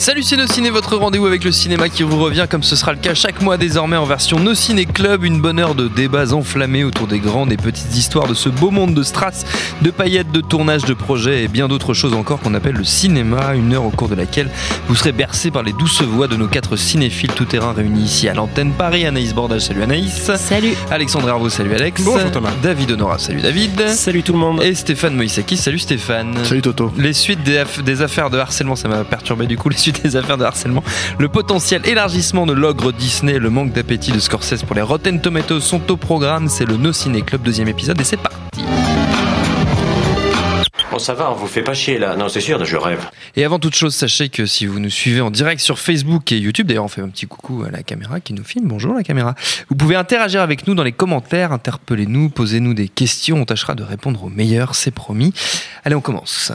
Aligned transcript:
Salut 0.00 0.22
c'est 0.22 0.50
Ciné, 0.50 0.70
votre 0.70 0.96
rendez-vous 0.96 1.26
avec 1.26 1.44
le 1.44 1.52
cinéma 1.52 1.90
qui 1.90 2.04
vous 2.04 2.18
revient 2.18 2.46
comme 2.48 2.62
ce 2.62 2.74
sera 2.74 2.94
le 2.94 2.98
cas 2.98 3.12
chaque 3.12 3.42
mois 3.42 3.58
désormais 3.58 3.98
en 3.98 4.06
version 4.06 4.40
No 4.40 4.54
Ciné 4.54 4.86
Club, 4.86 5.24
une 5.24 5.42
bonne 5.42 5.58
heure 5.58 5.74
de 5.74 5.88
débats 5.88 6.32
enflammés 6.32 6.84
autour 6.84 7.06
des 7.06 7.18
grandes 7.18 7.52
et 7.52 7.58
petites 7.58 7.94
histoires 7.94 8.26
de 8.26 8.32
ce 8.32 8.48
beau 8.48 8.70
monde 8.70 8.94
de 8.94 9.02
strass, 9.02 9.44
de 9.82 9.90
paillettes, 9.90 10.32
de 10.32 10.40
tournages, 10.40 10.86
de 10.86 10.94
projets 10.94 11.44
et 11.44 11.48
bien 11.48 11.68
d'autres 11.68 11.92
choses 11.92 12.14
encore 12.14 12.40
qu'on 12.40 12.54
appelle 12.54 12.76
le 12.76 12.84
cinéma, 12.84 13.54
une 13.54 13.74
heure 13.74 13.84
au 13.84 13.90
cours 13.90 14.08
de 14.08 14.14
laquelle 14.14 14.48
vous 14.88 14.94
serez 14.94 15.12
bercé 15.12 15.50
par 15.50 15.62
les 15.62 15.74
douces 15.74 16.00
voix 16.00 16.28
de 16.28 16.36
nos 16.36 16.48
quatre 16.48 16.76
cinéphiles 16.76 17.32
tout-terrain 17.34 17.74
réunis 17.74 18.04
ici 18.04 18.26
à 18.26 18.32
l'antenne 18.32 18.72
Paris. 18.72 19.04
Anaïs 19.04 19.34
Bordage, 19.34 19.60
salut 19.60 19.82
Anaïs. 19.82 20.30
Salut. 20.36 20.72
Alexandre 20.90 21.28
Hervaux, 21.28 21.50
salut 21.50 21.74
Alex. 21.74 22.00
Bonjour 22.02 22.30
Thomas. 22.30 22.52
David 22.62 22.92
Honora, 22.92 23.18
salut 23.18 23.42
David. 23.42 23.88
Salut 23.88 24.22
tout 24.22 24.32
le 24.32 24.38
monde. 24.38 24.62
Et 24.62 24.74
Stéphane 24.74 25.14
Moïsaki, 25.14 25.58
salut 25.58 25.78
Stéphane. 25.78 26.38
Salut 26.44 26.62
Toto. 26.62 26.90
Les 26.96 27.12
suites 27.12 27.42
des, 27.42 27.58
aff- 27.58 27.82
des 27.82 28.00
affaires 28.00 28.30
de 28.30 28.38
harcèlement, 28.38 28.76
ça 28.76 28.88
m'a 28.88 29.04
perturbé 29.04 29.46
du 29.46 29.58
coup, 29.58 29.68
les 29.68 29.76
suites 29.76 29.89
des 29.92 30.16
affaires 30.16 30.38
de 30.38 30.44
harcèlement. 30.44 30.82
Le 31.18 31.28
potentiel 31.28 31.86
élargissement 31.86 32.46
de 32.46 32.52
l'ogre 32.52 32.92
Disney, 32.92 33.38
le 33.38 33.50
manque 33.50 33.72
d'appétit 33.72 34.12
de 34.12 34.18
Scorsese 34.18 34.62
pour 34.62 34.76
les 34.76 34.82
Rotten 34.82 35.20
Tomatoes 35.20 35.60
sont 35.60 35.90
au 35.90 35.96
programme. 35.96 36.48
C'est 36.48 36.64
le 36.64 36.76
No 36.76 36.92
Ciné 36.92 37.22
Club, 37.22 37.42
deuxième 37.42 37.68
épisode, 37.68 38.00
et 38.00 38.04
c'est 38.04 38.16
parti. 38.16 38.36
Bon, 40.90 40.98
ça 40.98 41.14
va, 41.14 41.30
on 41.30 41.34
vous 41.34 41.46
fait 41.46 41.62
pas 41.62 41.74
chier 41.74 41.98
là. 41.98 42.16
Non, 42.16 42.28
c'est 42.28 42.40
sûr, 42.40 42.64
je 42.64 42.76
rêve. 42.76 43.08
Et 43.36 43.44
avant 43.44 43.60
toute 43.60 43.76
chose, 43.76 43.94
sachez 43.94 44.28
que 44.28 44.44
si 44.44 44.66
vous 44.66 44.80
nous 44.80 44.90
suivez 44.90 45.20
en 45.20 45.30
direct 45.30 45.60
sur 45.60 45.78
Facebook 45.78 46.32
et 46.32 46.38
YouTube, 46.38 46.66
d'ailleurs 46.66 46.84
on 46.84 46.88
fait 46.88 47.00
un 47.00 47.08
petit 47.08 47.26
coucou 47.26 47.62
à 47.62 47.70
la 47.70 47.84
caméra 47.84 48.18
qui 48.18 48.32
nous 48.32 48.42
filme, 48.42 48.66
bonjour 48.66 48.94
la 48.94 49.04
caméra, 49.04 49.36
vous 49.68 49.76
pouvez 49.76 49.94
interagir 49.94 50.40
avec 50.40 50.66
nous 50.66 50.74
dans 50.74 50.82
les 50.82 50.90
commentaires, 50.90 51.52
interpellez-nous, 51.52 52.30
posez-nous 52.30 52.74
des 52.74 52.88
questions, 52.88 53.36
on 53.36 53.44
tâchera 53.44 53.76
de 53.76 53.84
répondre 53.84 54.24
au 54.24 54.28
meilleur, 54.28 54.74
c'est 54.74 54.90
promis. 54.90 55.32
Allez, 55.84 55.94
on 55.94 56.00
commence. 56.00 56.52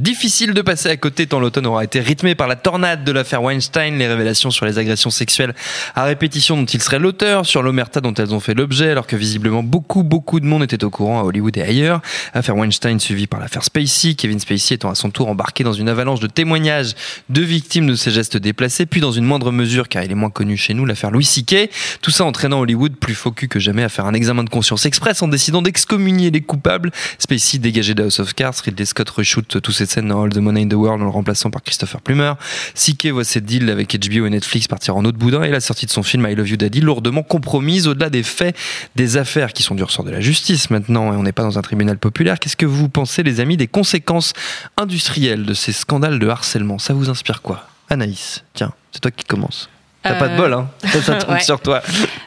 Difficile 0.00 0.54
de 0.54 0.62
passer 0.62 0.88
à 0.88 0.96
côté 0.96 1.26
tant 1.26 1.40
l'automne 1.40 1.66
aura 1.66 1.84
été 1.84 2.00
rythmé 2.00 2.34
par 2.34 2.48
la 2.48 2.56
tornade 2.56 3.04
de 3.04 3.12
l'affaire 3.12 3.42
Weinstein, 3.42 3.98
les 3.98 4.08
révélations 4.08 4.50
sur 4.50 4.64
les 4.64 4.78
agressions 4.78 5.10
sexuelles 5.10 5.54
à 5.94 6.04
répétition 6.04 6.56
dont 6.56 6.64
il 6.64 6.80
serait 6.80 6.98
l'auteur, 6.98 7.44
sur 7.44 7.62
l'omerta 7.62 8.00
dont 8.00 8.14
elles 8.14 8.32
ont 8.32 8.40
fait 8.40 8.54
l'objet, 8.54 8.88
alors 8.88 9.06
que 9.06 9.14
visiblement 9.14 9.62
beaucoup, 9.62 10.02
beaucoup 10.02 10.40
de 10.40 10.46
monde 10.46 10.62
était 10.62 10.82
au 10.84 10.88
courant 10.88 11.20
à 11.20 11.24
Hollywood 11.24 11.54
et 11.58 11.60
ailleurs. 11.60 12.00
Affaire 12.32 12.56
Weinstein 12.56 12.98
suivie 12.98 13.26
par 13.26 13.40
l'affaire 13.40 13.62
Spacey, 13.62 14.14
Kevin 14.14 14.40
Spacey 14.40 14.76
étant 14.76 14.88
à 14.88 14.94
son 14.94 15.10
tour 15.10 15.28
embarqué 15.28 15.64
dans 15.64 15.74
une 15.74 15.90
avalanche 15.90 16.20
de 16.20 16.28
témoignages 16.28 16.94
de 17.28 17.42
victimes 17.42 17.86
de 17.86 17.94
ses 17.94 18.10
gestes 18.10 18.38
déplacés, 18.38 18.86
puis 18.86 19.02
dans 19.02 19.12
une 19.12 19.26
moindre 19.26 19.52
mesure, 19.52 19.86
car 19.86 20.02
il 20.02 20.10
est 20.10 20.14
moins 20.14 20.30
connu 20.30 20.56
chez 20.56 20.72
nous, 20.72 20.86
l'affaire 20.86 21.10
Louis 21.10 21.26
C.K. 21.26 21.68
Tout 22.00 22.10
ça 22.10 22.24
entraînant 22.24 22.60
Hollywood 22.60 22.96
plus 22.96 23.14
focus 23.14 23.50
que 23.50 23.58
jamais 23.58 23.82
à 23.82 23.90
faire 23.90 24.06
un 24.06 24.14
examen 24.14 24.44
de 24.44 24.50
conscience 24.50 24.86
express 24.86 25.20
en 25.20 25.28
décidant 25.28 25.60
d'excommunier 25.60 26.30
les 26.30 26.40
coupables. 26.40 26.90
Spacey 27.18 27.58
dégagé 27.58 27.92
de 27.92 28.04
House 28.04 28.18
of 28.20 28.32
Cards, 28.32 28.54
Ridley 28.64 28.86
Scott 28.86 29.10
reshoot 29.10 29.60
tous 29.60 29.72
ces 29.72 29.89
scènes 29.90 30.08
dans 30.08 30.22
All 30.22 30.30
the 30.30 30.38
Money 30.38 30.62
in 30.62 30.68
the 30.68 30.74
World 30.74 31.02
en 31.02 31.04
le 31.04 31.10
remplaçant 31.10 31.50
par 31.50 31.62
Christopher 31.62 32.00
Plummer. 32.00 32.34
C.K. 32.74 33.08
voit 33.08 33.24
ses 33.24 33.40
deals 33.40 33.68
avec 33.68 33.94
HBO 33.94 34.26
et 34.26 34.30
Netflix 34.30 34.68
partir 34.68 34.96
en 34.96 35.04
autre 35.04 35.18
boudin 35.18 35.42
et 35.42 35.50
la 35.50 35.60
sortie 35.60 35.86
de 35.86 35.90
son 35.90 36.02
film 36.02 36.26
I 36.28 36.34
Love 36.34 36.48
You 36.48 36.56
Daddy 36.56 36.80
lourdement 36.80 37.22
compromise 37.22 37.88
au-delà 37.88 38.10
des 38.10 38.22
faits, 38.22 38.56
des 38.96 39.16
affaires 39.16 39.52
qui 39.52 39.62
sont 39.62 39.74
du 39.74 39.82
ressort 39.82 40.04
de 40.04 40.10
la 40.10 40.20
justice 40.20 40.70
maintenant 40.70 41.12
et 41.12 41.16
on 41.16 41.22
n'est 41.22 41.32
pas 41.32 41.42
dans 41.42 41.58
un 41.58 41.62
tribunal 41.62 41.98
populaire. 41.98 42.38
Qu'est-ce 42.38 42.56
que 42.56 42.66
vous 42.66 42.88
pensez 42.88 43.22
les 43.22 43.40
amis 43.40 43.56
des 43.56 43.66
conséquences 43.66 44.32
industrielles 44.76 45.44
de 45.44 45.54
ces 45.54 45.72
scandales 45.72 46.18
de 46.18 46.28
harcèlement? 46.28 46.78
Ça 46.78 46.94
vous 46.94 47.10
inspire 47.10 47.42
quoi? 47.42 47.66
Anaïs, 47.88 48.44
tiens, 48.54 48.72
c'est 48.92 49.00
toi 49.00 49.10
qui 49.10 49.24
commence. 49.24 49.68
T'as 50.02 50.14
pas 50.14 50.28
de 50.28 50.32
Euh, 50.32 50.36
bol, 50.36 50.52
hein 50.54 50.68
Ça, 50.86 51.02
ça 51.02 51.14
tombe 51.16 51.34
ouais. 51.34 51.40
sur 51.40 51.60
toi. 51.60 51.82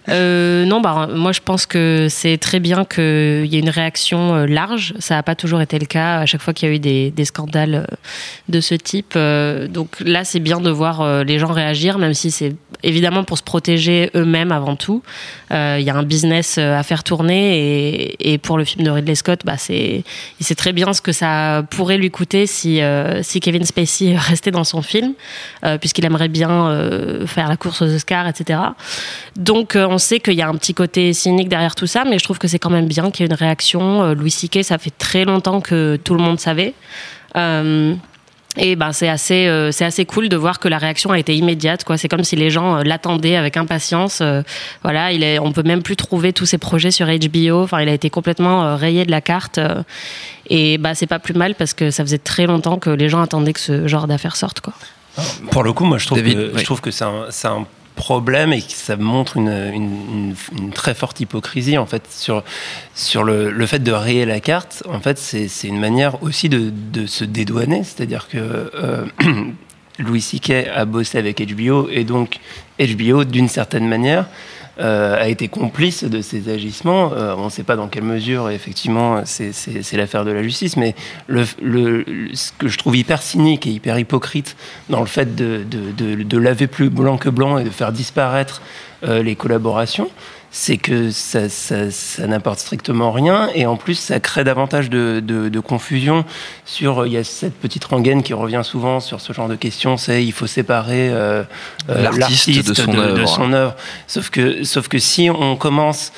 Euh, 0.10 0.66
non, 0.66 0.80
bah, 0.82 1.08
moi 1.12 1.32
je 1.32 1.40
pense 1.40 1.66
que 1.66 2.08
c'est 2.10 2.38
très 2.38 2.60
bien 2.60 2.86
qu'il 2.86 3.46
y 3.48 3.56
ait 3.56 3.60
une 3.60 3.70
réaction 3.70 4.36
euh, 4.36 4.46
large. 4.46 4.94
Ça 5.00 5.16
n'a 5.16 5.24
pas 5.24 5.34
toujours 5.36 5.62
été 5.62 5.80
le 5.80 5.86
cas 5.86 6.20
à 6.20 6.26
chaque 6.26 6.42
fois 6.42 6.54
qu'il 6.54 6.70
y 6.70 6.72
a 6.72 6.76
eu 6.76 6.80
des, 6.80 7.10
des 7.12 7.26
scandales 7.26 7.76
euh, 7.90 7.96
de 8.50 8.60
ce 8.62 8.76
type. 8.76 9.14
Euh, 9.16 9.68
donc 9.68 9.96
là, 10.02 10.24
c'est 10.24 10.40
bien 10.40 10.60
de 10.60 10.70
voir 10.70 11.02
euh, 11.02 11.24
les 11.24 11.40
gens 11.40 11.52
réagir, 11.52 11.98
même 11.98 12.14
si 12.14 12.30
c'est 12.32 12.56
évidemment 12.84 13.24
pour 13.24 13.38
se 13.38 13.44
protéger 13.44 14.12
eux-mêmes 14.16 14.52
avant 14.52 14.76
tout. 14.76 15.02
Euh, 15.52 15.78
Il 15.80 15.86
y 15.86 15.90
a 15.90 15.96
un 15.96 16.04
business 16.04 16.58
euh, 16.60 16.78
à 16.78 16.84
faire 16.84 17.04
tourner 17.04 17.58
et, 18.20 18.34
et 18.34 18.38
pour 18.38 18.58
le 18.58 18.66
film 18.66 18.86
de 18.86 18.92
Ridley 18.92 19.16
Scott, 19.16 19.42
bah, 19.46 19.58
c'est 19.58 20.04
il 20.40 20.46
sait 20.46 20.56
très 20.56 20.74
bien 20.74 20.94
ce 20.94 21.02
que 21.02 21.12
ça 21.14 21.64
pourrait 21.72 21.98
lui 21.98 22.12
coûter 22.12 22.46
si, 22.46 22.82
euh, 22.82 23.24
si 23.24 23.40
Kevin 23.40 23.64
Spacey 23.64 24.16
restait 24.18 24.52
dans 24.52 24.64
son 24.66 24.82
film, 24.82 25.14
euh, 25.66 25.78
puisqu'il 25.78 26.06
aimerait 26.06 26.28
bien 26.28 26.68
euh, 26.68 27.26
faire 27.26 27.48
la 27.48 27.56
course 27.64 27.82
aux 27.82 27.94
Oscars, 27.94 28.28
etc. 28.28 28.60
Donc 29.36 29.76
euh, 29.76 29.88
on 29.88 29.98
sait 29.98 30.20
qu'il 30.20 30.36
y 30.36 30.42
a 30.42 30.48
un 30.48 30.56
petit 30.56 30.74
côté 30.74 31.14
cynique 31.14 31.50
derrière 31.50 31.76
tout 31.76 31.88
ça, 31.88 32.04
mais 32.06 32.20
je 32.20 32.24
trouve 32.24 32.38
que 32.38 32.48
c'est 32.48 32.60
quand 32.60 32.70
même 32.70 32.88
bien 32.88 33.10
qu'il 33.10 33.22
y 33.22 33.24
ait 33.24 33.32
une 33.32 33.38
réaction. 33.38 34.04
Euh, 34.04 34.14
Louis 34.14 34.32
C.K., 34.32 34.64
ça 34.64 34.78
fait 34.78 34.94
très 34.96 35.26
longtemps 35.26 35.62
que 35.62 35.98
tout 36.04 36.14
le 36.14 36.22
monde 36.22 36.40
savait. 36.40 36.74
Euh, 37.36 37.96
et 38.56 38.76
ben 38.76 38.94
c'est 38.94 39.10
assez 39.10 39.50
c'est 39.72 39.84
assez 39.84 40.06
cool 40.06 40.30
de 40.30 40.38
voir 40.38 40.60
que 40.60 40.68
la 40.68 40.78
réaction 40.78 41.10
a 41.10 41.18
été 41.18 41.36
immédiate. 41.36 41.84
C'est 41.98 42.08
comme 42.08 42.24
si 42.24 42.36
les 42.36 42.52
gens 42.52 42.84
l'attendaient 42.84 43.36
avec 43.36 43.58
impatience. 43.58 44.20
Euh, 44.22 44.44
voilà, 44.84 45.10
on 45.42 45.52
peut 45.52 45.64
même 45.64 45.82
plus 45.82 45.96
trouver 45.96 46.34
tous 46.34 46.46
ses 46.46 46.60
projets 46.60 46.92
sur 46.92 47.08
HBO. 47.08 47.64
Enfin, 47.64 47.82
il 47.82 47.90
a 47.90 47.94
été 47.94 48.12
complètement 48.12 48.76
rayé 48.76 49.06
de 49.06 49.12
la 49.12 49.22
carte. 49.22 49.60
et 50.52 50.78
bah 50.78 50.94
c'est 50.94 51.08
pas 51.08 51.18
plus 51.18 51.34
mal 51.34 51.56
parce 51.56 51.74
que 51.74 51.90
ça 51.90 52.04
faisait 52.04 52.20
très 52.20 52.46
longtemps 52.46 52.78
que 52.78 52.92
les 52.92 53.10
gens 53.10 53.24
attendaient 53.24 53.54
que 53.54 53.60
ce 53.60 53.88
genre 53.88 54.06
d'affaires 54.06 54.36
sorte. 54.36 54.62
Pour 55.52 55.64
le 55.64 55.74
coup, 55.74 55.86
moi, 55.86 55.98
je 55.98 56.06
trouve 56.08 56.18
David, 56.20 56.34
que, 56.38 56.52
oui. 56.54 56.60
je 56.60 56.66
trouve 56.66 56.82
que 56.82 56.92
c'est 56.92 57.04
un, 57.06 57.66
problème 57.96 58.54
et 58.54 58.62
que 58.62 58.72
ça 58.72 58.96
montre 58.96 59.38
une, 59.38 59.50
une- 59.50 59.84
une- 60.12 60.36
une 60.58 60.72
très 60.72 60.96
forte 60.96 61.20
hypocrisie 61.20 61.78
en 61.78 61.86
fait 61.86 62.02
sur, 62.10 62.44
sur 62.96 63.24
le, 63.24 63.52
le 63.52 63.66
fait 63.68 63.78
de 63.78 63.92
rayer 63.92 64.26
la 64.26 64.40
carte. 64.40 64.82
En 64.90 65.00
fait, 65.00 65.20
c'est 65.20 65.48
c'est 65.48 65.68
une 65.68 65.80
manière 65.80 66.22
aussi 66.24 66.50
de, 66.50 66.72
de 66.92 67.06
se 67.06 67.24
dédouaner, 67.24 67.84
c'est-à-dire 67.84 68.28
que 68.30 68.38
euh, 68.40 69.06
Louis 70.00 70.22
C.K. 70.22 70.70
a 70.76 70.86
bossé 70.86 71.20
avec 71.20 71.40
HBO 71.56 71.88
et 71.92 72.04
donc 72.04 72.40
HBO, 72.80 73.26
d'une 73.26 73.48
certaine 73.48 73.88
manière, 73.88 74.26
euh, 74.80 75.22
a 75.22 75.28
été 75.28 75.48
complice 75.50 76.04
de 76.04 76.22
ces 76.22 76.50
agissements. 76.50 77.12
Euh, 77.14 77.36
on 77.38 77.46
ne 77.46 77.50
sait 77.50 77.64
pas 77.64 77.76
dans 77.76 77.88
quelle 77.88 78.04
mesure, 78.04 78.50
effectivement, 78.50 79.22
c'est- 79.26 79.52
l'affaire 79.94 80.26
de 80.26 80.32
la 80.32 80.42
justice, 80.42 80.78
mais 80.78 80.96
ce 81.30 82.52
que 82.58 82.68
je 82.68 82.78
trouve 82.78 82.96
hyper 82.96 83.22
cynique 83.22 83.68
et 83.68 83.70
hyper 83.72 84.00
hypocrite 84.00 84.56
dans 84.90 85.00
le 85.00 85.06
fait 85.06 85.36
de 85.36 86.38
laver 86.38 86.68
plus 86.68 86.90
blanc 86.90 87.18
que 87.18 87.30
blanc 87.30 87.58
et 87.58 87.64
de 87.64 87.70
faire 87.70 87.92
disparaître 87.92 88.62
euh, 89.04 89.22
les 89.22 89.36
collaborations, 89.36 90.10
c'est 90.56 90.78
que 90.78 91.10
ça, 91.10 91.50
ça- 91.50 91.90
ça 91.90 92.28
n'apporte 92.28 92.60
strictement 92.60 93.12
rien 93.12 93.50
et 93.56 93.66
en 93.66 93.76
plus 93.76 93.96
ça 93.96 94.20
crée 94.20 94.44
davantage 94.44 94.88
de, 94.92 95.20
de- 95.20 95.50
de 95.50 95.60
confusion 95.60 96.26
sur 96.64 97.08
il 97.08 97.14
y 97.14 97.18
a 97.18 97.24
cette 97.24 97.56
petite 97.60 97.84
rengaine 97.86 98.22
qui 98.22 98.36
revient 98.36 98.62
souvent 98.64 99.00
sur 99.00 99.20
ce 99.20 99.34
genre 99.34 99.48
de 99.48 99.56
questions 99.56 99.98
c'est 99.98 100.24
il 100.24 100.32
faut 100.32 100.46
séparer 100.46 101.10
euh, 101.10 101.44
euh, 101.90 102.04
L'artiste 102.18 102.68
de 102.70 102.74
son 102.76 102.96
œuvre. 102.96 103.28
son 103.28 103.52
œuvre 103.52 103.76
sauf 104.06 104.30
que 104.30 104.64
sauf 104.64 104.88
que 104.88 105.00
si 105.00 105.30
on 105.32 105.56
commence 105.56 106.12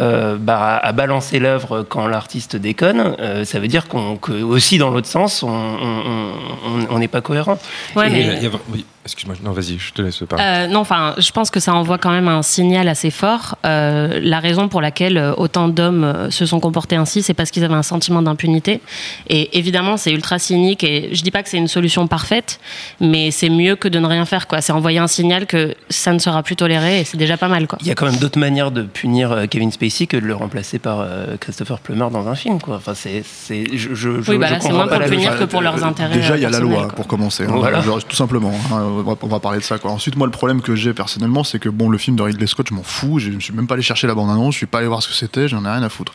euh, 0.00 0.36
bah, 0.40 0.78
à 0.78 0.92
balancer 0.92 1.38
l'œuvre 1.38 1.82
quand 1.86 2.06
l'artiste 2.06 2.56
déconne, 2.56 3.14
euh, 3.18 3.44
ça 3.44 3.60
veut 3.60 3.68
dire 3.68 3.88
qu'on 3.88 4.16
que 4.16 4.32
aussi 4.42 4.78
dans 4.78 4.88
l'autre 4.88 5.08
sens, 5.08 5.42
on 5.42 5.48
on- 5.50 6.32
on- 6.66 6.86
on 6.94 6.98
n'est 6.98 7.08
pas 7.08 7.20
cohérent. 7.20 7.58
Ouais, 7.94 8.06
Et- 8.06 8.10
mais- 8.10 8.20
Il 8.22 8.26
y 8.26 8.30
a- 8.30 8.34
il 8.36 8.42
y 8.44 8.46
a- 8.46 8.50
oui, 8.70 8.86
excuse-moi, 9.04 9.34
non, 9.42 9.52
vas-y, 9.52 9.78
je 9.78 9.92
te 9.92 10.02
laisse 10.02 10.22
parler. 10.28 10.44
Euh, 10.44 10.66
non, 10.68 10.80
enfin, 10.80 11.14
je 11.18 11.30
pense 11.32 11.50
que 11.50 11.58
ça 11.60 11.74
envoie 11.74 11.98
quand 11.98 12.10
même 12.10 12.28
un 12.28 12.42
signal 12.42 12.88
assez 12.88 13.10
fort. 13.10 13.56
Euh, 13.64 14.20
la 14.22 14.38
raison 14.40 14.68
pour 14.68 14.80
laquelle 14.80 15.18
euh, 15.18 15.34
autant 15.36 15.68
d'hommes 15.68 16.28
se 16.30 16.46
sont 16.46 16.60
comportés 16.60 16.96
ainsi, 16.96 17.22
c'est 17.22 17.34
parce 17.34 17.50
qu'ils 17.50 17.64
avaient 17.64 17.74
un 17.74 17.82
sentiment 17.82 18.22
d'impunité. 18.22 18.80
Et 19.28 19.58
évidemment, 19.58 19.96
c'est 19.96 20.12
ultra 20.12 20.38
cynique. 20.38 20.84
Et 20.84 21.10
je 21.14 21.22
dis 21.22 21.30
pas 21.30 21.42
que 21.42 21.48
c'est 21.48 21.58
une 21.58 21.68
solution 21.68 22.06
parfaite, 22.06 22.60
mais 23.00 23.30
c'est 23.30 23.48
mieux 23.50 23.76
que 23.76 23.88
de 23.88 23.98
ne 23.98 24.06
rien 24.06 24.24
faire. 24.24 24.46
Quoi. 24.46 24.60
C'est 24.60 24.72
envoyer 24.72 24.98
un 24.98 25.08
signal 25.08 25.46
que 25.46 25.74
ça 25.90 26.12
ne 26.12 26.18
sera 26.18 26.42
plus 26.42 26.56
toléré, 26.56 27.00
et 27.00 27.04
c'est 27.04 27.16
déjà 27.16 27.36
pas 27.36 27.48
mal. 27.48 27.66
Quoi. 27.66 27.78
Il 27.82 27.88
y 27.88 27.90
a 27.90 27.94
quand 27.94 28.06
même 28.06 28.16
d'autres 28.18 28.38
manières 28.38 28.70
de 28.70 28.82
punir 28.82 29.46
Kevin 29.50 29.72
Spacey 29.72 30.06
que 30.06 30.16
de 30.16 30.26
le 30.26 30.34
remplacer 30.34 30.78
par 30.78 31.04
Christopher 31.40 31.80
Plummer 31.80 32.08
dans 32.10 32.28
un 32.28 32.34
film. 32.34 32.60
Quoi. 32.60 32.76
Enfin, 32.76 32.94
c'est, 32.94 33.22
c'est, 33.26 33.64
je, 33.72 33.94
je, 33.94 34.20
je- 34.22 34.30
Oui, 34.30 34.38
bah 34.38 34.46
je 34.46 34.52
là, 34.54 34.60
c'est 34.60 34.72
moins 34.72 34.86
pour 34.86 35.00
punir 35.00 35.38
que 35.38 35.44
pour 35.44 35.60
leurs 35.62 35.82
intérêts. 35.84 36.14
Déjà, 36.14 36.36
il 36.36 36.42
y 36.42 36.46
a 36.46 36.50
la 36.50 36.60
loi 36.60 36.84
quoi. 36.84 36.92
pour 36.94 37.06
commencer, 37.08 37.44
hein. 37.44 37.52
Voilà. 37.56 37.80
Genre, 37.80 38.02
tout 38.04 38.16
simplement. 38.16 38.52
hein. 38.72 38.91
On, 38.92 39.02
va, 39.02 39.14
on 39.22 39.26
va 39.26 39.40
parler 39.40 39.58
de 39.58 39.64
ça. 39.64 39.78
Quoi. 39.78 39.90
Ensuite, 39.90 40.16
moi, 40.16 40.26
le 40.26 40.30
problème 40.32 40.60
que 40.60 40.74
j'ai 40.74 40.92
personnellement, 40.92 41.44
c'est 41.44 41.58
que 41.58 41.68
bon, 41.68 41.88
le 41.88 41.98
film 41.98 42.16
de 42.16 42.22
Ridley 42.22 42.46
Scott, 42.46 42.66
je 42.68 42.74
m'en 42.74 42.82
fous. 42.82 43.18
Je 43.18 43.30
ne 43.30 43.40
suis 43.40 43.52
même 43.52 43.66
pas 43.66 43.74
allé 43.74 43.82
chercher 43.82 44.06
la 44.06 44.14
bande-annonce. 44.14 44.54
Je 44.54 44.58
suis 44.58 44.66
pas 44.66 44.78
allé 44.78 44.88
voir 44.88 45.02
ce 45.02 45.08
que 45.08 45.14
c'était. 45.14 45.48
J'en 45.48 45.64
ai 45.64 45.68
rien 45.68 45.82
à 45.82 45.88
foutre. 45.88 46.14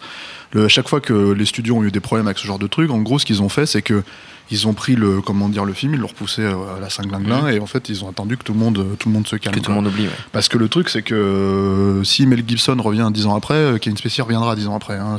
Le, 0.53 0.65
à 0.65 0.67
chaque 0.69 0.87
fois 0.87 1.01
que 1.01 1.31
les 1.33 1.45
studios 1.45 1.75
ont 1.75 1.83
eu 1.83 1.91
des 1.91 1.99
problèmes 1.99 2.27
avec 2.27 2.37
ce 2.37 2.47
genre 2.47 2.59
de 2.59 2.67
truc, 2.67 2.89
en 2.91 2.99
gros, 2.99 3.19
ce 3.19 3.25
qu'ils 3.25 3.41
ont 3.41 3.49
fait, 3.49 3.65
c'est 3.65 3.81
que 3.81 4.03
ils 4.49 4.65
ont 4.65 4.73
pris 4.73 4.95
le 4.95 5.19
comment 5.19 5.49
dire 5.49 5.65
le 5.65 5.73
film, 5.73 5.93
ils 5.93 5.99
l'ont 5.99 6.07
repoussé 6.07 6.41
euh, 6.41 6.77
à 6.77 6.79
la 6.79 6.89
cinglinglin 6.89 7.49
et 7.49 7.59
en 7.59 7.65
fait, 7.65 7.89
ils 7.89 8.05
ont 8.05 8.09
attendu 8.09 8.37
que 8.37 8.45
tout 8.45 8.53
le 8.53 8.59
monde 8.59 8.95
tout 8.97 9.09
le 9.09 9.13
monde 9.13 9.27
se 9.27 9.35
calme. 9.35 9.53
Que 9.53 9.59
tout 9.59 9.71
le 9.71 9.75
monde 9.75 9.87
oublie. 9.87 10.05
ouais. 10.05 10.13
Parce 10.31 10.47
que 10.47 10.57
le 10.57 10.69
truc, 10.69 10.87
c'est 10.87 11.01
que 11.01 11.13
euh, 11.13 12.03
si 12.05 12.25
Mel 12.25 12.45
Gibson 12.47 12.77
revient 12.79 13.09
dix 13.13 13.25
ans 13.25 13.35
après, 13.35 13.55
euh, 13.55 13.77
Kevin 13.77 13.97
Spacey 13.97 14.21
reviendra 14.21 14.55
dix 14.55 14.67
ans 14.67 14.75
après. 14.77 14.95
hein. 14.95 15.17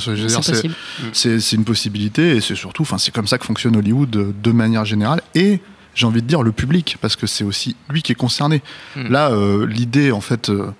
C'est 1.13 1.53
une 1.53 1.65
possibilité 1.65 2.37
et 2.37 2.41
c'est 2.41 2.55
surtout, 2.55 2.83
enfin, 2.83 2.97
c'est 2.97 3.13
comme 3.13 3.27
ça 3.27 3.37
que 3.37 3.45
fonctionne 3.45 3.77
Hollywood 3.77 4.17
euh, 4.17 4.33
de 4.43 4.51
manière 4.51 4.87
générale 4.87 5.21
et 5.35 5.61
j'ai 5.99 6.07
envie 6.07 6.23
de 6.23 6.27
dire 6.27 6.43
le 6.43 6.53
public 6.53 6.97
parce 7.01 7.17
que 7.17 7.27
c'est 7.27 7.43
aussi 7.45 7.75
lui 7.89 8.03
qui 8.03 8.13
est 8.13 8.15
concerné. 8.15 8.63
Mm. 8.97 9.09
Là, 9.09 9.31
euh, 9.31 9.67
l'idée 9.67 10.13
en 10.13 10.21
fait 10.21 10.49
euh, 10.49 10.71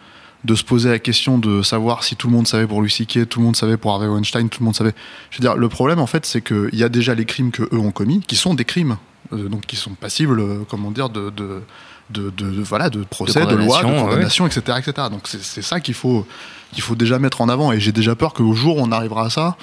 de 0.45 0.55
se 0.55 0.63
poser 0.63 0.89
la 0.89 1.01
question 1.01 1.39
de 1.39 1.63
savoir 1.63 2.05
si 2.05 2.15
tout 2.15 2.29
le 2.29 2.33
monde 2.35 2.47
savait 2.47 2.67
pour 2.69 2.81
Louis 2.81 2.91
C.K., 2.91 3.29
tout 3.29 3.41
le 3.41 3.47
monde 3.47 3.57
savait 3.57 3.77
pour 3.77 3.91
Harvey 3.93 4.07
Weinstein, 4.07 4.49
tout 4.49 4.61
le 4.61 4.67
monde 4.67 4.77
savait. 4.77 4.95
Je 5.31 5.39
veux 5.39 5.43
dire, 5.43 5.57
le 5.57 5.69
problème 5.69 5.99
en 5.99 6.07
fait, 6.07 6.25
c'est 6.25 6.41
qu'il 6.41 6.71
y 6.75 6.85
a 6.85 6.89
déjà 6.89 7.15
les 7.17 7.25
crimes 7.25 7.51
que 7.51 7.65
eux 7.65 7.79
ont 7.79 7.91
commis, 7.91 8.21
qui 8.21 8.37
sont 8.37 8.55
des 8.55 8.65
crimes, 8.65 8.97
euh, 9.33 9.49
donc 9.49 9.63
qui 9.67 9.75
sont 9.75 9.95
passibles, 9.95 10.41
comment 10.71 10.93
dire, 10.93 11.09
de, 11.11 11.31
de 11.31 11.63
de, 12.11 12.31
de- 12.31 12.51
de- 12.51 12.63
voilà 12.63 12.89
de 12.89 13.03
procès, 13.05 13.45
de, 13.45 13.55
loi, 13.55 13.83
de 13.83 13.87
condamnation, 14.07 14.47
etc., 14.47 14.79
etc. 14.79 15.09
Donc 15.11 15.23
c'est 15.25 15.43
c'est 15.43 15.61
ça 15.63 15.81
qu'il 15.81 15.93
faut 15.95 16.27
qu'il 16.73 16.83
faut 16.83 16.95
déjà 16.95 17.19
mettre 17.19 17.41
en 17.43 17.49
avant. 17.51 17.71
Et 17.73 17.81
j'ai 17.81 17.93
déjà 17.93 18.15
peur 18.15 18.33
qu'au 18.33 18.55
jour 18.55 18.79
où 18.79 18.81
on 18.81 18.93
arrivera 18.93 19.27
à 19.27 19.31
ça, 19.31 19.57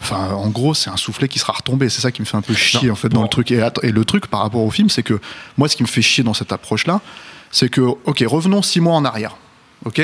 Enfin, 0.00 0.30
en 0.32 0.48
gros, 0.48 0.74
c'est 0.74 0.90
un 0.90 0.96
soufflet 0.96 1.28
qui 1.28 1.38
sera 1.38 1.52
retombé. 1.52 1.88
C'est 1.88 2.00
ça 2.00 2.10
qui 2.10 2.22
me 2.22 2.26
fait 2.26 2.36
un 2.36 2.42
peu 2.42 2.54
chier 2.54 2.88
Non, 2.88 2.92
en 2.92 2.96
fait 2.96 3.08
dans 3.08 3.22
le 3.22 3.28
truc. 3.28 3.50
Et, 3.50 3.66
et 3.82 3.92
le 3.92 4.04
truc 4.04 4.26
par 4.26 4.40
rapport 4.40 4.62
au 4.62 4.70
film, 4.70 4.88
c'est 4.88 5.02
que 5.02 5.20
moi, 5.58 5.68
ce 5.68 5.76
qui 5.76 5.82
me 5.82 5.88
fait 5.88 6.02
chier 6.02 6.24
dans 6.24 6.34
cette 6.34 6.52
approche-là, 6.52 7.00
c'est 7.50 7.68
que, 7.68 7.80
ok, 7.80 8.24
revenons 8.26 8.62
six 8.62 8.80
mois 8.80 8.94
en 8.94 9.04
arrière. 9.04 9.36
Ok, 9.84 10.02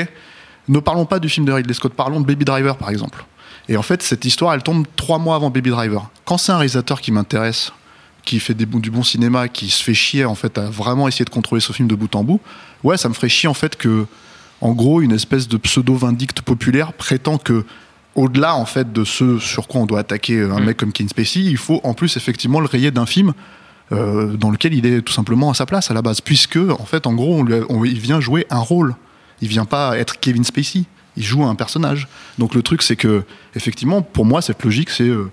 ne 0.67 0.79
parlons 0.79 1.05
pas 1.05 1.19
du 1.19 1.29
film 1.29 1.45
de 1.45 1.51
Ridley 1.51 1.73
Scott, 1.73 1.93
parlons 1.93 2.19
de 2.19 2.25
Baby 2.25 2.45
Driver 2.45 2.77
par 2.77 2.89
exemple. 2.89 3.25
Et 3.69 3.77
en 3.77 3.81
fait, 3.81 4.01
cette 4.01 4.25
histoire, 4.25 4.53
elle 4.53 4.63
tombe 4.63 4.85
trois 4.95 5.19
mois 5.19 5.35
avant 5.35 5.49
Baby 5.49 5.69
Driver. 5.69 6.09
Quand 6.25 6.37
c'est 6.37 6.51
un 6.51 6.57
réalisateur 6.57 7.01
qui 7.01 7.11
m'intéresse, 7.11 7.71
qui 8.23 8.39
fait 8.39 8.53
des, 8.53 8.65
du 8.65 8.91
bon 8.91 9.03
cinéma, 9.03 9.47
qui 9.47 9.69
se 9.69 9.83
fait 9.83 9.93
chier 9.93 10.25
en 10.25 10.35
fait 10.35 10.57
à 10.57 10.69
vraiment 10.69 11.07
essayer 11.07 11.25
de 11.25 11.29
contrôler 11.29 11.61
ce 11.61 11.73
film 11.73 11.87
de 11.87 11.95
bout 11.95 12.13
en 12.15 12.23
bout, 12.23 12.41
ouais, 12.83 12.97
ça 12.97 13.07
me 13.09 13.13
ferait 13.13 13.29
chier 13.29 13.47
en 13.47 13.53
fait 13.53 13.75
que, 13.75 14.05
en 14.61 14.73
gros, 14.73 15.01
une 15.01 15.11
espèce 15.11 15.47
de 15.47 15.57
pseudo 15.57 15.95
vindicte 15.95 16.41
populaire 16.41 16.93
prétend 16.93 17.37
que 17.37 17.65
au-delà 18.17 18.55
en 18.55 18.65
fait 18.65 18.91
de 18.91 19.03
ce 19.05 19.39
sur 19.39 19.67
quoi 19.69 19.79
on 19.81 19.85
doit 19.85 19.99
attaquer 20.01 20.41
un 20.41 20.59
Mm. 20.59 20.63
mec 20.65 20.77
comme 20.77 20.91
Kevin 20.91 21.07
Spacey, 21.09 21.39
il 21.43 21.55
faut 21.57 21.79
en 21.85 21.93
plus 21.93 22.17
effectivement 22.17 22.59
le 22.59 22.65
rayer 22.67 22.91
d'un 22.91 23.05
film 23.05 23.33
euh, 23.93 24.35
dans 24.35 24.49
lequel 24.51 24.73
il 24.73 24.85
est 24.85 25.01
tout 25.01 25.13
simplement 25.13 25.49
à 25.49 25.53
sa 25.53 25.65
place 25.65 25.89
à 25.89 25.93
la 25.93 26.01
base, 26.01 26.19
puisque 26.19 26.57
en 26.57 26.85
fait 26.85 27.07
en 27.07 27.13
gros 27.13 27.35
on 27.39 27.43
lui 27.43 27.53
a- 27.55 27.61
on- 27.69 27.85
il 27.85 27.99
vient 27.99 28.19
jouer 28.19 28.45
un 28.49 28.59
rôle, 28.59 28.95
il 29.41 29.47
vient 29.47 29.63
pas 29.65 29.97
être 29.97 30.19
Kevin 30.19 30.43
Spacey, 30.43 30.83
il 31.15 31.23
joue 31.23 31.45
un 31.45 31.55
personnage. 31.55 32.07
Donc 32.37 32.53
le 32.53 32.61
truc 32.61 32.81
c'est 32.81 32.97
que 32.97 33.23
effectivement 33.55 34.01
pour 34.01 34.25
moi 34.25 34.41
cette 34.41 34.61
logique 34.63 34.89
c'est, 34.89 35.07
euh, 35.07 35.31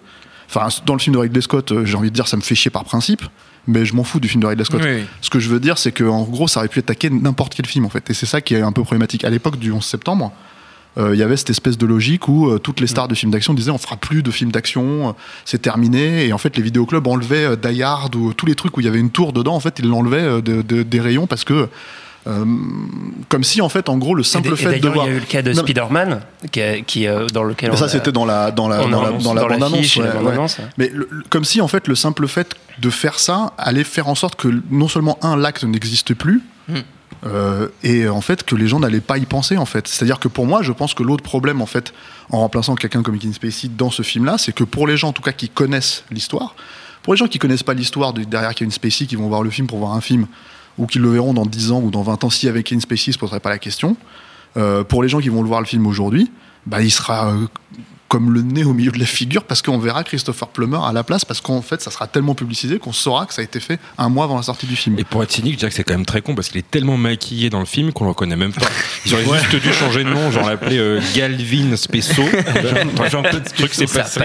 enfin 0.48 0.68
dans 0.86 0.92
le 0.94 1.00
film 1.00 1.14
de 1.14 1.20
Ridley 1.20 1.40
Scott 1.40 1.72
euh, 1.72 1.84
j'ai 1.84 1.96
envie 1.96 2.10
de 2.10 2.14
dire 2.14 2.28
ça 2.28 2.36
me 2.36 2.42
fait 2.42 2.54
chier 2.54 2.70
par 2.70 2.84
principe, 2.84 3.22
mais 3.66 3.84
je 3.86 3.94
m'en 3.94 4.04
fous 4.04 4.20
du 4.20 4.28
film 4.28 4.42
de 4.42 4.46
Ridley 4.46 4.64
Scott. 4.64 4.82
Oui. 4.84 5.04
Ce 5.22 5.30
que 5.30 5.40
je 5.40 5.48
veux 5.48 5.58
dire, 5.58 5.78
c'est 5.78 5.90
que 5.90 6.04
en 6.04 6.22
gros, 6.24 6.46
ça 6.48 6.60
aurait 6.60 6.68
pu 6.68 6.78
attaquer 6.80 7.08
n'importe 7.10 7.54
quel 7.54 7.64
film 7.66 7.86
en 7.86 7.88
fait, 7.88 8.08
et 8.10 8.14
c'est 8.14 8.26
ça 8.26 8.40
qui 8.42 8.54
est 8.54 8.60
un 8.60 8.72
peu 8.72 8.82
problématique. 8.82 9.24
À 9.24 9.30
l'époque 9.30 9.58
du 9.58 9.72
11 9.72 9.82
septembre, 9.84 10.32
il 10.96 11.16
y 11.18 11.22
avait 11.22 11.36
cette 11.36 11.50
espèce 11.50 11.76
de 11.76 11.86
logique 11.86 12.28
où 12.28 12.48
euh, 12.48 12.58
toutes 12.58 12.80
les 12.80 12.86
stars 12.86 13.08
de 13.08 13.14
films 13.14 13.32
d'action 13.32 13.52
disaient 13.54 13.72
on 13.72 13.78
fera 13.78 13.96
plus 13.96 14.22
de 14.22 14.30
films 14.30 14.52
d'action, 14.52 15.08
euh, 15.08 15.12
c'est 15.44 15.60
terminé, 15.60 16.26
et 16.26 16.32
en 16.32 16.38
fait 16.38 16.56
les 16.56 16.62
vidéoclubs 16.62 17.06
enlevaient 17.06 17.46
euh, 17.46 17.56
Die 17.56 17.82
Hard 17.82 18.14
ou 18.14 18.32
tous 18.32 18.46
les 18.46 18.54
trucs 18.54 18.76
où 18.76 18.80
il 18.80 18.84
y 18.86 18.88
avait 18.88 19.00
une 19.00 19.10
tour 19.10 19.32
dedans, 19.32 19.54
en 19.56 19.60
fait 19.60 19.78
ils 19.80 19.88
l'enlevaient 19.88 20.18
euh, 20.22 20.40
de- 20.40 20.62
de- 20.62 20.82
des 20.84 21.00
rayons 21.00 21.26
parce 21.26 21.42
que 21.44 21.68
euh, 22.26 22.44
comme 23.28 23.44
si 23.44 23.60
en 23.60 23.68
fait 23.68 23.88
en 23.90 23.98
gros 23.98 24.14
le 24.14 24.22
simple 24.22 24.52
et 24.52 24.56
fait 24.56 24.78
de 24.78 24.88
voir 24.88 25.06
il 25.06 25.10
y 25.10 25.12
a 25.12 25.16
eu 25.16 25.20
le 25.20 25.26
cas 25.26 25.42
de 25.42 25.52
Spider-Man, 25.52 26.20
qui, 26.86 27.06
euh, 27.06 27.26
dans 27.26 27.42
lequel 27.42 27.70
Mais 27.70 27.76
ça 27.76 27.88
c'était 27.88 28.12
dans 28.12 28.24
la 28.24 28.50
dans 28.50 28.66
la 28.68 28.78
dans 28.86 29.02
la, 29.02 29.08
annonce 29.08 29.22
dans 29.24 29.34
la 29.34 29.42
dans 29.42 29.48
bande 29.48 29.62
annonce 29.64 29.96
ouais, 29.96 30.04
ouais. 30.04 30.38
ouais. 30.38 30.46
Mais 30.78 30.90
le- 30.94 31.06
le- 31.10 31.22
comme 31.28 31.44
si 31.44 31.60
en 31.60 31.68
fait 31.68 31.86
le 31.86 31.94
simple 31.94 32.26
fait 32.28 32.54
de 32.80 32.88
faire 32.88 33.18
ça 33.18 33.52
allait 33.58 33.84
faire 33.84 34.08
en 34.08 34.14
sorte 34.14 34.36
que 34.36 34.48
non 34.70 34.88
seulement 34.88 35.18
un 35.22 35.36
l'acte 35.36 35.64
n'existe 35.64 36.14
plus, 36.14 36.40
Hmm. 36.66 36.76
Euh, 37.24 37.68
et 37.82 38.08
en 38.08 38.20
fait 38.20 38.44
que 38.44 38.54
les 38.54 38.68
gens 38.68 38.80
n'allaient 38.80 39.00
pas 39.00 39.18
y 39.18 39.24
penser 39.24 39.56
en 39.56 39.64
fait. 39.64 39.88
C'est-à-dire 39.88 40.18
que 40.18 40.28
pour 40.28 40.46
moi, 40.46 40.62
je 40.62 40.72
pense 40.72 40.94
que 40.94 41.02
l'autre 41.02 41.22
problème 41.22 41.62
en 41.62 41.66
fait, 41.66 41.94
en 42.30 42.40
remplaçant 42.40 42.74
quelqu'un 42.74 43.02
comme 43.02 43.18
Kevin 43.18 43.32
Spacey 43.32 43.68
dans 43.68 43.90
ce 43.90 44.02
film-là, 44.02 44.36
c'est 44.38 44.52
que 44.52 44.64
pour 44.64 44.86
les 44.86 44.96
gens 44.96 45.08
en 45.08 45.12
tout 45.12 45.22
cas 45.22 45.32
qui 45.32 45.48
connaissent 45.48 46.04
l'histoire, 46.10 46.54
pour 47.02 47.14
les 47.14 47.18
gens 47.18 47.26
qui 47.26 47.38
connaissent 47.38 47.62
pas 47.62 47.74
l'histoire 47.74 48.12
de 48.12 48.24
derrière 48.24 48.54
Kevin 48.54 48.70
Spacey, 48.70 49.06
qui 49.06 49.16
vont 49.16 49.28
voir 49.28 49.42
le 49.42 49.50
film 49.50 49.66
pour 49.66 49.78
voir 49.78 49.92
un 49.92 50.00
film 50.00 50.26
ou 50.76 50.86
qui 50.86 50.98
le 50.98 51.08
verront 51.08 51.34
dans 51.34 51.46
10 51.46 51.72
ans 51.72 51.80
ou 51.80 51.90
dans 51.90 52.02
20 52.02 52.24
ans, 52.24 52.30
si 52.30 52.48
avec 52.48 52.66
Kevin 52.66 52.80
Spacey, 52.80 53.10
ils 53.10 53.14
se 53.14 53.18
poseraient 53.18 53.40
pas 53.40 53.50
la 53.50 53.58
question. 53.58 53.96
Euh, 54.56 54.84
pour 54.84 55.02
les 55.02 55.08
gens 55.08 55.20
qui 55.20 55.28
vont 55.28 55.42
le 55.42 55.48
voir 55.48 55.60
le 55.60 55.66
film 55.66 55.86
aujourd'hui, 55.86 56.30
bah, 56.66 56.82
il 56.82 56.90
sera 56.90 57.30
euh, 57.30 57.46
comme 58.14 58.32
le 58.32 58.42
nez 58.42 58.62
au 58.62 58.72
milieu 58.74 58.92
de 58.92 58.98
la 59.00 59.06
figure 59.06 59.42
parce 59.42 59.60
qu'on 59.60 59.76
verra 59.76 60.04
Christopher 60.04 60.46
Plummer 60.46 60.78
à 60.86 60.92
la 60.92 61.02
place 61.02 61.24
parce 61.24 61.40
qu'en 61.40 61.62
fait 61.62 61.80
ça 61.82 61.90
sera 61.90 62.06
tellement 62.06 62.36
publicisé 62.36 62.78
qu'on 62.78 62.92
saura 62.92 63.26
que 63.26 63.34
ça 63.34 63.40
a 63.40 63.44
été 63.44 63.58
fait 63.58 63.80
un 63.98 64.08
mois 64.08 64.22
avant 64.22 64.36
la 64.36 64.44
sortie 64.44 64.66
du 64.66 64.76
film. 64.76 64.96
Et 65.00 65.02
pour 65.04 65.24
être 65.24 65.32
cynique, 65.32 65.54
je 65.54 65.58
dirais 65.58 65.70
que 65.70 65.74
c'est 65.74 65.82
quand 65.82 65.94
même 65.94 66.06
très 66.06 66.20
con 66.20 66.36
parce 66.36 66.48
qu'il 66.48 66.58
est 66.58 66.70
tellement 66.70 66.96
maquillé 66.96 67.50
dans 67.50 67.58
le 67.58 67.64
film 67.64 67.92
qu'on 67.92 68.04
le 68.04 68.10
reconnaît 68.10 68.36
même 68.36 68.52
pas. 68.52 68.66
Ils 69.04 69.14
auraient 69.14 69.24
juste 69.40 69.56
dû 69.56 69.72
changer 69.72 70.04
de 70.04 70.10
nom, 70.10 70.30
genre 70.30 70.48
l'appeler 70.48 70.78
euh, 70.78 71.00
Galvin 71.16 71.74
Spesso. 71.74 72.22
genre, 73.10 73.24
le 73.24 73.42
truc, 73.42 73.74
passé 73.92 74.20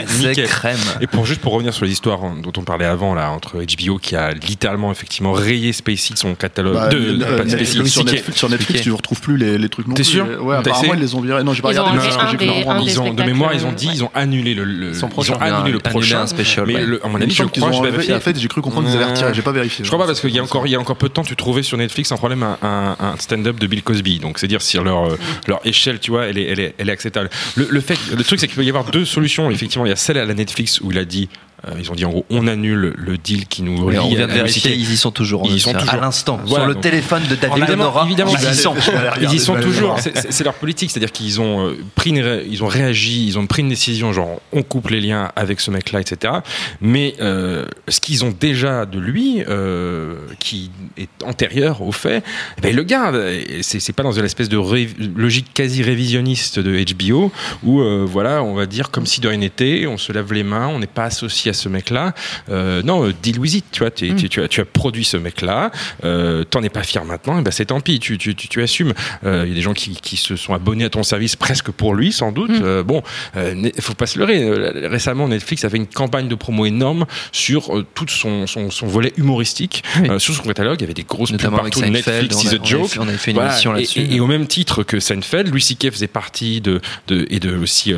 crème. 0.47 0.77
Et 1.01 1.07
pour 1.07 1.25
juste 1.25 1.41
pour 1.41 1.53
revenir 1.53 1.73
sur 1.73 1.85
les 1.85 1.91
histoires 1.91 2.19
dont 2.43 2.53
on 2.57 2.61
parlait 2.61 2.85
avant 2.85 3.15
là 3.15 3.31
entre 3.31 3.57
HBO 3.57 3.97
qui 3.97 4.15
a 4.15 4.33
littéralement 4.33 4.91
effectivement 4.91 5.31
rayé 5.31 5.73
Spacey 5.73 6.13
de 6.13 6.19
son 6.19 6.35
catalogue 6.35 6.75
Bah, 6.75 6.89
de 6.89 7.23
euh, 7.23 7.43
Netflix, 7.43 7.71
Spacey, 7.71 7.89
sur. 7.89 8.05
Netflix, 8.05 8.37
sur 8.37 8.49
Netflix, 8.49 8.81
tu 8.81 8.89
ne 8.89 8.93
retrouves 8.93 9.19
plus 9.21 9.37
les, 9.37 9.57
les 9.57 9.69
trucs 9.69 9.87
non 9.87 9.95
T'es 9.95 10.03
sûr 10.03 10.27
Ouais, 10.43 10.57
apparemment 10.57 10.93
ils 10.93 10.99
les 10.99 11.15
ont 11.15 11.21
virés. 11.21 11.43
Non, 11.43 11.53
j'ai 11.53 11.63
pas 11.63 11.69
regardé. 11.69 11.97
de 11.99 13.23
mémoire, 13.23 13.53
ils 13.53 13.65
ont 13.65 13.71
dit, 13.79 13.89
ils 13.93 14.03
ont 14.03 14.11
annulé 14.13 14.53
le, 14.53 14.63
le- 14.63 14.93
Son 14.93 15.07
ils 15.07 15.11
prochain. 15.11 15.33
ont 15.33 15.37
annulé 15.39 15.71
le 15.71 15.79
Annulé 15.79 15.79
prochain. 15.79 16.21
un 16.21 16.27
special. 16.27 16.65
Mais 16.67 16.75
ouais. 16.75 16.85
le- 16.85 17.05
à 17.05 17.09
mon 17.09 17.19
avis, 17.21 17.31
je 17.31 17.43
crois, 17.43 17.69
ont 17.69 17.83
je 17.83 17.89
vérifier. 17.89 18.13
En 18.13 18.19
fait, 18.19 18.39
j'ai 18.39 18.47
cru 18.47 18.61
comprendre 18.61 18.87
qu'ils 18.87 18.97
avaient 18.97 19.09
retiré. 19.11 19.33
J'ai 19.33 19.41
pas 19.41 19.51
vérifié. 19.51 19.83
Je 19.85 19.89
crois 19.89 19.99
pas 19.99 20.05
parce 20.07 20.21
qu'il 20.21 20.31
y 20.31 20.39
a 20.39 20.43
encore 20.43 20.67
il 20.67 20.71
y 20.71 20.75
a 20.75 20.79
encore 20.79 20.95
peu 20.97 21.07
de 21.07 21.13
temps 21.13 21.23
tu 21.23 21.35
trouvais 21.35 21.63
sur 21.63 21.77
Netflix 21.77 22.11
un 22.11 22.17
problème 22.17 22.43
un, 22.43 22.57
un- 22.61 22.95
un 22.99 23.17
stand-up 23.17 23.59
de 23.59 23.67
Bill 23.67 23.81
Cosby 23.83 24.19
donc 24.19 24.39
c'est 24.39 24.47
dire 24.47 24.61
si 24.61 24.77
leur 24.77 25.05
euh, 25.13 25.17
leur 25.47 25.59
échelle 25.65 25.99
tu 25.99 26.11
vois 26.11 26.25
elle 26.25 26.37
est 26.37 26.45
elle 26.45 26.59
est, 26.59 26.75
elle 26.77 26.89
est 26.89 26.91
acceptable 26.91 27.29
le, 27.55 27.67
le 27.69 27.81
fait 27.81 27.97
le 28.15 28.23
truc 28.23 28.39
c'est 28.39 28.47
qu'il 28.47 28.55
peut 28.55 28.63
y 28.63 28.69
avoir 28.69 28.85
deux 28.85 29.05
solutions 29.05 29.49
effectivement 29.51 29.85
il 29.85 29.89
y 29.89 29.93
a 29.93 29.95
celle 29.97 30.17
à 30.17 30.25
la 30.25 30.33
Netflix 30.33 30.81
où 30.81 30.91
il 30.91 30.97
a 30.97 31.05
dit 31.05 31.29
ils 31.79 31.91
ont 31.91 31.95
dit 31.95 32.05
en 32.05 32.09
gros 32.09 32.25
on 32.29 32.47
annule 32.47 32.93
le 32.97 33.17
deal 33.17 33.47
qui 33.47 33.61
nous 33.63 33.89
lie 33.89 33.97
on 33.97 34.09
vient 34.09 34.27
de 34.27 34.31
vérifier, 34.33 34.73
ils 34.73 34.91
y 34.91 34.97
sont 34.97 35.11
toujours. 35.11 35.43
Ils 35.45 35.51
y 35.51 35.55
on 35.55 35.59
sont 35.59 35.73
toujours. 35.73 35.93
À 35.93 35.97
l'instant. 35.97 36.39
Voilà, 36.45 36.63
sur 36.63 36.67
le 36.67 36.73
donc- 36.75 36.83
téléphone 36.83 37.23
de 37.29 37.35
David 37.35 37.57
Évidemment, 37.57 37.93
ils 38.07 38.51
y 38.51 38.55
sont. 38.55 38.73
Ils 39.21 39.33
y 39.33 39.39
sont 39.39 39.55
toujours. 39.59 39.97
C'est- 39.99 40.43
leur 40.43 40.53
politique, 40.53 40.89
c'est-à-dire 40.89 41.11
qu'ils 41.11 41.41
ont 41.41 41.67
euh, 41.67 41.77
pris, 41.95 42.11
une 42.11 42.43
ils 42.49 42.63
ont 42.63 42.67
réagi, 42.67 43.27
ils 43.27 43.37
ont 43.37 43.45
pris 43.45 43.61
une 43.61 43.69
décision, 43.69 44.13
genre 44.13 44.39
on 44.53 44.63
coupe 44.63 44.87
les 44.89 45.01
liens 45.01 45.31
avec 45.35 45.59
ce 45.59 45.69
mec-là, 45.69 45.99
etc. 46.01 46.33
Mais 46.81 47.15
euh, 47.21 47.65
ce 47.89 47.99
qu'ils 47.99 48.23
ont 48.23 48.33
déjà 48.39 48.85
de 48.85 48.99
lui, 48.99 49.43
euh, 49.47 50.15
qui 50.39 50.71
est 50.97 51.09
antérieur 51.25 51.81
au 51.81 51.91
fait, 51.91 52.23
eh 52.57 52.61
ben, 52.61 52.69
ils 52.69 52.75
le 52.75 52.83
gardent. 52.83 53.15
Et 53.17 53.61
C'est 53.63 53.79
c'est 53.81 53.93
pas 53.93 54.03
dans 54.03 54.13
une 54.13 54.25
espèce 54.25 54.47
de 54.49 54.57
ré- 54.57 54.89
logique 55.15 55.47
quasi 55.53 55.83
révisionniste 55.83 56.59
de 56.59 56.83
HBO 56.93 57.31
où 57.63 57.81
euh, 57.81 58.05
voilà, 58.07 58.43
on 58.43 58.53
va 58.53 58.65
dire 58.65 58.91
comme 58.91 59.05
si 59.05 59.19
de 59.19 59.27
rien 59.27 59.37
n'était, 59.39 59.85
on 59.87 59.97
se 59.97 60.11
lave 60.13 60.31
les 60.33 60.43
mains, 60.43 60.67
on 60.67 60.79
n'est 60.79 60.87
pas 60.87 61.03
associé 61.05 61.48
à 61.49 61.53
ce 61.53 61.69
mec-là. 61.69 62.13
Euh, 62.49 62.81
non, 62.83 63.05
euh, 63.07 63.13
deal 63.21 63.39
with 63.39 63.53
it, 63.55 63.65
tu 63.71 63.79
vois, 63.79 63.91
tu, 63.91 64.15
tu- 64.15 64.29
tu 64.29 64.41
as, 64.41 64.47
tu 64.47 64.61
as 64.61 64.65
produit 64.65 65.03
ce 65.03 65.17
mec-là, 65.17 65.71
euh, 66.03 66.43
t'en 66.43 66.61
es 66.63 66.69
pas 66.69 66.83
fier 66.83 67.03
maintenant, 67.05 67.39
et 67.39 67.41
ben 67.41 67.51
c'est 67.51 67.65
tant 67.65 67.79
pis, 67.81 67.99
tu, 67.99 68.61
assumes. 68.61 68.93
Euh, 69.25 69.43
Il 69.45 69.49
y 69.49 69.51
a 69.53 69.55
des 69.55 69.61
gens 69.61 69.73
qui, 69.73 69.95
qui 70.01 70.17
se 70.17 70.35
sont 70.35 70.53
abonnés 70.53 70.85
à 70.85 70.89
ton 70.89 71.03
service 71.03 71.35
presque 71.35 71.71
pour 71.71 71.93
lui, 71.95 72.11
sans 72.11 72.31
doute. 72.31 72.51
Euh, 72.51 72.83
bon, 72.83 73.01
il 73.35 73.71
faut 73.81 73.93
pas 73.93 74.05
se 74.07 74.17
leurrer. 74.19 74.87
Récemment, 74.87 75.27
Netflix 75.27 75.63
a 75.65 75.69
fait 75.69 75.77
une 75.77 75.87
campagne 75.87 76.27
de 76.27 76.35
promo 76.35 76.65
énorme 76.65 77.05
sur 77.31 77.83
tout 77.93 78.05
son, 78.07 78.47
son, 78.47 78.69
son 78.71 78.87
volet 78.87 79.13
humoristique. 79.17 79.83
Oui. 80.01 80.09
Sur 80.19 80.33
son 80.35 80.43
catalogue, 80.43 80.77
il 80.79 80.81
y 80.81 80.85
avait 80.85 80.93
des 80.93 81.03
grosses 81.03 81.31
pubs 81.31 81.41
partout. 81.41 81.79
Seinfeld, 81.79 82.31
Netflix 82.31 82.43
is 82.43 82.47
a- 82.55 82.61
a 82.61 82.63
joke. 82.63 82.91
on 82.99 83.07
avait 83.07 83.17
fait 83.17 83.31
une 83.31 83.35
Voilà. 83.37 83.51
émission 83.51 83.71
là-dessus. 83.73 83.99
Et, 84.01 84.15
et 84.15 84.19
au 84.19 84.27
même 84.27 84.47
titre 84.47 84.83
que 84.83 84.99
Seinfeld, 84.99 85.47
Louis 85.49 85.61
C.K. 85.61 85.91
faisait 85.91 86.07
partie 86.07 86.61
de, 86.61 86.81
de 87.07 87.25
et 87.29 87.39
de 87.39 87.55
aussi 87.57 87.93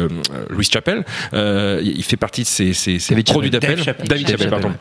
Louis 0.49 0.67
Chappelle. 0.71 1.03
Il 1.33 2.03
fait 2.03 2.17
partie 2.17 2.41
de 2.43 2.47
ces, 2.47 2.73
ces, 2.73 2.99
ces 2.99 3.15
David 3.49 4.27
Chappelle, 4.27 4.49
pardon. 4.49 4.73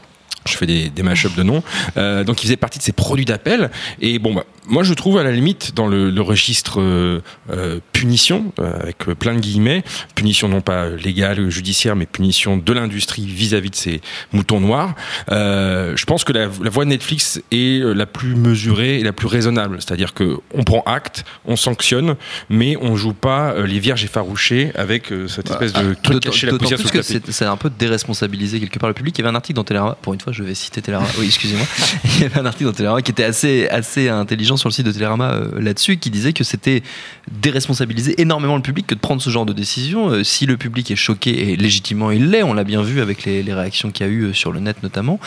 Je 0.47 0.57
fais 0.57 0.67
des, 0.67 0.89
des 0.89 1.03
mash 1.03 1.27
de 1.37 1.43
noms. 1.43 1.63
Euh, 1.97 2.25
donc, 2.25 2.43
il 2.43 2.47
faisait 2.47 2.57
partie 2.57 2.79
de 2.79 2.85
ces 2.85 2.93
produits 2.93 3.25
d'appel. 3.25 3.71
Et 4.01 4.19
bon, 4.19 4.35
bah, 4.35 4.45
moi, 4.67 4.83
je 4.83 4.95
trouve 4.95 5.19
à 5.19 5.23
la 5.23 5.33
limite 5.33 5.75
dans 5.75 5.87
le, 5.87 6.11
le 6.11 6.23
registre 6.23 6.81
euh, 6.81 7.21
euh, 7.51 7.81
punition, 7.93 8.53
avec 8.59 8.99
plein 9.19 9.35
de 9.35 9.41
guillemets, 9.41 9.83
punition 10.15 10.49
non 10.49 10.61
pas 10.61 10.89
légale 10.89 11.41
ou 11.41 11.51
judiciaire, 11.51 11.97
mais 11.97 12.07
punition 12.07 12.57
de 12.57 12.73
l'industrie 12.73 13.27
vis-à-vis 13.27 13.71
de 13.71 13.75
ces 13.75 14.01
moutons 14.33 14.61
noirs. 14.61 14.95
Je 15.29 16.05
pense 16.05 16.25
que 16.25 16.33
la, 16.33 16.49
la 16.63 16.71
voie 16.71 16.85
de 16.85 16.91
Netflix 16.91 17.43
est 17.51 17.83
la 17.95 18.07
plus 18.07 18.35
mesurée 18.35 19.01
et 19.01 19.03
la 19.03 19.13
plus 19.13 19.27
raisonnable. 19.27 19.77
C'est-à-dire 19.81 20.15
que 20.15 20.39
on 20.55 20.65
prend 20.65 20.83
acte, 20.87 21.25
on 21.45 21.57
sanctionne, 21.57 22.17
mais 22.49 22.77
on 22.81 22.97
joue 22.97 23.13
pas 23.13 23.55
les 23.67 23.79
vierges 23.79 24.05
effarouchées 24.05 24.73
avec 24.75 25.13
cette 25.29 25.51
espèce 25.51 25.73
de 25.73 25.95
truc 25.95 26.15
D'autant 26.15 26.31
caché 26.31 26.47
la 26.47 26.59
poussière 26.59 26.79
sous 26.79 26.87
le 26.87 27.03
tapis. 27.03 27.33
c'est 27.33 27.45
un 27.45 27.57
peu 27.57 27.71
déresponsabilisé 27.71 28.61
quelque 28.61 28.79
part 28.79 28.89
le 28.89 28.95
public. 28.95 29.17
Il 29.19 29.23
y 29.23 29.25
avait 29.27 29.33
un 29.33 29.37
article 29.37 29.57
dans 29.57 29.65
Télérama, 29.65 29.97
pour 30.01 30.15
une 30.15 30.21
fois 30.21 30.30
je 30.33 30.43
vais 30.43 30.55
citer 30.55 30.81
Télérama, 30.83 31.09
oui 31.19 31.27
excusez-moi, 31.27 31.67
il 32.05 32.23
y 32.23 32.25
avait 32.25 32.39
un 32.39 32.47
article 32.47 32.65
dans 32.67 32.73
Télérama 32.73 33.03
qui 33.03 33.11
était 33.11 33.25
assez, 33.25 33.69
assez 33.69 34.09
intelligent 34.09 34.57
sur 34.57 34.69
le 34.69 34.73
site 34.75 34.87
de 34.87 34.93
Télérama 34.93 35.33
euh, 35.33 35.61
là-dessus, 35.61 35.97
qui 35.99 36.11
disait 36.11 36.33
que 36.33 36.45
c'était 36.45 36.83
déresponsabiliser 37.31 38.21
énormément 38.21 38.57
le 38.57 38.63
public 38.63 38.87
que 38.87 38.95
de 38.95 39.01
prendre 39.01 39.23
ce 39.23 39.31
genre 39.31 39.47
de 39.47 39.53
décision. 39.53 40.11
Euh, 40.11 40.25
si 40.25 40.47
le 40.47 40.57
public 40.57 40.91
est 40.91 40.97
choqué, 40.97 41.51
et 41.53 41.57
légitimement 41.57 42.11
il 42.11 42.31
l'est, 42.31 42.43
on 42.43 42.53
l'a 42.55 42.65
bien 42.65 42.83
vu 42.83 43.01
avec 43.01 43.25
les, 43.25 43.43
les 43.43 43.55
réactions 43.55 43.91
qu'il 43.91 44.07
y 44.07 44.09
a 44.09 44.13
eu 44.13 44.23
euh, 44.25 44.33
sur 44.33 44.53
le 44.53 44.61
net 44.61 44.83
notamment, 44.83 45.19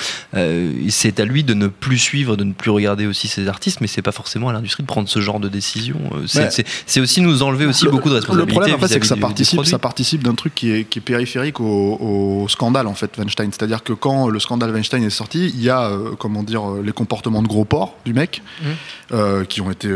c'est 0.89 1.19
à 1.19 1.25
lui 1.25 1.43
de 1.43 1.53
ne 1.53 1.67
plus 1.67 1.97
suivre, 1.97 2.35
de 2.35 2.43
ne 2.43 2.53
plus 2.53 2.71
regarder 2.71 3.05
aussi 3.05 3.27
ces 3.27 3.47
artistes, 3.47 3.81
mais 3.81 3.87
c'est 3.87 4.01
pas 4.01 4.11
forcément 4.11 4.49
à 4.49 4.53
l'industrie 4.53 4.83
de 4.83 4.87
prendre 4.87 5.07
ce 5.09 5.19
genre 5.21 5.39
de 5.39 5.49
décision. 5.49 5.97
C'est 6.27 6.63
Ouais. 6.97 7.01
aussi 7.01 7.21
nous 7.21 7.41
enlever 7.43 7.65
aussi 7.65 7.85
Le- 7.85 7.91
beaucoup 7.91 8.09
de 8.09 8.13
Le 8.15 8.19
responsabilités. 8.19 8.51
problème, 8.53 8.75
en 8.75 8.79
fait, 8.79 8.87
c'est 8.87 8.99
que 8.99 9.05
ça 9.05 9.15
participe, 9.15 9.63
ça 9.65 9.79
participe 9.79 10.23
d'un 10.23 10.35
truc 10.35 10.53
qui 10.55 10.71
est, 10.71 10.83
qui 10.85 10.99
est 10.99 11.01
périphérique 11.01 11.59
au, 11.59 11.97
au 12.43 12.47
scandale, 12.49 12.87
en 12.87 12.93
fait, 12.93 13.17
Weinstein. 13.17 13.49
C'est-à-dire 13.51 13.83
que 13.83 13.93
quand 13.93 14.27
le 14.27 14.39
scandale 14.39 14.71
Weinstein 14.71 14.92
est 15.01 15.09
sorti, 15.09 15.47
il 15.47 15.61
y 15.61 15.69
a, 15.69 15.83
euh, 15.87 16.11
comment 16.19 16.43
dire, 16.43 16.69
euh, 16.69 16.81
les 16.85 16.91
comportements 16.91 17.41
de 17.41 17.47
gros 17.47 17.65
porc 17.65 17.95
du 18.05 18.13
mec, 18.13 18.41
Mhm. 18.61 18.67
euh, 19.13 19.45
qui 19.45 19.61
ont 19.61 19.71
été. 19.71 19.89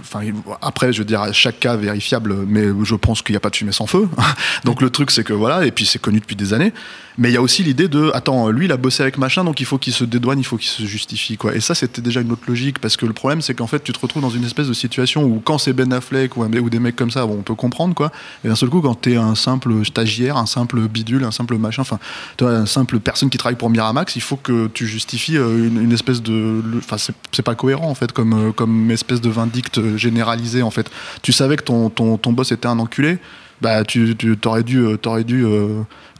Enfin, 0.00 0.20
après, 0.62 0.92
je 0.92 0.98
veux 1.00 1.04
dire, 1.04 1.22
chaque 1.32 1.60
cas 1.60 1.76
vérifiable, 1.76 2.34
mais 2.46 2.64
je 2.82 2.94
pense 2.94 3.22
qu'il 3.22 3.32
n'y 3.32 3.36
a 3.36 3.40
pas 3.40 3.50
de 3.50 3.56
fumée 3.56 3.72
sans 3.72 3.86
feu. 3.86 4.08
donc 4.64 4.80
le 4.80 4.90
truc, 4.90 5.10
c'est 5.10 5.24
que 5.24 5.32
voilà, 5.32 5.66
et 5.66 5.70
puis 5.70 5.86
c'est 5.86 5.98
connu 5.98 6.20
depuis 6.20 6.36
des 6.36 6.52
années. 6.54 6.72
Mais 7.16 7.30
il 7.30 7.34
y 7.34 7.36
a 7.36 7.42
aussi 7.42 7.62
l'idée 7.62 7.86
de, 7.86 8.10
attends, 8.12 8.48
lui, 8.50 8.64
il 8.66 8.72
a 8.72 8.76
bossé 8.76 9.02
avec 9.02 9.18
machin, 9.18 9.44
donc 9.44 9.60
il 9.60 9.66
faut 9.66 9.78
qu'il 9.78 9.92
se 9.92 10.02
dédouane, 10.04 10.40
il 10.40 10.44
faut 10.44 10.56
qu'il 10.56 10.68
se 10.68 10.82
justifie, 10.84 11.36
quoi. 11.36 11.54
Et 11.54 11.60
ça, 11.60 11.76
c'était 11.76 12.02
déjà 12.02 12.20
une 12.20 12.32
autre 12.32 12.42
logique, 12.48 12.80
parce 12.80 12.96
que 12.96 13.06
le 13.06 13.12
problème, 13.12 13.40
c'est 13.40 13.54
qu'en 13.54 13.68
fait, 13.68 13.84
tu 13.84 13.92
te 13.92 14.00
retrouves 14.00 14.20
dans 14.22 14.30
une 14.30 14.44
espèce 14.44 14.66
de 14.66 14.72
situation 14.72 15.22
où 15.22 15.40
quand 15.44 15.58
c'est 15.58 15.72
Ben 15.72 15.92
Affleck 15.92 16.36
ou, 16.36 16.48
des 16.70 16.80
mecs 16.80 16.96
comme 16.96 17.12
ça, 17.12 17.24
bon, 17.24 17.36
on 17.38 17.42
peut 17.42 17.54
comprendre, 17.54 17.94
quoi. 17.94 18.10
Et 18.44 18.48
d'un 18.48 18.56
seul 18.56 18.68
coup, 18.68 18.80
quand 18.80 18.96
t'es 18.96 19.16
un 19.16 19.36
simple 19.36 19.84
stagiaire, 19.84 20.36
un 20.36 20.46
simple 20.46 20.80
bidule, 20.88 21.22
un 21.22 21.30
simple 21.30 21.56
machin, 21.56 21.82
enfin, 21.82 22.00
tu 22.36 22.44
vois, 22.44 22.54
un 22.54 22.66
simple 22.66 22.98
personne 22.98 23.30
qui 23.30 23.38
travaille 23.38 23.58
pour 23.58 23.70
Miramax, 23.74 24.14
il 24.14 24.22
faut 24.22 24.36
que 24.36 24.68
tu 24.68 24.86
justifies 24.86 25.36
euh, 25.36 25.66
une, 25.66 25.90
espèce 25.90 26.22
de, 26.22 26.62
enfin, 26.78 26.96
c'est 26.96 27.42
pas 27.42 27.56
cohérent 27.56 27.90
en 27.90 27.94
fait, 27.96 28.12
comme 28.12 28.32
euh, 28.32 28.52
comme 28.52 28.88
espèce 28.92 29.20
de 29.20 29.28
vindicte 29.28 29.96
généralisé 29.96 30.62
en 30.62 30.70
fait. 30.70 30.88
Tu 31.22 31.32
savais 31.32 31.56
que 31.56 31.64
ton 31.64 31.90
ton, 31.90 32.16
ton 32.16 32.32
boss 32.32 32.52
était 32.52 32.68
un 32.68 32.78
enculé, 32.78 33.18
bah 33.60 33.82
tu 33.82 34.14
tu 34.16 34.36
t'aurais 34.36 34.62
dû 34.62 34.78
euh, 34.78 35.24
dû 35.24 35.44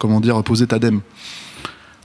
comment 0.00 0.20
dire 0.20 0.42
poser 0.42 0.66
ta 0.66 0.80
dème. 0.80 1.00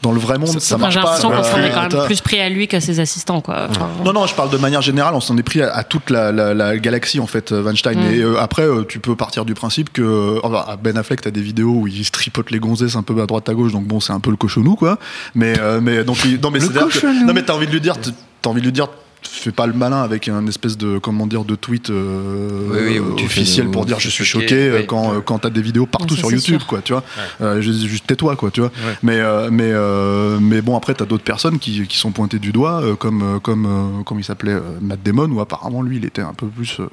Dans 0.02 0.14
le 0.14 0.20
vrai 0.20 0.38
monde, 0.38 0.60
ça, 0.62 0.78
marche 0.78 0.94
j'ai 0.94 1.00
pas. 1.02 1.06
l'impression 1.08 1.30
qu'on 1.30 1.36
Euh, 1.38 1.44
s'en 1.44 1.58
est 1.58 1.72
quand 1.72 1.94
même 1.94 2.06
plus 2.06 2.22
pris 2.22 2.40
à 2.40 2.48
lui 2.48 2.68
qu'à 2.70 2.80
ses 2.80 3.02
assistants, 3.02 3.42
quoi. 3.42 3.68
Enfin, 3.70 3.90
non, 4.06 4.14
non, 4.14 4.26
je 4.28 4.34
parle 4.34 4.50
de 4.50 4.56
manière 4.58 4.82
générale, 4.82 5.14
on 5.14 5.20
s'en 5.20 5.38
est 5.38 5.44
pris 5.44 5.62
à, 5.62 5.76
à 5.76 5.84
toute 5.84 6.10
la, 6.10 6.32
la- 6.32 6.54
la 6.54 6.78
galaxie, 6.78 7.20
en 7.20 7.28
fait, 7.28 7.52
euh, 7.52 7.62
Weinstein. 7.62 8.00
Mm. 8.00 8.14
Et 8.14 8.20
euh, 8.20 8.40
après, 8.40 8.64
euh, 8.64 8.86
tu 8.88 9.00
peux 9.00 9.18
partir 9.18 9.44
du 9.44 9.56
principe 9.56 9.92
que 9.92 10.02
euh, 10.02 10.40
enfin, 10.44 10.64
à 10.72 10.78
Ben 10.78 10.98
Affleck, 10.98 11.20
t'as 11.22 11.32
des 11.32 11.42
vidéos 11.42 11.72
où 11.82 11.88
il 11.88 12.06
se 12.06 12.12
tripote 12.12 12.50
les 12.52 12.60
gonzesses 12.60 12.96
un 12.96 13.04
peu 13.04 13.22
à 13.22 13.26
droite 13.26 13.50
à 13.50 13.54
gauche, 13.54 13.74
donc 13.74 13.86
bon, 13.86 14.00
c'est 14.00 14.14
un 14.14 14.22
peu 14.22 14.30
le 14.32 14.38
cochonou, 14.38 14.76
quoi. 14.76 14.98
Mais, 15.36 15.60
euh, 15.60 15.82
mais 15.82 16.06
donc, 16.06 16.24
il- 16.24 16.40
non, 16.40 16.50
mais 16.50 16.62
c'est 16.62 16.74
non, 16.74 17.34
mais 17.34 17.44
t'as 17.44 17.54
envie 17.54 17.68
de 17.68 17.72
lui 17.74 17.82
dire, 17.82 17.96
t'as 18.42 18.50
envie 18.50 18.62
de 18.62 18.66
lui 18.68 18.72
dire, 18.74 18.88
fais 19.22 19.52
pas 19.52 19.68
le 19.68 19.74
malin 19.74 20.02
avec 20.02 20.28
un 20.28 20.46
espèce 20.48 20.78
de, 20.78 20.98
comment 20.98 21.28
dire, 21.28 21.44
de 21.46 21.56
tweet 21.56 21.90
euh, 21.90 22.70
Oui, 22.72 22.80
oui, 22.88 23.00
où 23.00 23.16
tu 23.16 23.28
fais 23.28 23.42
officiel 23.42 23.70
pour 23.70 23.86
dire 23.86 24.00
je 24.00 24.10
suis 24.10 24.24
choqué, 24.26 24.48
choqué 24.48 24.56
euh, 24.70 24.78
oui. 24.80 24.86
quand, 24.88 25.14
euh, 25.14 25.20
quand 25.22 25.40
t'as 25.40 25.50
des 25.50 25.62
vidéos 25.62 25.86
partout 25.86 26.16
Ça, 26.16 26.22
sur 26.22 26.32
YouTube, 26.32 26.60
sûr. 26.60 26.68
quoi, 26.68 26.82
tu 26.82 26.94
vois. 26.94 27.04
Euh, 27.42 27.62
juste, 27.62 27.82
juste 27.86 28.06
tais-toi, 28.08 28.36
quoi, 28.36 28.52
tu 28.52 28.62
vois. 28.62 28.72
Mais, 29.04 29.20
euh, 29.20 29.50
mais, 29.52 29.72
euh, 29.72 30.38
mais 30.42 30.62
bon, 30.62 30.76
après, 30.78 30.94
t'as 30.94 31.06
d'autres 31.06 31.24
personnes 31.24 31.60
qui, 31.60 31.86
qui 31.88 31.98
sont 31.98 32.12
pointées 32.12 32.40
du 32.40 32.52
doigt, 32.52 32.82
euh, 32.82 32.96
comme, 32.96 33.40
comme, 33.42 33.66
euh, 33.66 34.04
comme 34.04 34.20
il 34.20 34.24
s'appelait 34.24 34.54
euh, 34.54 34.62
Matt 34.82 35.02
Damon, 35.04 35.30
où 35.32 35.40
apparemment, 35.42 35.82
lui, 35.82 35.98
il 35.98 36.06
était 36.06 36.22
un 36.22 36.34
peu 36.34 36.48
plus, 36.48 36.80
euh, 36.80 36.88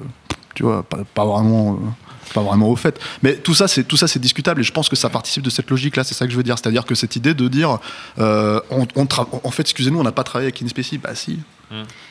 tu 0.55 0.63
vois, 0.63 0.83
pas, 0.83 0.99
pas 1.13 1.25
vraiment. 1.25 1.73
euh, 1.73 1.87
pas 2.33 2.41
vraiment 2.41 2.69
au 2.69 2.75
fait. 2.75 2.99
Mais 3.23 3.35
tout 3.35 3.53
ça, 3.53 3.69
c'est 3.69 3.85
tout 3.85 3.95
ça, 3.95 4.05
c'est 4.05 4.19
discutable 4.19 4.59
et 4.59 4.63
je 4.65 4.73
pense 4.73 4.89
que 4.89 4.97
ça 4.97 5.07
participe 5.09 5.43
de 5.43 5.49
cette 5.49 5.69
logique-là. 5.69 6.03
C'est 6.03 6.13
ça 6.13 6.25
que 6.25 6.31
je 6.33 6.35
veux 6.35 6.43
dire. 6.43 6.57
C'est-à-dire 6.57 6.85
que 6.85 6.93
cette 6.93 7.15
idée 7.15 7.33
de 7.33 7.47
dire, 7.47 7.77
euh, 8.19 8.59
on, 8.69 8.85
on 8.97 9.05
tra- 9.05 9.27
en 9.45 9.49
fait, 9.49 9.61
excusez-nous, 9.61 9.97
on 9.97 10.03
n'a 10.03 10.11
pas 10.11 10.25
travaillé 10.25 10.47
avec 10.47 10.61
InSpécie. 10.61 10.97
Bah 10.97 11.15
si. 11.15 11.39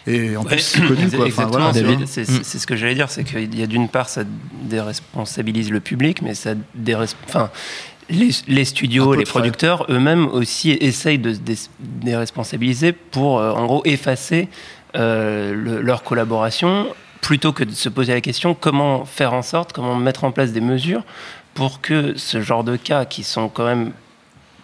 Et 0.07 0.37
en 0.37 0.45
plus, 0.45 0.55
Ouais, 0.57 0.59
c'est 0.61 0.81
connu. 0.87 1.09
Quoi. 1.17 1.27
Enfin, 1.29 1.43
voilà, 1.47 1.67
c'est- 2.07 2.59
ce 2.59 2.67
que 2.67 2.77
j'allais 2.77 2.95
dire, 2.95 3.11
c'est 3.11 3.25
qu'il 3.25 3.59
y 3.59 3.63
a 3.63 3.67
d'une 3.67 3.89
part, 3.89 4.09
ça 4.09 4.23
déresponsabilise 4.63 5.71
le 5.71 5.81
public, 5.81 6.23
mais 6.23 6.35
ça 6.35 6.55
déresponsabilise. 6.75 7.51
Les, 8.09 8.31
les 8.47 8.65
studios, 8.65 9.15
les 9.15 9.25
producteurs 9.41 9.87
eux-mêmes 9.91 10.27
aussi 10.29 10.71
essayent 10.71 11.19
de 11.19 11.33
se 11.35 11.39
dé- 11.41 11.57
déresponsabiliser 11.81 12.93
pour, 12.93 13.41
euh, 13.41 13.51
en 13.53 13.67
gros, 13.67 13.83
effacer 13.85 14.49
euh, 14.95 15.53
le- 15.55 15.81
leur 15.83 16.05
collaboration, 16.05 16.87
plutôt 17.21 17.53
que 17.53 17.65
de 17.65 17.73
se 17.73 17.89
poser 17.89 18.15
la 18.15 18.21
question 18.21 18.55
comment 18.55 19.05
faire 19.05 19.33
en 19.35 19.43
sorte, 19.43 19.73
comment 19.73 19.97
mettre 19.97 20.23
en 20.25 20.31
place 20.31 20.53
des 20.53 20.61
mesures 20.61 21.03
pour 21.55 21.81
que 21.81 22.17
ce 22.17 22.41
genre 22.41 22.63
de 22.65 22.77
cas 22.77 23.05
qui 23.05 23.23
sont 23.25 23.49
quand 23.49 23.65
même 23.67 23.91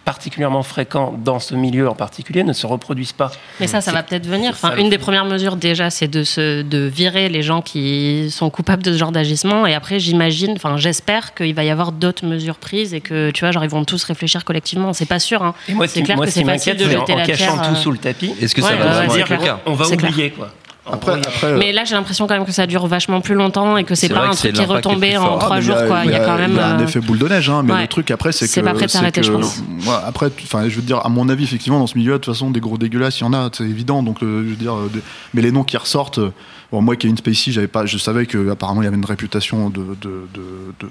particulièrement 0.05 0.63
fréquents 0.63 1.13
dans 1.17 1.39
ce 1.39 1.55
milieu 1.55 1.89
en 1.89 1.95
particulier 1.95 2.43
ne 2.43 2.53
se 2.53 2.67
reproduisent 2.67 3.13
pas. 3.13 3.31
Mais 3.59 3.67
ça, 3.67 3.81
ça 3.81 3.91
va 3.91 4.03
peut-être 4.03 4.27
venir. 4.27 4.51
Enfin, 4.51 4.75
une 4.75 4.89
des 4.89 4.97
premières 4.97 5.25
mesures 5.25 5.55
déjà, 5.55 5.89
c'est 5.89 6.07
de 6.07 6.23
se, 6.23 6.61
de 6.61 6.79
virer 6.79 7.29
les 7.29 7.41
gens 7.41 7.61
qui 7.61 8.29
sont 8.29 8.49
coupables 8.49 8.83
de 8.83 8.91
ce 8.91 8.97
genre 8.97 9.11
d'agissement. 9.11 9.65
Et 9.65 9.73
après, 9.73 9.99
j'imagine, 9.99 10.53
enfin, 10.55 10.77
j'espère 10.77 11.33
qu'il 11.33 11.53
va 11.55 11.63
y 11.63 11.69
avoir 11.69 11.91
d'autres 11.91 12.25
mesures 12.25 12.57
prises 12.57 12.93
et 12.93 13.01
que, 13.01 13.31
tu 13.31 13.41
vois, 13.41 13.51
genre, 13.51 13.63
ils 13.63 13.69
vont 13.69 13.85
tous 13.85 14.03
réfléchir 14.03 14.43
collectivement. 14.43 14.93
C'est 14.93 15.05
pas 15.05 15.19
sûr. 15.19 15.43
Hein. 15.43 15.53
Et 15.69 15.73
moi, 15.73 15.87
ce 15.87 15.93
C'est 15.93 15.99
qui, 16.01 16.05
clair 16.05 16.17
moi, 16.17 16.25
que 16.25 16.31
c'est 16.31 16.43
facile 16.43 16.73
m'inquiète, 16.73 16.77
de 16.77 16.91
c'est 16.91 16.97
en, 16.97 17.01
jeter 17.01 17.13
en 17.13 17.17
la 17.17 17.25
cachant 17.25 17.53
pierre, 17.53 17.67
tout 17.67 17.75
euh. 17.75 17.75
sous 17.75 17.91
le 17.91 17.97
tapis. 17.97 18.33
Est-ce 18.41 18.55
que 18.55 18.61
ça 18.61 18.75
va 18.75 19.01
ouais, 19.01 19.07
ouais, 19.07 19.23
clair. 19.23 19.39
cas? 19.39 19.59
On 19.65 19.73
va 19.73 19.85
clair. 19.85 20.11
oublier, 20.11 20.31
quoi. 20.31 20.51
Après, 20.85 21.13
après, 21.13 21.47
euh, 21.47 21.57
Mais 21.57 21.71
là, 21.71 21.85
j'ai 21.85 21.95
l'impression 21.95 22.27
quand 22.27 22.33
même 22.33 22.45
que 22.45 22.51
ça 22.51 22.67
dure 22.67 22.85
vachement 22.87 23.21
plus 23.21 23.35
longtemps 23.35 23.77
et 23.77 23.85
que 23.85 23.95
c'est 23.95 24.09
pas 24.09 24.27
un 24.27 24.31
truc 24.31 24.53
qui 24.53 24.61
est 24.61 24.65
retombé 24.65 25.15
en 25.17 25.37
trois 25.37 25.55
Ah, 25.57 25.61
jours, 25.61 25.77
quoi. 25.87 26.01
Il 26.03 26.11
y 26.11 26.13
a 26.15 26.19
quand 26.25 26.37
même. 26.37 26.51
il 26.51 26.57
y 26.57 26.59
a 26.59 26.67
un 26.75 26.79
euh, 26.79 26.83
effet 26.83 26.99
boule 26.99 27.17
de 27.19 27.27
neige, 27.27 27.49
hein, 27.49 27.61
mais 27.63 27.73
ouais. 27.73 27.81
le 27.83 27.87
truc 27.87 28.11
après, 28.11 28.31
c'est 28.33 28.45
que. 28.45 28.51
C'est 28.51 28.61
pas 28.61 28.73
prêt 28.73 28.85
de 28.87 28.91
s'arrêter, 28.91 29.23
je 29.23 29.31
pense. 29.31 29.59
Ouais, 29.59 29.93
après, 30.05 30.29
je 30.67 30.75
veux 30.75 30.81
dire, 30.81 30.97
à 31.05 31.09
mon 31.09 31.29
avis, 31.29 31.45
effectivement, 31.45 31.79
dans 31.79 31.87
ce 31.87 31.97
milieu, 31.97 32.13
de 32.13 32.17
toute 32.17 32.33
façon, 32.33 32.51
des 32.51 32.59
gros 32.59 32.77
dégueulasses, 32.77 33.19
il 33.19 33.23
y 33.23 33.25
en 33.27 33.33
a, 33.33 33.49
c'est 33.53 33.63
évident. 33.63 34.03
Donc, 34.03 34.21
euh, 34.23 34.43
je 34.43 34.49
veux 34.49 34.55
dire, 34.55 34.75
euh, 34.75 34.89
des- 34.93 35.01
mais 35.33 35.41
les 35.41 35.51
noms 35.51 35.63
qui 35.63 35.77
ressortent. 35.77 36.19
euh, 36.19 36.31
Bon, 36.71 36.81
moi, 36.81 36.95
qui 36.95 37.05
ai 37.05 37.09
une 37.11 37.17
Spacey, 37.17 37.51
j'avais 37.51 37.67
pas, 37.67 37.85
je 37.85 37.99
savais 37.99 38.25
que 38.25 38.49
apparemment 38.49 38.81
il 38.81 38.85
y 38.85 38.87
avait 38.87 38.97
une 38.97 39.05
réputation 39.05 39.69
de, 39.69 39.95
de, 40.01 40.27
de, 40.33 40.41
de 40.79 40.87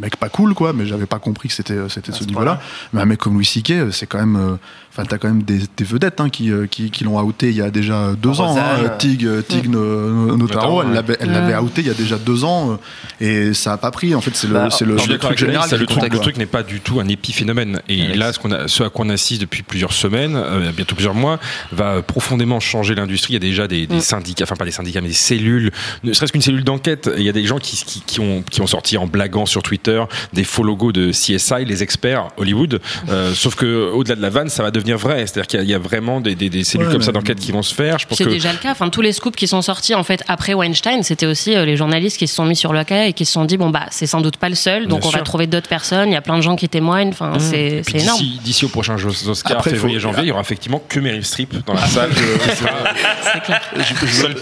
mec 0.00 0.16
pas 0.16 0.30
cool, 0.30 0.54
quoi, 0.54 0.72
mais 0.72 0.86
j'avais 0.86 1.04
pas 1.04 1.18
compris 1.18 1.48
que 1.48 1.54
c'était 1.54 1.76
c'était 1.90 2.12
À 2.12 2.14
ce 2.14 2.24
niveau-là. 2.24 2.60
Mais 2.94 3.02
un 3.02 3.04
mec 3.04 3.18
comme 3.18 3.34
Louis 3.34 3.44
C.K., 3.44 3.70
euh, 3.72 3.90
c'est 3.90 4.06
quand 4.06 4.18
même, 4.18 4.36
euh, 4.36 4.56
enfin, 4.92 5.04
t'as 5.04 5.18
quand 5.18 5.28
même 5.28 5.42
des, 5.42 5.60
des 5.76 5.84
vedettes 5.84 6.20
hein, 6.20 6.28
qui, 6.30 6.50
euh, 6.50 6.66
qui, 6.66 6.90
qui 6.90 7.04
l'ont 7.04 7.20
outé 7.20 7.48
il 7.50 7.56
y 7.56 7.62
a 7.62 7.70
déjà 7.70 8.12
deux 8.20 8.40
ans. 8.40 8.56
Hein, 8.58 8.88
Tig, 8.98 9.24
euh, 9.24 9.42
Tig 9.42 9.68
No- 9.68 10.36
Notaro, 10.36 10.36
Notaro, 10.36 10.82
elle 10.82 10.92
l'avait, 11.30 11.54
Ouais. 11.54 11.58
outé 11.60 11.80
il 11.82 11.86
y 11.86 11.90
a 11.90 11.94
déjà 11.94 12.16
deux 12.18 12.44
ans, 12.44 12.78
euh, 13.22 13.50
et 13.50 13.54
ça 13.54 13.72
a 13.74 13.76
pas 13.78 13.90
pris. 13.90 14.14
En 14.14 14.20
fait, 14.20 14.34
c'est 14.34 14.46
le, 14.48 14.54
Bah, 14.54 14.68
c'est 14.70 14.84
le, 14.84 14.94
le 14.94 15.18
truc 15.18 15.38
général. 15.38 15.68
ça, 15.68 15.76
le 15.76 15.86
truc, 15.86 16.02
le 16.02 16.38
n'est 16.38 16.46
pas 16.46 16.62
du 16.62 16.80
tout 16.80 17.00
un 17.00 17.08
épiphénomène. 17.08 17.80
Et 17.88 18.14
là, 18.14 18.32
ce, 18.32 18.38
qu'on 18.38 18.50
a, 18.52 18.68
ce 18.68 18.82
à 18.82 18.90
quoi 18.90 19.04
on 19.06 19.10
assiste 19.10 19.40
depuis 19.40 19.62
plusieurs 19.62 19.92
semaines, 19.92 20.34
euh, 20.36 20.70
bientôt 20.72 20.94
plusieurs 20.94 21.14
mois, 21.14 21.38
va 21.72 22.02
profondément 22.02 22.60
changer 22.60 22.94
l'industrie. 22.94 23.32
Il 23.34 23.34
y 23.34 23.36
a 23.36 23.40
déjà 23.40 23.66
des, 23.68 23.86
des 23.86 23.96
Mm. 23.96 24.00
syndicats, 24.00 24.44
enfin 24.44 24.56
pas 24.56 24.64
des 24.64 24.70
syndicats, 24.70 25.00
mais 25.00 25.08
des 25.08 25.14
cellules, 25.14 25.70
ne 26.04 26.12
serait-ce 26.12 26.32
qu'une 26.32 26.42
cellule 26.42 26.64
d'enquête. 26.64 27.10
Il 27.16 27.22
y 27.22 27.28
a 27.28 27.32
des 27.32 27.44
gens 27.44 27.58
qui, 27.58 27.76
qui, 27.84 28.00
qui 28.06 28.20
ont, 28.20 28.42
qui 28.50 28.60
ont 28.60 28.66
sorti 28.66 28.96
en 28.96 29.06
blaguant 29.06 29.46
sur 29.46 29.62
Twitter 29.62 30.02
des 30.32 30.44
faux 30.44 30.62
logos 30.62 30.92
de 30.92 31.10
CSI, 31.10 31.64
les 31.66 31.82
experts 31.82 32.28
Hollywood. 32.36 32.80
Euh, 33.08 33.32
sauf 33.34 33.54
que 33.54 33.90
au-delà 33.92 34.16
de 34.16 34.22
la 34.22 34.30
vanne, 34.30 34.48
ça 34.48 34.62
va 34.62 34.70
devenir 34.70 34.89
vrai. 34.96 35.26
C'est-à-dire 35.26 35.46
qu'il 35.46 35.58
y 35.58 35.62
a- 35.62 35.64
il 35.64 35.70
y, 35.70 35.74
a 35.74 35.78
vraiment 35.78 36.20
des, 36.20 36.34
des, 36.34 36.48
des 36.50 36.64
cellules 36.64 36.86
Ouais, 36.86 36.92
comme 36.92 37.02
ça 37.02 37.12
d'enquête 37.12 37.38
qui 37.38 37.52
vont 37.52 37.62
se 37.62 37.74
faire. 37.74 37.98
Je 37.98 38.06
pense 38.06 38.18
C'est 38.18 38.24
que 38.24 38.30
déjà 38.30 38.52
le 38.52 38.58
cas. 38.58 38.70
Enfin, 38.72 38.88
tous 38.88 39.00
les 39.02 39.12
scoops 39.12 39.36
qui 39.36 39.46
sont 39.48 39.62
sortis 39.62 39.94
en 39.94 40.02
fait 40.04 40.22
après 40.28 40.54
Weinstein, 40.54 41.02
c'était 41.02 41.26
aussi 41.26 41.54
euh, 41.54 41.64
les 41.64 41.76
journalistes 41.76 42.16
qui 42.18 42.26
se 42.26 42.34
sont 42.34 42.44
mis 42.44 42.56
sur 42.56 42.72
le 42.72 42.82
cas 42.84 43.04
et 43.06 43.12
qui 43.12 43.24
se 43.24 43.32
sont 43.32 43.44
dit 43.44 43.56
bon 43.56 43.70
bah 43.70 43.86
c'est 43.90 44.06
sans 44.06 44.20
doute 44.20 44.36
pas 44.36 44.48
le 44.48 44.54
seul, 44.54 44.86
donc 44.88 45.00
Bien 45.00 45.08
on 45.08 45.12
va 45.12 45.20
trouver 45.22 45.46
d'autres 45.46 45.68
personnes. 45.68 46.08
Il 46.08 46.12
y 46.12 46.16
a 46.16 46.20
plein 46.22 46.36
de 46.36 46.42
gens 46.42 46.56
qui 46.56 46.68
témoignent. 46.68 47.10
Enfin, 47.10 47.34
c'est 47.38 47.82
puis 47.86 47.98
c'est 47.98 48.04
énorme. 48.04 48.20
d'ici, 48.42 48.64
au 48.64 48.68
prochain 48.68 48.96
Oscar, 48.96 49.58
Après, 49.58 49.70
février, 49.70 49.96
faut- 49.96 50.02
janvier, 50.02 50.22
il 50.24 50.28
y 50.28 50.32
aura 50.32 50.40
effectivement 50.40 50.82
que 50.88 51.00
Meryl 51.00 51.24
Streep 51.24 51.54
dans 51.66 51.74
la 51.74 51.86
salle. 51.86 52.10
sera 52.12 52.70
C'est 53.32 53.40
clair. 53.42 53.60
seul. 54.08 54.36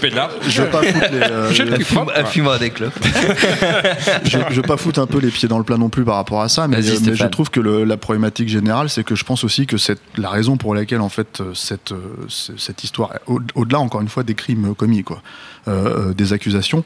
Je 0.47 0.61
veux 0.61 0.67
pas 0.69 0.81
foutre 0.83 1.05
les, 1.11 1.19
euh, 1.21 1.49
Je- 1.51 1.55
je- 1.65 1.83
Fume- 1.83 2.25
Fume-moi 2.25 2.57
des 2.59 2.69
clopes. 2.69 2.93
je, 4.25 4.37
je 4.49 4.55
veux 4.55 4.61
pas 4.61 4.77
foutre 4.77 4.99
un 4.99 5.05
peu 5.07 5.19
les 5.19 5.29
pieds 5.29 5.47
dans 5.47 5.57
le 5.57 5.63
plat 5.63 5.77
non 5.77 5.89
plus 5.89 6.03
par 6.03 6.15
rapport 6.15 6.41
à 6.41 6.49
ça, 6.49 6.67
mais, 6.67 6.77
euh, 6.77 7.15
je 7.15 7.25
trouve 7.25 7.49
que 7.49 7.59
le- 7.59 7.83
la 7.83 7.97
problématique 7.97 8.49
générale, 8.49 8.89
c'est 8.89 9.03
que 9.03 9.15
je 9.15 9.23
pense 9.23 9.43
aussi 9.43 9.65
que 9.65 9.77
c'est 9.77 9.97
la 10.17 10.28
raison 10.29 10.57
pour 10.57 10.73
laquelle 10.75 11.01
en 11.01 11.09
fait 11.09 11.41
euh, 11.41 11.53
cette, 11.53 11.91
euh, 11.91 11.99
ce- 12.27 12.57
cette 12.57 12.83
histoire, 12.83 13.13
au- 13.27 13.39
au-delà 13.55 13.79
encore 13.79 14.01
une 14.01 14.09
fois 14.09 14.23
des 14.23 14.35
crimes 14.35 14.73
commis, 14.75 15.03
quoi, 15.03 15.21
euh, 15.67 16.09
euh, 16.09 16.13
des 16.13 16.33
accusations. 16.33 16.83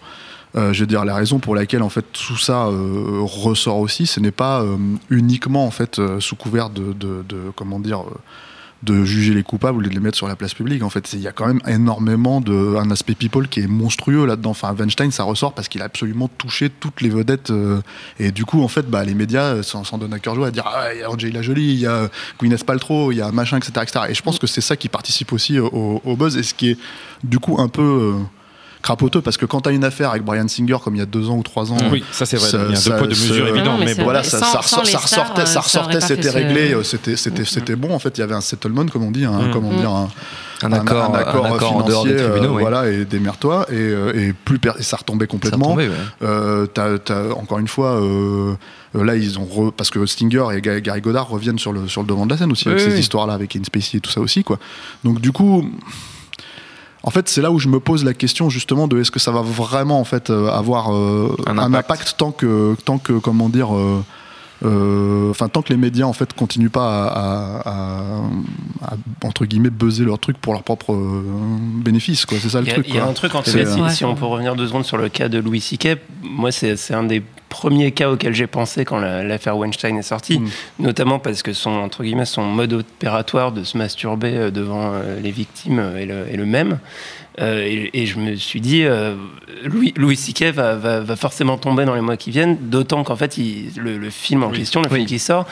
euh, 0.55 0.71
je 0.71 0.81
veux 0.81 0.85
dire, 0.87 1.03
la 1.03 1.15
raison 1.15 1.39
pour 1.39 1.55
laquelle 1.55 1.81
en 1.81 1.89
fait 1.89 2.05
tout 2.13 2.37
ça 2.37 2.67
euh, 2.67 3.21
ressort 3.21 3.77
aussi, 3.79 4.05
ce 4.05 4.19
n'est 4.19 4.29
pas 4.31 4.61
euh, 4.61 4.77
uniquement 5.09 5.65
en 5.65 5.71
fait 5.71 5.97
euh, 5.99 6.19
sous 6.19 6.35
couvert 6.35 6.69
de, 6.69 6.93
de, 6.93 7.23
de- 7.27 7.51
comment 7.55 7.79
dire 7.79 8.01
euh, 8.01 8.13
de 8.83 9.05
juger 9.05 9.33
les 9.33 9.43
coupables 9.43 9.77
ou 9.77 9.81
de 9.81 9.89
les 9.89 9.99
mettre 9.99 10.17
sur 10.17 10.27
la 10.27 10.35
place 10.35 10.53
publique. 10.53 10.83
En 10.83 10.89
fait, 10.89 11.13
il 11.13 11.21
y 11.21 11.27
a 11.27 11.31
quand 11.31 11.47
même 11.47 11.61
énormément 11.67 12.41
de 12.41 12.75
un 12.75 12.91
aspect 12.91 13.15
people 13.15 13.47
qui 13.47 13.61
est 13.61 13.67
monstrueux 13.67 14.25
là-dedans. 14.25 14.51
Enfin, 14.51 14.75
Weinstein, 14.77 15.11
ça 15.11 15.23
ressort 15.23 15.53
parce 15.53 15.67
qu'il 15.69 15.81
a 15.81 15.85
absolument 15.85 16.27
touché 16.27 16.69
toutes 16.69 17.01
les 17.01 17.09
vedettes. 17.09 17.49
euh, 17.49 17.81
et 18.19 18.31
du 18.31 18.45
coup, 18.45 18.61
en 18.61 18.67
fait, 18.67 18.89
bah, 18.89 19.03
les 19.05 19.13
médias 19.13 19.55
euh, 19.55 19.63
s'en 19.63 19.97
donnent 19.97 20.13
à 20.13 20.19
cœur 20.19 20.35
joie 20.35 20.47
à 20.47 20.51
dire 20.51 20.65
ah, 20.67 20.93
il 20.93 20.99
y 20.99 21.03
a 21.03 21.09
Angelina 21.09 21.41
Jolie, 21.41 21.73
il 21.73 21.79
y 21.79 21.87
a 21.87 22.09
Gwyneth 22.39 22.65
Paltrow, 22.65 23.11
il 23.11 23.17
y 23.17 23.21
a 23.21 23.31
machin, 23.31 23.57
etc., 23.57 23.71
etc. 23.81 24.05
Et 24.09 24.13
je 24.13 24.21
pense 24.21 24.37
que 24.37 24.47
c'est 24.47 24.61
ça 24.61 24.75
qui 24.75 24.89
participe 24.89 25.31
aussi 25.31 25.59
au, 25.59 26.01
au 26.03 26.15
buzz 26.17 26.35
et 26.37 26.43
ce 26.43 26.53
qui 26.53 26.71
est 26.71 26.77
du 27.23 27.39
coup 27.39 27.61
un 27.61 27.69
peu 27.69 27.81
euh, 27.81 28.13
crapoteux 28.83 29.21
parce 29.21 29.37
que 29.37 29.45
quand 29.47 29.61
tu 29.61 29.69
as 29.69 29.71
une 29.71 29.83
affaire 29.85 30.11
avec 30.11 30.23
Brian 30.23 30.47
Singer 30.47 30.77
comme 30.83 30.95
il 30.95 30.99
y 30.99 31.01
a 31.01 31.05
deux 31.07 31.29
ans 31.29 31.37
ou 31.37 31.41
trois 31.43 31.71
ans, 31.71 31.77
Oui, 31.91 32.03
ça 32.11 32.25
c'est 32.27 32.37
vrai. 32.37 32.49
Il 32.69 32.75
y 32.75 32.77
a 32.77 32.81
deux 32.81 32.89
poids, 32.91 33.01
deux 33.01 33.07
mesures 33.09 33.45
Non, 33.47 33.55
évidents, 33.55 33.77
mais 33.79 33.95
bon. 33.95 34.03
voilà, 34.03 34.21
ça, 34.23 34.39
sans- 34.39 34.45
ça, 34.45 34.61
sans 34.61 34.83
ça 34.85 34.97
ressortait, 34.99 35.41
euh, 35.41 35.45
ça 35.45 35.51
ça 35.53 35.61
ressortait, 35.61 36.01
c'était 36.01 36.23
ce- 36.29 36.33
réglé, 36.33 36.73
euh, 36.73 36.83
c'était, 36.83 37.15
c'était, 37.15 37.45
c'était 37.45 37.75
bon. 37.75 37.95
En 37.95 37.99
fait, 37.99 38.15
il 38.17 38.21
y 38.21 38.23
avait 38.23 38.35
un 38.35 38.41
settlement, 38.41 38.85
comme 38.85 39.03
on 39.03 39.11
dit, 39.11 39.25
un, 39.25 39.47
Mm. 39.47 39.51
comment 39.51 39.71
Mm. 39.71 39.77
dire, 39.77 39.89
un, 39.89 40.09
Un 40.63 40.71
accord, 40.73 41.15
un 41.15 41.17
accord, 41.17 41.45
un 41.45 41.55
accord 41.55 41.75
en 41.77 41.83
financier, 41.85 41.89
dehors 41.91 42.05
des 42.05 42.11
euh, 42.13 42.29
tribunaux. 42.31 42.55
oui. 42.55 42.61
voilà, 42.61 42.89
et 42.89 43.05
démerde-toi, 43.05 43.65
et, 43.69 43.73
euh, 43.75 44.13
et 44.15 44.33
plus 44.33 44.59
per- 44.59 44.73
et 44.77 44.83
ça 44.83 44.97
retombait 44.97 45.25
Ça 45.25 45.31
complètement. 45.31 45.67
tombait, 45.69 45.87
ouais. 45.87 45.93
Euh, 46.21 46.65
t'as- 46.67 46.99
t'as- 46.99 47.31
encore 47.33 47.59
une 47.59 47.67
fois, 47.69 48.01
euh, 48.01 48.53
euh, 48.95 49.03
là, 49.03 49.15
ils 49.15 49.39
ont 49.39 49.45
re- 49.45 49.71
parce 49.71 49.89
que 49.89 50.05
Stinger 50.05 50.43
et 50.55 50.61
Ga- 50.61 50.79
Gary 50.81 51.01
Goddard 51.01 51.27
reviennent 51.29 51.59
sur 51.59 51.71
le 51.73 51.87
sur 51.87 52.01
le 52.01 52.07
devant 52.07 52.25
de 52.25 52.31
la 52.31 52.37
scène 52.37 52.51
aussi 52.51 52.67
avec 52.67 52.79
Oui, 52.79 52.85
ces 52.85 52.93
oui. 52.93 52.99
histoires-là, 52.99 53.33
avec 53.33 53.49
Kevin 53.49 53.65
Spacey 53.65 53.97
et 53.97 54.01
tout 54.01 54.11
ça 54.11 54.19
aussi, 54.21 54.43
quoi. 54.43 54.59
Donc 55.05 55.19
du 55.21 55.31
coup. 55.31 55.69
En 57.05 57.09
fait, 57.11 57.27
c'est 57.27 57.41
là 57.41 57.51
où 57.51 57.59
je 57.59 57.67
me 57.67 57.79
pose 57.79 58.03
la 58.05 58.13
question 58.13 58.49
justement 58.49 58.87
de 58.87 58.99
est-ce 58.99 59.11
que 59.11 59.19
ça 59.19 59.31
va 59.31 59.41
vraiment 59.41 59.99
en 59.99 60.05
fait 60.05 60.29
euh, 60.29 60.47
avoir 60.49 60.93
euh, 60.95 61.35
Un 61.45 61.57
un, 61.57 61.73
impact. 61.73 62.15
tant 62.17 62.31
que 62.31 62.75
tant 62.85 62.97
que 62.97 63.13
comment 63.13 63.49
dire 63.49 63.75
euh, 63.75 64.01
euh, 64.63 65.29
enfin 65.29 65.49
tant 65.49 65.61
que 65.61 65.69
les 65.73 65.77
médias 65.77 66.05
en 66.05 66.13
fait 66.13 66.31
continuent 66.33 66.69
pas 66.69 67.03
à, 67.05 67.07
à- 67.07 67.69
à- 67.69 68.93
à, 68.93 69.27
entre 69.27 69.45
guillemets 69.45 69.69
buzzer 69.69 70.05
leur 70.05 70.17
truc 70.19 70.37
pour 70.37 70.53
leur 70.53 70.63
propre 70.63 70.93
euh, 70.93 71.23
bénéfice 71.83 72.25
quoi 72.25 72.37
c'est 72.41 72.47
ça 72.49 72.61
le 72.61 72.67
Il 72.67 72.69
y 72.69 72.71
a, 72.71 72.73
truc 72.75 72.85
il 72.87 72.95
y 72.95 72.97
a 72.97 73.01
quoi. 73.01 73.09
un 73.09 73.13
truc 73.13 73.35
en 73.35 73.41
tout 73.41 73.49
C'est, 73.49 73.65
cas, 73.65 73.89
si, 73.89 73.97
si 73.97 74.05
on 74.05 74.15
peut 74.15 74.25
revenir 74.25 74.55
deux 74.55 74.67
secondes 74.67 74.85
sur 74.85 74.95
le 74.97 75.09
cas 75.09 75.27
de 75.27 75.39
Louis 75.39 75.59
C.K., 75.59 75.97
moi 76.23 76.51
c'est 76.53 76.77
c'est 76.77 76.93
un 76.93 77.03
des 77.03 77.21
premiers 77.53 77.91
cas 77.91 78.09
auxquels 78.09 78.33
j'ai 78.33 78.47
pensé 78.47 78.83
quand 78.83 78.97
la- 78.99 79.23
l'affaire 79.23 79.55
Weinstein 79.57 79.95
est 79.97 80.01
sortie, 80.01 80.39
Mm. 80.39 80.49
notamment 80.79 81.19
parce 81.19 81.43
que 81.43 81.53
son, 81.53 81.69
entre 81.69 82.03
guillemets, 82.03 82.25
son 82.25 82.43
mode 82.43 82.73
opératoire 82.73 83.51
de 83.51 83.63
se 83.63 83.77
masturber 83.77 84.35
euh, 84.35 84.51
devant 84.51 84.93
euh, 84.95 85.19
les 85.21 85.31
victimes 85.31 85.79
euh, 85.79 85.97
est 86.01 86.05
le, 86.05 86.27
est 86.33 86.37
le 86.37 86.45
même. 86.45 86.79
Euh, 87.39 87.63
et, 87.65 87.89
et 87.93 88.05
je 88.05 88.19
me 88.19 88.35
suis 88.35 88.61
dit, 88.61 88.83
euh, 88.83 89.15
Louis, 89.63 89.93
Louis 89.97 90.15
C.K. 90.15 90.51
Va, 90.53 90.75
va, 90.75 90.99
va 90.99 91.15
forcément 91.15 91.57
tomber 91.57 91.85
dans 91.85 91.95
les 91.95 92.01
mois 92.01 92.17
qui 92.17 92.29
viennent, 92.31 92.57
d'autant 92.69 93.03
qu'en 93.03 93.15
fait, 93.15 93.37
il- 93.37 93.71
le, 93.77 93.97
le 93.97 94.09
film 94.09 94.43
en 94.43 94.49
question, 94.51 94.81
le 94.81 94.89
film 94.89 95.05
qui 95.05 95.17
sort, 95.19 95.45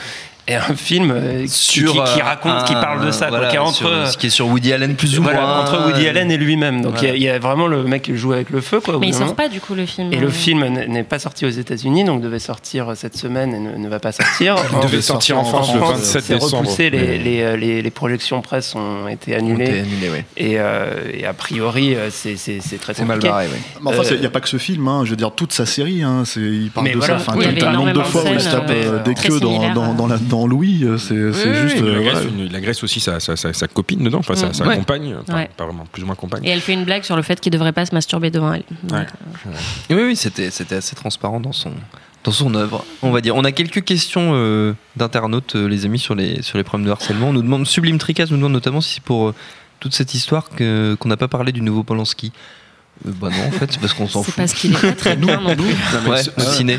est 0.48 0.54
un 0.54 0.74
film 0.74 1.10
euh, 1.14 1.44
qui, 1.46 1.48
qui- 1.48 1.84
qui 1.84 1.98
euh, 1.98 2.24
raconte, 2.24 2.64
qui 2.66 2.72
parle 2.74 3.06
de 3.06 3.10
ça, 3.12 3.28
quoi, 3.28 3.38
voilà, 3.38 3.50
qui 3.50 3.56
est 3.56 3.60
entre, 3.60 3.74
sur- 3.76 4.08
ce 4.08 4.16
qui 4.16 4.26
est 4.26 4.30
sur 4.30 4.48
Woody 4.48 4.72
Allen 4.72 4.96
plus 4.96 5.18
ou 5.18 5.22
voilà, 5.22 5.40
moins 5.40 5.60
entre 5.60 5.86
Woody 5.86 6.08
Allen 6.08 6.30
et 6.30 6.36
lui-même. 6.36 6.82
Donc 6.82 6.94
il 7.00 7.04
y 7.04 7.06
a- 7.06 7.10
Voilà. 7.10 7.16
il 7.16 7.22
y, 7.22 7.28
a 7.28 7.38
vraiment 7.38 7.66
le 7.68 7.84
mec 7.84 8.02
qui 8.02 8.16
joue 8.16 8.32
avec 8.32 8.50
le 8.50 8.60
feu. 8.60 8.80
Quoi, 8.80 8.98
Mais 8.98 9.08
il 9.08 9.14
sort 9.14 9.34
pas 9.36 9.48
du 9.48 9.60
coup 9.60 9.74
le 9.74 9.86
film. 9.86 10.12
Et 10.12 10.16
le 10.16 10.26
euh, 10.26 10.30
film 10.30 10.66
n'est 10.88 11.04
pas 11.04 11.18
sorti 11.18 11.46
aux 11.46 11.50
États-Unis, 11.50 12.04
donc 12.04 12.20
devait 12.22 12.38
sortir 12.40 12.92
cette 12.96 13.16
semaine 13.16 13.54
et 13.54 13.58
ne, 13.60 13.76
ne 13.76 13.88
va 13.88 14.00
pas 14.00 14.12
sortir. 14.12 14.56
Il 14.82 14.88
devait 14.88 15.00
sortir 15.02 15.38
en 15.38 15.44
France 15.44 15.72
le 15.74 15.80
27 15.80 16.22
c'est 16.24 16.34
décembre. 16.34 16.56
repoussé, 16.58 16.90
les, 16.90 17.18
les, 17.18 17.42
euh, 17.42 17.56
les- 17.56 17.80
les 17.82 17.90
projections 17.90 18.40
presse 18.42 18.74
ont 18.74 19.06
été 19.08 19.34
Ont 19.34 19.38
annulées. 19.38 19.64
été 19.64 19.78
annulés, 19.80 20.10
ouais. 20.10 20.24
Et, 20.36 20.54
euh, 20.58 20.94
et 21.14 21.24
a 21.24 21.32
priori, 21.34 21.94
euh, 21.94 22.08
c'est 22.10 22.34
très 22.80 22.94
C'est 22.94 23.04
mal 23.04 23.18
compliqué. 23.18 23.28
barré, 23.28 23.46
ouais. 23.46 23.52
Mais 23.82 23.90
enfin, 23.90 24.02
il 24.10 24.14
Euh, 24.16 24.18
n'y 24.20 24.26
a 24.26 24.30
pas 24.30 24.40
que 24.40 24.48
ce 24.48 24.56
film, 24.58 24.88
hein, 24.88 25.02
je 25.04 25.10
veux 25.10 25.16
dire, 25.16 25.30
toute 25.32 25.52
sa 25.52 25.66
série, 25.66 26.02
hein, 26.02 26.22
c'est, 26.24 26.40
il 26.40 26.70
parle 26.70 26.86
Mais 26.86 26.92
de 26.94 26.98
voilà, 26.98 27.18
ça. 27.18 27.24
Enfin, 27.28 27.38
oui, 27.38 27.46
un 27.62 27.72
nombre 27.72 27.92
de 27.92 28.02
fois 28.02 28.22
où 28.24 28.28
il 28.32 28.40
se 28.40 28.48
tape 28.50 28.70
euh, 28.70 28.98
euh, 28.98 29.02
des 29.02 29.14
queues 29.14 29.38
dans, 29.40 30.06
la- 30.08 30.18
dans 30.32 30.46
Louis, 30.46 30.82
euh, 30.84 30.96
c'est, 30.98 31.32
c'est 31.32 31.48
Oui, 31.50 31.54
juste. 31.68 31.76
oui, 31.76 31.82
il, 31.88 31.98
voilà. 31.98 31.98
agresse, 32.18 32.24
une- 32.32 32.46
il 32.46 32.56
agresse 32.56 32.82
aussi 32.82 33.00
sa, 33.00 33.20
sa, 33.20 33.36
sa, 33.36 33.52
sa 33.52 33.68
copine 33.68 34.02
dedans, 34.02 34.18
enfin 34.20 34.34
sa, 34.34 34.48
Mm. 34.48 34.54
sa 34.54 34.66
Ouais. 34.66 34.76
compagne, 34.76 35.14
Ouais. 35.28 35.50
pas 35.56 35.64
vraiment 35.66 35.84
plus 35.92 36.02
ou 36.02 36.06
moins 36.06 36.14
compagne. 36.14 36.42
Et 36.44 36.48
elle 36.48 36.60
fait 36.62 36.72
une 36.72 36.84
blague 36.84 37.02
sur 37.04 37.16
le 37.16 37.22
fait 37.22 37.38
qu'il 37.38 37.52
devrait 37.52 37.72
pas 37.72 37.84
se 37.86 37.94
masturber 37.94 38.30
devant 38.30 38.52
elle. 38.54 38.64
Oui, 39.90 39.96
oui, 40.06 40.16
c'était, 40.16 40.46
assez 40.74 40.94
transparent 40.96 41.38
dans 41.40 41.52
son, 41.52 41.72
dans 42.24 42.32
son 42.32 42.54
œuvre. 42.54 42.84
On 43.02 43.10
va 43.10 43.20
dire. 43.20 43.36
On 43.36 43.44
a 43.44 43.52
quelques 43.52 43.84
questions 43.84 44.32
euh, 44.34 44.72
d'internautes, 44.96 45.56
euh, 45.56 45.66
les 45.68 45.84
amis, 45.84 45.98
sur 45.98 46.14
les, 46.14 46.40
sur 46.42 46.56
les 46.58 46.64
problèmes 46.64 46.86
de 46.86 46.92
harcèlement. 46.92 47.28
On 47.28 47.32
nous 47.32 47.42
demande, 47.42 47.66
Sublime 47.66 47.98
Tricas 47.98 48.26
nous 48.30 48.36
demande 48.36 48.52
notamment 48.52 48.80
si 48.80 48.94
c'est 48.94 49.02
pour 49.02 49.28
euh, 49.28 49.34
toute 49.80 49.94
cette 49.94 50.14
histoire 50.14 50.48
qu'on 50.50 51.08
n'a 51.08 51.16
pas 51.16 51.28
parlé 51.28 51.52
du 51.52 51.60
nouveau 51.60 51.82
Polanski. 51.82 52.32
Euh, 53.06 53.10
bah 53.20 53.28
non, 53.30 53.48
en 53.48 53.50
fait, 53.50 53.72
c'est 53.72 53.80
parce 53.80 53.94
qu'on 53.94 54.06
s'en 54.08 54.20
C'est 54.22 54.30
fout. 54.30 54.36
parce 54.36 54.54
qu'il 54.54 54.72
est 54.74 54.80
pas 54.80 54.92
très 54.92 55.16
bien 55.16 55.40
non 55.40 55.54
plus. 55.56 55.64
Ouais, 56.08 56.22
c'est- 56.22 56.30
au 56.38 56.40
ouais. 56.40 56.46
ciné. 56.56 56.78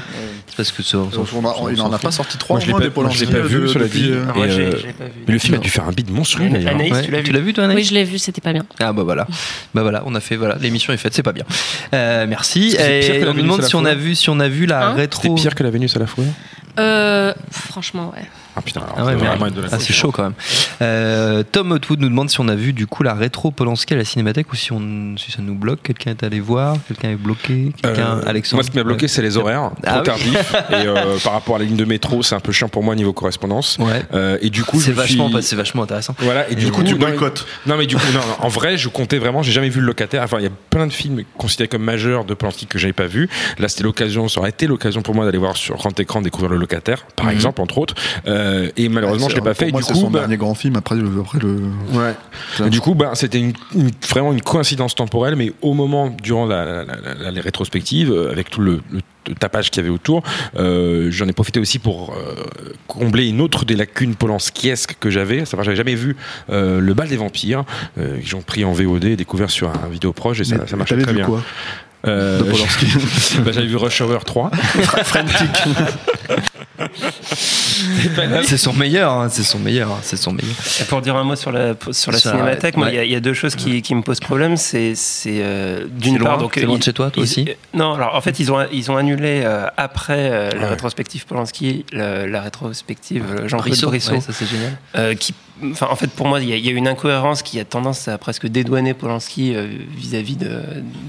Parce 0.55 0.71
que 0.71 0.83
ça, 0.83 0.97
on 0.99 1.09
On 1.35 1.45
a- 1.45 1.55
on 1.59 1.69
il 1.69 1.77
n'en 1.77 1.91
a 1.91 1.97
pas 1.97 2.11
sorti 2.11 2.37
trois 2.37 2.55
Moi, 2.57 2.59
je 2.61 2.67
l'ai 2.67 2.73
pas- 2.89 3.09
je 3.09 3.25
pas 3.25 3.39
vu, 3.39 3.67
cela 3.67 3.87
dit. 3.87 4.11
Mais 5.27 5.33
le 5.33 5.39
film 5.39 5.55
a 5.55 5.57
dû 5.57 5.69
faire 5.69 5.87
un 5.87 5.91
bide 5.91 6.11
monstrueux. 6.11 6.45
Anaïs, 6.45 6.91
Ouais. 6.91 7.01
tu 7.03 7.11
l'as 7.11 7.19
vu 7.19 7.23
Tu 7.25 7.31
l'as 7.31 7.39
vu, 7.39 7.53
toi, 7.53 7.63
Anaïs 7.63 7.77
Oui, 7.77 7.83
je 7.85 7.93
l'ai 7.93 8.03
vu, 8.03 8.17
c'était 8.19 8.41
pas 8.41 8.53
bien. 8.53 8.65
Ah 8.79 8.93
bah 8.93 9.03
voilà, 9.03 9.25
bah 9.73 9.81
voilà, 9.81 10.03
on 10.05 10.13
a 10.15 10.19
fait 10.19 10.35
voilà, 10.35 10.55
l'émission 10.59 10.93
est 10.93 10.97
faite, 10.97 11.13
c'est 11.13 11.23
pas 11.23 11.31
bien. 11.33 11.45
Euh, 11.93 12.25
merci. 12.27 12.75
On 12.79 13.33
nous 13.33 13.41
demande 13.41 13.63
si 13.63 13.75
on 13.75 13.85
a 13.85 13.95
vu 13.95 14.15
si 14.15 14.29
on 14.29 14.39
a 14.39 14.47
vu 14.47 14.65
la 14.65 14.87
Hein 14.89 14.93
rétro. 14.93 15.23
C'était 15.23 15.41
pire 15.41 15.55
que 15.55 15.63
la 15.63 15.69
Vénus 15.71 15.95
à 15.95 15.99
la 15.99 16.07
fourrure 16.07 16.31
Euh, 16.79 17.33
franchement, 17.51 18.11
ouais. 18.15 18.23
Ah 18.55 18.61
putain, 18.61 18.81
alors, 18.81 18.95
Ah 18.97 19.05
ouais, 19.05 19.15
la 19.15 19.37
ah, 19.71 19.79
c'est 19.79 19.93
chaud 19.93 20.11
quand 20.11 20.23
même. 20.23 20.33
Euh, 20.81 21.43
Tom 21.51 21.71
Hotwood 21.71 21.99
nous 22.01 22.09
demande 22.09 22.29
si 22.29 22.39
on 22.39 22.47
a 22.47 22.55
vu 22.55 22.73
du 22.73 22.87
coup 22.87 23.03
la 23.03 23.13
rétro 23.13 23.51
Polanski 23.51 23.93
à 23.93 23.97
la 23.97 24.05
Cinémathèque 24.05 24.51
ou 24.51 24.55
si, 24.55 24.71
on, 24.71 25.15
si 25.17 25.31
ça 25.31 25.41
nous 25.41 25.55
bloque. 25.55 25.81
Quelqu'un 25.83 26.11
est 26.11 26.23
allé 26.23 26.39
voir, 26.39 26.77
quelqu'un 26.87 27.09
est 27.11 27.15
bloqué, 27.15 27.71
quelqu'un. 27.81 28.17
Euh, 28.17 28.21
Alexandre. 28.27 28.57
Moi, 28.57 28.63
ce 28.63 28.71
qui 28.71 28.77
m'a 28.77 28.83
bloqué, 28.83 29.07
c'est 29.07 29.21
les 29.21 29.37
horaires, 29.37 29.71
Ah 29.85 29.91
trop 29.91 29.99
oui. 29.99 30.03
tardifs. 30.33 30.55
et 30.69 30.73
euh, 30.87 31.17
par 31.23 31.33
rapport 31.33 31.55
à 31.55 31.59
la 31.59 31.65
ligne 31.65 31.75
de 31.77 31.85
métro, 31.85 32.21
c'est 32.23 32.35
un 32.35 32.39
peu 32.39 32.51
chiant 32.51 32.69
pour 32.69 32.83
moi 32.83 32.95
niveau 32.95 33.13
correspondance. 33.13 33.77
Ouais. 33.79 34.03
Euh, 34.13 34.37
et 34.41 34.49
du 34.49 34.63
coup, 34.63 34.79
C'est 34.79 34.91
vachement, 34.91 35.29
suis... 35.29 35.43
c'est 35.43 35.55
vachement 35.55 35.83
intéressant. 35.83 36.15
Voilà, 36.19 36.49
et, 36.49 36.55
Du 36.55 36.71
coup, 36.71 36.83
tu 36.83 36.95
boycottes. 36.95 37.45
Non, 37.65 37.77
mais 37.77 37.85
du 37.87 37.95
coup, 37.95 38.05
non, 38.13 38.19
non, 38.19 38.45
en 38.45 38.49
vrai, 38.49 38.77
je 38.77 38.87
comptais 38.89 39.17
vraiment, 39.17 39.41
j'ai 39.43 39.51
jamais 39.51 39.69
vu 39.69 39.79
le 39.79 39.87
locataire. 39.87 40.23
Enfin, 40.23 40.37
il 40.39 40.43
y 40.43 40.47
a 40.47 40.51
plein 40.69 40.87
de 40.87 40.93
films 40.93 41.23
considérés 41.37 41.67
comme 41.67 41.83
majeurs 41.83 42.25
de 42.25 42.33
Polanski 42.33 42.67
que 42.67 42.77
j'avais 42.77 42.93
pas 42.93 43.07
vu. 43.07 43.29
Là, 43.57 43.67
c'était 43.67 43.83
l'occasion, 43.83 44.27
ça 44.27 44.39
aurait 44.39 44.49
été 44.49 44.67
l'occasion 44.67 45.01
pour 45.01 45.15
moi 45.15 45.25
d'aller 45.25 45.37
voir 45.37 45.57
sur 45.57 45.75
grand 45.77 45.99
écran 45.99 46.21
découvrir 46.21 46.51
le 46.51 46.57
locataire, 46.57 47.05
par 47.15 47.25
Mhm. 47.27 47.31
exemple, 47.33 47.61
entre 47.61 47.77
autres. 47.79 47.95
Euh, 48.43 48.69
et 48.77 48.89
malheureusement, 48.89 49.29
je 49.29 49.35
l'ai 49.35 49.41
pas 49.41 49.53
fait. 49.53 49.71
moi, 49.71 49.81
du 49.81 49.87
coup, 49.87 49.93
son 49.95 50.09
bah, 50.09 50.19
dernier 50.19 50.37
grand 50.37 50.53
film 50.53 50.75
après. 50.75 50.95
Après 51.19 51.39
le... 51.39 51.55
Ouais. 51.93 52.69
Du 52.69 52.81
coup, 52.81 52.93
bah, 52.93 53.11
c'était 53.13 53.39
une- 53.39 53.53
une- 53.73 53.91
vraiment 54.09 54.33
une 54.33 54.41
coïncidence 54.41 54.95
temporelle, 54.95 55.35
mais 55.35 55.53
au 55.61 55.73
moment, 55.73 56.09
durant 56.21 56.45
la, 56.45 56.65
la- 56.65 56.83
la- 56.83 57.13
la- 57.13 57.31
les 57.31 57.41
rétrospectives, 57.41 58.11
euh, 58.11 58.31
avec 58.31 58.49
tout 58.49 58.59
le, 58.61 58.81
le 58.91 59.01
tapage 59.39 59.69
qu'il 59.71 59.81
y 59.81 59.85
avait 59.85 59.93
autour, 59.93 60.23
euh, 60.57 61.07
j'en 61.09 61.27
ai 61.27 61.33
profité 61.33 61.59
aussi 61.61 61.79
pour 61.79 62.11
euh, 62.11 62.35
combler 62.87 63.27
une 63.29 63.39
autre 63.39 63.63
des 63.65 63.75
lacunes 63.75 64.15
polanskiesques 64.15 64.97
que 64.99 65.09
j'avais. 65.09 65.41
À 65.41 65.45
savoir, 65.45 65.63
j'avais 65.63 65.77
jamais 65.77 65.95
vu 65.95 66.17
euh, 66.49 66.79
Le 66.81 66.93
bal 66.93 67.07
des 67.07 67.17
vampires, 67.17 67.63
euh, 67.97 68.19
que 68.19 68.25
j'ai 68.27 68.37
pris 68.41 68.65
en 68.65 68.73
VOD, 68.73 69.05
et 69.05 69.15
découvert 69.15 69.49
sur 69.49 69.69
un 69.69 69.87
vidéo 69.89 70.11
proche, 70.11 70.41
et 70.41 70.43
ça, 70.43 70.57
Mais 70.59 70.67
ça 70.67 70.75
marchait 70.75 70.97
très 70.97 71.11
vu 71.11 71.17
bien. 71.19 71.25
quoi 71.27 71.41
Euh, 72.05 72.41
bah, 73.45 73.51
j'avais 73.53 73.67
vu 73.67 73.77
Rush 73.77 74.01
Hour 74.01 74.25
3. 74.25 74.51
C'est 78.43 78.57
son 78.57 78.73
meilleur, 78.73 79.11
hein, 79.13 79.27
c'est 79.29 79.43
son 79.43 79.59
meilleur, 79.59 79.91
hein, 79.91 79.99
c'est 80.01 80.17
son 80.17 80.31
meilleur. 80.33 80.55
Et 80.81 80.83
pour 80.85 81.01
dire 81.01 81.15
un 81.15 81.23
mot 81.23 81.35
sur 81.35 81.51
la, 81.51 81.73
sur 81.91 82.11
la 82.11 82.17
Sur 82.17 82.31
cinémathèque, 82.31 82.77
moi, 82.77 82.89
il 82.89 82.95
y 82.95 82.97
a- 82.97 83.01
ouais. 83.01 83.07
il 83.07 83.11
y, 83.11 83.15
a 83.15 83.19
deux 83.19 83.33
choses 83.33 83.55
qui, 83.55 83.81
qui 83.81 83.95
me 83.95 84.01
posent 84.01 84.19
problème. 84.19 84.57
C'est 84.57 84.93
euh, 85.27 85.85
d'une 85.89 86.19
part. 86.19 86.37
donc, 86.37 86.53
C'est 86.55 86.61
loin 86.61 86.77
de 86.77 86.83
chez 86.83 86.93
toi, 86.93 87.09
toi 87.11 87.21
ils- 87.21 87.23
aussi 87.23 87.45
euh, 87.49 87.53
Non, 87.77 87.93
alors 87.93 88.15
en 88.15 88.21
fait, 88.21 88.39
ils 88.39 88.51
ont, 88.51 88.65
ils 88.71 88.91
ont 88.91 88.97
annulé 88.97 89.41
euh, 89.43 89.67
après 89.77 90.29
euh, 90.31 90.51
la 90.51 90.57
Ouais. 90.63 90.69
rétrospective 90.69 91.25
Polanski, 91.25 91.85
la, 91.91 92.25
la 92.27 92.41
rétrospective 92.41 93.23
Jean-Claude 93.47 93.61
Brissot, 93.61 93.87
Brissot. 93.87 94.11
ouais, 94.13 94.21
ça 94.21 94.31
c'est 94.33 94.45
génial. 94.45 94.77
euh, 94.95 95.13
qui, 95.15 95.33
enfin, 95.71 95.87
en 95.89 95.95
fait, 95.95 96.07
pour 96.11 96.27
moi, 96.27 96.39
il 96.39 96.49
y, 96.49 96.53
a- 96.53 96.55
il 96.57 96.65
y 96.65 96.69
a 96.69 96.71
une 96.71 96.87
incohérence 96.87 97.41
qui 97.43 97.59
a 97.59 97.65
tendance 97.65 98.07
à 98.07 98.17
presque 98.17 98.47
dédouaner 98.47 98.93
Polanski 98.93 99.53
euh, 99.55 99.67
vis-à-vis 99.97 100.35
de, 100.37 100.61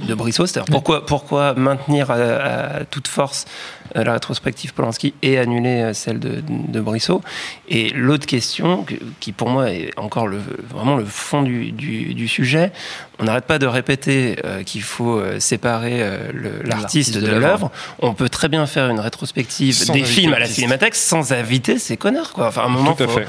de 0.08 0.14
Brissot. 0.14 0.46
C'est-à-dire 0.46 0.70
pourquoi, 0.72 1.06
pourquoi 1.06 1.54
maintenir 1.54 2.10
à, 2.10 2.14
à 2.14 2.84
toute 2.84 3.08
force 3.08 3.44
euh, 3.44 3.83
la 3.94 4.12
rétrospective 4.14 4.72
Polanski 4.74 5.14
et 5.22 5.38
annuler 5.38 5.82
euh, 5.82 5.92
celle 5.94 6.18
de, 6.18 6.42
de 6.48 6.80
Brissot 6.80 7.22
Et 7.68 7.90
l'autre 7.90 8.26
question, 8.26 8.82
que- 8.84 8.94
qui 9.20 9.32
pour 9.32 9.48
moi 9.50 9.70
est 9.70 9.90
encore 9.98 10.26
le, 10.26 10.38
vraiment 10.68 10.96
le 10.96 11.04
fond 11.04 11.42
du, 11.42 11.70
du- 11.72 12.14
du 12.14 12.26
sujet, 12.28 12.72
on 13.18 13.24
n'arrête 13.24 13.44
pas 13.44 13.58
de 13.58 13.66
répéter 13.66 14.36
euh, 14.44 14.62
qu'il 14.62 14.82
faut 14.82 15.18
euh, 15.18 15.38
séparer 15.38 15.98
euh, 16.02 16.18
l'artiste 16.64 17.14
de 17.16 17.20
de 17.20 17.26
l'œuvre. 17.36 17.70
On 18.00 18.14
peut 18.14 18.28
très 18.28 18.48
bien 18.48 18.66
faire 18.66 18.88
une 18.88 19.00
rétrospective 19.00 19.74
Sans 19.74 19.92
des 19.92 20.04
films 20.04 20.34
à 20.34 20.38
la 20.38 20.46
cinémathèque 20.46 20.94
sans 20.94 21.32
inviter 21.32 21.78
ces 21.78 21.96
connards. 21.96 22.32
Quoi. 22.32 22.48
Enfin, 22.48 22.62
à 22.62 22.64
un 22.64 22.68
moment, 22.68 22.94
Tout 22.94 23.04
à 23.04 23.06
faut- 23.08 23.18
fait. 23.18 23.26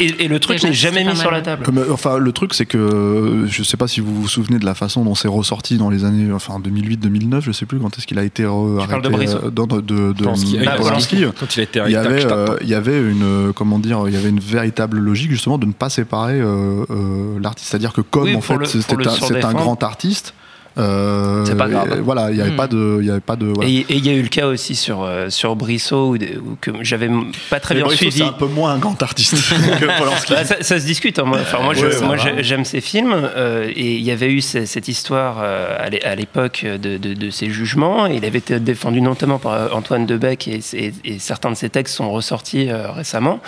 Et, 0.00 0.24
et 0.24 0.28
le 0.28 0.38
truc 0.40 0.62
n'est 0.62 0.68
c'est 0.68 0.74
jamais 0.74 1.04
mis 1.04 1.16
sur 1.16 1.30
la 1.30 1.40
table. 1.42 1.62
Comme, 1.64 1.78
euh, 1.78 1.92
enfin, 1.92 2.18
le 2.18 2.32
truc, 2.32 2.54
c'est 2.54 2.66
que 2.66 2.76
euh, 2.78 3.46
je 3.46 3.62
sais 3.62 3.76
pas 3.76 3.88
si 3.88 4.00
vous 4.00 4.14
vous 4.14 4.28
souvenez 4.28 4.58
de 4.58 4.64
la 4.64 4.74
façon 4.74 5.04
dont 5.04 5.14
c'est 5.14 5.28
ressorti 5.28 5.76
dans 5.78 5.90
les 5.90 6.04
années, 6.04 6.32
enfin 6.32 6.60
2008-2009, 6.60 7.40
je 7.40 7.52
sais 7.52 7.66
plus 7.66 7.78
quand 7.78 7.96
est-ce 7.96 8.06
qu'il 8.06 8.18
a 8.18 8.24
été 8.24 8.42
de 8.42 8.78
arrêté, 8.80 9.08
euh, 9.44 9.50
dans- 9.50 9.66
de, 9.66 9.80
de, 9.80 10.12
de- 10.12 10.22
Polanski. 10.22 10.58
de 10.58 10.64
Ah, 10.66 10.76
Polanski. 10.76 11.24
Quand 11.38 11.56
il 11.56 11.60
a 11.60 11.62
été 11.62 11.80
Il 11.86 11.92
y 11.92 11.96
arrêté 11.96 12.12
avait, 12.12 12.20
Stadt. 12.22 12.32
euh, 12.50 12.56
il 12.62 12.68
y 12.68 12.74
avait 12.74 12.98
une, 13.00 13.52
comment 13.54 13.78
dire, 13.78 14.04
il 14.06 14.14
y 14.14 14.16
avait 14.16 14.28
une 14.30 14.40
véritable 14.40 14.98
logique 14.98 15.30
justement 15.30 15.58
de 15.58 15.66
ne 15.66 15.72
pas 15.72 15.90
séparer 15.90 16.40
euh, 16.40 16.84
euh, 16.90 17.38
l'artiste. 17.40 17.70
C'est-à-dire 17.70 17.92
que 17.92 18.00
comme 18.00 18.24
Oui, 18.24 18.34
en 18.36 18.40
fait 18.40 18.54
c'est 18.66 19.44
un, 19.44 19.52
grand 19.52 19.82
artiste, 19.82 20.34
Euh, 20.78 21.44
C'est 21.44 21.56
pas 21.56 21.68
grave. 21.68 21.94
et 21.98 22.00
Voilà, 22.00 22.30
il 22.30 22.36
n'y 22.36 22.40
avait 22.42 22.52
Hmm. 22.52 22.56
pas 22.56 22.68
de, 22.68 22.98
il 23.00 23.06
y 23.06 23.10
avait 23.10 23.20
pas 23.20 23.36
de. 23.36 23.46
voilà. 23.46 23.68
Et 23.68 23.84
il 23.88 24.06
y 24.06 24.08
a 24.08 24.12
eu 24.12 24.22
le 24.22 24.28
cas 24.28 24.46
aussi 24.46 24.74
sur, 24.76 25.02
euh, 25.02 25.28
sur 25.28 25.56
Brissot, 25.56 26.14
où, 26.14 26.18
que 26.60 26.70
j'avais 26.82 27.10
pas 27.50 27.58
très 27.60 27.74
Mais 27.74 27.80
bien 27.80 27.86
Brissot, 27.86 28.02
suivi. 28.10 28.18
c'est 28.18 28.24
un 28.24 28.32
peu 28.32 28.46
moins 28.46 28.72
un 28.74 28.78
grand 28.78 29.02
artiste 29.02 29.34
que 29.80 29.98
Polanski. 29.98 30.32
Bah, 30.32 30.44
ça, 30.44 30.56
ça 30.60 30.78
se 30.80 30.84
discute. 30.86 31.18
hein, 31.18 31.24
moi, 31.24 31.38
enfin, 31.42 31.58
moi, 31.62 31.74
Ouais, 31.74 32.42
j'aime 32.42 32.64
ces 32.64 32.80
films. 32.80 33.14
euh, 33.36 33.68
et 33.74 33.94
il 33.96 34.02
y 34.02 34.10
avait 34.12 34.30
eu 34.32 34.40
ce- 34.40 34.64
cette 34.64 34.86
histoire 34.88 35.38
euh, 35.42 35.76
à 35.78 35.88
l'é- 35.90 36.04
à 36.04 36.14
l'époque 36.14 36.64
de, 36.64 36.98
de, 36.98 37.14
de 37.14 37.30
ces 37.30 37.50
jugements. 37.50 38.06
Et 38.06 38.16
il 38.16 38.24
avait 38.24 38.38
été 38.38 38.60
défendu 38.60 39.00
notamment 39.00 39.38
par 39.38 39.74
Antoine 39.76 40.06
Debec. 40.06 40.46
Et, 40.48 40.60
et- 40.74 40.92
et 41.04 41.18
certains 41.18 41.50
de 41.50 41.56
ses 41.56 41.68
textes 41.70 41.96
sont 41.96 42.10
ressortis 42.10 42.70
euh, 42.70 42.90
récemment. 42.92 43.40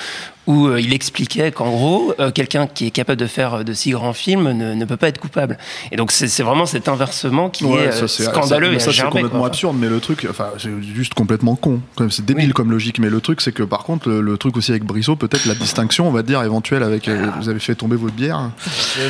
Où 0.49 0.67
euh, 0.67 0.81
il 0.81 0.93
expliquait 0.93 1.53
qu'en 1.53 1.71
gros, 1.71 2.15
euh, 2.19 2.33
quelqu'un 2.33 2.67
qui 2.67 2.87
est 2.87 2.91
capable 2.91 3.21
de 3.21 3.29
faire 3.29 3.55
euh, 3.55 3.63
de 3.63 3.73
si 3.73 3.91
grands 3.93 4.13
films 4.13 4.51
ne, 4.51 4.75
ne 4.75 4.85
peut 4.85 4.97
pas 4.97 5.07
être 5.07 5.21
coupable. 5.21 5.57
Et 5.93 5.97
donc, 5.97 6.11
c'est 6.11 6.27
vraiment 6.43 6.67
cet 6.67 6.89
inversement 6.89 7.49
qui 7.49 7.65
Ouais, 7.65 7.85
est 7.85 7.93
ça, 7.93 8.09
c'est- 8.09 8.25
scandaleux 8.25 8.67
ça, 8.67 8.71
mais 8.73 8.77
et 8.77 8.81
ça, 8.81 8.93
c'est 8.93 9.03
complètement 9.05 9.39
quoi. 9.39 9.47
absurde, 9.47 9.77
mais 9.79 9.89
le 9.89 10.01
truc, 10.01 10.27
enfin, 10.29 10.49
c'est 10.59 10.71
juste 10.97 11.15
complètement 11.15 11.55
con. 11.55 11.81
C'est 12.11 12.25
débile 12.25 12.55
comme 12.55 12.73
logique, 12.73 12.99
mais 12.99 13.09
le 13.09 13.21
truc, 13.21 13.41
c'est 13.41 13.53
que 13.53 13.63
par 13.63 13.85
contre, 13.85 14.09
le, 14.09 14.21
le 14.21 14.37
truc 14.37 14.57
aussi 14.57 14.73
avec 14.73 14.83
Brissot, 14.85 15.15
peut-être 15.15 15.47
la 15.47 15.55
distinction, 15.55 16.09
on 16.09 16.13
va 16.13 16.25
dire, 16.25 16.43
éventuelle 16.43 16.83
avec. 16.83 17.07
euh, 17.07 17.29
vous 17.41 17.49
avez 17.49 17.61
fait 17.61 17.77
tomber 17.77 17.95
votre 17.95 18.15
bière, 18.15 18.51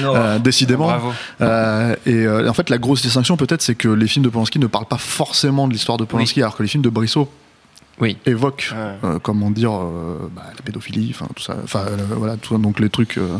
euh, 0.04 0.38
décidément. 0.38 0.84
Bravo. 0.86 1.12
Euh, 1.40 1.96
et 2.04 2.12
euh, 2.26 2.46
en 2.48 2.52
fait, 2.52 2.68
la 2.68 2.76
grosse 2.76 3.00
distinction, 3.00 3.38
peut-être, 3.38 3.62
c'est 3.62 3.74
que 3.74 3.88
les 3.88 4.06
films 4.06 4.24
de 4.26 4.28
Polanski 4.28 4.58
ne 4.58 4.66
parlent 4.66 4.84
pas 4.84 4.98
forcément 4.98 5.66
de 5.66 5.72
l'histoire 5.72 5.96
de 5.96 6.04
Polanski, 6.04 6.42
alors 6.42 6.56
que 6.56 6.62
les 6.62 6.68
films 6.68 6.82
de 6.82 6.90
Brissot 6.90 7.26
Oui. 8.02 8.16
Ouais. 8.72 8.76
euh, 9.04 9.18
comment 9.22 9.50
dire, 9.50 9.72
euh, 9.72 10.28
bah, 10.36 10.42
la 10.54 10.62
pédophilie, 10.62 11.12
enfin 11.14 11.26
tout 11.34 11.42
ça, 11.42 11.56
enfin 11.64 11.84
euh, 11.88 11.96
voilà, 12.16 12.36
tout 12.36 12.54
ça, 12.54 12.60
donc 12.60 12.80
les 12.80 12.90
trucs. 12.90 13.16
euh, 13.16 13.38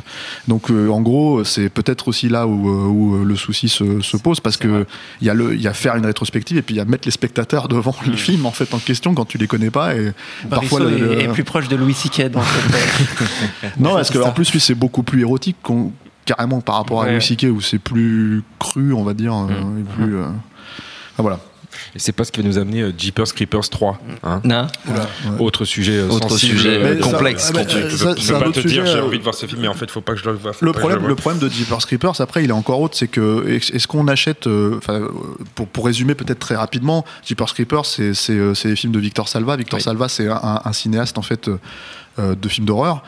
donc 0.48 0.70
euh, 0.70 0.88
en 0.88 1.01
gros, 1.03 1.44
c'est 1.44 1.68
peut-être 1.68 2.09
aussi 2.09 2.29
là 2.31 2.46
où, 2.46 2.68
euh, 2.70 2.87
où 2.87 3.16
euh, 3.16 3.25
le 3.25 3.37
souci 3.37 3.68
se, 3.68 4.01
se 4.01 4.16
pose, 4.16 4.40
parce 4.40 4.57
que 4.57 4.87
il 5.20 5.27
y 5.27 5.31
a 5.31 5.35
le, 5.35 5.55
il 5.55 5.61
y 5.61 5.68
a 5.68 5.75
faire 5.75 5.96
une 5.96 6.07
rétrospective 6.07 6.57
et 6.57 6.62
puis 6.62 6.77
il 6.77 6.79
y 6.79 6.81
a 6.81 6.85
mettre 6.85 7.07
les 7.07 7.12
spectateurs 7.12 7.66
devant 7.68 7.94
les 8.07 8.16
films 8.16 8.46
en 8.46 8.53
fait 8.53 8.72
en 8.72 8.79
question 8.79 9.14
quand 9.14 9.25
tu 9.27 9.37
les 9.37 9.46
connais 9.48 9.70
pas 9.70 9.94
et 9.96 10.12
parfois 10.48 10.79
le- 10.81 10.96
le- 10.96 11.12
est, 11.20 11.25
est 11.25 11.29
plus 11.29 11.44
proche 11.44 11.68
de 11.68 11.77
Louis 11.77 11.92
C.K. 11.94 12.31
dans 12.31 12.42
cette. 12.42 13.79
non, 13.81 13.94
parce 13.94 14.09
c'est 14.09 14.14
que 14.14 14.18
en 14.20 14.31
plus 14.33 14.53
lui 14.53 14.61
c'est 14.61 14.75
beaucoup 14.77 15.03
plus 15.03 15.20
érotique 15.22 15.57
qu'on- 15.62 15.92
carrément 16.25 16.61
par 16.61 16.77
rapport 16.77 17.03
à. 17.03 17.07
Louis 17.11 17.22
C.K. 17.22 17.46
où 17.53 17.61
c'est 17.61 17.81
plus 17.81 18.44
cru, 18.61 18.92
on 18.92 19.03
va 19.03 19.12
dire, 19.14 19.35
euh, 19.35 19.48
Mm. 19.48 19.79
et 19.81 19.83
plus. 19.96 20.16
euh, 20.16 20.27
ah, 21.18 21.22
voilà. 21.22 21.40
Et 21.95 21.99
c'est 21.99 22.12
pas 22.12 22.25
ce 22.25 22.33
qui 22.33 22.40
va 22.40 22.47
nous 22.49 22.59
amener 22.59 22.83
euh, 22.83 22.92
Jeepers 22.97 23.33
Creepers 23.35 23.68
3. 23.68 23.99
hein. 24.23 24.40
Non. 24.45 24.66
Autre 25.38 25.64
sujet 25.64 25.97
euh, 25.99 26.09
Autre 26.09 26.31
sensible, 26.31 26.59
sujet, 26.59 26.77
euh, 26.77 27.03
ça- 27.03 27.11
complexe. 27.11 27.53
Je 27.53 27.59
euh, 27.77 27.83
peux, 27.83 27.97
ça, 27.97 28.14
peux 28.33 28.37
un 28.37 28.40
pas 28.40 28.47
te 28.47 28.53
dire, 28.53 28.62
sujet, 28.62 28.87
j'ai 28.87 28.92
euh, 28.99 29.05
envie 29.05 29.18
de 29.18 29.23
voir 29.23 29.35
ce 29.35 29.47
film, 29.47 29.61
mais 29.62 29.68
en 29.68 29.75
fait, 29.75 29.90
faut 29.90 30.01
pas 30.01 30.12
que 30.14 30.21
je 30.21 30.25
le 30.25 30.33
vois. 30.33 30.53
faut 30.53 30.64
Le 30.64 30.73
pas 30.73 30.79
que 30.81 30.83
je 30.85 30.88
problème, 30.90 31.09
le 31.09 31.14
problème 31.16 31.40
de 31.40 31.49
Jeepers 31.49 31.79
Creepers, 31.87 32.21
après, 32.21 32.45
il 32.45 32.51
est 32.51 32.53
encore 32.55 32.81
autre, 32.81 32.97
c'est 32.97 33.09
que 33.09 33.47
est- 33.49 33.75
est-ce 33.75 33.87
qu'on 33.87 34.09
achète, 34.09 34.47
euh, 34.47 34.77
enfin, 34.79 35.03
pour, 35.55 35.66
pour 35.68 35.87
résumer 35.87 36.14
peut-être 36.14 36.38
très 36.38 36.57
rapidement, 36.57 37.05
Jeepers 37.27 37.53
Creepers, 37.55 37.87
c'est 37.87 38.14
c'est 38.14 38.55
c'est 38.55 38.68
les 38.68 38.77
films 38.77 38.92
de 38.92 38.99
Victor 39.01 39.29
Salva. 39.29 39.57
Victor 39.57 39.79
Oui. 39.79 39.83
Salva, 39.83 40.09
c'est 40.09 40.29
un, 40.29 40.61
un- 40.64 40.73
cinéaste 40.73 41.18
en 41.18 41.23
fait 41.23 41.49
euh, 42.18 42.35
de 42.35 42.49
films 42.49 42.66
d'horreur 42.66 43.03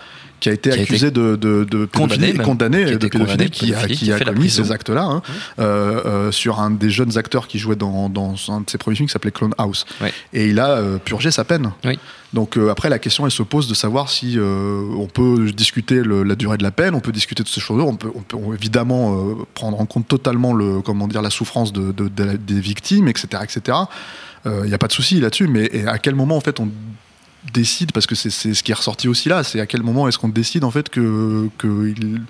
qui 0.45 0.51
a 0.51 0.53
été 0.53 0.69
Qui 0.71 0.79
a 0.79 0.83
accusé 0.83 1.11
de, 1.11 1.37
de, 1.37 1.65
de 1.65 1.87
Condamné 1.87 2.33
pédophilie- 2.35 2.43
condamné 2.45 2.85
de 2.85 2.97
pédophilie, 3.09 3.51
qui 3.51 3.73
a, 3.75 3.87
qui 3.87 4.11
commis 4.25 4.51
ces 4.51 4.73
actes-là 4.73 5.03
hein, 5.05 5.23
euh, 5.59 6.03
euh, 6.05 6.33
sur 6.33 6.61
un 6.61 6.71
des 6.71 6.91
jeunes 6.91 7.17
acteurs 7.17 7.49
qui 7.49 7.59
jouait 7.59 7.77
dans, 7.77 8.11
dans 8.11 8.35
un 8.51 8.61
de 8.61 8.69
ses 8.69 8.77
premiers 8.77 8.97
films 8.97 9.09
qui 9.09 9.13
s'appelait 9.13 9.31
Clone 9.31 9.55
House. 9.57 9.87
Oui. 10.03 10.09
Et 10.35 10.49
il 10.49 10.61
a 10.61 10.69
euh, 10.73 10.99
purgé 10.99 11.31
sa 11.31 11.45
peine. 11.45 11.73
Oui. 11.83 11.99
Donc 12.35 12.59
après 12.71 12.91
la 12.91 12.99
question 12.99 13.25
elle 13.25 13.31
se 13.33 13.43
pose 13.45 13.69
de 13.69 13.75
savoir 13.75 14.11
si 14.11 14.37
on 14.39 15.07
peut 15.07 15.51
discuter 15.53 16.03
le- 16.03 16.25
la 16.25 16.35
durée 16.35 16.59
de 16.59 16.63
la 16.65 16.73
peine, 16.73 16.95
on 16.95 17.01
peut 17.01 17.13
discuter 17.13 17.43
de 17.45 17.49
ces 17.49 17.61
choses-là, 17.61 17.85
on 17.85 17.95
peut, 17.97 18.11
on 18.15 18.21
peut 18.21 18.55
évidemment 18.55 19.37
prendre 19.55 19.81
en 19.81 19.87
compte 19.87 20.09
totalement 20.09 20.53
le 20.53 20.81
comment 20.83 21.07
dire 21.09 21.23
la 21.23 21.31
souffrance 21.31 21.73
de, 21.73 21.93
de- 21.93 22.09
des 22.37 22.61
victimes, 22.61 23.07
etc., 23.09 23.29
etc. 23.45 23.79
Il 24.47 24.67
n'y 24.69 24.75
a 24.75 24.79
pas 24.79 24.89
de 24.89 24.93
souci 24.93 25.21
là-dessus, 25.21 25.47
mais 25.47 25.87
à 25.87 25.99
quel 25.99 26.15
moment 26.17 26.37
en 26.37 26.41
fait 26.41 26.59
on 26.61 26.69
décide 27.53 27.93
parce 27.93 28.07
que 28.07 28.15
c'est 28.15 28.31
c'est 28.31 28.55
ce 28.55 28.63
qui 28.63 28.73
est 28.73 28.75
ressorti 28.75 29.07
aussi 29.09 29.29
là, 29.29 29.45
c'est 29.45 29.61
à 29.61 29.67
quel 29.67 29.83
moment 29.83 30.09
est-ce 30.09 30.19
qu'on 30.19 30.29
décide 30.31 30.65
en 30.65 30.71
fait 30.71 30.89
que, 30.89 31.49
que 31.59 31.89
il- 31.89 32.23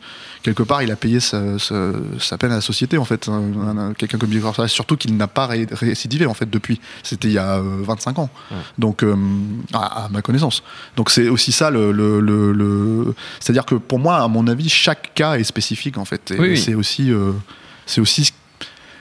quelque 0.42 0.62
part 0.62 0.82
il 0.82 0.90
a 0.90 0.96
payé 0.96 1.20
sa, 1.20 1.58
sa- 1.58 1.92
sa 2.18 2.36
peine 2.36 2.50
à 2.52 2.56
la 2.56 2.60
société 2.60 2.98
en 2.98 3.04
fait, 3.04 3.28
Un- 3.28 3.78
un- 3.78 3.94
quelqu'un 3.94 4.18
comme 4.18 4.32
Salva, 4.32 4.68
surtout 4.68 4.96
qu'il 4.96 5.16
n'a 5.16 5.28
pas 5.28 5.46
ré- 5.46 5.66
récidivé 5.70 6.26
en 6.26 6.34
fait 6.34 6.50
depuis, 6.50 6.80
c'était 7.02 7.28
il 7.28 7.34
y 7.34 7.38
a 7.38 7.58
euh, 7.58 7.82
25 7.82 8.18
ans, 8.18 8.28
donc 8.78 9.02
euh, 9.04 9.14
à, 9.72 10.04
à 10.04 10.08
ma 10.08 10.20
connaissance. 10.20 10.62
Donc 10.96 11.10
c'est 11.10 11.28
aussi 11.28 11.52
ça 11.52 11.70
le, 11.70 11.92
le, 11.92 12.20
le- 12.20 12.52
le- 12.52 13.14
c'est-à-dire 13.40 13.64
que 13.66 13.76
pour 13.76 13.98
moi 14.00 14.16
à 14.18 14.28
mon 14.28 14.46
avis 14.48 14.68
chaque 14.68 15.14
cas 15.14 15.36
est 15.36 15.44
spécifique 15.44 15.96
en 15.96 16.04
fait, 16.04 16.32
et 16.32 16.38
Oui, 16.40 16.48
oui. 16.50 16.58
c'est 16.58 16.74
aussi 16.74 17.10
euh, 17.12 17.32
c'est 17.86 18.00
aussi 18.00 18.24
ce- 18.26 18.32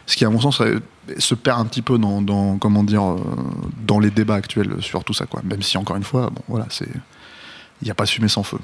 ce 0.05 0.15
qui 0.15 0.25
à 0.25 0.29
mon 0.29 0.39
sens 0.39 0.61
euh, 0.61 0.81
se 1.17 1.35
perd 1.35 1.59
un 1.59 1.65
petit 1.65 1.81
peu 1.81 1.97
dans, 1.97 2.21
dans 2.21 2.57
comment 2.57 2.83
dire 2.83 3.03
euh, 3.03 3.17
dans 3.85 3.99
les 3.99 4.11
débats 4.11 4.35
actuels 4.35 4.75
sur 4.81 5.03
tout 5.03 5.13
ça 5.13 5.25
quoi 5.25 5.41
même 5.43 5.61
si 5.61 5.77
encore 5.77 5.95
une 5.95 6.03
fois 6.03 6.29
bon 6.29 6.41
voilà 6.47 6.65
c'est 6.69 6.89
il 7.81 7.85
n'y 7.85 7.91
a 7.91 7.95
pas 7.95 8.05
fumée 8.05 8.29
sans 8.29 8.43
feu 8.43 8.59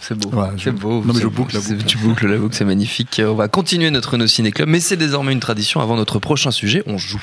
C'est 0.00 0.18
beau. 0.18 0.30
C'est 0.58 0.72
beau. 0.72 1.00
non, 1.00 1.06
mais 1.06 1.12
c'est 1.14 1.20
je 1.20 1.24
la 1.24 1.30
boucle. 1.30 1.58
Tu 1.86 1.98
boucles 1.98 2.26
la 2.26 2.38
boucle, 2.38 2.54
c'est 2.54 2.64
magnifique. 2.64 3.22
On 3.24 3.34
va 3.34 3.48
continuer 3.48 3.90
notre 3.90 4.16
No 4.16 4.26
Ciné 4.26 4.50
Club, 4.50 4.68
mais 4.68 4.80
c'est 4.80 4.96
désormais 4.96 5.32
une 5.32 5.40
tradition. 5.40 5.80
Avant 5.80 5.96
notre 5.96 6.18
prochain 6.18 6.50
sujet, 6.50 6.82
on 6.86 6.98
joue. 6.98 7.22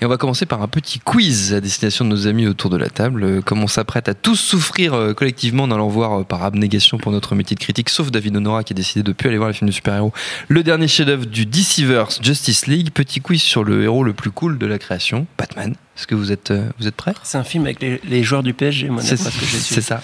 Et 0.00 0.04
on 0.04 0.08
va 0.08 0.16
commencer 0.16 0.46
par 0.46 0.62
un 0.62 0.68
petit 0.68 0.98
quiz 0.98 1.54
à 1.54 1.60
destination 1.60 2.04
de 2.04 2.10
nos 2.10 2.26
amis 2.26 2.46
autour 2.46 2.70
de 2.70 2.76
la 2.76 2.88
table. 2.88 3.24
Euh, 3.24 3.40
Comme 3.40 3.62
on 3.62 3.66
s'apprête 3.66 4.08
à 4.08 4.14
tous 4.14 4.36
souffrir 4.36 4.94
euh, 4.94 5.14
collectivement 5.14 5.64
en 5.64 5.70
allant 5.70 5.88
voir 5.88 6.20
euh, 6.20 6.24
par 6.24 6.42
abnégation 6.42 6.98
pour 6.98 7.12
notre 7.12 7.34
métier 7.34 7.54
de 7.54 7.60
critique, 7.60 7.88
sauf 7.88 8.10
David 8.10 8.36
Honora 8.36 8.64
qui 8.64 8.72
a 8.72 8.76
décidé 8.76 9.02
de 9.02 9.12
plus 9.12 9.28
aller 9.28 9.38
voir 9.38 9.48
les 9.48 9.54
films 9.54 9.68
de 9.68 9.74
super-héros, 9.74 10.12
le 10.48 10.62
dernier 10.62 10.88
chef-d'œuvre 10.88 11.26
du 11.26 11.46
DCverse 11.46 12.20
Justice 12.22 12.66
League. 12.66 12.90
Petit 12.92 13.20
quiz 13.20 13.42
sur 13.42 13.64
le 13.64 13.82
héros 13.84 14.04
le 14.04 14.12
plus 14.12 14.30
cool 14.30 14.58
de 14.58 14.66
la 14.66 14.78
création, 14.78 15.26
Batman. 15.38 15.74
Est-ce 15.96 16.08
que 16.08 16.16
vous 16.16 16.32
êtes, 16.32 16.52
vous 16.78 16.88
êtes 16.88 16.96
prêts? 16.96 17.14
C'est 17.22 17.38
un 17.38 17.44
film 17.44 17.64
avec 17.64 17.80
les, 17.80 18.00
les 18.04 18.22
joueurs 18.24 18.42
du 18.42 18.52
PSG, 18.52 18.88
moi, 18.88 19.00
c'est 19.00 19.16
ça, 19.16 19.30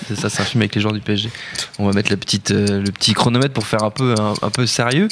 c'est 0.07 0.17
ça, 0.17 0.31
c'est 0.31 0.41
un 0.41 0.45
film 0.45 0.63
avec 0.63 0.75
les 0.75 0.81
joueurs 0.81 0.95
du 0.95 1.01
PSG. 1.01 1.31
On 1.79 1.87
va 1.87 1.93
mettre 1.93 2.11
la 2.11 2.17
petite, 2.17 2.53
euh, 2.53 2.81
le 2.81 2.91
petit 2.93 3.13
chronomètre 3.13 3.53
pour 3.53 3.67
faire 3.67 3.83
un 3.83 3.91
peu, 3.91 4.15
un, 4.19 4.35
un 4.41 4.51
peu 4.51 4.67
sérieux. 4.67 5.09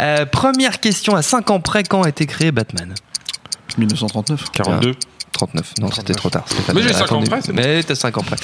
Euh, 0.00 0.26
première 0.26 0.80
question 0.80 1.14
à 1.14 1.22
5 1.22 1.50
ans 1.50 1.60
près, 1.60 1.84
quand 1.84 2.02
a 2.02 2.08
été 2.08 2.26
créé 2.26 2.52
Batman? 2.52 2.94
1939 3.76 4.50
42. 4.52 4.96
39, 5.34 5.72
non, 5.80 5.90
c'était 5.90 6.14
trop 6.14 6.30
tard. 6.30 6.44
pas 6.66 6.72
Mais 6.72 6.82
j'ai 6.82 6.92
5 6.92 7.12
ans 7.12 7.22
près. 7.22 7.40
Mais 7.52 7.82
t'as 7.82 7.94
5 7.94 8.16
ans 8.18 8.22
près. 8.22 8.36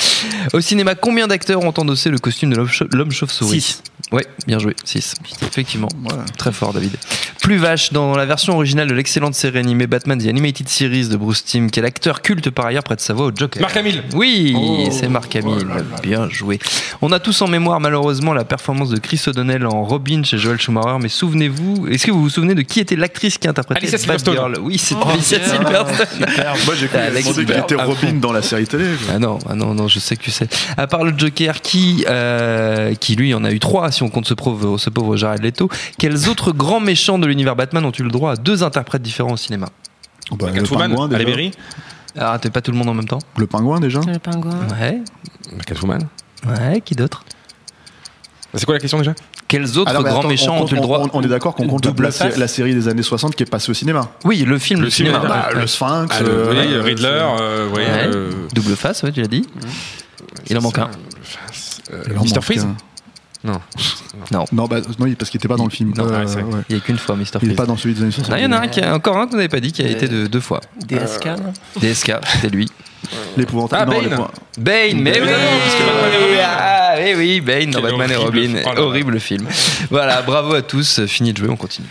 Au 0.53 0.61
cinéma, 0.61 0.95
combien 0.95 1.27
d'acteurs 1.27 1.61
ont 1.63 1.73
endossé 1.77 2.11
le 2.11 2.19
costume 2.19 2.51
de 2.51 2.57
l'homme 2.57 2.69
chau- 2.69 2.87
l'homme 2.93 3.11
chauve-souris 3.13 3.61
Six. 3.61 3.83
Ouais, 4.13 4.27
bien 4.47 4.59
joué, 4.59 4.75
6. 4.85 5.15
Effectivement. 5.43 5.89
Voilà. 6.03 6.25
Très 6.37 6.53
fort, 6.53 6.73
David. 6.73 6.97
Plus 7.43 7.57
vache, 7.59 7.93
dans 7.93 8.17
la 8.17 8.27
version 8.27 8.55
originale 8.55 8.89
de 8.89 8.95
l'excellente 8.95 9.35
série 9.35 9.59
animée 9.59 9.87
Batman 9.87 10.19
The 10.19 10.27
Animated 10.27 10.69
Series 10.69 11.09
de 11.09 11.17
Bruce 11.17 11.45
Timm, 11.45 11.71
quel 11.71 11.85
acteur 11.85 12.21
culte 12.23 12.51
par 12.51 12.67
ailleurs 12.67 12.83
prête 12.83 13.01
sa 13.01 13.15
voix 13.15 13.27
au 13.27 13.33
Joker 13.35 13.63
Marc 13.63 13.77
Hamill. 13.77 14.03
Oui, 14.15 14.55
Oh. 14.57 14.89
c'est 14.91 15.09
Marc 15.09 15.37
Hamill. 15.37 15.67
Bien 16.03 16.29
joué. 16.29 16.59
On 17.03 17.13
a 17.13 17.21
tous 17.21 17.41
en 17.43 17.47
mémoire 17.49 17.79
malheureusement 17.81 18.33
la 18.35 18.45
performance 18.45 18.91
de 18.91 18.99
Chris 18.99 19.23
O'Donnell 19.27 19.65
en 19.67 19.85
Robin 19.85 20.23
chez 20.25 20.39
Joel 20.39 20.61
Schumacher, 20.61 20.97
mais 21.01 21.09
souvenez-vous, 21.09 21.87
est-ce 21.89 22.07
que 22.07 22.11
vous 22.11 22.23
vous 22.23 22.31
souvenez 22.31 22.55
de 22.55 22.63
qui 22.63 22.81
était 22.81 22.97
l'actrice 22.97 23.39
qui 23.39 23.49
interprétait 23.49 23.81
Alicia 23.81 23.99
Silverstone. 23.99 24.35
Batgirl 24.35 24.59
Oui, 24.63 24.77
c'est 24.79 24.95
Oh, 25.01 25.09
Alicia. 25.09 25.39
Silverstone. 25.45 26.07
J'ai 26.81 26.89
cru 26.89 26.99
Ah, 26.99 27.11
qu'il 27.33 27.41
était 27.43 27.75
Robin 27.75 28.13
dans 28.15 28.33
la 28.33 28.43
série 28.43 28.67
télé. 28.67 28.87
Ah 29.13 29.19
non, 29.19 29.39
ah 29.49 29.55
non, 29.55 29.75
non, 29.75 29.89
je 29.89 29.99
sais 29.99 30.17
que 30.17 30.23
tu 30.23 30.31
sais. 30.31 30.49
À 30.77 30.87
part 30.87 31.05
le 31.05 31.13
Joker, 31.17 31.61
qui, 31.61 32.05
euh, 32.09 32.95
qui 32.95 33.15
lui 33.17 33.35
en 33.35 33.45
a 33.45 33.51
eu 33.53 33.59
trois, 33.61 33.91
si 33.93 34.03
on 34.03 34.09
compte 34.09 34.27
ce 34.27 34.35
pauvre, 34.35 34.79
ce 34.79 34.91
pauvre 34.91 35.17
Jared 35.17 35.43
Leto, 35.43 35.69
quels 35.99 36.29
autres 36.29 36.53
grands 36.53 36.81
méchants 36.81 37.19
de 37.19 37.27
l'univers 37.27 37.57
Batman 37.57 37.85
ont 37.85 37.93
eu 37.99 38.03
le 38.03 38.11
droit 38.11 38.33
à 38.33 38.37
deux 38.37 38.63
interprètes 38.63 39.03
différents 39.03 39.33
au 39.33 39.37
cinéma? 39.37 39.67
Oh, 40.31 40.37
bah, 40.37 40.47
le 40.49 40.61
Catwoman, 40.61 40.89
pingouin 40.91 41.07
à 41.09 41.13
la 41.13 41.19
déjà 41.19 41.29
mairie. 41.31 41.51
Ah, 42.19 42.39
t'es 42.41 42.51
pas 42.51 42.61
tout 42.61 42.73
le 42.73 42.77
monde 42.79 42.89
en 42.89 42.95
même 42.95 43.07
temps 43.09 43.21
le 43.37 43.47
pingouin 43.47 43.79
déjà 43.81 44.01
Le 44.07 44.19
pingouin. 44.19 44.59
Ouais, 44.81 45.01
Catwoman. 45.67 46.01
ouais, 46.47 46.81
qui 46.81 46.95
d'autre? 46.95 47.25
C'est 48.55 48.65
quoi 48.65 48.75
la 48.75 48.81
question 48.81 48.99
déjà? 48.99 49.15
Quels 49.51 49.79
autres 49.79 49.91
Alors, 49.91 50.03
mais 50.03 50.11
grands 50.11 50.21
attends, 50.21 50.29
méchants 50.29 50.57
on, 50.59 50.63
ont 50.63 50.67
eu 50.69 50.75
le 50.77 50.81
droit 50.81 51.01
on- 51.13 51.19
on 51.19 51.23
est 51.23 51.29
d'accord 51.29 51.55
qu'on 51.57 51.67
compte 51.67 51.83
Double 51.83 52.05
la, 52.05 52.11
face 52.13 52.37
la 52.39 52.47
série 52.47 52.73
des 52.75 52.87
années 52.89 53.03
60 53.03 53.35
qui 53.35 53.43
est 53.43 53.47
passée 53.51 53.71
au 53.71 53.75
cinéma 53.75 54.09
Oui, 54.25 54.45
le 54.47 54.59
film, 54.59 54.79
Le 54.81 54.85
le, 54.87 54.91
film, 54.91 55.09
cinéma. 55.09 55.27
bah, 55.27 55.49
Ouais. 55.53 55.61
le 55.61 55.67
Sphinx 55.67 56.07
Ah, 56.19 56.23
le- 56.23 56.29
euh, 56.29 56.51
oui, 56.53 56.73
euh, 56.73 56.83
Riddler. 56.83 57.09
euh, 57.09 57.67
oui, 57.73 57.79
Ouais. 57.83 57.87
euh, 58.07 58.31
Double 58.55 58.77
face, 58.77 59.03
ouais, 59.03 59.11
tu 59.13 59.21
l'as 59.21 59.27
dit. 59.27 59.45
Il 60.49 60.57
en 60.57 60.63
manque 60.63 60.79
un. 60.79 60.89
manque 62.15 62.41
Freeze. 62.43 62.67
Un. 63.49 63.61
Non. 64.33 64.45
Non, 64.53 64.67
bah, 64.67 64.81
non, 64.99 65.13
parce 65.19 65.31
qu'il 65.31 65.39
était 65.39 65.49
pas 65.49 65.57
dans 65.57 65.65
le 65.65 65.71
film. 65.71 65.93
Non, 65.97 66.05
Euh, 66.05 66.25
ouais, 66.27 66.43
ouais. 66.43 66.61
Il 66.69 66.75
n'y 66.77 66.81
a 66.81 66.85
qu'une 66.85 66.99
fois, 66.99 67.17
Mr. 67.17 67.23
Il 67.23 67.25
est 67.25 67.39
Freeze. 67.39 67.57
pas 67.57 67.67
dans 67.67 67.77
celui 67.77 67.95
des 67.95 68.03
années 68.03 68.11
60. 68.11 68.33
Ah, 68.35 68.39
il 68.39 68.43
y 68.45 68.47
en 68.47 68.53
a 68.53 68.59
un 68.61 68.69
qui 68.69 68.81
a 68.81 68.95
encore 68.95 69.17
un 69.17 69.27
que 69.27 69.31
vous 69.31 69.37
n'avez 69.37 69.49
pas 69.49 69.61
dit 69.61 69.73
qui 69.73 69.83
a 69.83 69.89
été 69.89 70.09
de 70.09 70.27
deux 70.27 70.41
fois. 70.41 70.61
DSK, 70.87 71.27
non 71.27 71.53
DSK, 71.81 72.13
c'était 72.27 72.49
lui. 72.51 72.69
L'épouvantable. 73.37 73.93
Ah, 73.97 74.03
non, 74.09 74.09
Bane. 74.11 74.21
Bane, 74.59 75.03
mais 75.03 75.13
Mais 75.13 75.21
oui, 75.21 75.27
non, 75.27 75.33
parce 75.63 75.75
que 75.75 75.83
Batman 75.87 76.13
et 76.13 76.25
Robin. 76.25 76.43
Ah, 76.45 76.95
oui, 76.99 77.15
oui, 77.17 77.41
Bane 77.41 77.71
dans 77.71 77.81
Batman 77.81 78.11
et 78.11 78.17
Robin. 78.17 78.41
film. 78.43 78.61
Oh. 78.67 78.81
Horrible 78.81 79.21
film. 79.21 79.47
Voilà, 79.91 80.21
bravo 80.23 80.55
à 80.55 80.63
tous. 80.63 81.07
Fini 81.07 81.33
de 81.33 81.39
jouer, 81.39 81.49
on 81.49 81.57
continue. 81.57 81.89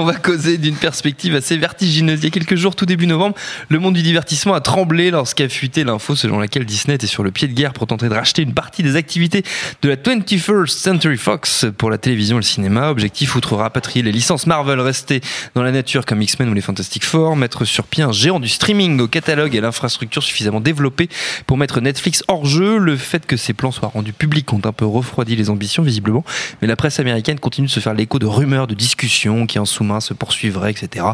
On 0.00 0.04
va 0.04 0.14
causer 0.14 0.56
d'une 0.56 0.76
perspective 0.76 1.34
assez 1.34 1.58
vertigineuse. 1.58 2.20
Il 2.20 2.24
y 2.24 2.26
a 2.28 2.30
quelques 2.30 2.54
jours, 2.54 2.74
tout 2.74 2.86
début 2.86 3.06
novembre, 3.06 3.36
le 3.68 3.78
monde 3.78 3.92
du 3.92 4.00
divertissement 4.00 4.54
a 4.54 4.62
tremblé 4.62 5.10
lorsqu'a 5.10 5.46
fuité 5.50 5.84
l'info 5.84 6.16
selon 6.16 6.38
laquelle 6.38 6.64
Disney 6.64 6.94
était 6.94 7.06
sur 7.06 7.22
le 7.22 7.30
pied 7.30 7.48
de 7.48 7.52
guerre 7.52 7.74
pour 7.74 7.86
tenter 7.86 8.08
de 8.08 8.14
racheter 8.14 8.40
une 8.40 8.54
partie 8.54 8.82
des 8.82 8.96
activités 8.96 9.42
de 9.82 9.90
la 9.90 9.96
21st 9.96 10.68
Century 10.68 11.18
Fox 11.18 11.66
pour 11.76 11.90
la 11.90 11.98
télévision 11.98 12.36
et 12.36 12.38
le 12.38 12.44
cinéma. 12.44 12.88
Objectif, 12.88 13.36
outre 13.36 13.56
rapatrier 13.56 14.02
les 14.02 14.10
licences 14.10 14.46
Marvel 14.46 14.80
restées 14.80 15.20
dans 15.54 15.62
la 15.62 15.70
nature 15.70 16.06
comme 16.06 16.22
X-Men 16.22 16.48
ou 16.48 16.54
les 16.54 16.62
Fantastic 16.62 17.04
Four, 17.04 17.36
mettre 17.36 17.66
sur 17.66 17.84
pied 17.84 18.02
un 18.02 18.12
géant 18.12 18.40
du 18.40 18.48
streaming 18.48 18.98
au 19.00 19.06
catalogue 19.06 19.54
et 19.54 19.60
l'infrastructure 19.60 20.22
suffisamment 20.22 20.62
développée 20.62 21.10
pour 21.46 21.58
mettre 21.58 21.82
Netflix 21.82 22.24
hors 22.26 22.46
jeu. 22.46 22.78
Le 22.78 22.96
fait 22.96 23.26
que 23.26 23.36
ces 23.36 23.52
plans 23.52 23.70
soient 23.70 23.88
rendus 23.88 24.14
publics 24.14 24.50
ont 24.54 24.62
un 24.64 24.72
peu 24.72 24.86
refroidi 24.86 25.36
les 25.36 25.50
ambitions, 25.50 25.82
visiblement, 25.82 26.24
mais 26.62 26.68
la 26.68 26.76
presse 26.76 27.00
américaine 27.00 27.38
continue 27.38 27.66
de 27.66 27.72
se 27.72 27.80
faire 27.80 27.92
l'écho 27.92 28.18
de 28.18 28.24
rumeurs, 28.24 28.66
de 28.66 28.74
discussions 28.74 29.46
qui 29.46 29.58
en 29.58 29.66
se 29.98 30.14
poursuivraient, 30.14 30.70
etc. 30.70 31.04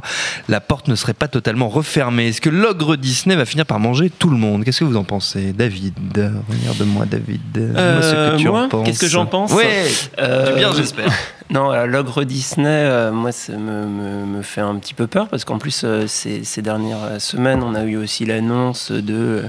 La 0.51 0.61
porte 0.61 0.89
ne 0.89 0.95
serait 0.97 1.15
pas 1.15 1.29
totalement 1.29 1.71
refermée. 1.71 2.29
Est-ce 2.29 2.43
que 2.43 2.51
l'ogre 2.51 2.97
Disney 2.97 3.35
va 3.37 3.47
finir 3.47 3.65
par 3.65 3.81
manger 3.81 4.11
tout 4.11 4.29
le 4.29 4.37
monde? 4.37 4.65
Qu'est-ce 4.65 4.81
que 4.81 4.85
vous 4.85 4.97
en 4.97 5.05
pensez, 5.05 5.55
David? 5.55 5.95
Regarde-moi, 6.15 7.07
David. 7.07 7.41
Euh, 7.57 7.97
Dis-moi 7.97 8.03
ce 8.03 8.33
que 8.37 8.43
tu 8.43 8.49
moi, 8.49 8.63
en 8.65 8.69
penses. 8.69 8.87
qu'est-ce 8.87 9.01
que 9.01 9.07
j'en 9.09 9.25
pense? 9.27 9.53
Ouais, 9.53 9.85
Euh, 10.19 10.53
du 10.53 10.59
bien, 10.59 10.73
j'espère. 10.75 11.07
Non, 11.49 11.73
l'ogre 11.87 12.25
Disney, 12.25 12.67
euh, 12.69 13.13
moi, 13.13 13.31
ça 13.31 13.53
me, 13.53 13.87
me, 13.87 14.27
me 14.27 14.43
fait 14.43 14.61
un 14.61 14.75
petit 14.77 14.95
peu 14.95 15.07
peur 15.07 15.29
parce 15.29 15.45
qu'en 15.45 15.59
plus, 15.59 15.83
euh, 15.85 16.07
ces, 16.09 16.43
ces 16.43 16.61
dernières 16.61 17.21
semaines, 17.21 17.63
on 17.63 17.75
a 17.77 17.85
eu 17.85 17.97
aussi 17.97 18.25
l'annonce 18.27 18.91
de 18.91 19.15
euh, 19.15 19.43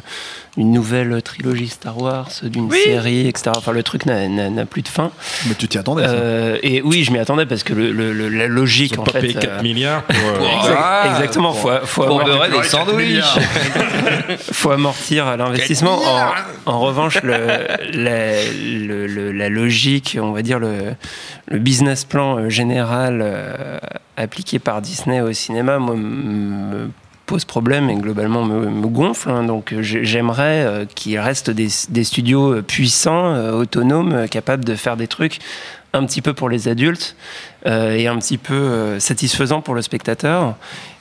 une 0.58 0.72
nouvelle 0.72 1.20
trilogie 1.24 1.68
Star 1.70 2.00
Wars, 2.00 2.30
d'une 2.44 2.70
série, 2.72 3.28
etc. 3.28 3.52
Enfin, 3.58 3.72
le 3.72 3.82
truc 3.82 4.06
n'a- 4.06 4.66
plus 4.68 4.84
de 4.84 4.88
fin. 4.88 5.10
Mais 5.48 5.56
tu 5.56 5.68
t'y 5.68 5.80
attendais, 5.80 6.04
ça. 6.06 6.12
Euh, 6.12 6.58
et 6.62 6.84
oui, 6.84 7.04
je 7.04 7.12
m'y 7.12 7.18
attendais 7.20 7.48
parce 7.48 7.64
que 7.64 7.74
le, 7.74 7.92
le- 7.92 8.14
le- 8.14 8.30
la 8.30 8.48
logique, 8.48 8.92
Ils 8.94 9.00
en 9.00 9.04
pas 9.04 9.14
fait. 9.14 9.20
payé 9.22 9.34
4 9.34 9.50
euh, 9.50 9.62
milliards 9.64 10.04
pour. 10.04 10.16
euh, 10.16 10.74
Ah, 10.78 11.04
exactement, 11.16 11.54
faut, 11.54 11.70
faut, 11.84 12.04
Pour 12.06 12.22
amortir, 12.22 12.62
des 12.62 12.68
sandwichs. 12.68 13.40
faut 14.54 14.72
amortir 14.72 15.36
l'investissement. 15.38 16.00
En, 16.06 16.72
en 16.74 16.80
revanche, 16.80 17.22
le, 17.24 17.38
la, 17.94 18.44
le- 18.54 19.08
le- 19.08 19.32
la 19.32 19.50
logique, 19.50 20.18
on 20.22 20.32
va 20.32 20.42
dire 20.44 20.60
le, 20.60 20.94
le 21.48 21.60
business 21.60 22.06
plan 22.06 22.38
euh, 22.38 22.50
général 22.50 23.22
euh, 23.24 23.78
appliqué 24.16 24.60
par 24.60 24.82
Disney 24.82 25.22
au 25.22 25.32
cinéma, 25.34 25.80
me 25.80 26.90
pose 27.26 27.46
problème 27.46 27.90
et 27.90 27.96
globalement 27.96 28.44
me, 28.46 28.88
gonfle. 28.88 29.30
hein. 29.30 29.44
Donc 29.44 29.74
euh, 29.74 29.82
j'ai- 29.82 30.06
j'aimerais 30.06 30.88
qu'il 30.96 31.18
reste 31.20 31.50
des, 31.50 31.70
studios 32.04 32.62
puissants, 32.62 33.36
autonomes, 33.54 34.28
capables 34.30 34.64
de 34.66 34.76
faire 34.76 34.98
des 34.98 35.08
trucs 35.08 35.40
un 35.94 36.06
petit 36.06 36.22
peu 36.22 36.34
pour 36.34 36.50
les 36.50 36.68
adultes 36.68 37.16
et 37.66 38.08
un 38.08 38.18
petit 38.18 38.38
peu 38.38 39.00
satisfaisants 39.00 39.62
pour 39.62 39.74
le 39.74 39.82
spectateur. 39.82 40.56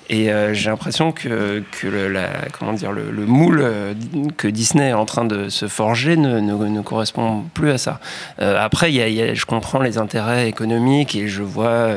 Et 0.08 0.30
euh, 0.30 0.54
j'ai 0.54 0.70
l'impression 0.70 1.10
que, 1.10 1.62
le, 1.82 3.26
moule 3.26 3.60
euh, 3.60 3.94
que 4.36 4.46
Disney 4.46 4.90
est 4.90 4.92
en 4.92 5.04
train 5.04 5.24
de 5.24 5.48
se 5.48 5.66
forger 5.66 6.16
ne, 6.16 6.80
correspond 6.82 7.44
plus 7.54 7.70
à 7.70 7.78
ça. 7.78 8.00
Euh, 8.40 8.56
après, 8.58 8.92
je 8.92 9.46
comprends 9.46 9.80
les 9.80 9.98
intérêts 9.98 10.48
économiques 10.48 11.16
et 11.16 11.26
je 11.26 11.42
vois, 11.42 11.90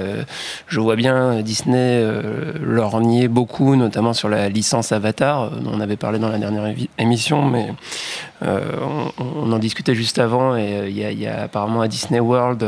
bien 0.95 1.41
Disney 1.41 2.03
lorgner 2.61 3.27
beaucoup, 3.27 3.75
notamment 3.75 4.13
sur 4.13 4.29
la 4.29 4.49
licence 4.49 4.91
Avatar, 4.91 5.51
dont 5.51 5.71
on 5.75 5.79
avait 5.79 5.97
parlé 5.97 6.17
dans 6.19 6.29
la 6.29 6.39
dernière 6.39 6.73
émission, 6.97 7.45
mais 7.45 7.73
on, 8.41 9.51
en 9.51 9.59
discutait 9.59 9.95
juste 9.95 10.19
avant 10.19 10.57
et 10.57 10.87
il 10.87 10.97
y, 10.97 11.27
a, 11.27 11.43
apparemment 11.43 11.81
à 11.81 11.87
Disney 11.87 12.19
World 12.19 12.65